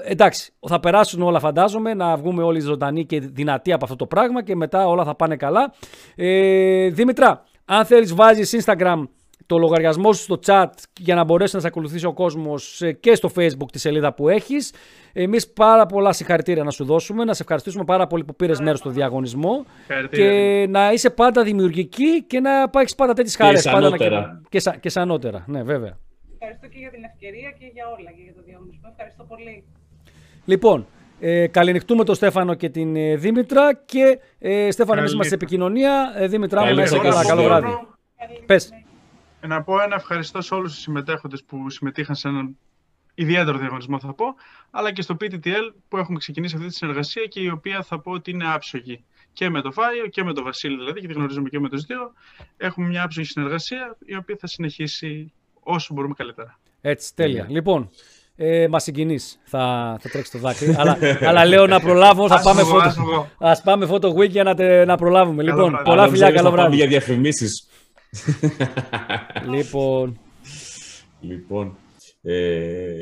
Εντάξει, 0.04 0.52
θα 0.68 0.80
περάσουν 0.80 1.22
όλα 1.22 1.38
φαντάζομαι, 1.40 1.94
να 1.94 2.16
βγούμε 2.16 2.42
όλοι 2.42 2.60
ζωντανοί 2.60 3.04
και 3.06 3.20
δυνατοί 3.20 3.72
από 3.72 3.84
αυτό 3.84 3.96
το 3.96 4.06
πράγμα 4.06 4.42
και 4.42 4.56
μετά 4.56 4.86
όλα 4.86 5.04
θα 5.04 5.14
πάνε 5.14 5.36
καλά. 5.36 5.72
Ε, 6.16 6.88
Δήμητρα, 6.88 7.42
αν 7.64 7.84
θέλεις 7.84 8.14
βάζεις 8.14 8.64
Instagram 8.64 9.08
το 9.46 9.58
λογαριασμό 9.58 10.12
σου 10.12 10.22
στο 10.22 10.38
chat 10.46 10.66
για 11.00 11.14
να 11.14 11.24
μπορέσει 11.24 11.54
να 11.54 11.60
σε 11.60 11.66
ακολουθήσει 11.66 12.06
ο 12.06 12.12
κόσμος 12.12 12.82
ε, 12.82 12.92
και 12.92 13.14
στο 13.14 13.30
facebook 13.36 13.70
τη 13.72 13.78
σελίδα 13.78 14.12
που 14.14 14.28
έχεις. 14.28 14.72
Εμείς 15.12 15.48
πάρα 15.52 15.86
πολλά 15.86 16.12
συγχαρητήρια 16.12 16.64
να 16.64 16.70
σου 16.70 16.84
δώσουμε, 16.84 17.24
να 17.24 17.34
σε 17.34 17.42
ευχαριστήσουμε 17.42 17.84
πάρα 17.84 18.06
πολύ 18.06 18.24
που 18.24 18.34
πήρες 18.36 18.60
μέρος 18.60 18.78
στο 18.78 18.90
διαγωνισμό 18.90 19.64
Συγχαρητήρια. 19.86 20.30
και 20.30 20.66
να 20.68 20.92
είσαι 20.92 21.10
πάντα 21.10 21.42
δημιουργική 21.42 22.22
και 22.26 22.40
να 22.40 22.50
έχεις 22.74 22.94
πάντα 22.94 23.12
τέτοιες 23.12 23.36
χαρές. 23.36 23.60
σανότερα. 23.62 24.40
Και, 24.48 24.60
σα, 24.60 24.70
και 24.76 24.88
σανότερα. 24.88 25.44
Ναι, 25.46 25.62
βέβαια. 25.62 25.98
Ευχαριστώ 26.38 26.66
και 26.68 26.78
για 26.78 26.90
την 26.90 27.04
ευκαιρία 27.04 27.50
και 27.58 27.70
για 27.72 27.84
όλα 27.98 28.10
και 28.10 28.22
για 28.22 28.34
το 28.34 28.42
διαγωνισμό. 28.46 28.88
Ευχαριστώ 28.90 29.24
πολύ. 29.24 29.64
Λοιπόν, 30.44 30.86
ε, 31.20 31.46
καληνυχτούμε 31.46 32.04
τον 32.04 32.14
Στέφανο 32.14 32.54
και 32.54 32.68
την 32.68 32.96
ε, 32.96 33.16
Δήμητρα 33.16 33.74
και 33.84 34.18
ε, 34.38 34.70
Στέφανο, 34.70 34.98
εμείς 34.98 35.12
Καλή 35.12 35.12
είμαστε 35.12 35.12
σε 35.12 35.18
νύχτα. 35.18 35.34
επικοινωνία. 35.34 36.12
Ε, 36.16 36.26
Δήμητρα, 36.26 36.60
μου 36.60 36.66
Καλή 36.66 36.76
να 36.78 36.82
είσαι 36.84 36.94
νύχτα. 36.94 37.08
καλά. 37.10 37.24
Καλό 37.26 37.42
βράδυ. 37.42 37.66
Καλή 38.18 38.42
Πες. 38.46 38.70
Νύχτα. 39.42 39.54
Ε, 39.54 39.58
Να 39.58 39.62
πω 39.62 39.80
ένα 39.80 39.94
ευχαριστώ 39.94 40.40
σε 40.40 40.54
όλους 40.54 40.72
τους 40.72 40.82
συμμετέχοντες 40.82 41.42
που 41.44 41.70
συμμετείχαν 41.70 42.14
σε 42.14 42.28
έναν 42.28 42.56
ιδιαίτερο 43.14 43.58
διαγωνισμό 43.58 43.98
θα 43.98 44.12
πω, 44.14 44.24
αλλά 44.70 44.92
και 44.92 45.02
στο 45.02 45.16
PTTL 45.20 45.72
που 45.88 45.96
έχουμε 45.96 46.18
ξεκινήσει 46.18 46.54
αυτή 46.56 46.68
τη 46.68 46.74
συνεργασία 46.74 47.24
και 47.26 47.40
η 47.40 47.48
οποία 47.48 47.82
θα 47.82 47.98
πω 48.00 48.10
ότι 48.12 48.30
είναι 48.30 48.52
άψογη. 48.52 49.04
Και 49.32 49.50
με 49.50 49.60
το 49.60 49.72
Φάιο 49.72 50.06
και 50.06 50.24
με 50.24 50.32
τον 50.32 50.44
Βασίλη 50.44 50.76
δηλαδή, 50.76 50.98
γιατί 50.98 51.14
γνωρίζουμε 51.14 51.48
και 51.48 51.60
με 51.60 51.68
τους 51.68 51.84
δύο. 51.84 52.12
Έχουμε 52.56 52.86
μια 52.88 53.02
άψογη 53.02 53.26
συνεργασία 53.26 53.96
η 54.06 54.16
οποία 54.16 54.36
θα 54.40 54.46
συνεχίσει 54.46 55.32
όσο 55.62 55.94
μπορούμε 55.94 56.14
καλύτερα. 56.16 56.58
Έτσι, 56.80 57.14
τέλεια. 57.14 57.42
Ναι. 57.42 57.48
Λοιπόν, 57.52 57.90
Ε, 58.36 58.68
Μας 58.68 58.82
συγκινείς. 58.82 59.40
Θα, 59.44 59.58
θα 60.00 60.08
τρέξει 60.08 60.32
το 60.32 60.38
δάκρυ. 60.38 60.74
αλλά, 60.78 60.98
αλλά 61.20 61.44
λέω 61.44 61.66
να 61.66 61.80
προλάβω. 61.80 62.28
Θα 62.28 62.40
πάμε 62.40 62.62
φωτο... 62.62 63.28
Ας 63.38 63.62
πάμε 63.62 63.88
photo 63.90 64.08
week 64.14 64.28
για 64.30 64.42
να, 64.42 64.84
να 64.84 64.96
προλάβουμε. 64.96 65.44
Καλό 65.44 65.54
λοιπόν, 65.56 65.70
βράδυ. 65.70 65.84
πολλά 65.84 66.02
Αλλά 66.02 66.10
φιλιά. 66.12 66.26
ξέρεις, 66.26 66.42
Καλό 66.42 66.50
θα 66.50 66.56
πάμε 66.56 66.68
βράδυ. 66.68 66.76
για 66.76 66.86
διαφημίσεις. 66.86 67.66
Λοιπόν, 69.50 70.18
Λοιπόν, 71.20 71.76
ε, 72.22 72.98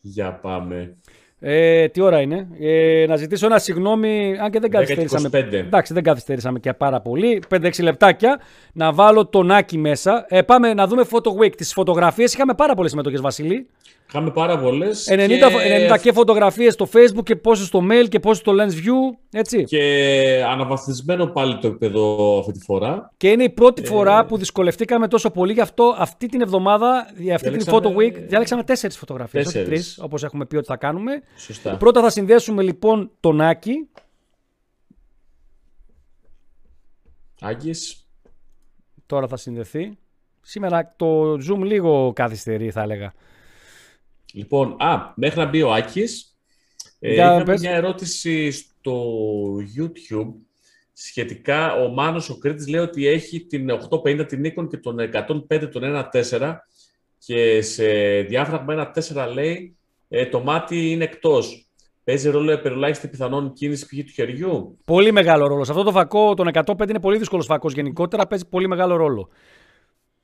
για 0.00 0.32
πάμε. 0.32 0.96
ε, 1.40 1.88
τι 1.88 2.00
ώρα 2.00 2.20
είναι; 2.20 2.48
Ε, 2.60 3.04
να 3.08 3.16
ζητήσω 3.16 3.46
ένα 3.46 3.58
συγγνώμη, 3.58 4.36
αν 4.38 4.50
και 4.50 4.60
δεν 4.60 4.70
10 4.70 4.72
και 4.72 4.94
καθυστερήσαμε. 4.94 5.28
25. 5.28 5.52
Εντάξει, 5.52 5.92
δεν 5.94 6.02
καθυστερήσαμε 6.02 6.58
και 6.58 6.72
πάρα 6.72 7.00
πολύ. 7.00 7.42
5-6 7.50 7.82
λεπτάκια. 7.82 8.40
Να 8.72 8.92
βάλω 8.92 9.26
τον 9.26 9.50
Άκη 9.50 9.78
μέσα. 9.78 10.26
Ε, 10.28 10.42
πάμε 10.42 10.74
να 10.74 10.86
δούμε 10.86 11.04
photo 11.10 11.42
week. 11.42 11.56
Τις 11.56 11.72
φωτογραφίες 11.72 12.34
είχαμε 12.34 12.54
πάρα 12.54 12.74
πολλές 12.74 12.90
συμμετοχές, 12.90 13.20
Βασίλη. 13.20 13.66
Είχαμε 14.08 14.30
πάρα 14.30 14.58
πολλές 14.58 15.08
90 15.10 15.16
και, 15.28 15.36
και, 15.36 15.88
90 15.92 15.98
και 16.00 16.12
φωτογραφίες 16.12 16.72
στο 16.72 16.88
Facebook 16.92 17.22
και 17.24 17.36
πόσες 17.36 17.66
στο 17.66 17.80
mail 17.90 18.08
και 18.08 18.20
πόσες 18.20 18.38
στο 18.38 18.52
LensView. 18.52 19.16
Έτσι. 19.30 19.64
Και... 19.64 19.76
και 19.78 20.44
αναβαθμισμένο 20.48 21.26
πάλι 21.26 21.58
το 21.58 21.66
επίπεδο 21.66 22.38
αυτή 22.38 22.52
τη 22.52 22.60
φορά. 22.60 23.12
είναι 23.22 23.42
η 23.42 23.50
πρώτη 23.50 23.82
Ε. 23.82 23.86
φορά 23.86 24.24
που 24.26 24.36
δυσκολευτήκαμε 24.36 25.08
τόσο 25.08 25.30
πολύ. 25.30 25.52
Γι' 25.52 25.60
αυτό 25.60 25.94
αυτή 25.98 26.26
την 26.26 26.40
εβδομάδα, 26.40 27.10
για 27.16 27.34
αυτή 27.34 27.50
την 27.50 27.58
Διαλέξαμε- 27.58 27.96
photo 27.96 28.00
week, 28.18 28.22
διάλεξαμε 28.28 28.62
τέσσερις 28.64 28.98
φωτογραφίες. 28.98 29.46
Όχι 29.46 29.54
τρεις, 29.54 29.68
Τέσσερις. 29.68 29.98
όπως 30.02 30.22
έχουμε 30.24 30.46
πει 30.46 30.56
ότι 30.56 30.66
θα 30.66 30.76
κάνουμε. 30.76 31.22
Σωστά. 31.36 31.76
Πρώτα 31.76 32.00
θα 32.02 32.10
συνδέσουμε 32.10 32.62
λοιπόν 32.62 33.10
τον 33.20 33.40
Άκη. 33.40 33.88
Άγγις. 37.40 38.06
Τώρα 39.06 39.26
θα 39.28 39.36
συνδεθεί. 39.36 39.98
Σήμερα 40.42 40.94
το 40.96 41.32
Zoom 41.32 41.58
λίγο 41.62 42.12
καθυστερεί, 42.14 42.70
θα 42.70 42.82
έλεγα. 42.82 43.12
Λοιπόν, 44.36 44.76
α, 44.78 45.12
μέχρι 45.14 45.38
να 45.38 45.46
μπει 45.46 45.62
ο 45.62 45.72
Άκης, 45.72 46.36
ε, 46.98 47.12
Για 47.12 47.24
είχαμε 47.24 47.44
πες. 47.44 47.60
μια 47.60 47.70
ερώτηση 47.70 48.50
στο 48.50 48.94
YouTube 49.76 50.32
σχετικά. 50.92 51.74
Ο 51.74 51.88
Μάνος 51.88 52.30
ο 52.30 52.38
Κρήτης 52.38 52.68
λέει 52.68 52.80
ότι 52.80 53.06
έχει 53.06 53.40
την 53.40 53.70
850 53.70 54.26
την 54.26 54.42
Nikon 54.44 54.68
και 54.68 54.76
τον 54.76 54.98
105 54.98 55.68
τον 55.72 55.82
1.4 55.84 56.56
και 57.18 57.62
σε 57.62 57.86
διάφραγμα 58.20 58.92
1.4 58.94 59.32
λέει 59.32 59.76
ε, 60.08 60.26
το 60.26 60.40
μάτι 60.40 60.90
είναι 60.90 61.04
εκτός. 61.04 61.68
Παίζει 62.04 62.30
ρόλο 62.30 62.50
επερολάχιστη 62.50 63.08
πιθανόν 63.08 63.52
κίνηση 63.52 63.86
πηγή 63.86 64.04
του 64.04 64.12
χεριού; 64.12 64.78
Πολύ 64.84 65.12
μεγάλο 65.12 65.46
ρόλο. 65.46 65.64
Σε 65.64 65.70
αυτό 65.70 65.82
το 65.82 65.90
φακό, 65.92 66.34
τον 66.34 66.48
105 66.52 66.88
είναι 66.88 67.00
πολύ 67.00 67.18
δύσκολος 67.18 67.46
φακός 67.46 67.72
γενικότερα. 67.72 68.26
Παίζει 68.26 68.46
πολύ 68.48 68.68
μεγάλο 68.68 68.96
ρόλο. 68.96 69.28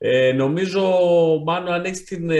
Ε, 0.05 0.31
νομίζω, 0.33 0.81
Μάνο, 1.45 1.71
αν 1.71 1.83
έχεις 1.85 2.03
την 2.03 2.29
ε, 2.29 2.37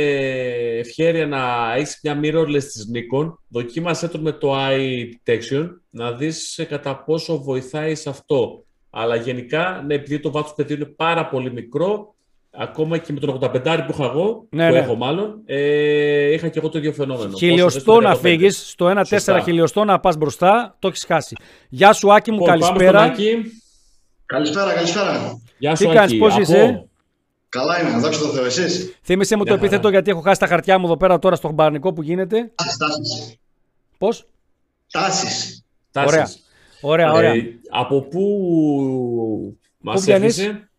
ευχαίρεια 0.80 1.28
να 1.28 1.74
έχεις 1.76 2.00
μια 2.04 2.20
mirrorless 2.24 2.64
της 2.64 2.92
Nikon, 2.94 3.34
δοκίμασέ 3.48 4.08
τον 4.08 4.22
με 4.22 4.32
το 4.32 4.56
eye 4.56 5.04
detection, 5.26 5.68
να 5.90 6.12
δεις 6.12 6.58
ε, 6.58 6.64
κατά 6.64 6.96
πόσο 7.04 7.42
βοηθάει 7.42 7.96
σε 7.96 8.10
αυτό. 8.10 8.64
Αλλά 8.90 9.16
γενικά, 9.16 9.84
ναι, 9.88 9.94
επειδή 9.94 10.20
το 10.20 10.32
βάθος 10.32 10.50
του 10.50 10.56
παιδιού 10.56 10.76
είναι 10.76 10.86
πάρα 10.86 11.26
πολύ 11.28 11.52
μικρό, 11.52 12.14
ακόμα 12.52 12.98
και 12.98 13.14
με 13.14 13.20
τον 13.20 13.40
85 13.42 13.50
που 13.88 13.92
είχα 13.94 14.04
εγώ, 14.04 14.46
Ναι, 14.50 14.68
που 14.68 14.74
ναι. 14.74 14.80
έχω 14.80 14.96
μάλλον, 14.96 15.42
ε, 15.46 16.32
είχα 16.34 16.48
και 16.48 16.60
εγώ 16.60 16.70
το 16.70 16.78
ίδιο 16.78 16.92
φαινόμενο. 16.94 17.38
Χιλιοστό 17.38 17.84
Πόσο 17.84 18.00
να 18.02 18.16
θες 18.16 18.22
το 18.22 18.24
105. 18.28 18.30
φύγει, 18.30 18.50
στο 18.50 18.86
1-4 18.88 19.06
Σωστά. 19.08 19.40
χιλιοστό 19.40 19.84
να 19.84 20.00
πας 20.00 20.18
μπροστά, 20.18 20.76
το 20.80 20.88
έχεις 20.88 21.06
χάσει. 21.06 21.36
Γεια 21.70 21.94
σου, 21.94 22.14
Άκη 22.14 22.32
μου, 22.32 22.38
Λοιπόν, 22.40 22.54
πάμε 22.60 22.64
στον 22.66 22.78
καλησπέρα. 22.78 23.04
Άκη. 23.12 23.38
Καλησπέρα, 24.26 24.74
καλησπέρα. 24.74 25.42
Γεια 25.58 25.72
Τι 25.74 25.78
σου, 25.84 25.90
κάνεις, 25.90 26.02
Άκη. 26.12 26.18
πώς 26.18 26.32
Ακούω. 26.32 26.42
είσαι; 26.44 26.88
Καλά 27.54 27.82
είμαι, 27.82 28.00
δόξα 28.00 28.20
τω 28.20 28.28
Θεώ, 28.28 28.46
εσείς. 28.46 28.98
Θύμησε 29.04 29.36
μου 29.36 29.44
το 29.44 29.50
Μια 29.50 29.60
χαρά. 29.60 29.66
επίθετο 29.68 29.90
γιατί 29.90 30.10
έχω 30.12 30.22
χάσει 30.22 30.40
τα 30.40 30.48
χαρτιά 30.48 30.78
μου 30.78 30.86
εδώ 30.86 30.98
πέρα 30.98 31.20
τώρα 31.20 31.36
στο 31.36 31.52
μπαρνικό 31.52 31.94
που 31.94 32.02
γίνεται. 32.02 32.52
Τάσεις, 32.56 32.78
τάσεις. 32.78 33.36
Πώς; 33.98 34.26
Τάσεις. 34.92 35.64
Τάσεις. 35.92 36.12
Ωραία. 36.12 36.28
Ωραία, 36.82 37.12
ωραία. 37.12 37.32
Ε, 37.34 37.44
από 37.70 38.02
πού 38.02 38.22
μας 39.78 40.02
βγαίνεις; 40.02 40.38
έρχεσαι; 40.38 40.70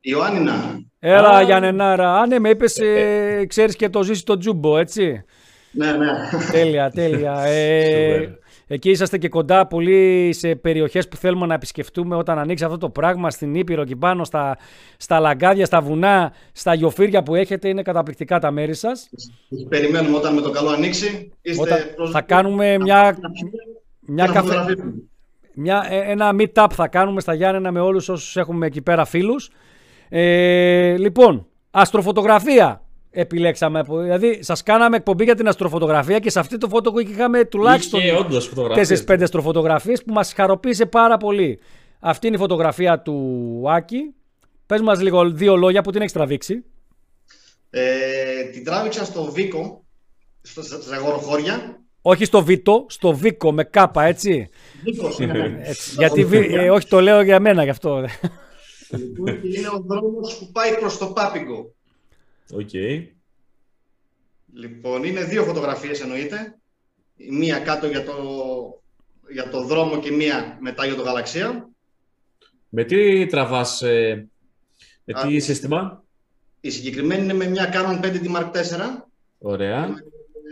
Ιωάννινα. 0.00 0.80
Έλα, 0.98 1.28
Α. 1.28 1.42
Γιάννενα. 1.42 1.92
Α, 1.92 2.26
ναι, 2.26 2.38
με 2.38 2.48
είπες, 2.48 2.76
ε, 2.78 3.44
ξέρεις 3.48 3.76
και 3.76 3.88
το 3.88 4.02
ζήσει 4.02 4.24
το 4.24 4.36
τζούμπο, 4.38 4.78
έτσι. 4.78 5.24
Ναι, 5.70 5.92
ναι. 5.92 6.06
τέλεια, 6.50 6.90
τέλεια. 6.90 7.38
Ε, 7.46 7.82
Σούπερ. 7.84 8.30
Εκεί 8.66 8.90
είσαστε 8.90 9.18
και 9.18 9.28
κοντά 9.28 9.66
πολύ 9.66 10.32
σε 10.32 10.54
περιοχές 10.54 11.08
που 11.08 11.16
θέλουμε 11.16 11.46
να 11.46 11.54
επισκεφτούμε 11.54 12.16
όταν 12.16 12.38
ανοίξει 12.38 12.64
αυτό 12.64 12.78
το 12.78 12.90
πράγμα 12.90 13.30
στην 13.30 13.54
Ήπειρο 13.54 13.82
εκεί 13.82 13.96
πάνω, 13.96 14.24
στα, 14.24 14.58
στα 14.96 15.20
λαγκάδια, 15.20 15.66
στα 15.66 15.80
βουνά, 15.80 16.32
στα 16.52 16.74
γιοφύρια 16.74 17.22
που 17.22 17.34
έχετε. 17.34 17.68
Είναι 17.68 17.82
καταπληκτικά 17.82 18.38
τα 18.38 18.50
μέρη 18.50 18.74
σας. 18.74 19.08
Περιμένουμε 19.68 20.16
όταν 20.16 20.34
με 20.34 20.40
το 20.40 20.50
καλό 20.50 20.68
ανοίξει. 20.68 21.32
Είστε 21.42 21.62
Όταν 21.62 21.78
πρόσδεκτοι. 21.78 22.12
θα 22.12 22.20
κάνουμε 22.20 22.78
μια, 22.78 23.16
μια 24.00 24.26
να 24.26 24.32
καφέ, 24.32 24.46
φωτογραφίσουμε. 24.48 24.92
μια, 25.54 25.86
ε, 25.90 25.98
ένα 26.10 26.30
meet-up 26.38 26.66
θα 26.70 26.88
κάνουμε 26.88 27.20
στα 27.20 27.34
Γιάννενα 27.34 27.72
με 27.72 27.80
όλους 27.80 28.08
όσους 28.08 28.36
έχουμε 28.36 28.66
εκεί 28.66 28.82
πέρα 28.82 29.04
φίλους. 29.04 29.50
Ε, 30.08 30.96
λοιπόν, 30.98 31.46
αστροφωτογραφία 31.70 32.83
επιλέξαμε. 33.14 33.78
από- 33.78 34.00
Δηλαδή, 34.00 34.42
σας 34.42 34.62
κάναμε 34.62 34.96
εκπομπή 34.96 35.24
για 35.24 35.34
την 35.34 35.48
αστροφωτογραφία 35.48 36.18
και 36.18 36.30
σε 36.30 36.38
αυτή 36.38 36.58
το 36.58 36.68
φωτο 36.68 36.92
είχαμε 36.98 37.44
τουλάχιστον 37.44 38.00
Είχε 38.00 38.12
όντως 38.12 38.46
φωτογραφίες. 38.46 39.04
4-5 39.04 39.22
αστροφωτογραφίες 39.22 40.02
που 40.04 40.12
μας 40.12 40.32
χαροποίησε 40.32 40.86
πάρα 40.86 41.16
πολύ. 41.16 41.58
Αυτή 42.00 42.26
είναι 42.26 42.36
η 42.36 42.38
φωτογραφία 42.38 43.00
του 43.00 43.62
Άκη. 43.70 44.14
Πες 44.66 44.80
μας 44.80 45.00
λίγο 45.02 45.30
δύο 45.30 45.56
λόγια 45.56 45.82
που 45.82 45.90
την 45.90 46.00
έχεις 46.00 46.12
τραβήξει. 46.12 46.64
Ε, 47.70 48.42
την 48.52 48.64
τράβηξα 48.64 49.04
στο 49.04 49.24
Βίκο, 49.24 49.84
στο, 50.42 50.62
στα 50.62 50.96
Ζαγοροχώρια. 50.96 51.78
Όχι 52.02 52.24
στο 52.24 52.44
Βίτο, 52.44 52.84
στο 52.88 53.12
Βίκο 53.12 53.52
με 53.52 53.64
κάπα, 53.64 54.04
έτσι. 54.04 54.48
Βίκος 54.84 55.18
είναι. 55.18 55.60
έτσι 55.62 55.94
γιατί, 55.98 56.24
βι- 56.24 56.50
ε, 56.54 56.70
όχι 56.70 56.88
το 56.88 57.00
λέω 57.00 57.22
για 57.22 57.40
μένα 57.40 57.64
γι' 57.64 57.70
αυτό. 57.70 58.04
Λοιπόν, 58.90 59.40
και 59.40 59.58
είναι 59.58 59.68
ο 59.68 59.82
δρόμος 59.86 60.36
που 60.38 60.50
πάει 60.52 60.74
προς 60.78 60.98
το 60.98 61.06
Πάπιγκο. 61.06 61.74
Οκ. 62.52 62.70
Λοιπόν, 64.54 65.04
είναι 65.04 65.24
δύο 65.24 65.44
φωτογραφίες 65.44 66.00
εννοείται. 66.00 66.58
Η 67.16 67.30
μία 67.30 67.58
κάτω 67.58 67.86
για 67.86 68.04
το, 68.04 68.14
για 69.30 69.48
το 69.48 69.62
δρόμο 69.64 69.98
και 70.00 70.10
μία 70.12 70.56
μετά 70.60 70.86
για 70.86 70.94
το 70.94 71.02
γαλαξία. 71.02 71.68
Με 72.68 72.84
τι 72.84 73.26
τραβάς, 73.26 73.82
ε, 73.82 74.28
με 75.04 75.12
τι 75.28 75.36
Α, 75.36 75.40
σύστημα; 75.40 76.04
Η 76.60 76.70
συγκεκριμένη 76.70 77.22
είναι 77.22 77.32
με 77.32 77.46
μια 77.46 77.70
Canon 77.72 78.04
5D 78.04 78.36
Mark 78.36 78.50
IV, 78.52 78.80
Ωραία. 79.38 79.94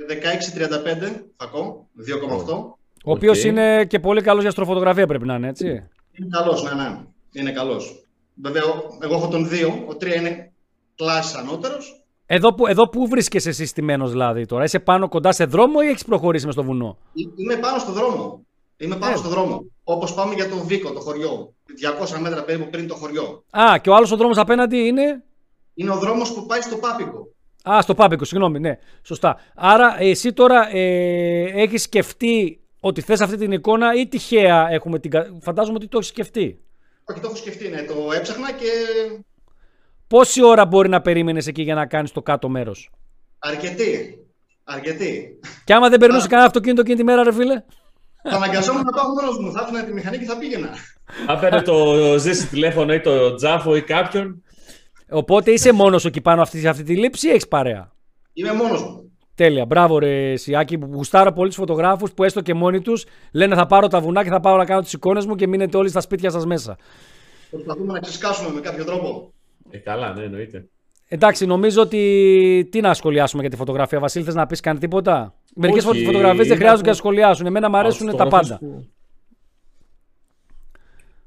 1635 0.09 1.25
φακό, 1.37 1.89
2,8. 1.97 2.79
Ο 3.05 3.11
οποίος 3.13 3.39
Οκ. 3.39 3.45
είναι 3.45 3.85
και 3.85 4.01
πολύ 4.01 4.21
καλός 4.23 4.41
για 4.41 4.49
αστροφωτογραφία 4.49 5.07
πρέπει 5.07 5.27
να 5.27 5.35
είναι, 5.35 5.49
έτσι. 5.49 5.67
Είναι 6.13 6.29
καλός, 6.31 6.63
ναι, 6.63 6.71
ναι. 6.83 6.99
Είναι 7.33 7.53
καλός. 7.53 8.07
Βέβαια, 8.35 8.65
ο- 8.65 8.99
εγώ 9.03 9.15
έχω 9.15 9.29
τον 9.29 9.49
2, 9.49 9.85
ο 9.89 9.97
3 9.97 10.15
είναι 10.17 10.52
κλάσεις 10.97 11.35
ανώτερος. 11.35 11.97
Εδώ 12.27 12.55
που, 12.55 12.67
εδώ 12.67 12.89
που 12.89 13.07
βρίσκεσαι 13.09 13.49
εσύ 13.49 13.67
στημένος 13.67 14.11
δηλαδή 14.11 14.47
τώρα, 14.47 14.65
είσαι 14.65 14.79
πάνω 14.79 15.09
κοντά 15.09 15.33
σε 15.33 15.45
δρόμο 15.45 15.79
ή 15.85 15.89
έχεις 15.89 16.05
προχωρήσει 16.05 16.45
μες 16.45 16.55
στο 16.55 16.63
βουνό; 16.63 16.99
Ε- 17.15 17.43
Είμαι 17.43 17.57
πάνω 17.57 17.79
στο 17.79 17.93
δρόμο. 17.93 18.45
Είμαι 18.77 18.97
πάνω 18.97 19.13
Ε. 19.13 19.17
στο 19.17 19.29
δρόμο. 19.29 19.65
Όπως 19.85 20.15
πάμε 20.15 20.35
για 20.35 20.49
τον 20.49 20.67
Βίκο, 20.67 20.93
το 20.93 21.01
χωριό. 21.01 21.55
200 21.67 22.19
μέτρα 22.21 22.43
περίπου 22.45 22.71
πριν 22.71 22.87
το 22.89 22.95
χωριό. 22.95 23.45
Α, 23.51 23.79
και 23.79 23.91
ο 23.91 23.95
άλλος 23.95 24.11
ο 24.13 24.17
δρόμος 24.17 24.39
απέναντι 24.39 24.77
είναι; 24.79 25.23
Είναι 25.75 25.91
ο 25.91 25.97
δρόμος 25.99 26.33
που 26.35 26.47
πάει 26.47 26.61
στο 26.61 26.77
Πάπικο. 26.77 27.29
Α, 27.71 27.83
στο 27.83 27.95
Πάπικο, 27.95 28.25
συγγνώμη, 28.25 28.59
ναι, 28.61 28.79
σωστά. 29.03 29.37
Άρα, 29.55 29.97
εσύ 30.03 30.33
τώρα 30.33 30.69
ε, 30.77 31.43
έχεις 31.63 31.83
σκεφτεί 31.83 32.61
ότι 32.81 33.01
θες 33.01 33.21
αυτή 33.21 33.37
την 33.37 33.53
εικόνα 33.53 33.95
ή 33.95 34.07
τυχαία 34.09 34.67
έχουμε 34.71 34.99
την. 34.99 35.11
κα- 35.11 35.39
Φαντάζομαι 35.43 35.77
ότι 35.77 35.89
το 35.89 35.97
έχεις 35.99 36.09
σκεφτεί; 36.11 36.59
Όχι, 37.05 37.21
το 37.21 37.27
έχω 37.27 37.37
σκεφτεί, 37.37 37.69
ναι. 37.69 37.83
Το 37.83 37.95
έψαχνα 38.17 38.53
και 38.53 38.67
Πόση 40.13 40.43
ώρα 40.45 40.67
μπορεί 40.67 40.89
να 40.89 41.01
περίμενες 41.01 41.47
εκεί 41.47 41.63
για 41.63 41.75
να 41.75 41.87
κάνεις 41.87 42.13
το 42.13 42.23
κάτω 42.23 42.49
μέρος; 42.49 42.91
αρκετή. 43.39 44.19
Αρκετή. 44.65 45.39
Και 45.65 45.75
άμα 45.75 45.89
δεν 45.89 45.99
περνούσε 45.99 46.27
κανένα 46.27 46.47
αυτοκίνητο 46.47 46.81
εκείνη 46.81 46.97
τη 46.97 47.05
μέρα, 47.05 47.23
ρε 47.23 47.33
φίλε; 47.33 47.63
θα 48.23 48.37
αναγκαζόμουν 48.37 48.83
να 48.83 48.93
πάω 48.93 49.09
μόνος 49.09 49.39
μου. 49.39 49.53
Θα 49.53 49.61
άφηνα 49.61 49.85
τη 49.85 49.93
μηχανή 49.93 50.19
και 50.19 50.25
θα 50.25 50.39
πήγαινα. 50.39 50.69
Αν 51.27 51.41
παίρνει 51.41 51.63
το 51.63 51.95
ζήσει 52.19 52.49
τηλέφωνο 52.49 52.93
ή 52.93 53.01
το 53.01 53.35
τζάφο 53.35 53.77
ή 53.77 53.83
κάποιον. 53.83 54.43
Οπότε 55.11 55.51
είσαι 55.51 55.73
μόνος 55.73 56.05
εκεί 56.05 56.21
πάνω 56.21 56.43
αυτή, 56.43 56.61
σε 56.61 56.69
αυτή 56.69 56.83
τη 56.83 56.97
λήψη 56.97 57.27
ή 57.27 57.31
έχεις 57.31 57.49
παρέα; 57.49 57.93
Είμαι 58.33 58.53
μόνος 58.53 58.83
μου. 58.83 59.13
Τέλεια. 59.35 59.65
Μπράβο, 59.67 59.99
ρε 59.99 60.37
Σιάκη, 60.37 60.79
που 60.79 60.91
γουστάρω 60.93 61.33
πολύ 61.33 61.49
του 61.49 61.57
φωτογράφους 61.57 62.13
που 62.13 62.25
έστω 62.25 62.41
και 62.41 62.55
μόνοι 62.55 62.81
τους 62.81 63.05
λένε 63.33 63.55
θα 63.55 63.67
πάρω 63.67 63.89
τα 63.89 64.01
βουνά 64.01 64.23
και 64.23 64.31
θα 64.31 64.41
πάω 64.41 64.57
να 64.57 64.65
κάνω 64.65 64.81
τις 64.81 64.93
εικόνες 64.93 65.27
μου 65.27 65.35
και 65.35 65.47
μείνετε 65.47 65.77
όλοι 65.77 65.89
στα 65.89 66.01
σπίτια 66.01 66.31
σας 66.31 66.47
μέσα. 66.47 66.77
Προσπαθούμε 67.51 67.93
να 67.93 67.99
ξεσκάσουμε 67.99 68.51
με 68.55 68.61
κάποιο 68.61 68.85
τρόπο. 68.85 69.33
Ε, 69.71 69.79
καλά, 69.79 70.15
ναι, 70.15 70.23
εννοείται. 70.25 70.67
Εντάξει, 71.09 71.47
νομίζω 71.47 71.83
ότι. 71.83 72.69
Τι 72.71 72.81
να 72.81 72.95
σχολιάσουμε 72.95 73.41
για 73.43 73.51
τη 73.51 73.57
φωτογραφία, 73.57 73.99
Βασίλη, 74.01 74.25
θες 74.25 74.35
να 74.35 74.47
πεις 74.47 74.61
καν 74.61 74.79
τίποτα; 74.79 75.35
Μερικές 75.55 75.85
Όχι, 75.85 76.05
φωτογραφίες 76.05 76.37
δεν 76.37 76.47
είναι 76.47 76.55
χρειάζονται 76.55 76.73
από- 76.75 76.83
και 76.83 76.89
να 76.89 76.95
σχολιάσουν. 76.95 77.47
Εμένα 77.47 77.71
μου 77.71 77.77
αρέσουν 77.77 78.09
Από 78.09 78.17
τα 78.17 78.25
φωτογραφίες 78.25 78.59
πάντα. 78.59 78.73
που- 78.73 78.87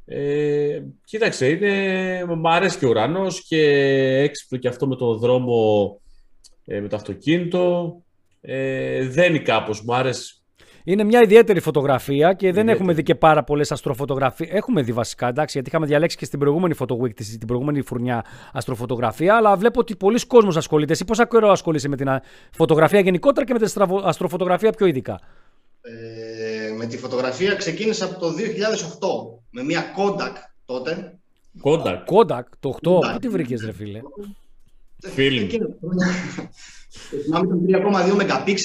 Ε, 0.06 0.82
κοίταξε, 1.06 1.50
είναι, 1.50 2.26
μ' 2.36 2.48
αρέσει 2.48 2.78
και 2.78 2.86
ο 2.86 2.90
ουρανός 2.90 3.46
και 3.48 3.62
έξυπνο 4.18 4.58
και 4.60 4.68
αυτό 4.68 4.88
με 4.88 4.96
το 4.96 5.16
δρόμο, 5.18 6.00
ε, 6.66 6.80
με 6.80 6.88
το 6.88 6.96
αυτοκίνητο. 6.96 7.96
Ε, 8.42 9.08
δένει 9.08 9.40
κάπως, 9.40 9.82
μου 9.84 9.96
άρεσε. 9.96 10.35
Είναι 10.88 11.04
μια 11.04 11.22
ιδιαίτερη 11.22 11.60
φωτογραφία 11.60 12.34
και 12.34 12.52
δεν 12.52 12.70
έχουμε 12.70 12.94
δει 12.94 13.04
και 13.04 13.16
πάρα 13.16 13.44
πολλές 13.44 13.72
αστροφωτογραφίες. 13.72 14.50
Έχουμε 14.52 14.82
δει 14.82 14.92
βασικά, 14.92 15.28
εντάξει, 15.28 15.52
γιατί 15.54 15.70
είχαμε 15.70 15.86
διαλέξει 15.86 16.18
και 16.18 16.26
στην 16.26 16.40
προηγούμενη 16.40 16.76
Photo 16.80 16.94
Week, 17.02 17.14
την 17.16 17.48
προηγούμενη 17.48 17.82
φουρνιά 17.82 18.26
αστροφωτογραφία. 18.54 19.36
Αλλά 19.36 19.56
βλέπω 19.56 19.80
ότι 19.80 19.96
πολλοί 19.96 20.26
κόσμοι 20.26 20.58
ασχολείται. 20.58 20.94
Εσύ 20.94 21.06
πόσα 21.06 21.28
καιρό 21.28 21.50
ασχολείσαι 21.50 21.88
με 21.88 21.96
την 21.96 22.10
φωτογραφία 22.52 23.00
γενικότερα 23.00 23.46
και 23.46 23.54
με 23.54 23.60
την 23.60 23.82
αστροφωτογραφία 24.04 24.72
πιο 24.72 24.86
ειδικά; 24.86 25.20
Ε, 25.82 26.74
με 26.78 26.86
τη 26.86 26.98
φωτογραφία 26.98 27.56
ξεκίνησα 27.56 28.06
από 28.06 28.20
το 28.20 28.28
2008 28.30 28.36
με 29.50 29.64
μια 29.64 29.84
Kodak 29.98 30.34
τότε. 30.66 31.20
Kodak. 31.64 32.04
Kodak, 32.06 32.44
το 32.60 32.76
8. 32.82 33.12
Πού 33.14 33.20
τη 33.20 33.30
βρήκες, 33.30 33.66
ρε 33.66 33.72
φίλε; 33.72 34.02
Φίλοι. 34.98 35.50
Θυμάμαι 37.24 37.56
ήταν 37.68 37.86
3,2 38.08 38.46
MP. 38.46 38.58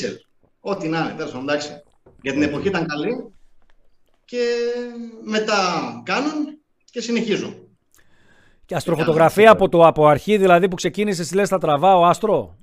Ό,τι 0.61 0.89
να 0.89 0.99
είναι, 0.99 1.15
τέλος 1.17 1.35
εντάξει. 1.35 1.83
Για 2.23 2.33
την 2.33 2.43
εποχή 2.43 2.69
ήταν 2.69 2.87
καλή 2.87 3.33
και 4.25 4.45
μετά 5.25 5.57
κάνουν 6.05 6.59
και 6.91 7.01
συνεχίζω. 7.01 7.55
Και 8.67 8.75
αστροφωτογραφία 8.75 9.51
από, 9.51 9.69
το, 9.69 9.87
από 9.87 10.07
αρχή, 10.07 10.37
δηλαδή 10.37 10.69
που 10.69 10.77
ξεκίνησες, 10.77 11.33
λες 11.33 11.49
θα 11.49 11.59
τραβάω 11.59 12.05
άστρο; 12.05 12.57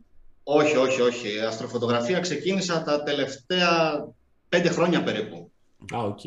Όχι, 0.43 0.77
όχι, 0.77 1.01
όχι. 1.01 1.35
Η 1.35 1.39
αστροφωτογραφία 1.39 2.19
ξεκίνησα 2.19 2.84
τα 2.84 3.03
τελευταία 3.03 3.69
πέντε 4.49 4.69
χρόνια 4.69 5.03
περίπου. 5.03 5.51
Α, 5.95 6.03
οκ. 6.03 6.19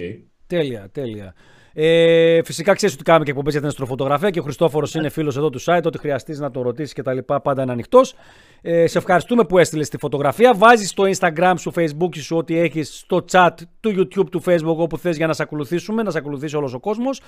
Τέλεια, 0.47 0.89
τέλεια. 0.93 1.35
Ε, 1.82 2.43
φυσικά 2.44 2.74
ξέρεις 2.74 2.94
ότι 2.94 3.05
κάνουμε 3.05 3.24
και 3.24 3.31
εκπομπές 3.31 3.52
για 3.52 3.61
την 3.61 3.70
αστροφωτογραφία 3.70 4.31
και 4.31 4.39
ο 4.39 4.43
Χριστόφορος 4.43 4.94
είναι 4.94 5.09
φίλος 5.09 5.36
εδώ 5.36 5.51
του 5.51 5.61
site. 5.62 5.82
Ό,τι 5.85 5.98
χρειαστείς 5.98 6.39
να 6.39 6.51
το 6.51 6.62
ρωτήσεις 6.62 6.93
και 6.93 7.02
τα 7.02 7.12
λοιπά, 7.12 7.40
πάντα 7.40 7.62
είναι 7.62 7.73
ανοιχτός. 7.73 8.15
Ε, 8.62 8.86
σε 8.86 8.98
ευχαριστούμε 8.98 9.44
που 9.44 9.59
έστειλες 9.59 9.89
τη 9.89 9.98
φωτογραφία. 9.98 10.55
Βάζεις 10.55 10.89
στο 10.89 11.05
Instagram 11.07 11.55
σου, 11.59 11.73
Facebook 11.77 12.16
σου, 12.16 12.36
ό,τι 12.36 12.59
έχεις 12.59 12.98
στο 12.98 13.24
chat 13.32 13.51
του 13.81 13.90
YouTube, 13.90 14.27
του 14.31 14.43
Facebook, 14.47 14.77
όπου 14.77 14.98
θες 14.98 15.16
για 15.16 15.27
να 15.27 15.32
σε 15.32 15.43
ακολουθήσουμε, 15.43 16.02
να 16.02 16.11
σε 16.11 16.19
ακολουθήσει 16.19 16.57
όλος 16.57 16.74
ο 16.74 16.81
κόσμος. 16.81 17.20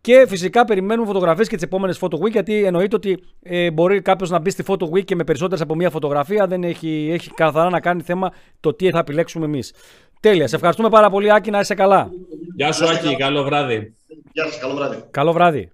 Και 0.00 0.24
φυσικά 0.28 0.64
περιμένουμε 0.64 1.06
φωτογραφίες 1.06 1.48
και 1.48 1.54
τις 1.54 1.64
επόμενες 1.64 1.98
Photo 2.00 2.18
Week, 2.18 2.30
γιατί 2.30 2.64
εννοείται 2.64 2.96
ότι 2.96 3.18
ε, 3.42 3.70
μπορεί 3.70 4.02
κάποιος 4.02 4.30
να 4.30 4.38
μπει 4.38 4.50
στη 4.50 4.64
Photo 4.66 4.84
Week 4.84 5.04
και 5.04 5.14
με 5.14 5.24
περισσότερες 5.24 5.60
από 5.60 5.74
μία 5.74 5.90
φωτογραφία. 5.90 6.46
Δεν 6.46 6.64
έχει, 6.64 7.08
έχει 7.12 7.30
καθαρά 7.30 7.70
να 7.70 7.80
κάνει 7.80 8.02
θέμα 8.02 8.32
το 8.60 8.74
τι 8.74 8.90
θα 8.90 8.98
επιλέξουμε 8.98 9.44
εμείς. 9.44 9.72
Τέλεια. 10.26 10.48
Σε 10.48 10.54
ευχαριστούμε 10.54 10.88
πάρα 10.88 11.10
πολύ, 11.10 11.32
Άκη, 11.32 11.50
να 11.50 11.60
είσαι 11.60 11.74
καλά. 11.74 12.10
Γεια 12.56 12.72
σου, 12.72 12.88
Άκη. 12.88 13.16
Καλό 13.16 13.42
βράδυ. 13.42 13.94
Γεια 14.32 14.44
σας. 14.44 14.58
Καλό 14.58 14.74
βράδυ. 14.74 15.04
Καλό 15.10 15.32
βράδυ. 15.32 15.72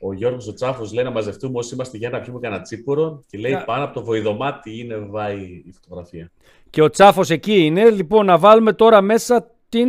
Ο 0.00 0.12
Γιώργος 0.12 0.48
ο 0.48 0.54
Τσάφος 0.54 0.92
λέει 0.92 1.04
να 1.04 1.10
μαζευτούμε 1.10 1.58
όσοι 1.58 1.74
είμαστε 1.74 1.96
για 1.96 2.10
να 2.10 2.20
πιούμε 2.20 2.38
κανένα 2.40 2.62
τσίπουρο 2.62 3.22
και 3.26 3.38
λέει 3.38 3.62
πάνω 3.66 3.84
από 3.84 3.94
το 3.94 4.04
βοηδομάτι 4.04 4.78
είναι 4.78 4.96
βάει 4.96 5.38
η 5.40 5.74
φωτογραφία. 5.80 6.30
Και 6.70 6.82
ο 6.82 6.90
Τσάφος 6.90 7.30
εκεί 7.30 7.64
είναι. 7.64 7.90
Λοιπόν, 7.90 8.26
να 8.26 8.38
βάλουμε 8.38 8.72
τώρα 8.72 9.00
μέσα 9.00 9.50
την, 9.68 9.88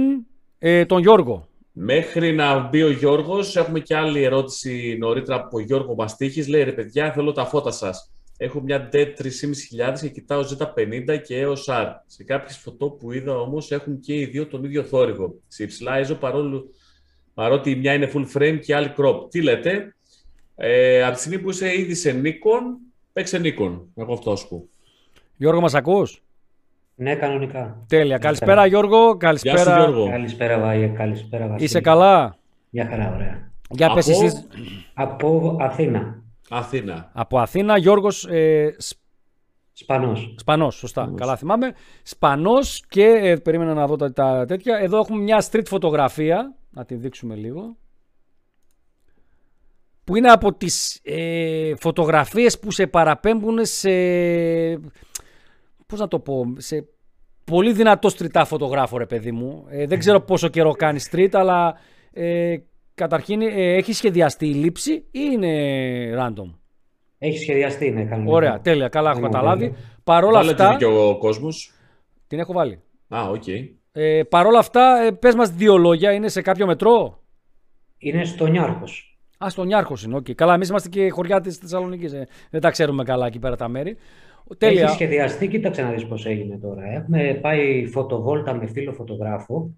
ε, 0.60 0.86
τον 0.86 1.02
Γιώργο. 1.02 1.48
Μέχρι 1.72 2.34
να 2.34 2.60
μπει 2.60 2.84
ο 2.84 2.92
Γιώργος, 2.92 3.56
έχουμε 3.56 3.80
και 3.80 3.96
άλλη 3.96 4.24
ερώτηση 4.24 4.98
νωρίτερα 5.00 5.38
από 5.38 5.60
Γιώργο 5.60 5.96
Μαστίχης. 5.96 6.48
Λέει 6.48 6.64
ρε 6.64 6.72
παιδιά, 6.72 7.12
θέλω 7.12 7.32
τα 7.32 7.46
φώτα 7.46 7.72
σας. 7.72 8.12
Έχω 8.38 8.62
μια 8.62 8.90
DED 8.94 9.08
3.500 9.18 10.00
και 10.02 10.10
κοιτάω 10.10 10.42
Z50 10.42 11.22
και 11.24 11.46
EOS 11.46 11.74
R. 11.74 11.86
Σε 12.06 12.24
κάποιες 12.24 12.58
φωτό 12.58 12.90
που 12.90 13.12
είδα 13.12 13.40
όμως 13.40 13.72
έχουν 13.72 14.00
και 14.00 14.14
οι 14.14 14.26
δύο 14.26 14.48
τον 14.48 14.64
ίδιο 14.64 14.84
θόρυβο. 14.84 15.34
Σε 15.48 15.64
υψηλά 15.64 16.06
ISO 16.06 16.18
παρόλο 16.20 16.64
παρότι 17.34 17.70
η 17.70 17.76
μια 17.76 17.94
είναι 17.94 18.12
full 18.14 18.26
frame 18.38 18.60
και 18.62 18.72
η 18.72 18.76
άλλη 18.76 18.94
crop. 18.98 19.30
Τι 19.30 19.42
λέτε, 19.42 19.96
ε, 20.56 21.04
από 21.04 21.14
τη 21.14 21.20
στιγμή 21.20 21.40
που 21.40 21.50
είσαι 21.50 21.80
ήδη 21.80 21.96
σε 21.96 22.22
Nikon, 22.24 22.62
παίξε 23.14 23.42
Nikon. 23.44 23.80
Εγώ 23.96 24.14
αυτό 24.14 24.36
σου 24.36 24.48
πω. 24.48 24.68
Γιώργο, 25.36 25.62
μας 25.62 25.74
ακούς; 25.74 26.24
Ναι, 26.96 27.16
κανονικά. 27.16 27.86
Τέλεια. 27.88 28.18
Καλησπέρα, 28.18 28.66
Γιώργο. 28.66 29.18
Καλησπέρα. 29.18 29.64
Γεια 29.64 29.74
σου, 29.74 29.80
Γιώργο. 29.80 30.10
Καλησπέρα, 30.10 30.60
Βάγε. 30.60 30.88
Καλησπέρα, 30.88 31.48
Βασίλη. 31.48 31.64
Είσαι 31.66 31.82
καλά; 31.82 32.38
Μια 32.70 32.88
χαρά, 32.90 33.14
ωραία. 33.16 33.52
Για 33.70 33.94
πες 33.94 34.10
Από- 34.10 34.26
εσείς. 34.26 34.48
Από 34.94 35.58
Αθήνα. 35.60 36.24
Αθήνα. 36.50 37.12
Από 37.14 37.40
Αθήνα, 37.40 37.78
Γιώργος 37.78 38.26
ε, 38.26 38.76
Σ- 38.78 38.98
Σπανός. 39.74 40.36
Σπανός, 40.38 40.76
σωστά, 40.76 41.14
καλά 41.16 41.36
θυμάμαι. 41.36 41.74
Σπανός 42.04 42.84
και 42.90 43.04
ε, 43.04 43.36
περίμενα 43.36 43.74
να 43.74 43.88
δω 43.88 43.96
τα, 43.96 44.14
τα 44.14 44.46
τέτοια. 44.46 44.78
Εδώ 44.78 44.98
έχουμε 44.98 45.22
μια 45.22 45.44
street 45.52 45.66
φωτογραφία, 45.66 46.56
να 46.70 46.86
την 46.86 47.02
δείξουμε 47.02 47.36
λίγο. 47.36 47.78
Που 50.04 50.16
είναι 50.16 50.30
από 50.32 50.54
τις 50.54 51.00
ε, 51.04 51.74
φωτογραφίες 51.80 52.60
που 52.60 52.72
σε 52.72 52.88
παραπέμπουν 52.88 53.66
σε, 53.66 53.90
πώς 55.86 56.00
να 56.00 56.08
το 56.08 56.20
πω, 56.20 56.54
σε 56.58 56.88
πολύ 57.44 57.74
δυνατό 57.74 58.10
στριτά 58.10 58.46
φωτογράφο 58.46 58.98
ρε 58.98 59.06
παιδί 59.06 59.32
μου. 59.32 59.66
Ε, 59.70 59.86
δεν 59.86 60.00
ξέρω 60.00 60.22
πόσο 60.22 60.48
καιρό 60.48 60.72
κάνει 60.72 61.00
street, 61.12 61.30
αλλά 61.34 61.78
ε, 62.12 62.58
καταρχήν 62.98 63.42
ε, 63.42 63.76
έχει 63.76 63.94
σχεδιαστεί 63.94 64.48
η 64.48 64.54
λήψη 64.54 64.92
ή 64.94 65.20
είναι 65.32 65.52
random; 66.20 66.54
Έχει 67.18 67.38
σχεδιαστεί, 67.38 67.92
ναι, 67.92 68.04
κανονικά. 68.04 68.36
Ωραία, 68.36 68.60
τέλεια, 68.62 68.88
καλά 68.88 69.10
έχω 69.10 69.20
Είναι 69.20 69.28
καταλάβει. 69.30 69.64
μοντέλο. 69.64 69.82
Παρ' 70.04 70.24
όλα 70.24 70.40
Βάλε 70.40 70.54
την 70.54 70.64
αυτά, 70.64 70.78
και 70.78 70.86
ο 70.86 71.18
κόσμος. 71.18 71.72
την 72.28 72.40
έχω 72.40 72.54
βάλει. 72.54 72.80
Α, 73.08 73.30
οκ. 73.30 73.44
Ε, 73.92 74.24
Παρ' 74.30 74.46
όλα 74.46 74.60
αυτά, 74.60 75.04
ε, 75.06 75.12
πες 75.12 75.36
μας 75.36 75.50
δύο 75.50 75.78
λόγια, 75.78 76.12
είναι 76.12 76.28
σε 76.28 76.42
κάποιο 76.42 76.66
μετρό; 76.66 77.20
Είναι 77.98 78.26
στο 78.26 78.48
Νιάρχος. 78.48 79.18
Α, 79.46 79.50
στο 79.50 79.70
Νιάρχος 79.70 80.04
είναι, 80.04 80.16
οκ. 80.16 80.32
Καλά, 80.36 80.54
εμείς 80.54 80.70
είμαστε 80.70 80.90
και 80.90 81.10
χωριά 81.10 81.40
της 81.42 81.58
Θεσσαλονίκης, 81.58 82.14
ε. 82.14 82.28
δεν 82.50 82.62
τα 82.62 82.70
ξέρουμε 82.70 83.04
καλά 83.04 83.26
εκεί 83.26 83.40
πέρα 83.40 83.56
τα 83.56 83.68
μέρη. 83.68 83.98
Τέλεια. 84.58 84.84
Έχει 84.84 84.92
σχεδιαστεί, 84.92 85.48
κοίταξε 85.48 85.82
να 85.82 85.92
δεις 85.92 86.06
πώς 86.06 86.26
έγινε 86.26 86.58
τώρα. 86.58 86.84
Έχουμε 86.94 87.40
πάει 87.42 87.86
φωτοβόλτα 87.88 88.54
με 88.54 88.68
φίλο 88.68 88.94
φωτογράφο, 88.94 89.74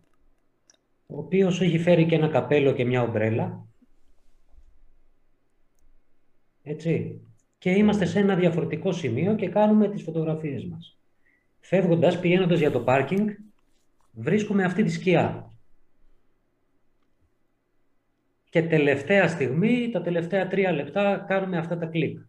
ο 1.11 1.17
οποίος 1.17 1.61
έχει 1.61 1.79
φέρει 1.79 2.05
και 2.05 2.15
ένα 2.15 2.27
καπέλο 2.27 2.71
και 2.73 2.85
μια 2.85 3.01
ομπρέλα. 3.01 3.65
Έτσι. 6.63 7.21
Και 7.57 7.69
είμαστε 7.69 8.05
σε 8.05 8.19
ένα 8.19 8.35
διαφορετικό 8.35 8.91
σημείο 8.91 9.35
και 9.35 9.49
κάνουμε 9.49 9.89
τις 9.89 10.03
φωτογραφίες 10.03 10.65
μας. 10.65 10.97
Φεύγοντας, 11.59 12.19
πηγαίνοντας 12.19 12.59
για 12.59 12.71
το 12.71 12.79
πάρκινγκ, 12.79 13.29
βρίσκουμε 14.11 14.63
αυτή 14.63 14.83
τη 14.83 14.91
σκιά. 14.91 15.51
Και 18.49 18.63
τελευταία 18.63 19.27
στιγμή, 19.27 19.89
τα 19.91 20.01
τελευταία 20.01 20.47
τρία 20.47 20.71
λεπτά, 20.71 21.25
κάνουμε 21.27 21.57
αυτά 21.57 21.77
τα 21.77 21.85
κλικ. 21.85 22.19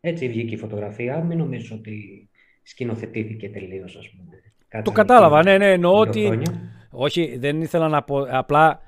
Έτσι 0.00 0.28
βγήκε 0.28 0.54
η 0.54 0.58
φωτογραφία. 0.58 1.24
Μην 1.24 1.38
νομίζεις 1.38 1.70
ότι 1.70 2.28
σκηνοθετήθηκε 2.62 3.48
τελείως, 3.48 3.96
ας 3.96 4.10
πούμε. 4.10 4.30
Το 4.68 4.68
Κάτσαμε 4.68 4.96
κατάλαβα, 4.96 5.38
εκεί 5.38 5.48
ναι, 5.48 5.58
ναι, 5.58 5.72
εννοώ 5.72 5.92
δύο 5.92 6.10
ότι... 6.10 6.24
χρόνια. 6.24 6.72
Όχι, 6.96 7.36
δεν 7.38 7.60
ήθελα 7.60 7.88
να 7.88 8.02
πω, 8.02 8.26
απλά 8.30 8.80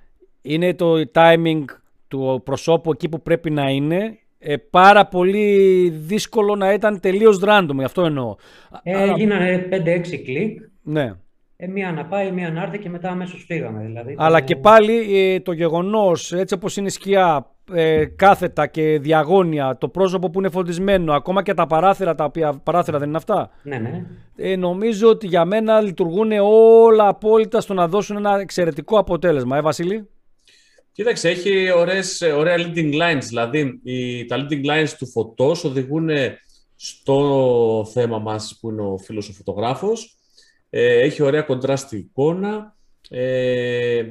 είναι 0.42 0.74
το 0.74 0.94
timing 1.14 1.64
του 2.08 2.40
προσώπου 2.44 2.90
εκεί 2.90 3.08
που 3.08 3.22
πρέπει 3.22 3.50
να 3.50 3.70
είναι 3.70 4.18
ε, 4.38 4.56
πάρα 4.56 5.06
πολύ 5.06 5.88
δύσκολο 5.88 6.54
να 6.54 6.72
ήταν 6.72 7.00
τελείως 7.00 7.40
random, 7.44 7.74
γι' 7.74 7.84
αυτό 7.84 8.02
εννοώ. 8.04 8.34
Ε, 8.82 8.96
Αλλά- 8.96 9.12
Έγιναν 9.12 9.40
5-6 9.70 10.16
κλικ, 10.24 10.58
ναι. 10.82 11.12
ε, 11.56 11.66
μία 11.66 11.92
να 11.92 12.04
πάει, 12.04 12.30
μία 12.30 12.50
να 12.50 12.62
έρθει 12.62 12.78
και 12.78 12.88
μετά 12.88 13.08
αμέσως 13.08 13.44
φύγαμε. 13.46 13.82
Δηλαδή, 13.84 14.14
Αλλά 14.18 14.38
το- 14.38 14.44
και 14.44 14.56
πάλι 14.56 15.18
ε, 15.18 15.40
το 15.40 15.52
γεγονός, 15.52 16.32
έτσι 16.32 16.54
όπως 16.54 16.76
είναι 16.76 16.86
η 16.86 16.90
σκιά, 16.90 17.50
ε, 17.72 18.04
κάθετα 18.04 18.66
και 18.66 18.98
διαγώνια, 18.98 19.76
το 19.80 19.88
πρόσωπο 19.88 20.30
που 20.30 20.38
είναι 20.38 20.48
φωτισμένο, 20.50 21.12
ακόμα 21.12 21.42
και 21.42 21.54
τα 21.54 21.66
παράθυρα, 21.66 22.14
τα 22.14 22.24
οποία 22.24 22.52
παράθυρα 22.62 22.98
δεν 22.98 23.08
είναι 23.08 23.16
αυτά, 23.16 23.50
Ναι, 23.62 23.78
ναι. 23.78 24.04
ε, 24.36 24.56
νομίζω 24.56 25.08
ότι 25.08 25.26
για 25.26 25.44
μένα 25.44 25.80
λειτουργούν 25.80 26.30
όλα 26.42 27.08
απόλυτα 27.08 27.60
στο 27.60 27.74
να 27.74 27.88
δώσουν 27.88 28.16
ένα 28.16 28.38
εξαιρετικό 28.40 28.98
αποτέλεσμα. 28.98 29.56
Ε, 29.56 29.60
Βασίλη; 29.60 30.08
Κοίταξε, 30.92 31.28
έχει 31.28 31.70
ωραίες, 31.70 32.22
ωραία 32.36 32.56
leading 32.58 32.92
lines. 32.92 33.22
Δηλαδή, 33.28 33.80
οι, 33.82 34.24
τα 34.24 34.36
leading 34.36 34.64
lines 34.64 34.88
του 34.98 35.06
φωτός 35.06 35.64
οδηγούν 35.64 36.08
στο 36.76 37.88
θέμα 37.92 38.18
μας 38.18 38.58
που 38.60 38.70
είναι 38.70 38.82
ο 38.82 38.98
φίλος 38.98 39.28
ο 39.28 39.32
φωτογράφος. 39.32 40.16
Ε, 40.70 41.00
έχει 41.00 41.22
ωραία 41.22 41.42
κοντράστη 41.42 41.96
εικόνα. 41.96 42.76
Ε, 43.10 44.02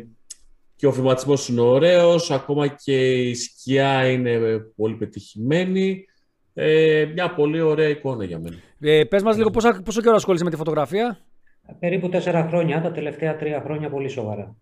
και 0.76 0.88
ο 0.88 0.92
βηματισμός 0.92 1.48
είναι 1.48 1.62
ωραίος. 1.62 2.32
Ακόμα 2.32 2.68
και 2.68 3.12
η 3.12 3.34
σκιά 3.34 4.10
είναι 4.10 4.60
πολύ 4.76 4.96
πετυχημένη. 4.96 6.06
Ε, 6.54 7.06
μια 7.14 7.34
πολύ 7.34 7.62
ωραία 7.62 7.90
εικόνα 7.90 8.24
για 8.24 8.40
μένα. 8.40 8.56
Ε, 8.80 9.04
πες 9.04 9.24
μας 9.24 9.38
λίγο 9.38 9.50
πόσα, 9.50 9.82
πόσο 9.86 10.02
καιρό 10.02 10.16
ασχολείσαι 10.16 10.44
με 10.44 10.50
τη 10.50 10.56
φωτογραφία; 10.56 11.20
Περίπου 11.80 12.10
τέσσερα 12.10 12.48
χρόνια, 12.48 12.82
τα 12.82 12.92
τελευταία 12.92 13.36
τρία 13.36 13.62
χρόνια 13.62 13.90
πολύ 13.90 14.10
σοβαρά. 14.10 14.56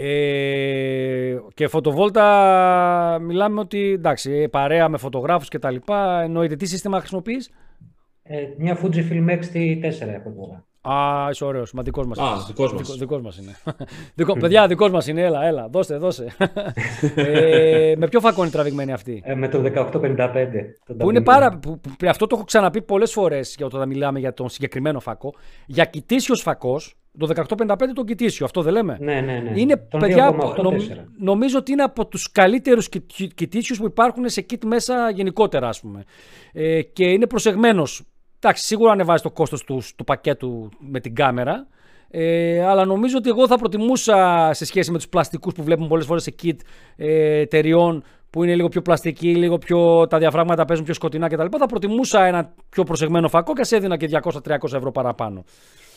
Ε, 0.00 1.36
και 1.54 1.68
φωτοβόλτα 1.68 3.18
μιλάμε 3.20 3.60
ότι 3.60 3.92
εντάξει, 3.92 4.32
ε, 4.32 4.48
παρέα 4.48 4.88
με 4.88 4.98
φωτογράφους 4.98 5.48
και 5.48 5.58
τα 5.58 5.70
λοιπά. 5.70 6.22
Εννοείται 6.22 6.56
τι 6.56 6.66
σύστημα 6.66 6.98
χρησιμοποιείς; 6.98 7.50
Ε, 8.22 8.36
μια 8.58 8.78
Fujifilm 8.82 9.28
X-T4 9.28 10.08
έχω 10.08 10.32
τώρα. 10.36 10.66
Α, 10.82 11.28
είσαι 11.30 11.44
ωραίος. 11.44 11.72
Μα 11.72 11.82
δικός 11.82 12.06
μας. 12.06 12.18
Α, 12.18 12.44
δικός 12.46 12.72
μας. 12.72 12.96
Δικό 12.98 13.20
μας 13.20 13.38
είναι. 13.38 13.56
Δικό, 14.14 14.38
παιδιά, 14.38 14.66
δικός 14.66 14.90
μας 14.90 15.06
είναι. 15.06 15.20
Έλα, 15.22 15.44
έλα. 15.46 15.68
Δώσε, 15.68 15.96
δώσε. 15.96 16.26
ε, 17.14 17.94
με 17.96 18.08
ποιο 18.08 18.20
φακό 18.20 18.42
είναι 18.42 18.50
τραβηγμένη 18.50 18.92
αυτή; 18.92 19.22
Ε, 19.24 19.34
με 19.34 19.48
το 19.48 19.58
1855. 19.58 19.66
τον 20.86 20.96
Που 20.96 21.10
είναι 21.10 21.18
Da 21.18 21.22
Vinci. 21.22 21.24
πάρα, 21.24 21.58
που, 21.58 21.80
που- 21.80 22.08
αυτό 22.08 22.26
το 22.26 22.34
έχω 22.36 22.44
ξαναπεί 22.44 22.82
πολλές 22.82 23.12
φορές 23.12 23.58
όταν 23.62 23.88
μιλάμε 23.88 24.18
για 24.18 24.34
τον 24.34 24.48
συγκεκριμένο 24.48 25.00
φακό. 25.00 25.34
Για 25.66 25.84
κοιτήσιο 25.84 26.34
φακός, 26.34 26.96
το 27.18 27.26
1855 27.26 27.92
τον 27.94 28.04
κοιτήσιο, 28.06 28.44
αυτό 28.44 28.62
δεν 28.62 28.72
λέμε. 28.72 28.96
Ναι, 29.00 29.20
ναι, 29.20 29.38
ναι. 29.38 29.60
Είναι 29.60 29.76
Τον 29.76 30.00
παιδιά, 30.00 30.30
2,84. 30.30 30.62
νομ- 30.62 30.80
νομίζω 31.18 31.58
ότι 31.58 31.72
είναι 31.72 31.82
από 31.82 32.06
τους 32.06 32.32
καλύτερους 32.32 32.88
κοιτήσιους 33.34 33.78
που 33.78 33.86
υπάρχουν 33.86 34.28
σε 34.28 34.46
kit 34.50 34.64
μέσα 34.64 35.10
γενικότερα 35.10 35.68
ας 35.68 35.80
πούμε. 35.80 36.04
Ε, 36.52 36.82
και 36.82 37.04
είναι 37.04 37.26
προσεγμένος. 37.26 38.02
Εντάξει, 38.44 38.64
σίγουρα 38.66 38.92
ανεβάζει 38.92 39.22
το 39.22 39.30
κόστος 39.30 39.64
του, 39.64 39.82
του 39.96 40.04
πακέτου 40.04 40.68
με 40.78 41.00
την 41.00 41.14
κάμερα. 41.14 41.66
Ε, 42.10 42.64
αλλά 42.64 42.84
νομίζω 42.84 43.16
ότι 43.18 43.28
εγώ 43.28 43.46
θα 43.46 43.56
προτιμούσα 43.58 44.50
σε 44.52 44.64
σχέση 44.64 44.90
με 44.90 44.96
τους 44.96 45.08
πλαστικούς 45.08 45.54
που 45.54 45.62
βλέπουμε 45.62 45.88
πολλές 45.88 46.06
φορές 46.06 46.22
σε 46.22 46.34
kit 46.42 46.56
ε, 46.96 47.38
εταιριών 47.38 48.04
που 48.30 48.44
είναι 48.44 48.54
λίγο 48.54 48.68
πιο 48.68 48.82
πλαστικοί, 48.82 49.34
λίγο 49.34 49.58
πιο, 49.58 50.06
τα 50.06 50.18
διαφράγματα 50.18 50.64
παίζουν 50.64 50.84
πιο 50.84 50.94
σκοτεινά 50.94 51.28
κτλ. 51.28 51.46
Θα 51.58 51.66
προτιμούσα 51.66 52.24
ένα 52.24 52.54
πιο 52.68 52.82
προσεγμένο 52.82 53.28
φακό 53.28 53.52
και 53.52 53.60
ας 53.60 53.72
έδινα 53.72 53.96
και 53.96 54.08
200-300 54.22 54.72
ευρώ 54.72 54.90
παραπάνω. 54.90 55.44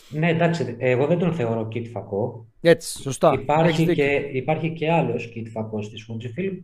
Ναι, 0.08 0.28
εντάξει, 0.28 0.76
εγώ 0.78 1.06
δεν 1.06 1.18
τον 1.18 1.32
θεωρώ 1.32 1.68
kit 1.74 1.84
φακό. 1.92 2.46
Έτσι, 2.60 3.02
σωστά. 3.02 3.28
Έχεις 3.28 3.42
Υπάρχει 3.42 3.84
δίκιο. 3.84 4.04
και, 4.04 4.28
υπάρχει 4.32 4.70
και 4.70 4.92
άλλος 4.92 5.32
kit 5.36 5.46
φακός 5.52 5.90
της 5.90 6.08
Fujifilm 6.10 6.62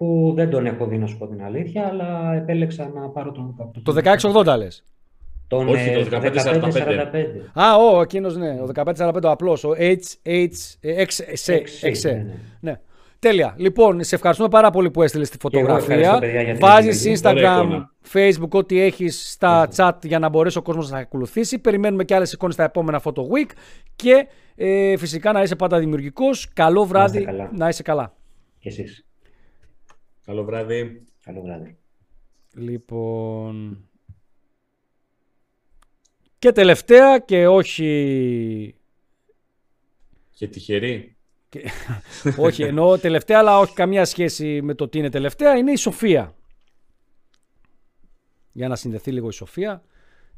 που 0.00 0.32
δεν 0.36 0.50
τον 0.50 0.66
έχω 0.66 0.86
δει 0.86 0.98
να 0.98 1.06
σου 1.06 1.18
πω 1.18 1.26
την 1.26 1.42
αλήθεια, 1.42 1.86
αλλά 1.86 2.34
επέλεξα 2.34 2.90
να 2.94 3.08
πάρω 3.08 3.32
τον 3.32 3.54
18. 3.76 3.80
Το 3.82 3.94
1680 4.52 4.56
λες. 4.58 4.84
Τον 5.48 5.68
Όχι, 5.68 5.88
ε, 5.88 6.04
το 6.04 6.20
1545. 6.20 7.60
Α, 7.60 7.76
ο, 7.76 8.00
εκείνος 8.00 8.36
ναι, 8.36 8.48
ο 8.48 8.68
1545 8.96 9.22
ο 9.24 9.30
απλός, 9.30 9.64
ο 9.64 9.74
HH6. 9.78 9.96
Έξι, 10.80 12.08
ναι, 12.08 12.12
ναι. 12.12 12.34
Ναι. 12.60 12.80
Τέλεια. 13.18 13.54
Λοιπόν, 13.58 14.02
σε 14.02 14.14
ευχαριστούμε 14.14 14.48
πάρα 14.48 14.70
πολύ 14.70 14.90
που 14.90 15.02
έστειλες 15.02 15.30
τη 15.30 15.36
εγώ 15.52 15.76
ευχαριστώ, 15.76 15.94
φωτογραφία. 15.94 16.18
παιδιά, 16.18 16.42
για 16.42 16.52
την 16.52 16.60
Βάζεις 16.60 17.00
επιλογή. 17.06 17.20
Ωραία 17.26 17.58
Instagram, 17.58 17.64
εικόνα. 17.64 17.90
Facebook, 18.12 18.58
ό,τι 18.58 18.80
έχεις 18.80 19.30
στα 19.30 19.68
chat 19.76 19.92
για 20.02 20.18
να 20.18 20.28
μπορέσει 20.28 20.58
ο 20.58 20.62
κόσμος 20.62 20.90
να 20.90 20.98
ακολουθήσει. 20.98 21.58
Περιμένουμε 21.58 22.04
και 22.04 22.14
άλλες 22.14 22.32
εικόνες 22.32 22.54
στα 22.54 22.64
επόμενα 22.64 23.00
Photo 23.04 23.20
Week. 23.20 23.50
Και 23.96 24.26
ε, 24.54 24.96
φυσικά 24.96 25.32
να 25.32 25.42
είσαι 25.42 25.56
πάντα 25.56 25.78
δημιουργικός. 25.78 26.48
Καλό 26.52 26.84
βράδυ. 26.84 27.24
καλά. 27.24 27.50
Να 27.54 27.68
είσαι 27.68 27.82
καλά. 27.82 28.12
Και 28.58 28.68
εσείς. 28.68 29.04
Καλό 30.30 30.44
βράδυ. 30.44 31.04
Καλό 31.24 31.42
βράδυ. 31.42 31.78
Λοιπόν. 32.54 33.84
Και 36.38 36.52
τελευταία 36.52 37.18
και 37.18 37.46
όχι 37.46 38.74
Και 40.30 40.48
τυχερή. 40.48 41.16
όχι, 42.36 42.62
εννοώ 42.62 42.98
τελευταία, 42.98 43.38
αλλά 43.38 43.58
όχι 43.58 43.74
καμία 43.74 44.04
σχέση 44.04 44.62
με 44.62 44.74
το 44.74 44.88
τι 44.88 44.98
είναι 44.98 45.10
τελευταία, 45.10 45.56
είναι 45.56 45.72
η 45.72 45.76
Σοφία. 45.76 46.34
Για 48.52 48.68
να 48.68 48.76
συνδεθεί 48.76 49.12
λίγο 49.12 49.28
η 49.28 49.32
Σοφία. 49.32 49.82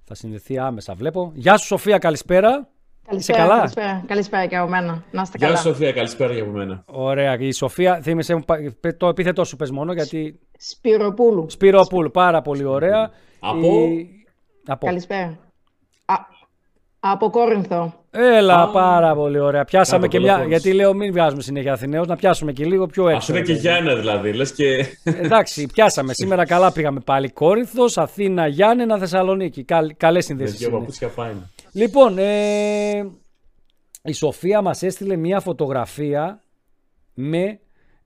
Θα 0.04 0.14
συνδεθεί 0.14 0.58
άμεσα, 0.58 0.94
βλέπω. 0.94 1.32
Γεια 1.34 1.56
σου, 1.56 1.66
Σοφία, 1.66 1.98
καλησπέρα. 1.98 2.71
Καλησπέρα, 3.08 3.38
καλά; 3.38 3.56
καλησπέρα, 3.58 4.04
καλησπέρα 4.06 4.46
και 4.46 4.56
από 4.56 4.68
μένα. 4.68 5.02
Να 5.10 5.22
είστε 5.22 5.38
Γεια 5.38 5.46
καλά. 5.46 5.58
σου, 5.58 5.68
Σοφία, 5.68 5.92
καλησπέρα 5.92 6.32
για 6.32 6.42
από 6.42 6.52
μένα. 6.52 6.82
Ωραία, 6.86 7.36
η 7.38 7.52
Σοφία, 7.52 8.00
θύμισε 8.02 8.34
μου, 8.34 8.42
πα- 8.46 8.58
πε- 8.80 8.96
το 8.98 9.08
επίθετό 9.08 9.44
σου 9.44 9.56
πες 9.56 9.70
μόνο, 9.70 9.92
γιατί... 9.92 10.38
Σπυροπούλου. 10.58 11.46
Σπυροπούλ, 11.50 12.06
πάρα 12.06 12.42
πολύ 12.42 12.64
ωραία. 12.64 13.10
Από; 13.40 13.66
Η- 13.66 14.08
Από. 14.66 14.86
Καλησπέρα. 14.86 15.38
Α, 16.04 16.14
από 17.00 17.30
Κόρινθο. 17.30 17.94
Έλα, 18.10 18.62
Α. 18.62 18.70
πάρα 18.70 19.14
πολύ 19.14 19.38
ωραία. 19.38 19.64
Πιάσαμε 19.64 20.02
Από 20.04 20.12
και 20.12 20.18
μια. 20.20 20.32
Πελοπόννησο. 20.34 20.60
Γιατί 20.60 20.76
λέω 20.78 20.94
μην 20.94 21.12
βγάζουμε 21.12 21.42
συνέχεια 21.42 21.72
Αθηναίους, 21.72 22.06
να 22.06 22.16
πιάσουμε 22.16 22.52
και 22.52 22.64
λίγο 22.64 22.86
πιο 22.86 23.08
έξω. 23.08 23.16
Αυτό 23.16 23.32
είναι 23.32 23.40
ρε 23.40 23.46
και 23.46 23.52
παιδί. 23.52 23.68
Γιάννα 23.68 23.94
δηλαδή. 23.94 24.32
Λες 24.32 24.52
και. 24.52 24.86
Εντάξει, 25.04 25.66
πιάσαμε. 25.66 26.12
Σήμερα 26.14 26.44
καλά 26.46 26.72
πήγαμε 26.72 27.00
πάλι. 27.00 27.30
Κόρινθος, 27.30 27.98
Αθήνα, 27.98 28.46
Γιάννενα, 28.46 28.98
Θεσσαλονίκη. 28.98 29.64
Καλ, 29.64 29.94
καλές 29.96 30.14
Με 30.14 30.20
συνδέσεις. 30.34 30.58
δύο 30.58 30.68
είναι. 30.68 30.78
παπούτσια 30.78 31.08
πάει. 31.08 31.32
Λοιπόν, 31.72 32.18
ε, 32.18 32.98
η 34.02 34.12
Σοφία 34.12 34.62
μας 34.62 34.82
έστειλε 34.82 35.16
μια 35.16 35.40
φωτογραφία 35.40 36.42
με 37.14 37.60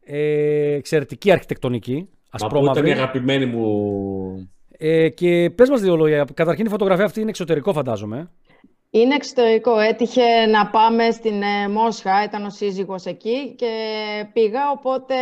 ε, 0.05 0.75
εξαιρετική 0.75 1.31
αρχιτεκτονική, 1.31 1.95
Μα 1.95 1.99
που 2.01 2.07
ήταν 2.37 2.47
ασπρόμαυρη. 2.47 2.89
η 2.89 2.93
αγαπημένη 2.93 3.47
μου. 3.47 4.51
Ε, 4.79 5.09
και 5.09 5.51
πες 5.55 5.69
μας 5.71 5.81
δύο 5.81 5.97
λόγια. 5.97 6.27
Καταρχήν 6.35 6.67
η 6.67 6.69
φωτογραφία 6.69 7.05
αυτή 7.05 7.21
είναι 7.21 7.29
εξωτερικό 7.31 7.73
φαντάζομαι. 7.73 8.31
Είναι 8.91 9.15
εξωτερικό. 9.15 9.79
Έτυχε 9.79 10.47
να 10.47 10.67
πάμε 10.71 11.11
στην 11.11 11.43
ε, 11.43 11.69
Μόσχα. 11.69 12.25
Ήταν 12.25 12.45
ο 12.45 12.51
σύζυγος 12.51 13.05
εκεί 13.05 13.55
και 13.55 13.67
πήγα, 14.33 14.71
οπότε... 14.71 15.15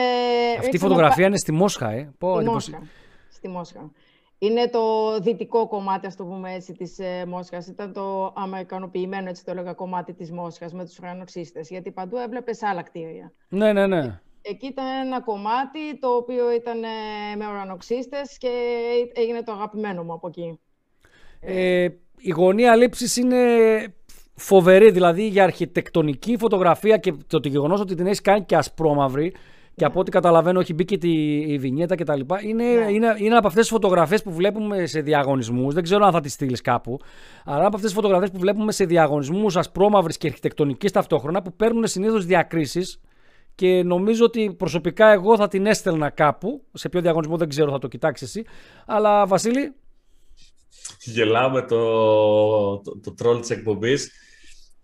Αυτή 0.58 0.66
η 0.66 0.70
ρίξαμε 0.70 0.92
φωτογραφία 0.92 1.26
είναι 1.26 1.36
στη 1.36 1.52
Μόσχα, 1.52 1.90
ε. 1.90 2.14
Πω, 2.18 2.30
Στη 2.34 2.40
εντυπωσι- 2.42 2.70
Μόσχα. 2.72 2.86
Στη 3.28 3.48
Μόσχα. 3.48 3.90
Είναι 4.44 4.68
το 4.68 5.18
δυτικό 5.20 5.68
κομμάτι, 5.68 6.06
ας 6.06 6.16
το 6.16 6.24
πούμε 6.24 6.52
έτσι, 6.52 6.72
της 6.72 6.98
ε, 6.98 7.24
Μόσχας. 7.26 7.66
Ήταν 7.66 7.92
το 7.92 8.32
αμερικανοποιημένο, 8.36 9.28
έτσι 9.28 9.44
το 9.44 9.50
έλεγα, 9.50 9.72
κομμάτι 9.72 10.12
της 10.12 10.32
Μόσχας 10.32 10.72
με 10.72 10.84
τους 10.84 10.98
ουρανοξύστες. 10.98 11.68
Γιατί 11.68 11.90
παντού 11.90 12.16
έβλεπες 12.16 12.62
άλλα 12.62 12.82
κτίρια. 12.82 13.32
Ναι, 13.48 13.72
ναι, 13.72 13.86
ναι. 13.86 14.20
Εκεί 14.42 14.66
ήταν 14.66 14.86
ένα 15.06 15.20
κομμάτι 15.20 15.98
το 16.00 16.08
οποίο 16.08 16.52
ήταν 16.52 16.82
ε, 16.82 17.36
με 17.36 17.46
ουρανοξύστες 17.46 18.38
και 18.38 18.50
έγινε 19.12 19.42
το 19.42 19.52
αγαπημένο 19.52 20.02
μου 20.02 20.12
από 20.12 20.28
εκεί. 20.28 20.60
Ε, 21.40 21.88
η 22.16 22.30
γωνία 22.30 22.76
λήψης 22.76 23.16
είναι 23.16 23.38
φοβερή, 24.34 24.90
δηλαδή 24.90 25.26
για 25.26 25.42
αρχιτεκτονική 25.44 26.36
φωτογραφία 26.36 26.96
και 26.96 27.12
το, 27.26 27.40
το 27.40 27.48
γεγονός 27.48 27.80
ότι 27.80 27.94
την 27.94 28.06
έχεις 28.06 28.20
κάνει 28.20 28.44
και 28.44 28.56
ασπρόμαυρη 28.56 29.34
και 29.74 29.84
από 29.84 30.00
ό,τι 30.00 30.10
καταλαβαίνω 30.10 30.60
έχει 30.60 30.74
μπει 30.74 30.84
και 30.84 30.98
τη, 30.98 31.12
η 31.52 31.58
βινιέτα 31.58 31.94
κτλ. 31.94 32.20
Είναι, 32.42 32.64
Ναι. 32.64 32.92
είναι, 32.92 33.14
είναι 33.18 33.36
από 33.36 33.46
αυτές 33.46 33.62
τις 33.62 33.70
φωτογραφίες 33.70 34.22
που 34.22 34.32
βλέπουμε 34.32 34.86
σε 34.86 35.00
διαγωνισμούς. 35.00 35.74
Δεν 35.74 35.82
ξέρω 35.82 36.04
αν 36.04 36.12
θα 36.12 36.20
τις 36.20 36.32
στείλεις 36.32 36.60
κάπου. 36.60 36.98
Αλλά 37.44 37.58
από 37.66 37.76
αυτές 37.76 37.82
τις 37.82 37.92
φωτογραφίες 37.92 38.30
που 38.30 38.38
βλέπουμε 38.38 38.72
σε 38.72 38.84
διαγωνισμούς 38.84 39.56
ασπρόμαυρης 39.56 40.16
και 40.16 40.26
αρχιτεκτονικής 40.26 40.92
ταυτόχρονα 40.92 41.42
που 41.42 41.52
παίρνουν 41.56 41.86
συνήθως 41.86 42.26
διακρίσεις. 42.26 43.00
Και 43.54 43.82
νομίζω 43.82 44.24
ότι 44.24 44.54
προσωπικά 44.58 45.12
εγώ 45.12 45.36
θα 45.36 45.48
την 45.48 45.66
έστελνα 45.66 46.10
κάπου. 46.10 46.64
Σε 46.72 46.88
ποιο 46.88 47.00
διαγωνισμό 47.00 47.36
δεν 47.36 47.48
ξέρω, 47.48 47.70
θα 47.70 47.78
το 47.78 47.88
κοιτάξεις 47.88 48.28
εσύ. 48.28 48.44
Αλλά 48.86 49.26
Βασίλη, 49.26 49.74
Γελάω 51.00 51.50
με 51.50 51.62
το, 51.62 51.78
το, 52.78 52.98
το 53.02 53.14
τρόλ 53.14 53.40
της 53.40 53.50
εκπομπής. 53.50 54.10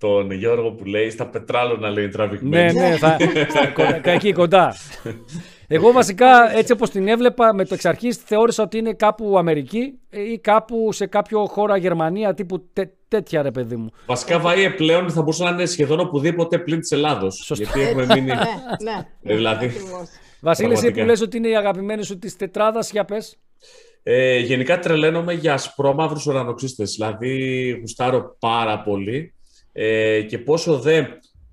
Τον 0.00 0.30
Γιώργο 0.30 0.70
που 0.72 0.84
λέει 0.84 1.10
στα 1.10 1.26
πετράλωνα 1.26 1.88
λέει 1.90 2.04
Ναι, 2.04 2.10
τραβηγμένη. 2.10 2.78
ναι, 2.80 2.96
θα, 2.96 3.16
θα- 3.54 3.66
κοντά- 3.66 4.06
εκεί 4.06 4.32
κοντά. 4.32 4.74
Εγώ 5.68 5.92
βασικά 5.92 6.56
έτσι 6.56 6.72
όπως 6.72 6.90
την 6.90 7.08
έβλεπα 7.08 7.54
με 7.54 7.64
το 7.64 7.74
εξ 7.74 7.84
αρχής 7.84 8.16
θεώρησα 8.16 8.62
ότι 8.62 8.78
είναι 8.78 8.92
κάπου 8.92 9.38
Αμερική 9.38 9.98
ή 10.10 10.38
κάπου 10.38 10.92
σε 10.92 11.06
κάποιο 11.06 11.46
χώρα 11.46 11.76
Γερμανία 11.76 12.34
τύπου 12.34 12.68
τέ- 12.72 12.92
τέτοια 13.08 13.42
ρε 13.42 13.50
παιδί 13.50 13.76
μου. 13.76 13.90
Βασικά 14.06 14.42
βαΐε 14.44 14.72
πλέον 14.76 15.10
θα 15.10 15.20
μπορούσε 15.20 15.44
να 15.44 15.50
είναι 15.50 15.64
σχεδόν 15.66 16.00
οπουδήποτε 16.00 16.58
πλην 16.58 16.80
της 16.80 16.90
Ελλάδος. 16.90 17.34
Σωστά. 17.44 17.64
Γιατί 17.64 17.80
έχουμε 17.80 18.06
μείνει. 18.14 18.26
ναι, 18.26 18.34
ναι. 18.34 19.06
Ε, 19.22 19.34
δηλαδή. 19.34 19.64
ακριβώς. 19.66 20.08
Βασίλη, 20.40 20.72
εσύ 20.72 20.76
που 20.86 20.92
Πραγματικά. 20.92 21.04
λες 21.06 21.20
ότι 21.20 21.36
είναι 21.36 21.48
η 21.48 21.56
αγαπημένη 21.56 22.04
σου 22.04 22.18
της 22.18 22.36
τετράδας, 22.36 22.90
για 22.90 23.04
πες. 23.04 23.36
Ε, 24.02 24.38
γενικά 24.38 24.78
τρελαίνομαι 24.78 25.32
για 25.32 25.52
ασπρόμαυρους 25.52 26.26
ουρανοξύστες. 26.26 26.92
Δηλαδή 26.94 27.70
γουστάρω 27.80 28.36
πάρα 28.38 28.80
πολύ. 28.82 29.34
Ε, 29.72 30.22
και 30.22 30.38
πόσο 30.38 30.78
δε 30.78 31.02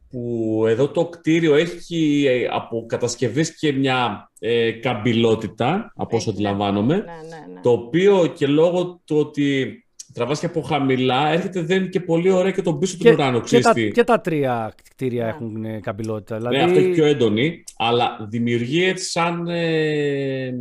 που 0.09 0.63
εδώ 0.67 0.87
το 0.89 1.05
κτίριο 1.05 1.55
έχει 1.55 2.25
ε, 2.29 2.47
από 2.51 2.85
κατασκευής 2.87 3.57
και 3.57 3.73
μια 3.73 4.31
ε, 4.39 4.71
καμπυλότητα, 4.71 5.91
από 5.95 6.15
όσο 6.17 6.29
Έχει, 6.29 6.41
ναι. 6.41 6.47
αντιλαμβάνομαι, 6.49 6.95
Ναι, 6.95 7.01
ναι, 7.01 7.53
ναι. 7.53 7.61
το 7.61 7.69
οποίο 7.71 8.33
και 8.35 8.47
λόγω 8.47 9.01
του 9.05 9.17
ότι 9.17 9.81
τραβάς 10.13 10.39
και 10.39 10.45
από 10.45 10.61
χαμηλά, 10.61 11.29
έρχεται 11.31 11.61
δεν 11.61 11.89
και 11.89 11.99
πολύ 11.99 12.31
ωραία 12.31 12.51
και 12.51 12.61
τον 12.61 12.79
πίσω 12.79 12.97
του 12.97 13.03
Και, 13.03 13.09
και, 13.09 13.15
τα, 13.15 13.23
ουρανοξύστη. 13.23 13.91
και 13.93 14.03
τα 14.03 14.21
τρία 14.21 14.73
κτίρια 14.89 15.23
Ναι. 15.23 15.29
έχουν 15.29 15.65
ε, 15.65 15.79
καμπυλότητα. 15.79 16.39
Ναι, 16.39 16.49
Δηλαδή, 16.49 16.63
αυτό 16.65 16.79
έχει 16.79 16.89
πιο 16.89 17.05
έντονη, 17.05 17.63
αλλά 17.77 18.27
δημιουργεί 18.29 18.83
έτσι 18.83 19.09
σαν, 19.09 19.47
ε, 19.47 20.53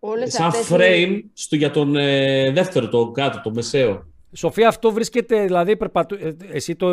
Όλες 0.00 0.32
σαν 0.32 0.46
αυτές 0.46 0.68
οι- 0.68 0.74
frame 0.78 1.20
στο, 1.34 1.56
για 1.56 1.70
τον 1.70 1.96
ε, 1.96 2.50
δεύτερο, 2.50 2.88
το 2.88 3.10
κάτω, 3.10 3.40
το 3.44 3.50
μεσαίο. 3.54 4.09
Σοφία, 4.32 4.68
αυτό 4.68 4.92
βρίσκεται, 4.92 5.44
δηλαδή 5.44 5.76
περπατού... 5.76 6.14
ε, 6.14 6.36
εσύ 6.52 6.76
το, 6.76 6.88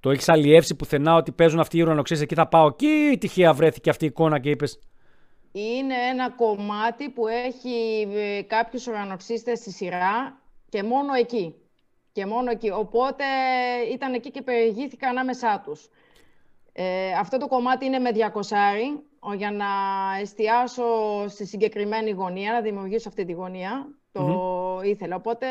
το 0.00 0.10
έχεις 0.10 0.28
αλλιεύσει 0.28 0.74
πουθενά 0.74 1.14
ότι 1.14 1.32
παίζουν 1.32 1.60
αυτοί 1.60 1.78
οι 1.78 1.82
ουρανοξύστες, 1.82 2.24
εκεί 2.24 2.34
θα 2.34 2.48
πάω 2.48 2.66
εκεί 2.66 3.10
ή 3.12 3.18
τυχαία 3.18 3.52
βρέθηκε 3.52 3.90
αυτή 3.90 4.04
η 4.04 4.08
εικόνα 4.08 4.38
και 4.38 4.50
είπες 4.50 4.78
Είναι 5.52 5.94
ένα 6.10 6.30
κομμάτι 6.30 7.08
που 7.10 7.26
έχει 7.28 8.08
ε, 8.14 8.42
κάποιους 8.42 8.86
ουρανοξύστες 8.86 9.58
στη 9.58 9.70
σειρά 9.70 10.40
και 10.68 10.82
μόνο 10.82 11.12
εκεί. 11.12 11.54
Και 12.12 12.26
μόνο 12.26 12.50
εκεί. 12.50 12.70
Οπότε 12.70 13.24
ήταν 13.92 14.14
εκεί 14.14 14.30
και 14.30 14.42
περιηγήθηκα 14.42 15.08
ανάμεσά 15.08 15.62
τους. 15.64 15.88
Ε, 16.72 17.12
αυτό 17.12 17.38
το 17.38 17.46
κομμάτι 17.48 17.84
είναι 17.84 17.98
με 17.98 18.10
200 18.14 18.18
ο, 19.18 19.32
για 19.32 19.50
να 19.50 19.66
εστιάσω 20.20 20.84
στη 21.28 21.46
συγκεκριμένη 21.46 22.10
γωνία, 22.10 22.52
να 22.52 22.60
δημιουργήσω 22.60 23.08
αυτή 23.08 23.24
τη 23.24 23.32
γωνία. 23.32 23.86
Το, 24.18 24.80
ήθελε. 24.84 25.14
Οπότε 25.14 25.46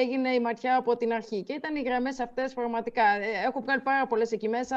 έγινε 0.00 0.28
η 0.28 0.40
ματιά 0.40 0.76
από 0.76 0.96
την 0.96 1.12
αρχή. 1.12 1.42
Και 1.42 1.52
ήταν 1.52 1.76
οι 1.76 1.80
γραμμές 1.82 2.20
αυτές 2.20 2.54
πραγματικά. 2.54 3.02
Ε, 3.02 3.46
έχω 3.46 3.60
βγάλει 3.60 3.80
πάρα 3.80 4.06
πολλές 4.06 4.32
εκεί 4.32 4.48
μέσα. 4.48 4.76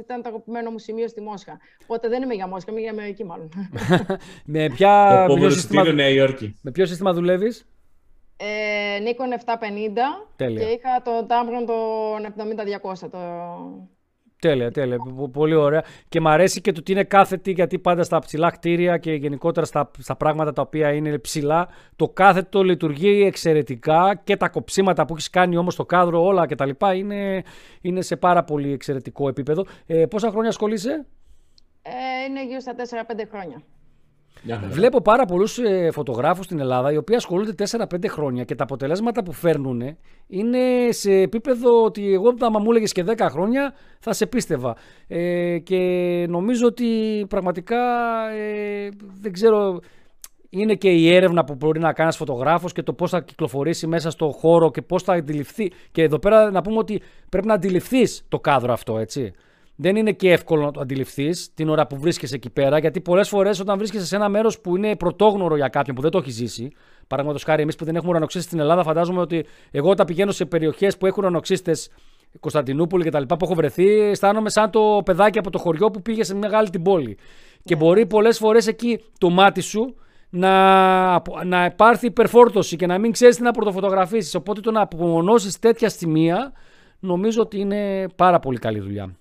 Ήταν 0.00 0.22
το 0.22 0.28
αγαπημένο 0.28 0.70
μου 0.70 0.78
σημείο 0.78 1.08
στη 1.08 1.20
Μόσχα. 1.20 1.58
Οπότε 1.82 2.08
δεν 2.08 2.22
είμαι 2.22 2.34
για 2.34 2.46
Μόσχα, 2.46 2.70
είμαι 2.72 2.80
για 2.80 2.90
Αμερική 2.90 3.24
μάλλον. 3.24 3.48
με, 4.44 4.68
ποια, 4.74 5.24
Το 5.28 5.34
με, 5.34 5.38
ποιο 5.38 5.46
επόμενο 5.46 5.50
σύστημα, 5.50 5.80
εισιτήριο 5.82 5.92
Νέα 5.92 6.08
Υόρκη. 6.08 6.56
με 6.62 6.70
ποιο 6.70 6.86
σύστημα 6.86 7.12
δουλεύεις, 7.12 7.66
Ε, 8.36 8.98
Nikon 9.04 9.52
750 9.54 10.24
Τέλεια. 10.36 10.64
και 10.64 10.70
είχα 10.70 11.02
το 11.02 11.26
Tamron 11.28 11.66
το 11.66 11.74
70-200. 13.06 13.08
Το... 13.10 13.18
Τέλεια, 14.42 14.70
τέλεια. 14.70 14.96
Πο- 14.96 15.28
Πολύ 15.28 15.54
ωραία. 15.54 15.84
Και 16.08 16.20
μ' 16.20 16.28
αρέσει 16.28 16.60
και 16.60 16.72
το 16.72 16.80
ότι 16.80 16.92
είναι 16.92 17.04
κάθετη, 17.04 17.50
γιατί 17.52 17.78
πάντα 17.78 18.02
στα 18.04 18.18
ψηλά 18.18 18.50
κτίρια 18.50 18.98
και 18.98 19.12
γενικότερα 19.12 19.66
στα, 19.66 19.90
στα 19.98 20.16
πράγματα 20.16 20.52
τα 20.52 20.62
οποία 20.62 20.92
είναι 20.92 21.18
ψηλά, 21.18 21.68
το 21.96 22.08
κάθετο 22.08 22.62
λειτουργεί 22.62 23.22
εξαιρετικά 23.24 24.20
και 24.24 24.36
τα 24.36 24.48
κοψίματα 24.48 25.04
που 25.04 25.12
έχεις 25.14 25.30
κάνει 25.30 25.56
όμως 25.56 25.72
στο 25.74 25.84
κάδρο, 25.84 26.24
όλα 26.24 26.46
κτλ. 26.46 26.70
Είναι, 26.94 27.42
είναι 27.80 28.00
σε 28.02 28.16
πάρα 28.16 28.44
πολύ 28.44 28.72
εξαιρετικό 28.72 29.28
επίπεδο. 29.28 29.66
Ε, 29.86 30.06
πόσα 30.06 30.30
χρόνια 30.30 30.48
ασχολείσαι, 30.48 31.06
Ε, 31.82 32.24
είναι 32.28 32.46
γύρω 32.46 32.60
στα 32.60 32.74
4-5 32.74 33.26
χρόνια. 33.30 33.62
Μια 34.42 34.58
χαρά. 34.58 34.72
Βλέπω 34.72 35.00
πάρα 35.00 35.24
πολλούς 35.24 35.58
ε, 35.58 35.90
φωτογράφους 35.90 36.44
στην 36.44 36.60
Ελλάδα 36.60 36.92
οι 36.92 36.96
οποίοι 36.96 37.16
ασχολούνται 37.16 37.64
4-5 37.70 37.84
χρόνια 38.08 38.44
και 38.44 38.54
τα 38.54 38.64
αποτελέσματα 38.64 39.22
που 39.22 39.32
φέρνουν 39.32 39.96
είναι 40.26 40.58
σε 40.88 41.12
επίπεδο 41.12 41.84
ότι 41.84 42.12
εγώ, 42.12 42.34
άμα 42.40 42.58
μου 42.58 42.70
έλεγες 42.70 42.92
και 42.92 43.04
10 43.06 43.26
χρόνια, 43.30 43.74
θα 43.98 44.12
σε 44.12 44.26
πίστευα. 44.26 44.76
Ε, 45.06 45.58
και 45.58 45.78
νομίζω 46.28 46.66
ότι 46.66 46.86
πραγματικά 47.28 47.80
ε, 48.30 48.88
δεν 49.20 49.32
ξέρω. 49.32 49.80
Είναι 50.54 50.74
και 50.74 50.90
η 50.90 51.14
έρευνα 51.14 51.44
που 51.44 51.54
μπορεί 51.54 51.80
να 51.80 51.92
κάνεις 51.92 52.16
φωτογράφος 52.16 52.72
και 52.72 52.82
το 52.82 52.92
πώς 52.92 53.10
θα 53.10 53.20
κυκλοφορήσει 53.20 53.86
μέσα 53.86 54.10
στο 54.10 54.30
χώρο 54.30 54.70
και 54.70 54.82
πώς 54.82 55.02
θα 55.02 55.12
αντιληφθεί. 55.12 55.72
Και 55.92 56.02
εδώ 56.02 56.18
πέρα 56.18 56.50
να 56.50 56.62
πούμε 56.62 56.78
ότι 56.78 57.02
πρέπει 57.28 57.46
να 57.46 57.54
αντιληφθείς 57.54 58.24
το 58.28 58.40
κάδρο 58.40 58.72
αυτό, 58.72 58.98
έτσι. 58.98 59.32
Δεν 59.76 59.96
είναι 59.96 60.12
και 60.12 60.32
εύκολο 60.32 60.64
να 60.64 60.70
το 60.70 60.80
αντιληφθείς 60.80 61.54
την 61.54 61.68
ώρα 61.68 61.86
που 61.86 61.98
βρίσκεσαι 61.98 62.34
εκεί 62.34 62.50
πέρα, 62.50 62.78
γιατί 62.78 63.00
πολλές 63.00 63.28
φορές 63.28 63.60
όταν 63.60 63.78
βρίσκεσαι 63.78 64.06
σε 64.06 64.16
ένα 64.16 64.28
μέρος 64.28 64.60
που 64.60 64.76
είναι 64.76 64.96
πρωτόγνωρο 64.96 65.56
για 65.56 65.68
κάποιον 65.68 65.96
που 65.96 66.02
δεν 66.02 66.10
το 66.10 66.18
έχει 66.18 66.30
ζήσει, 66.30 66.72
παραδείγματος 67.06 67.44
χάρη 67.44 67.62
εμείς 67.62 67.76
που 67.76 67.84
δεν 67.84 67.96
έχουμε 67.96 68.10
ουρανοξύστες 68.10 68.50
στην 68.50 68.60
Ελλάδα, 68.60 68.82
φαντάζομαι 68.82 69.20
ότι 69.20 69.44
εγώ 69.70 69.90
όταν 69.90 70.06
πηγαίνω 70.06 70.32
σε 70.32 70.44
περιοχές 70.44 70.96
που 70.96 71.06
έχουν 71.06 71.22
ουρανοξύστες 71.24 71.90
Κωνσταντινούπολη 72.40 73.04
κτλ. 73.04 73.22
που 73.22 73.36
έχω 73.44 73.54
βρεθεί, 73.54 74.00
αισθάνομαι 74.00 74.50
σαν 74.50 74.70
το 74.70 75.02
παιδάκι 75.04 75.38
από 75.38 75.50
το 75.50 75.58
χωριό 75.58 75.90
που 75.90 76.02
πήγε 76.02 76.24
σε 76.24 76.34
μεγάλη 76.34 76.70
την 76.70 76.82
πόλη. 76.82 77.18
Και 77.64 77.76
μπορεί 77.76 78.06
πολλές 78.06 78.38
φορές 78.38 78.66
εκεί 78.66 79.00
το 79.18 79.30
μάτι 79.30 79.60
σου 79.60 79.94
να, 80.30 81.22
να 81.44 81.64
υπάρχει 81.64 82.06
υπερφόρτωση 82.06 82.76
και 82.76 82.86
να 82.86 82.98
μην 82.98 83.12
ξέρεις 83.12 83.36
τι 83.36 83.42
να 83.42 83.50
πρωτοφωτογραφίσεις. 83.50 84.34
Οπότε 84.34 84.60
το 84.60 84.70
να 84.70 84.80
απομονώσεις 84.80 85.58
τέτοια 85.58 85.88
σημεία 85.88 86.52
νομίζω 87.00 87.42
ότι 87.42 87.58
είναι 87.58 88.06
πάρα 88.16 88.38
πολύ 88.38 88.58
καλή 88.58 88.80
δουλειά. 88.80 89.16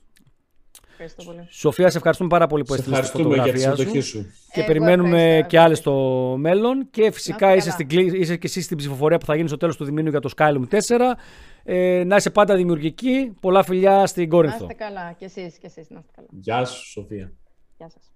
Ευχαριστώ 1.03 1.23
πολύ. 1.33 1.47
Σοφία, 1.49 1.89
σε 1.89 1.97
ευχαριστούμε 1.97 2.29
πάρα 2.29 2.47
πολύ 2.47 2.63
που 2.63 2.73
Σε 2.73 2.79
έστειλες 2.79 2.99
τη 2.99 3.05
ευχαριστούμε 3.05 3.35
για 3.43 3.53
τη 3.53 3.59
φωτογραφία 3.59 3.85
συμμετοχή 3.85 4.05
σου. 4.05 4.17
σου. 4.17 4.31
Και 4.51 4.59
Εγώ 4.59 4.67
περιμένουμε 4.67 5.21
ευχαριστώ, 5.21 5.47
και 5.47 5.59
άλλες 5.59 5.79
ευχαριστώ. 5.79 6.29
στο 6.29 6.37
μέλλον. 6.37 6.87
Και 6.91 7.11
φυσικά 7.11 7.45
Να 7.47 7.53
είσαι, 7.55 7.67
είστε 7.69 7.83
καλά. 7.83 7.89
στην, 8.01 8.09
κλή- 8.09 8.21
είσαι 8.21 8.35
και 8.37 8.47
εσύ 8.47 8.61
στην 8.61 8.77
ψηφοφορία 8.77 9.17
που 9.17 9.25
θα 9.25 9.35
γίνει 9.35 9.47
στο 9.47 9.57
τέλος 9.57 9.77
του 9.77 9.83
διμήνου 9.85 10.09
για 10.09 10.19
το 10.19 10.29
Skylum 10.37 10.61
4. 10.69 11.17
Ε, 11.63 12.03
να 12.05 12.15
είσαι 12.15 12.29
πάντα 12.29 12.55
δημιουργική. 12.55 13.33
Πολλά 13.41 13.63
φιλιά 13.63 14.05
στην 14.05 14.23
Να 14.23 14.29
Κόρινθο. 14.29 14.57
είστε 14.69 14.73
καλά. 14.73 15.11
Και 15.17 15.25
εσείς, 15.25 15.57
και 15.57 15.65
εσείς 15.67 15.89
να 15.89 15.99
είστε 15.99 16.11
καλά. 16.15 16.27
Γεια 16.31 16.65
σου, 16.65 16.85
Σοφία. 16.91 17.31
Γεια 17.77 17.89
σας. 17.89 18.11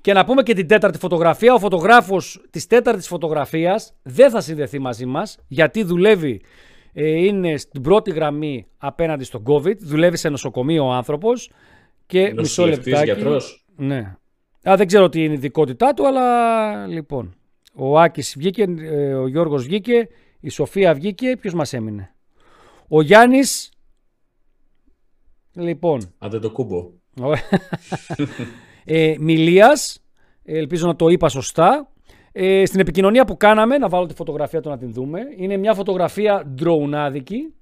Και 0.00 0.12
να 0.12 0.24
πούμε 0.24 0.42
και 0.42 0.54
την 0.54 0.66
τέταρτη 0.66 0.98
φωτογραφία. 0.98 1.54
Ο 1.54 1.58
φωτογράφος 1.58 2.44
της 2.50 2.66
τέταρτης 2.66 3.06
φωτογραφίας 3.08 3.92
δεν 4.02 4.30
θα 4.30 4.40
συνδεθεί 4.40 4.78
μαζί 4.78 5.06
μας 5.06 5.38
γιατί 5.48 5.82
δουλεύει. 5.82 6.40
Ε, 6.98 7.24
είναι 7.24 7.56
στην 7.56 7.82
πρώτη 7.82 8.10
γραμμή 8.10 8.66
απέναντι 8.78 9.24
στον 9.24 9.42
COVID. 9.46 9.76
Δουλεύει 9.78 10.16
σε 10.16 10.28
νοσοκομείο 10.28 10.86
ο 10.86 10.90
άνθρωπος. 10.90 11.50
Και 12.06 12.20
μισό 12.20 12.34
Νοσηλευτής, 12.34 12.86
λεπτάκι. 12.86 13.10
γιατρός. 13.10 13.64
Ναι. 13.76 14.16
Α, 14.68 14.74
δεν 14.76 14.86
ξέρω 14.86 15.08
τι 15.08 15.24
είναι 15.24 15.32
η 15.32 15.36
ειδικότητά 15.36 15.94
του, 15.94 16.06
αλλά 16.06 16.86
λοιπόν. 16.86 17.34
Ο 17.74 18.00
Άκης 18.00 18.34
βγήκε, 18.38 18.62
ε, 18.78 19.14
ο 19.14 19.26
Γιώργος 19.26 19.64
βγήκε, 19.64 20.08
η 20.40 20.48
Σοφία 20.48 20.94
βγήκε. 20.94 21.36
Ποιος 21.40 21.54
μας 21.54 21.72
έμεινε; 21.72 22.14
Ο 22.88 23.02
Γιάννης. 23.02 23.72
Λοιπόν. 25.52 26.14
Αν 26.18 26.30
δεν 26.30 26.40
το 26.40 26.50
κούμπο. 26.50 26.90
ε, 28.84 29.14
Μιλίας. 29.18 30.00
Ελπίζω 30.44 30.86
να 30.86 30.96
το 30.96 31.08
είπα 31.08 31.28
σωστά. 31.28 31.92
Ε, 32.38 32.64
στην 32.64 32.80
επικοινωνία 32.80 33.24
που 33.24 33.36
κάναμε, 33.36 33.78
να 33.78 33.88
βάλω 33.88 34.06
τη 34.06 34.14
φωτογραφία 34.14 34.60
του 34.60 34.68
να 34.68 34.78
την 34.78 34.92
δούμε. 34.92 35.20
Είναι 35.36 35.56
μια 35.56 35.74
φωτογραφία 35.74 36.52
ντροουνάδικη. 36.54 37.54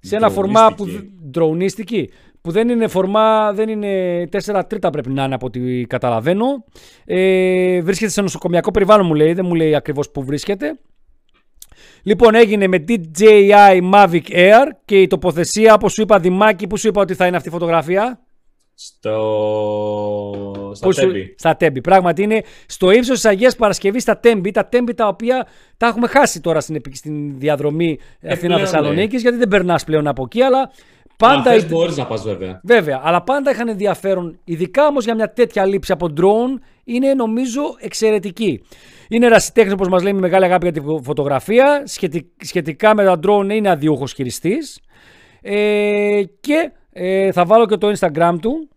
Σε 0.00 0.16
ένα 0.16 0.30
φορμά 0.30 0.74
που, 0.74 0.84
Ντροουνίστικη. 0.84 1.28
ντροουνίστικη, 1.30 2.10
που 2.40 2.50
δεν 2.50 2.68
είναι 2.68 2.88
φορμά, 2.88 3.52
δεν 3.52 3.68
είναι 3.68 4.24
4 4.30 4.62
τρίτα 4.68 4.90
πρέπει 4.90 5.10
να 5.10 5.24
είναι 5.24 5.34
από 5.34 5.46
ό,τι 5.46 5.84
καταλαβαίνω. 5.86 6.64
Ε, 7.04 7.80
βρίσκεται 7.80 8.10
σε 8.10 8.22
νοσοκομιακό 8.22 8.70
περιβάλλον 8.70 9.06
μου 9.06 9.14
λέει, 9.14 9.32
δεν 9.32 9.46
μου 9.46 9.54
λέει 9.54 9.74
ακριβώς 9.74 10.10
που 10.10 10.24
βρίσκεται. 10.24 10.78
Λοιπόν, 12.02 12.34
έγινε 12.34 12.66
με 12.66 12.84
DJI 12.88 13.92
Mavic 13.92 14.28
Air 14.28 14.66
και 14.84 15.00
η 15.00 15.06
τοποθεσία, 15.06 15.74
όπως 15.74 15.92
σου 15.92 16.02
είπα, 16.02 16.18
Δημάκη, 16.18 16.66
που 16.66 16.76
σου 16.76 16.88
είπα 16.88 17.00
ότι 17.00 17.14
θα 17.14 17.26
είναι 17.26 17.36
αυτή 17.36 17.48
η 17.48 17.52
φωτογραφία; 17.52 18.20
Στο... 18.74 20.70
Στα 20.74 20.86
Πού 20.86 20.92
σου- 20.92 21.00
τέμπη. 21.00 21.34
Στα 21.38 21.56
τέμπη. 21.56 21.80
Πράγματι 21.80 22.22
είναι 22.22 22.42
στο 22.66 22.90
ύψος 22.90 23.14
της 23.14 23.24
Αγίας 23.24 23.56
Παρασκευής 23.56 24.02
στα 24.02 24.18
τέμπη. 24.18 24.50
Τα 24.50 24.66
τέμπη 24.66 24.94
τα 24.94 25.06
οποία 25.06 25.46
τα 25.76 25.86
έχουμε 25.86 26.06
χάσει 26.06 26.40
τώρα 26.40 26.60
στην, 26.60 26.74
επι- 26.74 26.94
στην 26.94 27.38
διαδρομή 27.38 27.98
πλέον, 28.20 28.34
Αθήνα-Θεσσαλονίκη, 28.34 29.14
ναι. 29.14 29.20
γιατί 29.20 29.36
δεν 29.36 29.48
περνάς 29.48 29.84
πλέον 29.84 30.06
από 30.06 30.22
εκεί. 30.22 30.42
Αλλά 30.42 30.58
Αν 30.60 30.70
πάντα. 31.16 31.42
θες 31.52 31.68
μπορείς 31.68 31.96
να 31.96 32.06
πας 32.06 32.22
βέβαια. 32.22 32.60
Βέβαια, 32.64 33.00
αλλά 33.04 33.22
πάντα 33.22 33.50
είχαν 33.50 33.68
ενδιαφέρον, 33.68 34.38
ειδικά 34.44 34.86
όμως 34.86 35.04
για 35.04 35.14
μια 35.14 35.32
τέτοια 35.32 35.66
λήψη 35.66 35.92
από 35.92 36.06
drone, 36.16 36.60
είναι 36.84 37.14
νομίζω 37.14 37.62
εξαιρετική. 37.78 38.62
Είναι 39.08 39.26
ερασιτέχνη, 39.26 39.72
όπως 39.72 39.88
μας 39.88 40.02
λέει, 40.02 40.12
με 40.12 40.20
μεγάλη 40.20 40.44
αγάπη 40.44 40.64
για 40.70 40.80
τη 40.80 40.86
φω- 40.86 41.00
φωτογραφία. 41.04 41.82
Σχετι- 41.86 42.32
σχετικά 42.44 42.94
με 42.94 43.04
τα 43.04 43.18
drone 43.26 43.48
είναι 43.50 43.70
αδιούχος 43.70 44.12
χειριστής. 44.12 44.80
Ε, 45.42 46.22
και 46.40 46.72
ε, 46.96 47.32
θα 47.32 47.44
βάλω 47.44 47.66
και 47.66 47.76
το 47.76 47.92
Instagram 47.98 48.36
του 48.40 48.68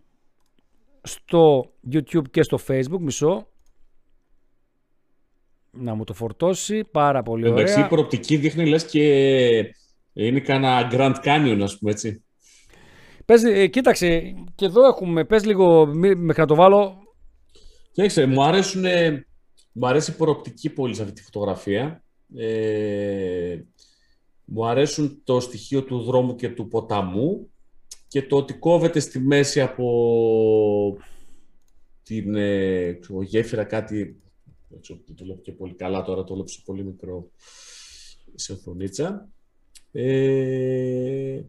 στο 1.02 1.72
YouTube 1.92 2.30
και 2.30 2.42
στο 2.42 2.58
Facebook. 2.68 3.00
Μισό. 3.00 3.46
Να 5.70 5.94
μου 5.94 6.04
το 6.04 6.14
φορτώσει. 6.14 6.84
Πάρα 6.92 7.22
πολύ 7.22 7.46
Εντάξει, 7.46 7.72
η 7.72 7.76
ωραία. 7.76 7.88
προοπτική 7.88 8.36
δείχνει 8.36 8.66
λες 8.68 8.84
και 8.84 9.02
είναι 10.12 10.40
κανένα 10.40 10.88
Grand 10.92 11.14
Canyon, 11.24 11.58
ας 11.62 11.78
πούμε 11.78 11.90
έτσι. 11.90 12.24
Πες, 13.24 13.42
ε, 13.44 13.66
κοίταξε, 13.66 14.34
και 14.54 14.64
εδώ 14.64 14.86
έχουμε. 14.86 15.24
Πες 15.24 15.44
λίγο, 15.44 15.86
μη- 15.86 16.16
μέχρι 16.18 16.40
να 16.40 16.46
το 16.46 16.54
βάλω. 16.54 16.96
Κοίταξε, 17.92 18.26
μου, 18.26 18.42
αρέσουν, 18.44 18.84
μου 19.72 19.86
αρέσει 19.86 20.10
η 20.10 20.14
προοπτική 20.14 20.70
πολύ 20.70 20.94
σε 20.94 21.02
αυτή 21.02 21.14
τη 21.14 21.22
φωτογραφία. 21.22 22.02
Ε, 22.36 23.56
μου 24.44 24.66
αρέσουν 24.66 25.22
το 25.24 25.40
στοιχείο 25.40 25.84
του 25.84 26.02
δρόμου 26.02 26.34
και 26.34 26.48
του 26.48 26.68
ποταμού 26.68 27.50
και 28.08 28.22
το 28.22 28.36
ότι 28.36 28.54
κόβεται 28.54 29.00
στη 29.00 29.18
μέση 29.18 29.60
από 29.60 30.98
την 32.02 32.34
ε, 32.34 32.92
ξέρω, 32.92 33.22
γέφυρα 33.22 33.64
κάτι, 33.64 34.16
δεν 34.68 34.80
ξέρω, 34.80 34.98
δεν 35.06 35.16
το 35.16 35.24
λέω 35.24 35.36
και 35.36 35.52
πολύ 35.52 35.74
καλά 35.74 36.02
τώρα, 36.02 36.24
το 36.24 36.34
λέω 36.34 36.46
σε 36.46 36.60
πολύ 36.64 36.84
μικρό 36.84 37.30
συμφωνίτσα. 38.34 39.28
Ε, 39.92 41.40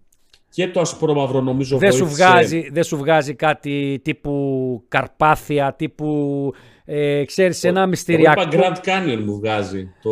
και 0.50 0.68
το 0.68 0.80
ασπρόμαυρο 0.80 1.42
νομίζω 1.42 1.78
Δεν 1.78 1.92
σου, 1.92 1.98
βοήθησε- 2.06 2.28
βγάζει, 2.28 2.70
δεν 2.72 2.84
σου 2.84 2.98
βγάζει 2.98 3.36
κάτι 3.36 4.00
τύπου 4.04 4.84
Καρπάθια, 4.88 5.74
τύπου, 5.74 6.54
ε, 6.92 7.26
ξέρεις, 7.26 7.64
ένα 7.64 7.80
Εγώ 7.80 7.90
μυστηριακό. 7.90 8.42
είπα 8.42 8.50
Grand 8.52 8.88
Canyon 8.88 9.22
μου 9.26 9.36
βγάζει. 9.36 9.90
Το... 10.02 10.12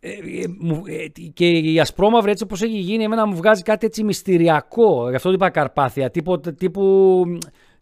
Ε, 0.00 0.08
ε, 0.10 0.46
μου- 0.58 0.82
ε, 0.86 1.20
και 1.34 1.48
η 1.48 1.80
ασπρόμαυρη 1.80 2.30
έτσι 2.30 2.42
όπως 2.44 2.62
έχει 2.62 2.78
γίνει, 2.78 3.04
εμένα 3.04 3.26
μου 3.26 3.36
βγάζει 3.36 3.62
κάτι 3.62 3.86
έτσι 3.86 4.04
μυστηριακό. 4.04 5.08
Γι' 5.08 5.16
αυτό 5.16 5.28
το 5.28 5.34
είπα 5.34 5.50
Καρπάθια. 5.50 6.10
Τύπου, 6.10 6.40
τύπου 6.40 7.24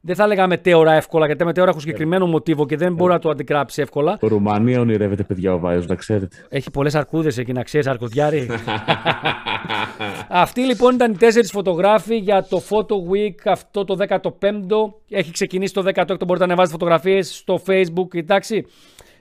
δεν 0.07 0.15
θα 0.15 0.25
έλεγα 0.25 0.47
μετέωρα 0.47 0.93
εύκολα, 0.93 1.25
γιατί 1.25 1.41
τα 1.41 1.47
μετέωρα 1.47 1.69
έχουν 1.69 1.81
συγκεκριμένο 1.81 2.27
μοτίβο 2.27 2.67
και 2.67 2.77
δεν 2.77 2.95
μπορεί 2.95 3.13
να 3.13 3.19
το 3.19 3.29
αντικράψει 3.29 3.83
εύκολα. 3.83 4.19
Ρουμανία 4.21 4.81
ονειρεύεται 4.81 5.23
παιδιά 5.23 5.55
ο 5.55 5.59
Βάιος, 5.59 5.87
να 5.87 5.95
ξέρετε. 5.95 6.37
Έχει 6.49 6.71
πολλές 6.71 6.95
αρκούδες 6.95 7.39
εκεί, 7.39 7.53
να 7.53 7.63
ξέρεις, 7.63 7.87
αρκουδιάρι. 7.87 8.49
Αυτοί 10.29 10.61
λοιπόν 10.61 10.95
ήταν 10.95 11.13
οι 11.13 11.17
τέσσερις 11.17 11.51
φωτογράφοι 11.51 12.17
για 12.17 12.47
το 12.49 12.63
Photo 12.69 12.95
Week 12.95 13.35
αυτό 13.45 13.85
το 13.85 13.97
15ο. 14.09 14.93
Έχει 15.09 15.33
ξεκινήσει 15.33 15.73
το 15.73 15.83
16ο, 15.95 16.07
μπορείτε 16.07 16.39
να 16.39 16.45
ανεβάζετε 16.45 16.79
φωτογραφίες 16.79 17.37
στο 17.37 17.63
Facebook, 17.67 18.15
εντάξει. 18.15 18.67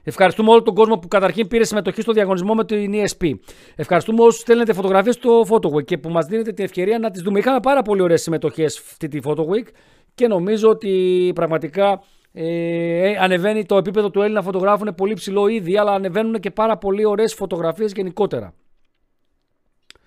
Ευχαριστούμε 0.03 0.51
όλο 0.51 0.61
τον 0.61 0.73
κόσμο 0.73 0.97
που 0.97 1.07
καταρχήν 1.07 1.47
πήρε 1.47 1.63
συμμετοχή 1.63 2.01
στο 2.01 2.11
διαγωνισμό 2.11 2.53
με 2.53 2.65
την 2.65 2.93
ESP. 2.93 3.31
Ευχαριστούμε 3.75 4.23
όσους 4.23 4.41
στέλνετε 4.41 4.73
φωτογραφίες 4.73 5.15
στο 5.15 5.45
Photo 5.49 5.75
Week 5.75 5.85
και 5.85 5.97
που 5.97 6.09
μας 6.09 6.25
δίνετε 6.25 6.51
την 6.51 6.63
ευκαιρία 6.65 6.99
να 6.99 7.11
τις 7.11 7.21
δούμε. 7.21 7.39
Είχαμε 7.39 7.59
πάρα 7.59 7.81
πολύ 7.81 8.01
ωραίες 8.01 8.21
συμμετοχές 8.21 8.77
αυτή 8.77 9.07
τη 9.07 9.19
Photo 9.23 9.41
Week 9.41 9.67
και 10.15 10.27
νομίζω 10.27 10.69
ότι 10.69 11.31
πραγματικά 11.35 12.03
Ε, 12.35 13.15
ανεβαίνει 13.19 13.65
το 13.65 13.77
επίπεδο 13.77 14.09
του 14.09 14.21
Έλληνα 14.21 14.41
φωτογράφου, 14.41 14.81
είναι 14.81 14.93
πολύ 14.93 15.13
ψηλό 15.13 15.47
ήδη, 15.47 15.77
αλλά 15.77 15.91
ανεβαίνουν 15.91 16.39
και 16.39 16.51
πάρα 16.51 16.77
πολύ 16.77 17.05
ωραίες 17.05 17.33
φωτογραφίες 17.33 17.91
γενικότερα. 17.91 18.53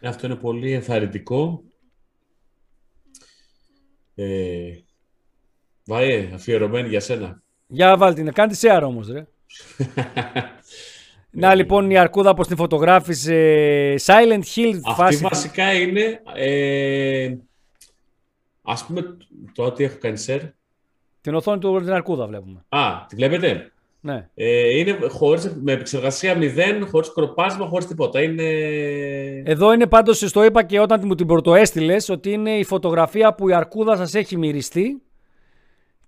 Αυτό 0.02 0.26
είναι 0.26 0.36
πολύ 0.36 0.72
ενθαρρυντικό. 0.72 1.62
Ε, 4.14 4.70
Βάιε, 5.84 6.30
αφιερωμένη 6.34 6.88
για 6.88 7.00
σένα. 7.00 7.42
Για 7.66 7.96
βάλτε 7.96 8.22
την, 8.22 8.32
κάντε 8.32 8.54
share 8.60 8.82
όμως 8.84 9.08
ρε. 9.08 9.26
Να 11.30 11.54
λοιπόν 11.54 11.90
η 11.90 11.98
Αρκούδα 11.98 12.30
όπως 12.30 12.46
την 12.46 12.56
φωτογράφησε 12.56 13.34
Silent 14.06 14.42
Hill 14.54 14.80
Αυτή 14.82 14.94
φάση. 14.94 15.22
βασικά 15.22 15.72
είναι, 15.72 16.22
ε, 16.34 17.34
ας 18.66 18.84
πούμε, 18.86 19.16
το 19.54 19.70
τι 19.72 19.84
έχω 19.84 19.96
κάνει 20.00 20.24
share. 20.26 20.50
Την 21.20 21.34
οθόνη 21.34 21.58
του 21.58 21.78
την 21.78 21.92
Αρκούδα 21.92 22.26
βλέπουμε. 22.26 22.64
Α, 22.68 23.04
τη 23.08 23.16
βλέπετε; 23.16 23.72
Ναι. 24.00 24.28
Ε, 24.34 24.78
είναι 24.78 24.98
χωρίς, 25.08 25.56
με 25.62 25.72
επεξεργασία 25.72 26.36
μηδέν, 26.36 26.86
χωρίς 26.86 27.12
κροπάσμα, 27.12 27.66
χωρίς 27.66 27.86
τίποτα. 27.86 28.22
Είναι... 28.22 28.42
Εδώ 29.44 29.72
είναι 29.72 29.86
πάντως, 29.86 30.18
στο 30.18 30.44
είπα 30.44 30.62
και 30.62 30.80
όταν 30.80 31.00
μου 31.04 31.14
την 31.14 31.26
πρωτοέστειλες, 31.26 32.08
ότι 32.08 32.30
είναι 32.32 32.50
η 32.50 32.64
φωτογραφία 32.64 33.34
που 33.34 33.48
η 33.48 33.52
Αρκούδα 33.54 33.96
σας 33.96 34.14
έχει 34.14 34.36
μυριστεί 34.36 35.02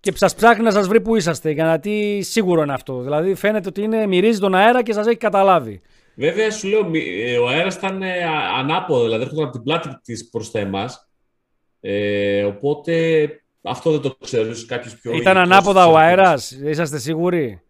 και 0.00 0.12
σας 0.14 0.34
ψάχνει 0.34 0.62
να 0.64 0.70
σας 0.70 0.88
βρει 0.88 1.00
που 1.00 1.16
είσαστε, 1.16 1.50
γιατί 1.50 2.20
σίγουρο 2.22 2.62
είναι 2.62 2.72
αυτό. 2.72 3.00
Δηλαδή 3.00 3.34
φαίνεται 3.34 3.68
ότι 3.68 3.82
είναι, 3.82 4.06
μυρίζει 4.06 4.40
τον 4.40 4.54
αέρα 4.54 4.82
και 4.82 4.92
σας 4.92 5.06
έχει 5.06 5.16
καταλάβει. 5.16 5.80
Βέβαια, 6.14 6.50
σου 6.50 6.68
λέω, 6.68 6.84
μη- 6.88 7.06
ε, 7.26 7.38
ο 7.38 7.48
αέρας 7.48 7.74
ήταν 7.74 8.02
ε, 8.02 8.24
α- 8.24 8.58
ανάποδο, 8.58 9.02
δηλαδή 9.04 9.22
έρχονταν 9.22 9.44
από 9.44 9.52
την 9.52 9.62
πλάτη 9.62 9.88
της 10.02 10.28
προς 10.28 10.50
τα 10.50 10.58
εμάς. 10.58 11.07
Ε, 11.80 12.44
οπότε 12.44 13.28
αυτό 13.62 13.90
δεν 13.90 14.00
το 14.00 14.16
ξέρω, 14.20 14.50
ίσως 14.50 14.66
κάποιος 14.66 14.96
πιο... 15.00 15.12
Ήταν 15.12 15.36
ειδικός 15.36 15.52
ανάποδα 15.56 15.86
ο 15.86 15.90
ξέρει. 15.94 16.04
αέρας, 16.06 16.50
είσαστε 16.50 16.98
σίγουροι; 16.98 17.60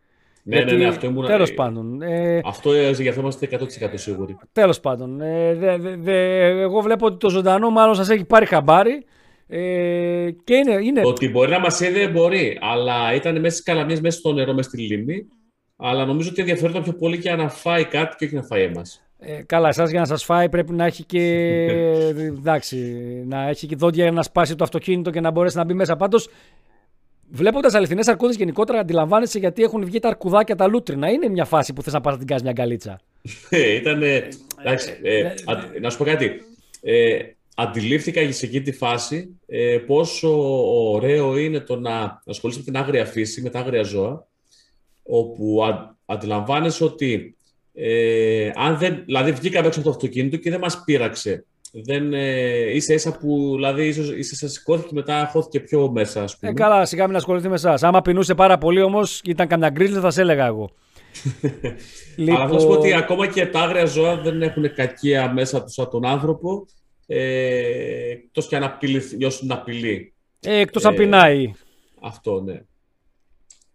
Ναι, 0.43 0.61
ναι, 0.61 0.73
ναι, 0.73 0.87
αυτό 0.87 1.07
ήμουν... 1.07 1.27
Τέλος 1.27 1.51
ε, 1.51 1.55
πάντων. 1.55 2.03
Ε, 2.03 2.41
Αυτό 2.45 2.73
ε, 2.73 2.91
για 2.91 3.09
αυτό 3.11 3.21
είμαστε 3.21 3.49
100% 3.53 3.91
σίγουροι. 3.95 4.37
Τέλος 4.53 4.81
πάντων. 4.81 5.21
Ε, 5.21 5.55
δε- 5.55 5.77
δε- 5.79 5.97
δε- 5.97 6.61
εγώ 6.61 6.81
βλέπω 6.81 7.07
ότι 7.07 7.17
το 7.17 7.31
ζωντανό 7.31 7.71
μάλλον 7.71 7.95
σας 7.95 8.09
έχει 8.09 8.25
πάρει 8.25 8.47
χαμπάρι. 8.47 9.05
Ε, 9.51 10.31
και 10.45 10.55
είναι, 10.55 10.73
είναι 10.83 11.03
Το 11.03 11.09
ότι 11.09 11.29
μπορεί 11.29 11.51
να 11.51 11.59
μας 11.61 11.81
είδε 11.81 12.09
μπορεί, 12.09 12.59
αλλά 12.61 13.15
ήταν 13.15 13.41
μέσα 13.41 13.51
στις 13.51 13.63
καλαμιές, 13.65 14.01
μέσα 14.01 14.19
στο 14.19 14.33
νερό, 14.33 14.53
μέσα 14.53 14.69
στη 14.69 14.79
λίμνη. 14.83 15.27
Αλλά 15.77 16.05
νομίζω 16.05 16.29
ότι 16.31 16.41
ενδιαφέρονταν 16.41 16.83
πιο 16.83 16.93
πολύ 16.93 17.17
για 17.17 17.37
να 17.37 17.49
φάει 17.49 17.85
κάτι 17.85 18.17
και 18.19 18.25
όχι 18.25 18.35
να 18.35 18.43
φάει 18.43 18.63
εμάς. 18.63 19.08
Ε, 19.21 19.43
καλά, 19.43 19.69
εσάς 19.69 19.91
για 19.91 20.01
να 20.01 20.07
σας 20.07 20.25
φάει 20.25 20.49
πρέπει 20.49 20.73
να 20.73 20.85
έχει 20.85 21.05
και. 21.05 21.21
εντάξει, 22.39 22.77
να 23.27 23.49
έχει 23.49 23.67
και 23.67 23.77
δόντια 23.77 24.03
για 24.03 24.13
να 24.13 24.23
σπάσει 24.23 24.55
το 24.55 24.65
αυτοκίνητο 24.65 25.11
και 25.11 25.21
να 25.21 25.31
μπορέσει 25.31 25.57
να 25.57 25.65
μπει 25.65 25.75
μέσα. 25.75 25.97
Πάντως, 25.97 26.29
βλέποντας 27.31 27.75
αληθινές 27.75 28.09
αρκούδες 28.09 28.37
γενικότερα, 28.37 28.79
αντιλαμβάνεσαι 28.79 29.39
γιατί 29.39 29.63
έχουν 29.63 29.85
βγει 29.85 29.99
τα 29.99 30.09
αρκουδάκια 30.09 30.57
τα 30.57 30.67
λούτρινα. 30.67 31.11
Είναι 31.11 31.29
μια 31.29 31.45
φάση 31.45 31.73
που 31.73 31.83
θες 31.83 31.93
να 31.93 32.01
πας 32.01 32.13
να 32.13 32.19
την 32.19 32.27
κάνεις 32.27 32.43
μια 32.43 32.53
γκαλίτσα. 32.53 33.01
Ε, 33.51 33.75
Ήταν. 33.75 34.03
Εντάξει, 34.03 34.99
ε, 35.03 35.27
α- 35.27 35.81
να 35.81 35.91
σου 35.91 35.99
πω 35.99 36.05
κάτι. 36.05 36.31
Ε, 36.81 37.19
αντιλήφθηκα 37.55 38.33
σε 38.33 38.47
εκείνη 38.47 38.63
τη 38.63 38.73
φάση 38.73 39.39
ε, 39.47 39.79
πόσο 39.87 40.61
ωραίο 40.93 41.37
είναι 41.37 41.61
το 41.61 41.77
να 41.77 42.23
ασχολείσαι 42.27 42.59
με 42.59 42.65
την 42.65 42.77
άγρια 42.77 43.05
φύση, 43.05 43.43
με 43.43 43.51
τα 43.51 43.59
άγρια 43.59 43.83
ζώα, 43.83 44.27
όπου 45.03 45.65
α, 45.65 45.97
αντιλαμβάνεσαι 46.07 46.85
ότι 46.85 47.37
ε, 47.81 48.51
αν 48.55 48.79
δεν, 48.79 49.03
δηλαδή 49.05 49.33
βγήκαμε 49.33 49.67
έξω 49.67 49.81
από 49.81 49.89
το 49.89 49.95
αυτοκίνητο 49.95 50.37
και 50.37 50.51
δεν 50.51 50.61
μας 50.61 50.83
πείραξε. 50.85 51.45
Δεν, 51.73 52.13
ε, 52.13 52.75
ίσα 52.75 52.95
ίσα 52.95 53.19
που 53.19 53.53
δηλαδή 53.55 53.87
ίσως, 53.87 54.07
ίσα 54.07 54.31
ίσα 54.33 54.49
σηκώθηκε 54.49 54.89
και 54.89 54.95
μετά 54.95 55.29
χώθηκε 55.33 55.61
πιο 55.61 55.91
μέσα 55.91 56.23
ας 56.23 56.39
πούμε. 56.39 56.51
Ε, 56.51 56.55
καλά, 56.55 56.85
σιγά 56.85 57.07
μην 57.07 57.17
ασχοληθεί 57.17 57.49
με 57.49 57.55
εσάς. 57.55 57.83
Άμα 57.83 58.03
πεινούσε 58.03 58.35
πάρα 58.35 58.59
πολύ 58.59 58.83
όμως, 58.83 59.21
ήταν 59.25 59.47
καμιά 59.47 59.69
γκρίζλι, 59.71 59.99
θα 60.01 60.11
σε 60.11 60.21
έλεγα 60.21 60.47
εγώ. 60.47 60.71
Αλλά 62.19 62.37
θέλω 62.37 62.53
να 62.53 62.59
σου 62.59 62.67
πω 62.67 62.73
ότι 62.73 62.87
λοιπόν, 62.87 63.03
ακόμα 63.03 63.27
και 63.27 63.47
τα 63.47 63.61
άγρια 63.61 63.85
ζώα 63.85 64.17
δεν 64.17 64.43
έχουν 64.43 64.75
κακία 64.75 65.33
μέσα 65.33 65.65
τους 65.65 65.79
από 65.79 65.91
τον 65.91 66.07
άνθρωπο, 66.07 66.67
ε, 67.07 68.11
εκτός 68.11 68.47
και 68.47 68.57
αν 68.57 68.63
απειλη- 68.63 69.17
νιώσουν 69.17 69.51
απειλή. 69.51 70.13
ε, 70.41 70.59
εκτός 70.59 70.85
ε, 70.85 70.89
αν 70.89 70.95
πεινάει. 70.95 71.53
Αυτό, 72.01 72.41
ναι. 72.41 72.61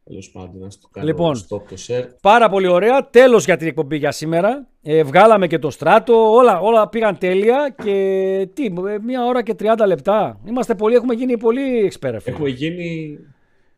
Τέλος 0.06 0.32
πάντων, 0.32 0.62
να 0.62 0.68
το 0.68 0.88
κάνω 0.92 1.08
Λοιπόν. 1.08 1.36
stop 1.38 1.62
το 1.70 1.76
share. 1.88 2.08
Πάρα 2.22 2.50
πολύ 2.50 2.68
ωραία. 2.68 3.10
Τέλος 3.10 3.46
για 3.46 3.58
την 3.58 3.68
εκπομπή 3.68 3.98
για 3.98 4.12
σήμερα. 4.12 4.68
Ε, 4.82 5.04
βγάλαμε 5.04 5.48
και 5.48 5.60
το 5.60 5.70
στράτο. 5.70 6.32
Όλα, 6.32 6.60
όλα 6.60 6.90
πήγαν 6.90 7.18
τέλεια. 7.18 7.76
Και 7.84 8.50
τι, 8.54 8.66
ε, 8.66 8.98
μία 9.04 9.26
ώρα 9.26 9.44
και 9.44 9.56
30 9.60 9.86
λεπτά. 9.88 10.40
Είμαστε 10.46 10.76
πολύ, 10.76 10.96
έχουμε 10.96 11.14
γίνει 11.14 11.38
πολύ 11.38 11.92
expert. 11.92 12.00
φίλε. 12.20 12.36
Έχουμε 12.36 12.50
γίνει. 12.50 13.18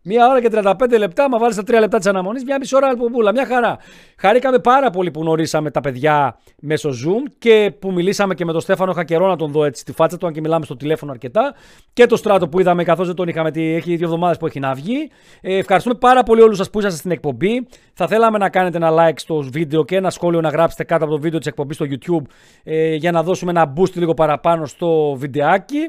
Μία 0.07 0.27
ώρα 0.27 0.41
και 0.41 0.49
35 0.53 0.98
λεπτά, 0.98 1.30
μα 1.30 1.38
βάλεις 1.38 1.56
τα 1.56 1.61
3 1.68 1.80
λεπτά 1.80 1.98
της 1.98 2.07
αναμονής, 2.07 2.44
μια 2.44 2.57
μισή 2.60 2.76
ώρα 2.76 2.88
αλπομπούλα. 2.88 3.32
Μια 3.32 3.45
χαρά. 3.45 3.77
Χαρήκαμε 4.18 4.60
πάρα 4.60 4.90
πολύ 4.90 5.11
που 5.11 5.22
γνωρίσαμε 5.22 5.72
τα 5.72 5.82
παιδιά 5.82 6.38
μέσω 6.61 6.90
Zoom 6.90 7.32
και 7.38 7.73
που 7.80 7.91
μιλήσαμε 7.91 8.34
και 8.34 8.45
με 8.45 8.52
τον 8.52 8.61
Στέφανο 8.61 8.94
Χακερό 8.94 9.27
να 9.27 9.36
τον 9.36 9.52
δω 9.52 9.64
έτσι 9.65 9.82
στη 9.82 9.91
φάτσα 9.91 10.18
του, 10.18 10.27
αν 10.27 10.34
και 10.34 10.41
μιλάμε 10.41 10.65
στο 10.65 10.76
τηλέφωνο 10.76 11.11
αρκετά. 11.11 11.53
Και 11.94 12.06
το 12.06 12.15
στράτο 12.15 12.48
που 12.48 12.60
είδαμε, 12.60 12.84
καθώς 12.84 13.06
δεν 13.07 13.15
τον 13.15 13.27
είχαμε, 13.27 13.52
τι- 13.52 13.73
έχει 13.73 13.95
δύο 13.95 14.06
εβδομάδες 14.06 14.38
που 14.38 14.45
έχει 14.45 14.60
να 14.60 14.73
βγει. 14.73 15.10
Ε, 15.41 15.57
ευχαριστούμε 15.57 15.95
πάρα 15.95 16.23
πολύ 16.23 16.41
όλους 16.41 16.57
σας 16.57 16.69
που 16.69 16.80
είσαστε 16.80 16.98
στην 16.98 17.11
εκπομπή. 17.11 17.68
Θα 17.94 18.07
θέλαμε 18.07 18.38
να 18.38 18.49
κάνετε 18.49 18.77
ένα 18.77 18.91
like 18.91 19.14
στο 19.19 19.41
βίντεο 19.41 19.86
και 19.86 19.95
ένα 19.95 20.10
σχόλιο 20.10 20.41
να 20.41 20.49
γράψετε 20.49 20.84
κάτω 20.84 21.03
από 21.03 21.14
το 21.14 21.19
βίντεο 21.19 21.40
της 21.40 21.48
εκπομπής 21.48 21.76
στο 21.76 21.86
YouTube 21.90 22.26
ε, 22.64 22.95
για 22.95 23.11
να 23.11 23.23
δώσουμε 23.23 23.52
ένα 23.52 23.73
boost 23.77 23.94
λίγο 23.94 24.14
παραπάνω 24.14 24.65
στο 24.65 25.15
βιντεάκι. 25.18 25.80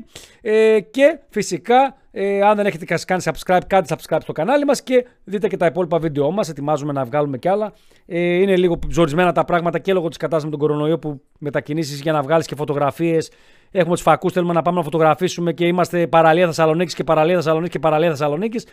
Ε, 0.40 0.80
και 0.80 1.18
φυσικά 1.28 1.96
ε, 2.18 2.40
αν 2.42 2.56
δεν 2.56 2.66
έχετε 2.66 2.98
κάνει 3.04 3.22
subscribe, 3.24 3.60
κάντε 3.66 3.94
subscribe 3.96 4.18
στο 4.22 4.32
κανάλι 4.32 4.64
μας 4.64 4.82
και 4.82 5.06
δείτε 5.24 5.48
και 5.48 5.56
τα 5.56 5.66
υπόλοιπα 5.66 5.98
βίντεο 5.98 6.30
μας. 6.30 6.48
Ετοιμάζουμε 6.48 6.92
να 6.92 7.04
βγάλουμε 7.04 7.38
κι 7.38 7.48
άλλα. 7.48 7.72
Ε, 8.06 8.18
είναι 8.20 8.56
λίγο 8.56 8.78
ζορισμένα 8.88 9.32
τα 9.32 9.44
πράγματα 9.44 9.78
και 9.78 9.92
λόγω 9.92 10.08
της 10.08 10.16
κατάστασης 10.16 10.50
με 10.50 10.56
τον 10.58 10.68
κορονοϊό 10.68 10.98
που 10.98 11.20
μετακινήσεις 11.38 12.00
για 12.00 12.12
να 12.12 12.22
βγάλεις 12.22 12.46
και 12.46 12.54
φωτογραφίες. 12.54 13.30
Έχουμε 13.70 13.94
τους 13.94 14.02
φακούς, 14.02 14.32
θέλουμε 14.32 14.52
να 14.52 14.62
πάμε 14.62 14.76
να 14.76 14.82
φωτογραφίσουμε 14.82 15.52
και 15.52 15.66
είμαστε 15.66 16.06
παραλία 16.06 16.46
Θεσσαλονίκης 16.46 16.94
και 16.94 17.04
παραλία 17.04 17.34
Θεσσαλονίκης 17.34 17.72
και 17.72 17.78
παραλία 17.78 18.08
Θεσσαλονίκης. 18.08 18.66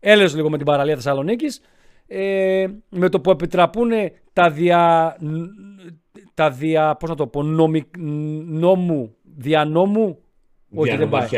Έλεος 0.00 0.34
λίγο 0.34 0.50
με 0.50 0.56
την 0.56 0.66
παραλία 0.66 0.94
Θεσσαλονίκης. 0.94 1.60
Ε, 2.06 2.66
με 2.88 3.08
το 3.08 3.20
που 3.20 3.30
επιτραπούν 3.30 3.90
τα 4.32 4.50
δια... 4.50 5.16
Τα 6.34 6.50
δια... 6.50 6.96
Πώς 6.98 7.08
να 7.08 7.16
το 7.16 7.26
πω, 7.26 7.42
νομι, 7.42 7.84
νόμου, 8.46 9.14
διανόμου, 9.36 10.18
όχι 10.74 10.96
δεν 10.96 11.08
πάει 11.08 11.28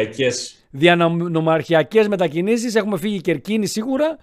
Διανομαρχιακές. 0.71 1.31
διανομαρχιακές 1.31 2.09
μετακινήσεις. 2.09 2.75
Έχουμε 2.75 2.99
φύγει 2.99 3.21
Κερκίνη 3.21 3.67
σίγουρα. 3.67 4.17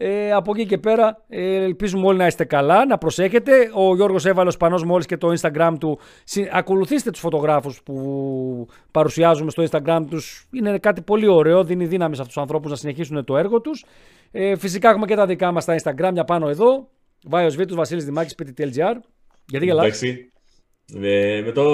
Ε, 0.00 0.32
από 0.32 0.52
εκεί 0.54 0.66
και 0.66 0.78
πέρα 0.78 1.24
ε, 1.28 1.54
ελπίζουμε 1.64 2.06
όλοι 2.06 2.18
να 2.18 2.26
είστε 2.26 2.44
καλά, 2.44 2.86
να 2.86 2.98
προσέχετε. 2.98 3.52
Ο 3.74 3.94
Γιώργος 3.94 4.24
έβαλε 4.26 4.48
ο 4.48 4.50
Σπανός 4.50 4.84
μόλις 4.84 5.06
και 5.06 5.16
το 5.16 5.32
Instagram 5.40 5.74
του. 5.80 5.98
Συ- 6.24 6.48
Ακολουθήστε 6.52 7.10
τους 7.10 7.20
φωτογράφους 7.20 7.82
που 7.82 8.66
παρουσιάζουμε 8.90 9.50
στο 9.50 9.64
Instagram 9.70 10.04
τους. 10.10 10.48
Είναι 10.52 10.78
κάτι 10.78 11.02
πολύ 11.02 11.28
ωραίο, 11.28 11.64
δίνει 11.64 11.86
δύναμη 11.86 12.14
σε 12.14 12.20
αυτούς 12.20 12.34
τους 12.34 12.42
ανθρώπους 12.42 12.70
να 12.70 12.76
συνεχίσουν 12.76 13.24
το 13.24 13.36
έργο 13.36 13.60
τους. 13.60 13.84
Ε, 14.30 14.56
φυσικά 14.56 14.88
έχουμε 14.90 15.06
και 15.06 15.14
τα 15.14 15.26
δικά 15.26 15.52
μας 15.52 15.62
στα 15.62 15.74
Instagram, 15.82 16.10
μια 16.12 16.24
πάνω 16.24 16.48
εδώ. 16.48 16.88
Βάιος 17.26 17.56
Βίτους, 17.56 17.76
Βασίλης 17.76 18.04
Δημάκης, 18.04 18.34
PTTLGR. 18.38 18.94
Γιατί 19.46 19.64
γελάς; 19.66 19.84
Εντάξει. 19.84 20.32
Ε, 20.94 21.42
με 21.44 21.52
το 21.52 21.64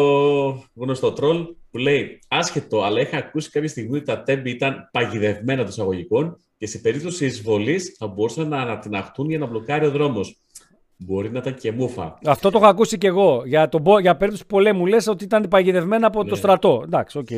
γνωστό 0.75 1.13
τρόλ 1.13 1.47
που 1.75 1.81
λέει 1.81 2.19
άσχετο, 2.29 2.83
αλλά 2.83 3.01
είχα 3.01 3.17
ακούσει 3.17 3.51
κάποια 3.51 3.69
στιγμή 3.69 3.97
ότι 3.97 4.05
τα 4.05 4.23
Τέμπη 4.23 4.51
ήταν 4.51 4.89
παγιδευμένα 4.93 5.61
εντός 5.61 5.69
εισαγωγικών 5.71 6.37
και 6.59 6.67
σε 6.67 6.79
περίπτωση 6.79 7.27
εισβολής 7.27 7.95
θα 7.99 8.07
μπορούσαν 8.07 8.49
να 8.49 8.59
ανατιναχτούν 8.61 9.29
για 9.29 9.39
να 9.39 9.47
μπλοκάρει 9.47 9.87
ο 9.87 9.91
δρόμος. 9.91 10.39
Μπορεί 10.97 11.31
να 11.31 11.39
ήταν 11.39 11.55
και 11.55 11.73
μούφα. 11.73 12.19
Αυτό 12.27 12.51
το 12.51 12.59
έχω 12.59 12.67
ακούσει 12.67 12.99
και 12.99 13.07
εγώ. 13.07 13.43
Για, 13.47 13.69
τον, 13.69 13.83
πο- 13.83 13.99
για 13.99 14.17
περίπτωση 14.17 14.47
πολέμου 14.47 14.87
λες 14.87 15.07
ότι 15.07 15.25
ήταν 15.25 15.47
παγιδευμένα 15.51 16.07
από 16.07 16.25
το 16.25 16.31
Ναι. 16.31 16.37
στρατό. 16.37 16.81
Εντάξει, 16.85 17.19
οκ. 17.19 17.29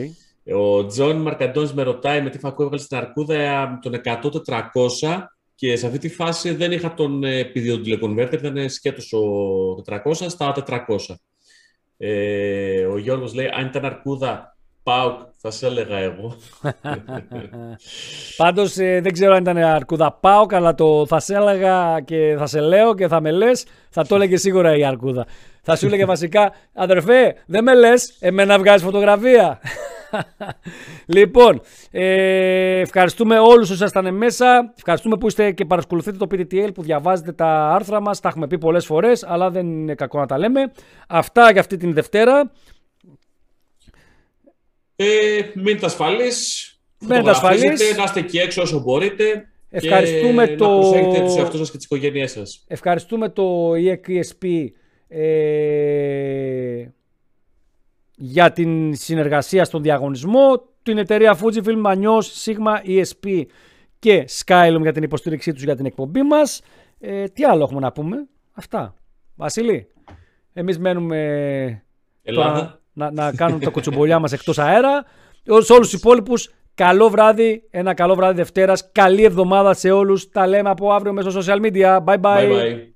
Ο 0.57 0.87
Τζον 0.87 1.17
Μαρκαντώνης 1.17 1.73
με 1.73 1.83
ρωτάει 1.83 2.23
με 2.23 2.31
τι 2.31 2.39
φακό 2.39 2.63
έβγαλε 2.63 2.83
στην 2.83 2.97
Αρκούδα 2.97 3.35
ε, 3.35 3.79
τον 3.83 4.01
100-400 4.05 5.23
και 5.55 5.77
σε 5.77 5.87
αυτή 5.87 5.99
τη 5.99 6.09
φάση 6.09 6.51
δεν 6.55 6.73
είχα 6.73 6.95
τον 6.95 7.25
ε, 7.25 7.45
πηδίο 7.45 7.81
τηλεκονβέρτερ, 7.81 8.39
ήταν 8.45 8.69
σκέτος 8.69 9.13
ο 9.13 9.21
400 10.05 10.15
στα 10.15 10.55
400. 10.67 10.79
Ε, 11.99 12.85
ο 12.85 12.99
Γιώργος 12.99 13.35
λέει, 13.35 13.51
αν 13.55 13.67
ήταν 13.67 13.85
Αρκούδα 13.85 14.57
ΠΑΟΚ, 14.87 15.21
θα 15.37 15.51
σε 15.51 15.67
έλεγα 15.67 15.99
εγώ. 15.99 16.37
Πάντως 18.37 18.75
δεν 18.75 19.13
ξέρω 19.13 19.35
αν 19.35 19.41
ήταν 19.41 19.57
αρκούδα 19.57 20.13
πάω, 20.13 20.47
αλλά 20.51 20.75
το 20.75 21.07
θα 21.07 21.21
σε 21.21 21.35
έλεγα 21.35 22.01
και 22.01 22.35
θα 22.39 22.47
σε 22.47 22.61
λέω 22.61 22.95
και 22.95 23.09
θα 23.09 23.21
με 23.21 23.31
λες, 23.31 23.67
θα 23.91 24.07
το 24.07 24.15
έλεγε 24.15 24.37
σίγουρα 24.37 24.77
η 24.77 24.85
αρκούδα. 24.85 25.27
Θα 25.63 25.77
σου 25.77 25.87
έλεγε 25.87 26.05
βασικά, 26.05 26.53
αδερφέ, 26.75 27.35
δεν 27.47 27.65
με 27.65 27.75
λες, 27.75 28.17
εμένα 28.21 28.59
βγάζει 28.59 28.85
φωτογραφία. 28.85 29.61
λοιπόν, 31.17 31.61
ε, 31.91 32.81
ευχαριστούμε 32.81 33.39
όλους 33.39 33.71
όσοι 33.71 33.73
ήσασταν 33.73 34.15
μέσα. 34.15 34.73
Ευχαριστούμε 34.77 35.17
που 35.17 35.27
είστε 35.27 35.53
και 35.53 35.65
παρακολουθείτε 35.65 36.17
το 36.17 36.27
PTTL 36.31 36.75
που 36.75 36.83
διαβάζετε 36.83 37.33
τα 37.33 37.69
άρθρα 37.75 38.01
μας. 38.01 38.21
Τα 38.21 38.29
έχουμε 38.29 38.47
πει 38.47 38.59
πολλές 38.59 38.87
φορές, 38.87 39.25
αλλά 39.25 39.51
δεν 39.51 39.67
είναι 39.67 39.95
κακό 39.95 40.19
να 40.19 40.27
τα 40.27 40.39
λέμε. 40.39 40.73
Αυτά 41.09 41.51
για 41.51 41.61
αυτή 41.61 41.77
την 41.77 41.93
Δευτέρα. 41.93 42.53
Ε, 44.97 45.07
μείνετε 45.55 45.87
ασφαλείς, 45.87 46.71
Μένετε 46.99 47.31
ασφαλείς. 47.31 47.61
φωτογραφίζετε, 47.61 47.99
να 47.99 48.05
είστε 48.05 48.21
εκεί 48.21 48.39
έξω 48.39 48.63
όσο 48.63 48.81
μπορείτε. 48.81 49.49
Ευχαριστούμε 49.71 50.47
και 50.47 50.55
το... 50.55 50.69
να 50.69 50.79
προσέχετε 50.79 51.25
τους 51.25 51.37
εαυτούς 51.37 51.59
σας 51.59 51.71
και 51.71 51.77
τις 51.77 51.87
οικογένειές 51.87 52.31
σας. 52.31 52.65
Ευχαριστούμε 52.67 53.29
το 53.29 53.71
EXP 53.73 54.67
ε, 55.09 56.87
για 58.17 58.53
την 58.53 58.95
συνεργασία 58.95 59.65
στον 59.65 59.83
διαγωνισμό, 59.83 60.63
την 60.83 60.99
εταιρεία 60.99 61.39
Fujifilm, 61.43 61.83
Manus, 61.85 62.21
Sigma, 62.45 62.87
ESP 62.87 63.43
και 63.99 64.25
Skylum 64.39 64.79
για 64.81 64.93
την 64.93 65.03
υποστήριξή 65.03 65.53
τους 65.53 65.63
για 65.63 65.77
την 65.77 65.87
εκπομπή 65.87 66.23
μας. 66.23 66.63
Ε, 66.99 67.25
τι 67.25 67.45
άλλο 67.45 67.63
έχουμε 67.63 67.81
να 67.81 67.93
πούμε; 67.93 68.27
Αυτά. 68.53 68.95
Βασίλη, 69.35 69.87
εμείς 70.53 70.79
μένουμε 70.79 71.19
Ελλάδα. 72.23 72.53
τώρα 72.53 72.81
να, 72.93 73.11
να 73.11 73.33
κάνουμε 73.33 73.65
τα 73.65 73.71
κουτσομπολιά 73.71 74.19
μας 74.19 74.33
εκτός 74.33 74.59
αέρα. 74.59 75.05
Σε 75.43 75.73
όλους 75.73 75.91
τους 75.91 75.93
υπόλοιπους, 75.93 76.51
καλό 76.75 77.09
βράδυ, 77.09 77.63
ένα 77.71 77.95
καλό 77.95 78.15
βράδυ 78.15 78.37
Δευτέρας, 78.37 78.93
καλή 78.93 79.23
εβδομάδα 79.23 79.75
σε 79.75 79.91
όλους. 79.91 80.29
Τα 80.29 80.47
λέμε 80.47 80.71
από 80.71 80.93
αύριο 80.93 81.13
μέσω 81.13 81.41
social 81.41 81.61
media. 81.61 82.05
Bye 82.05 82.21
bye. 82.21 82.21
Bye 82.21 82.51
bye. 82.51 82.96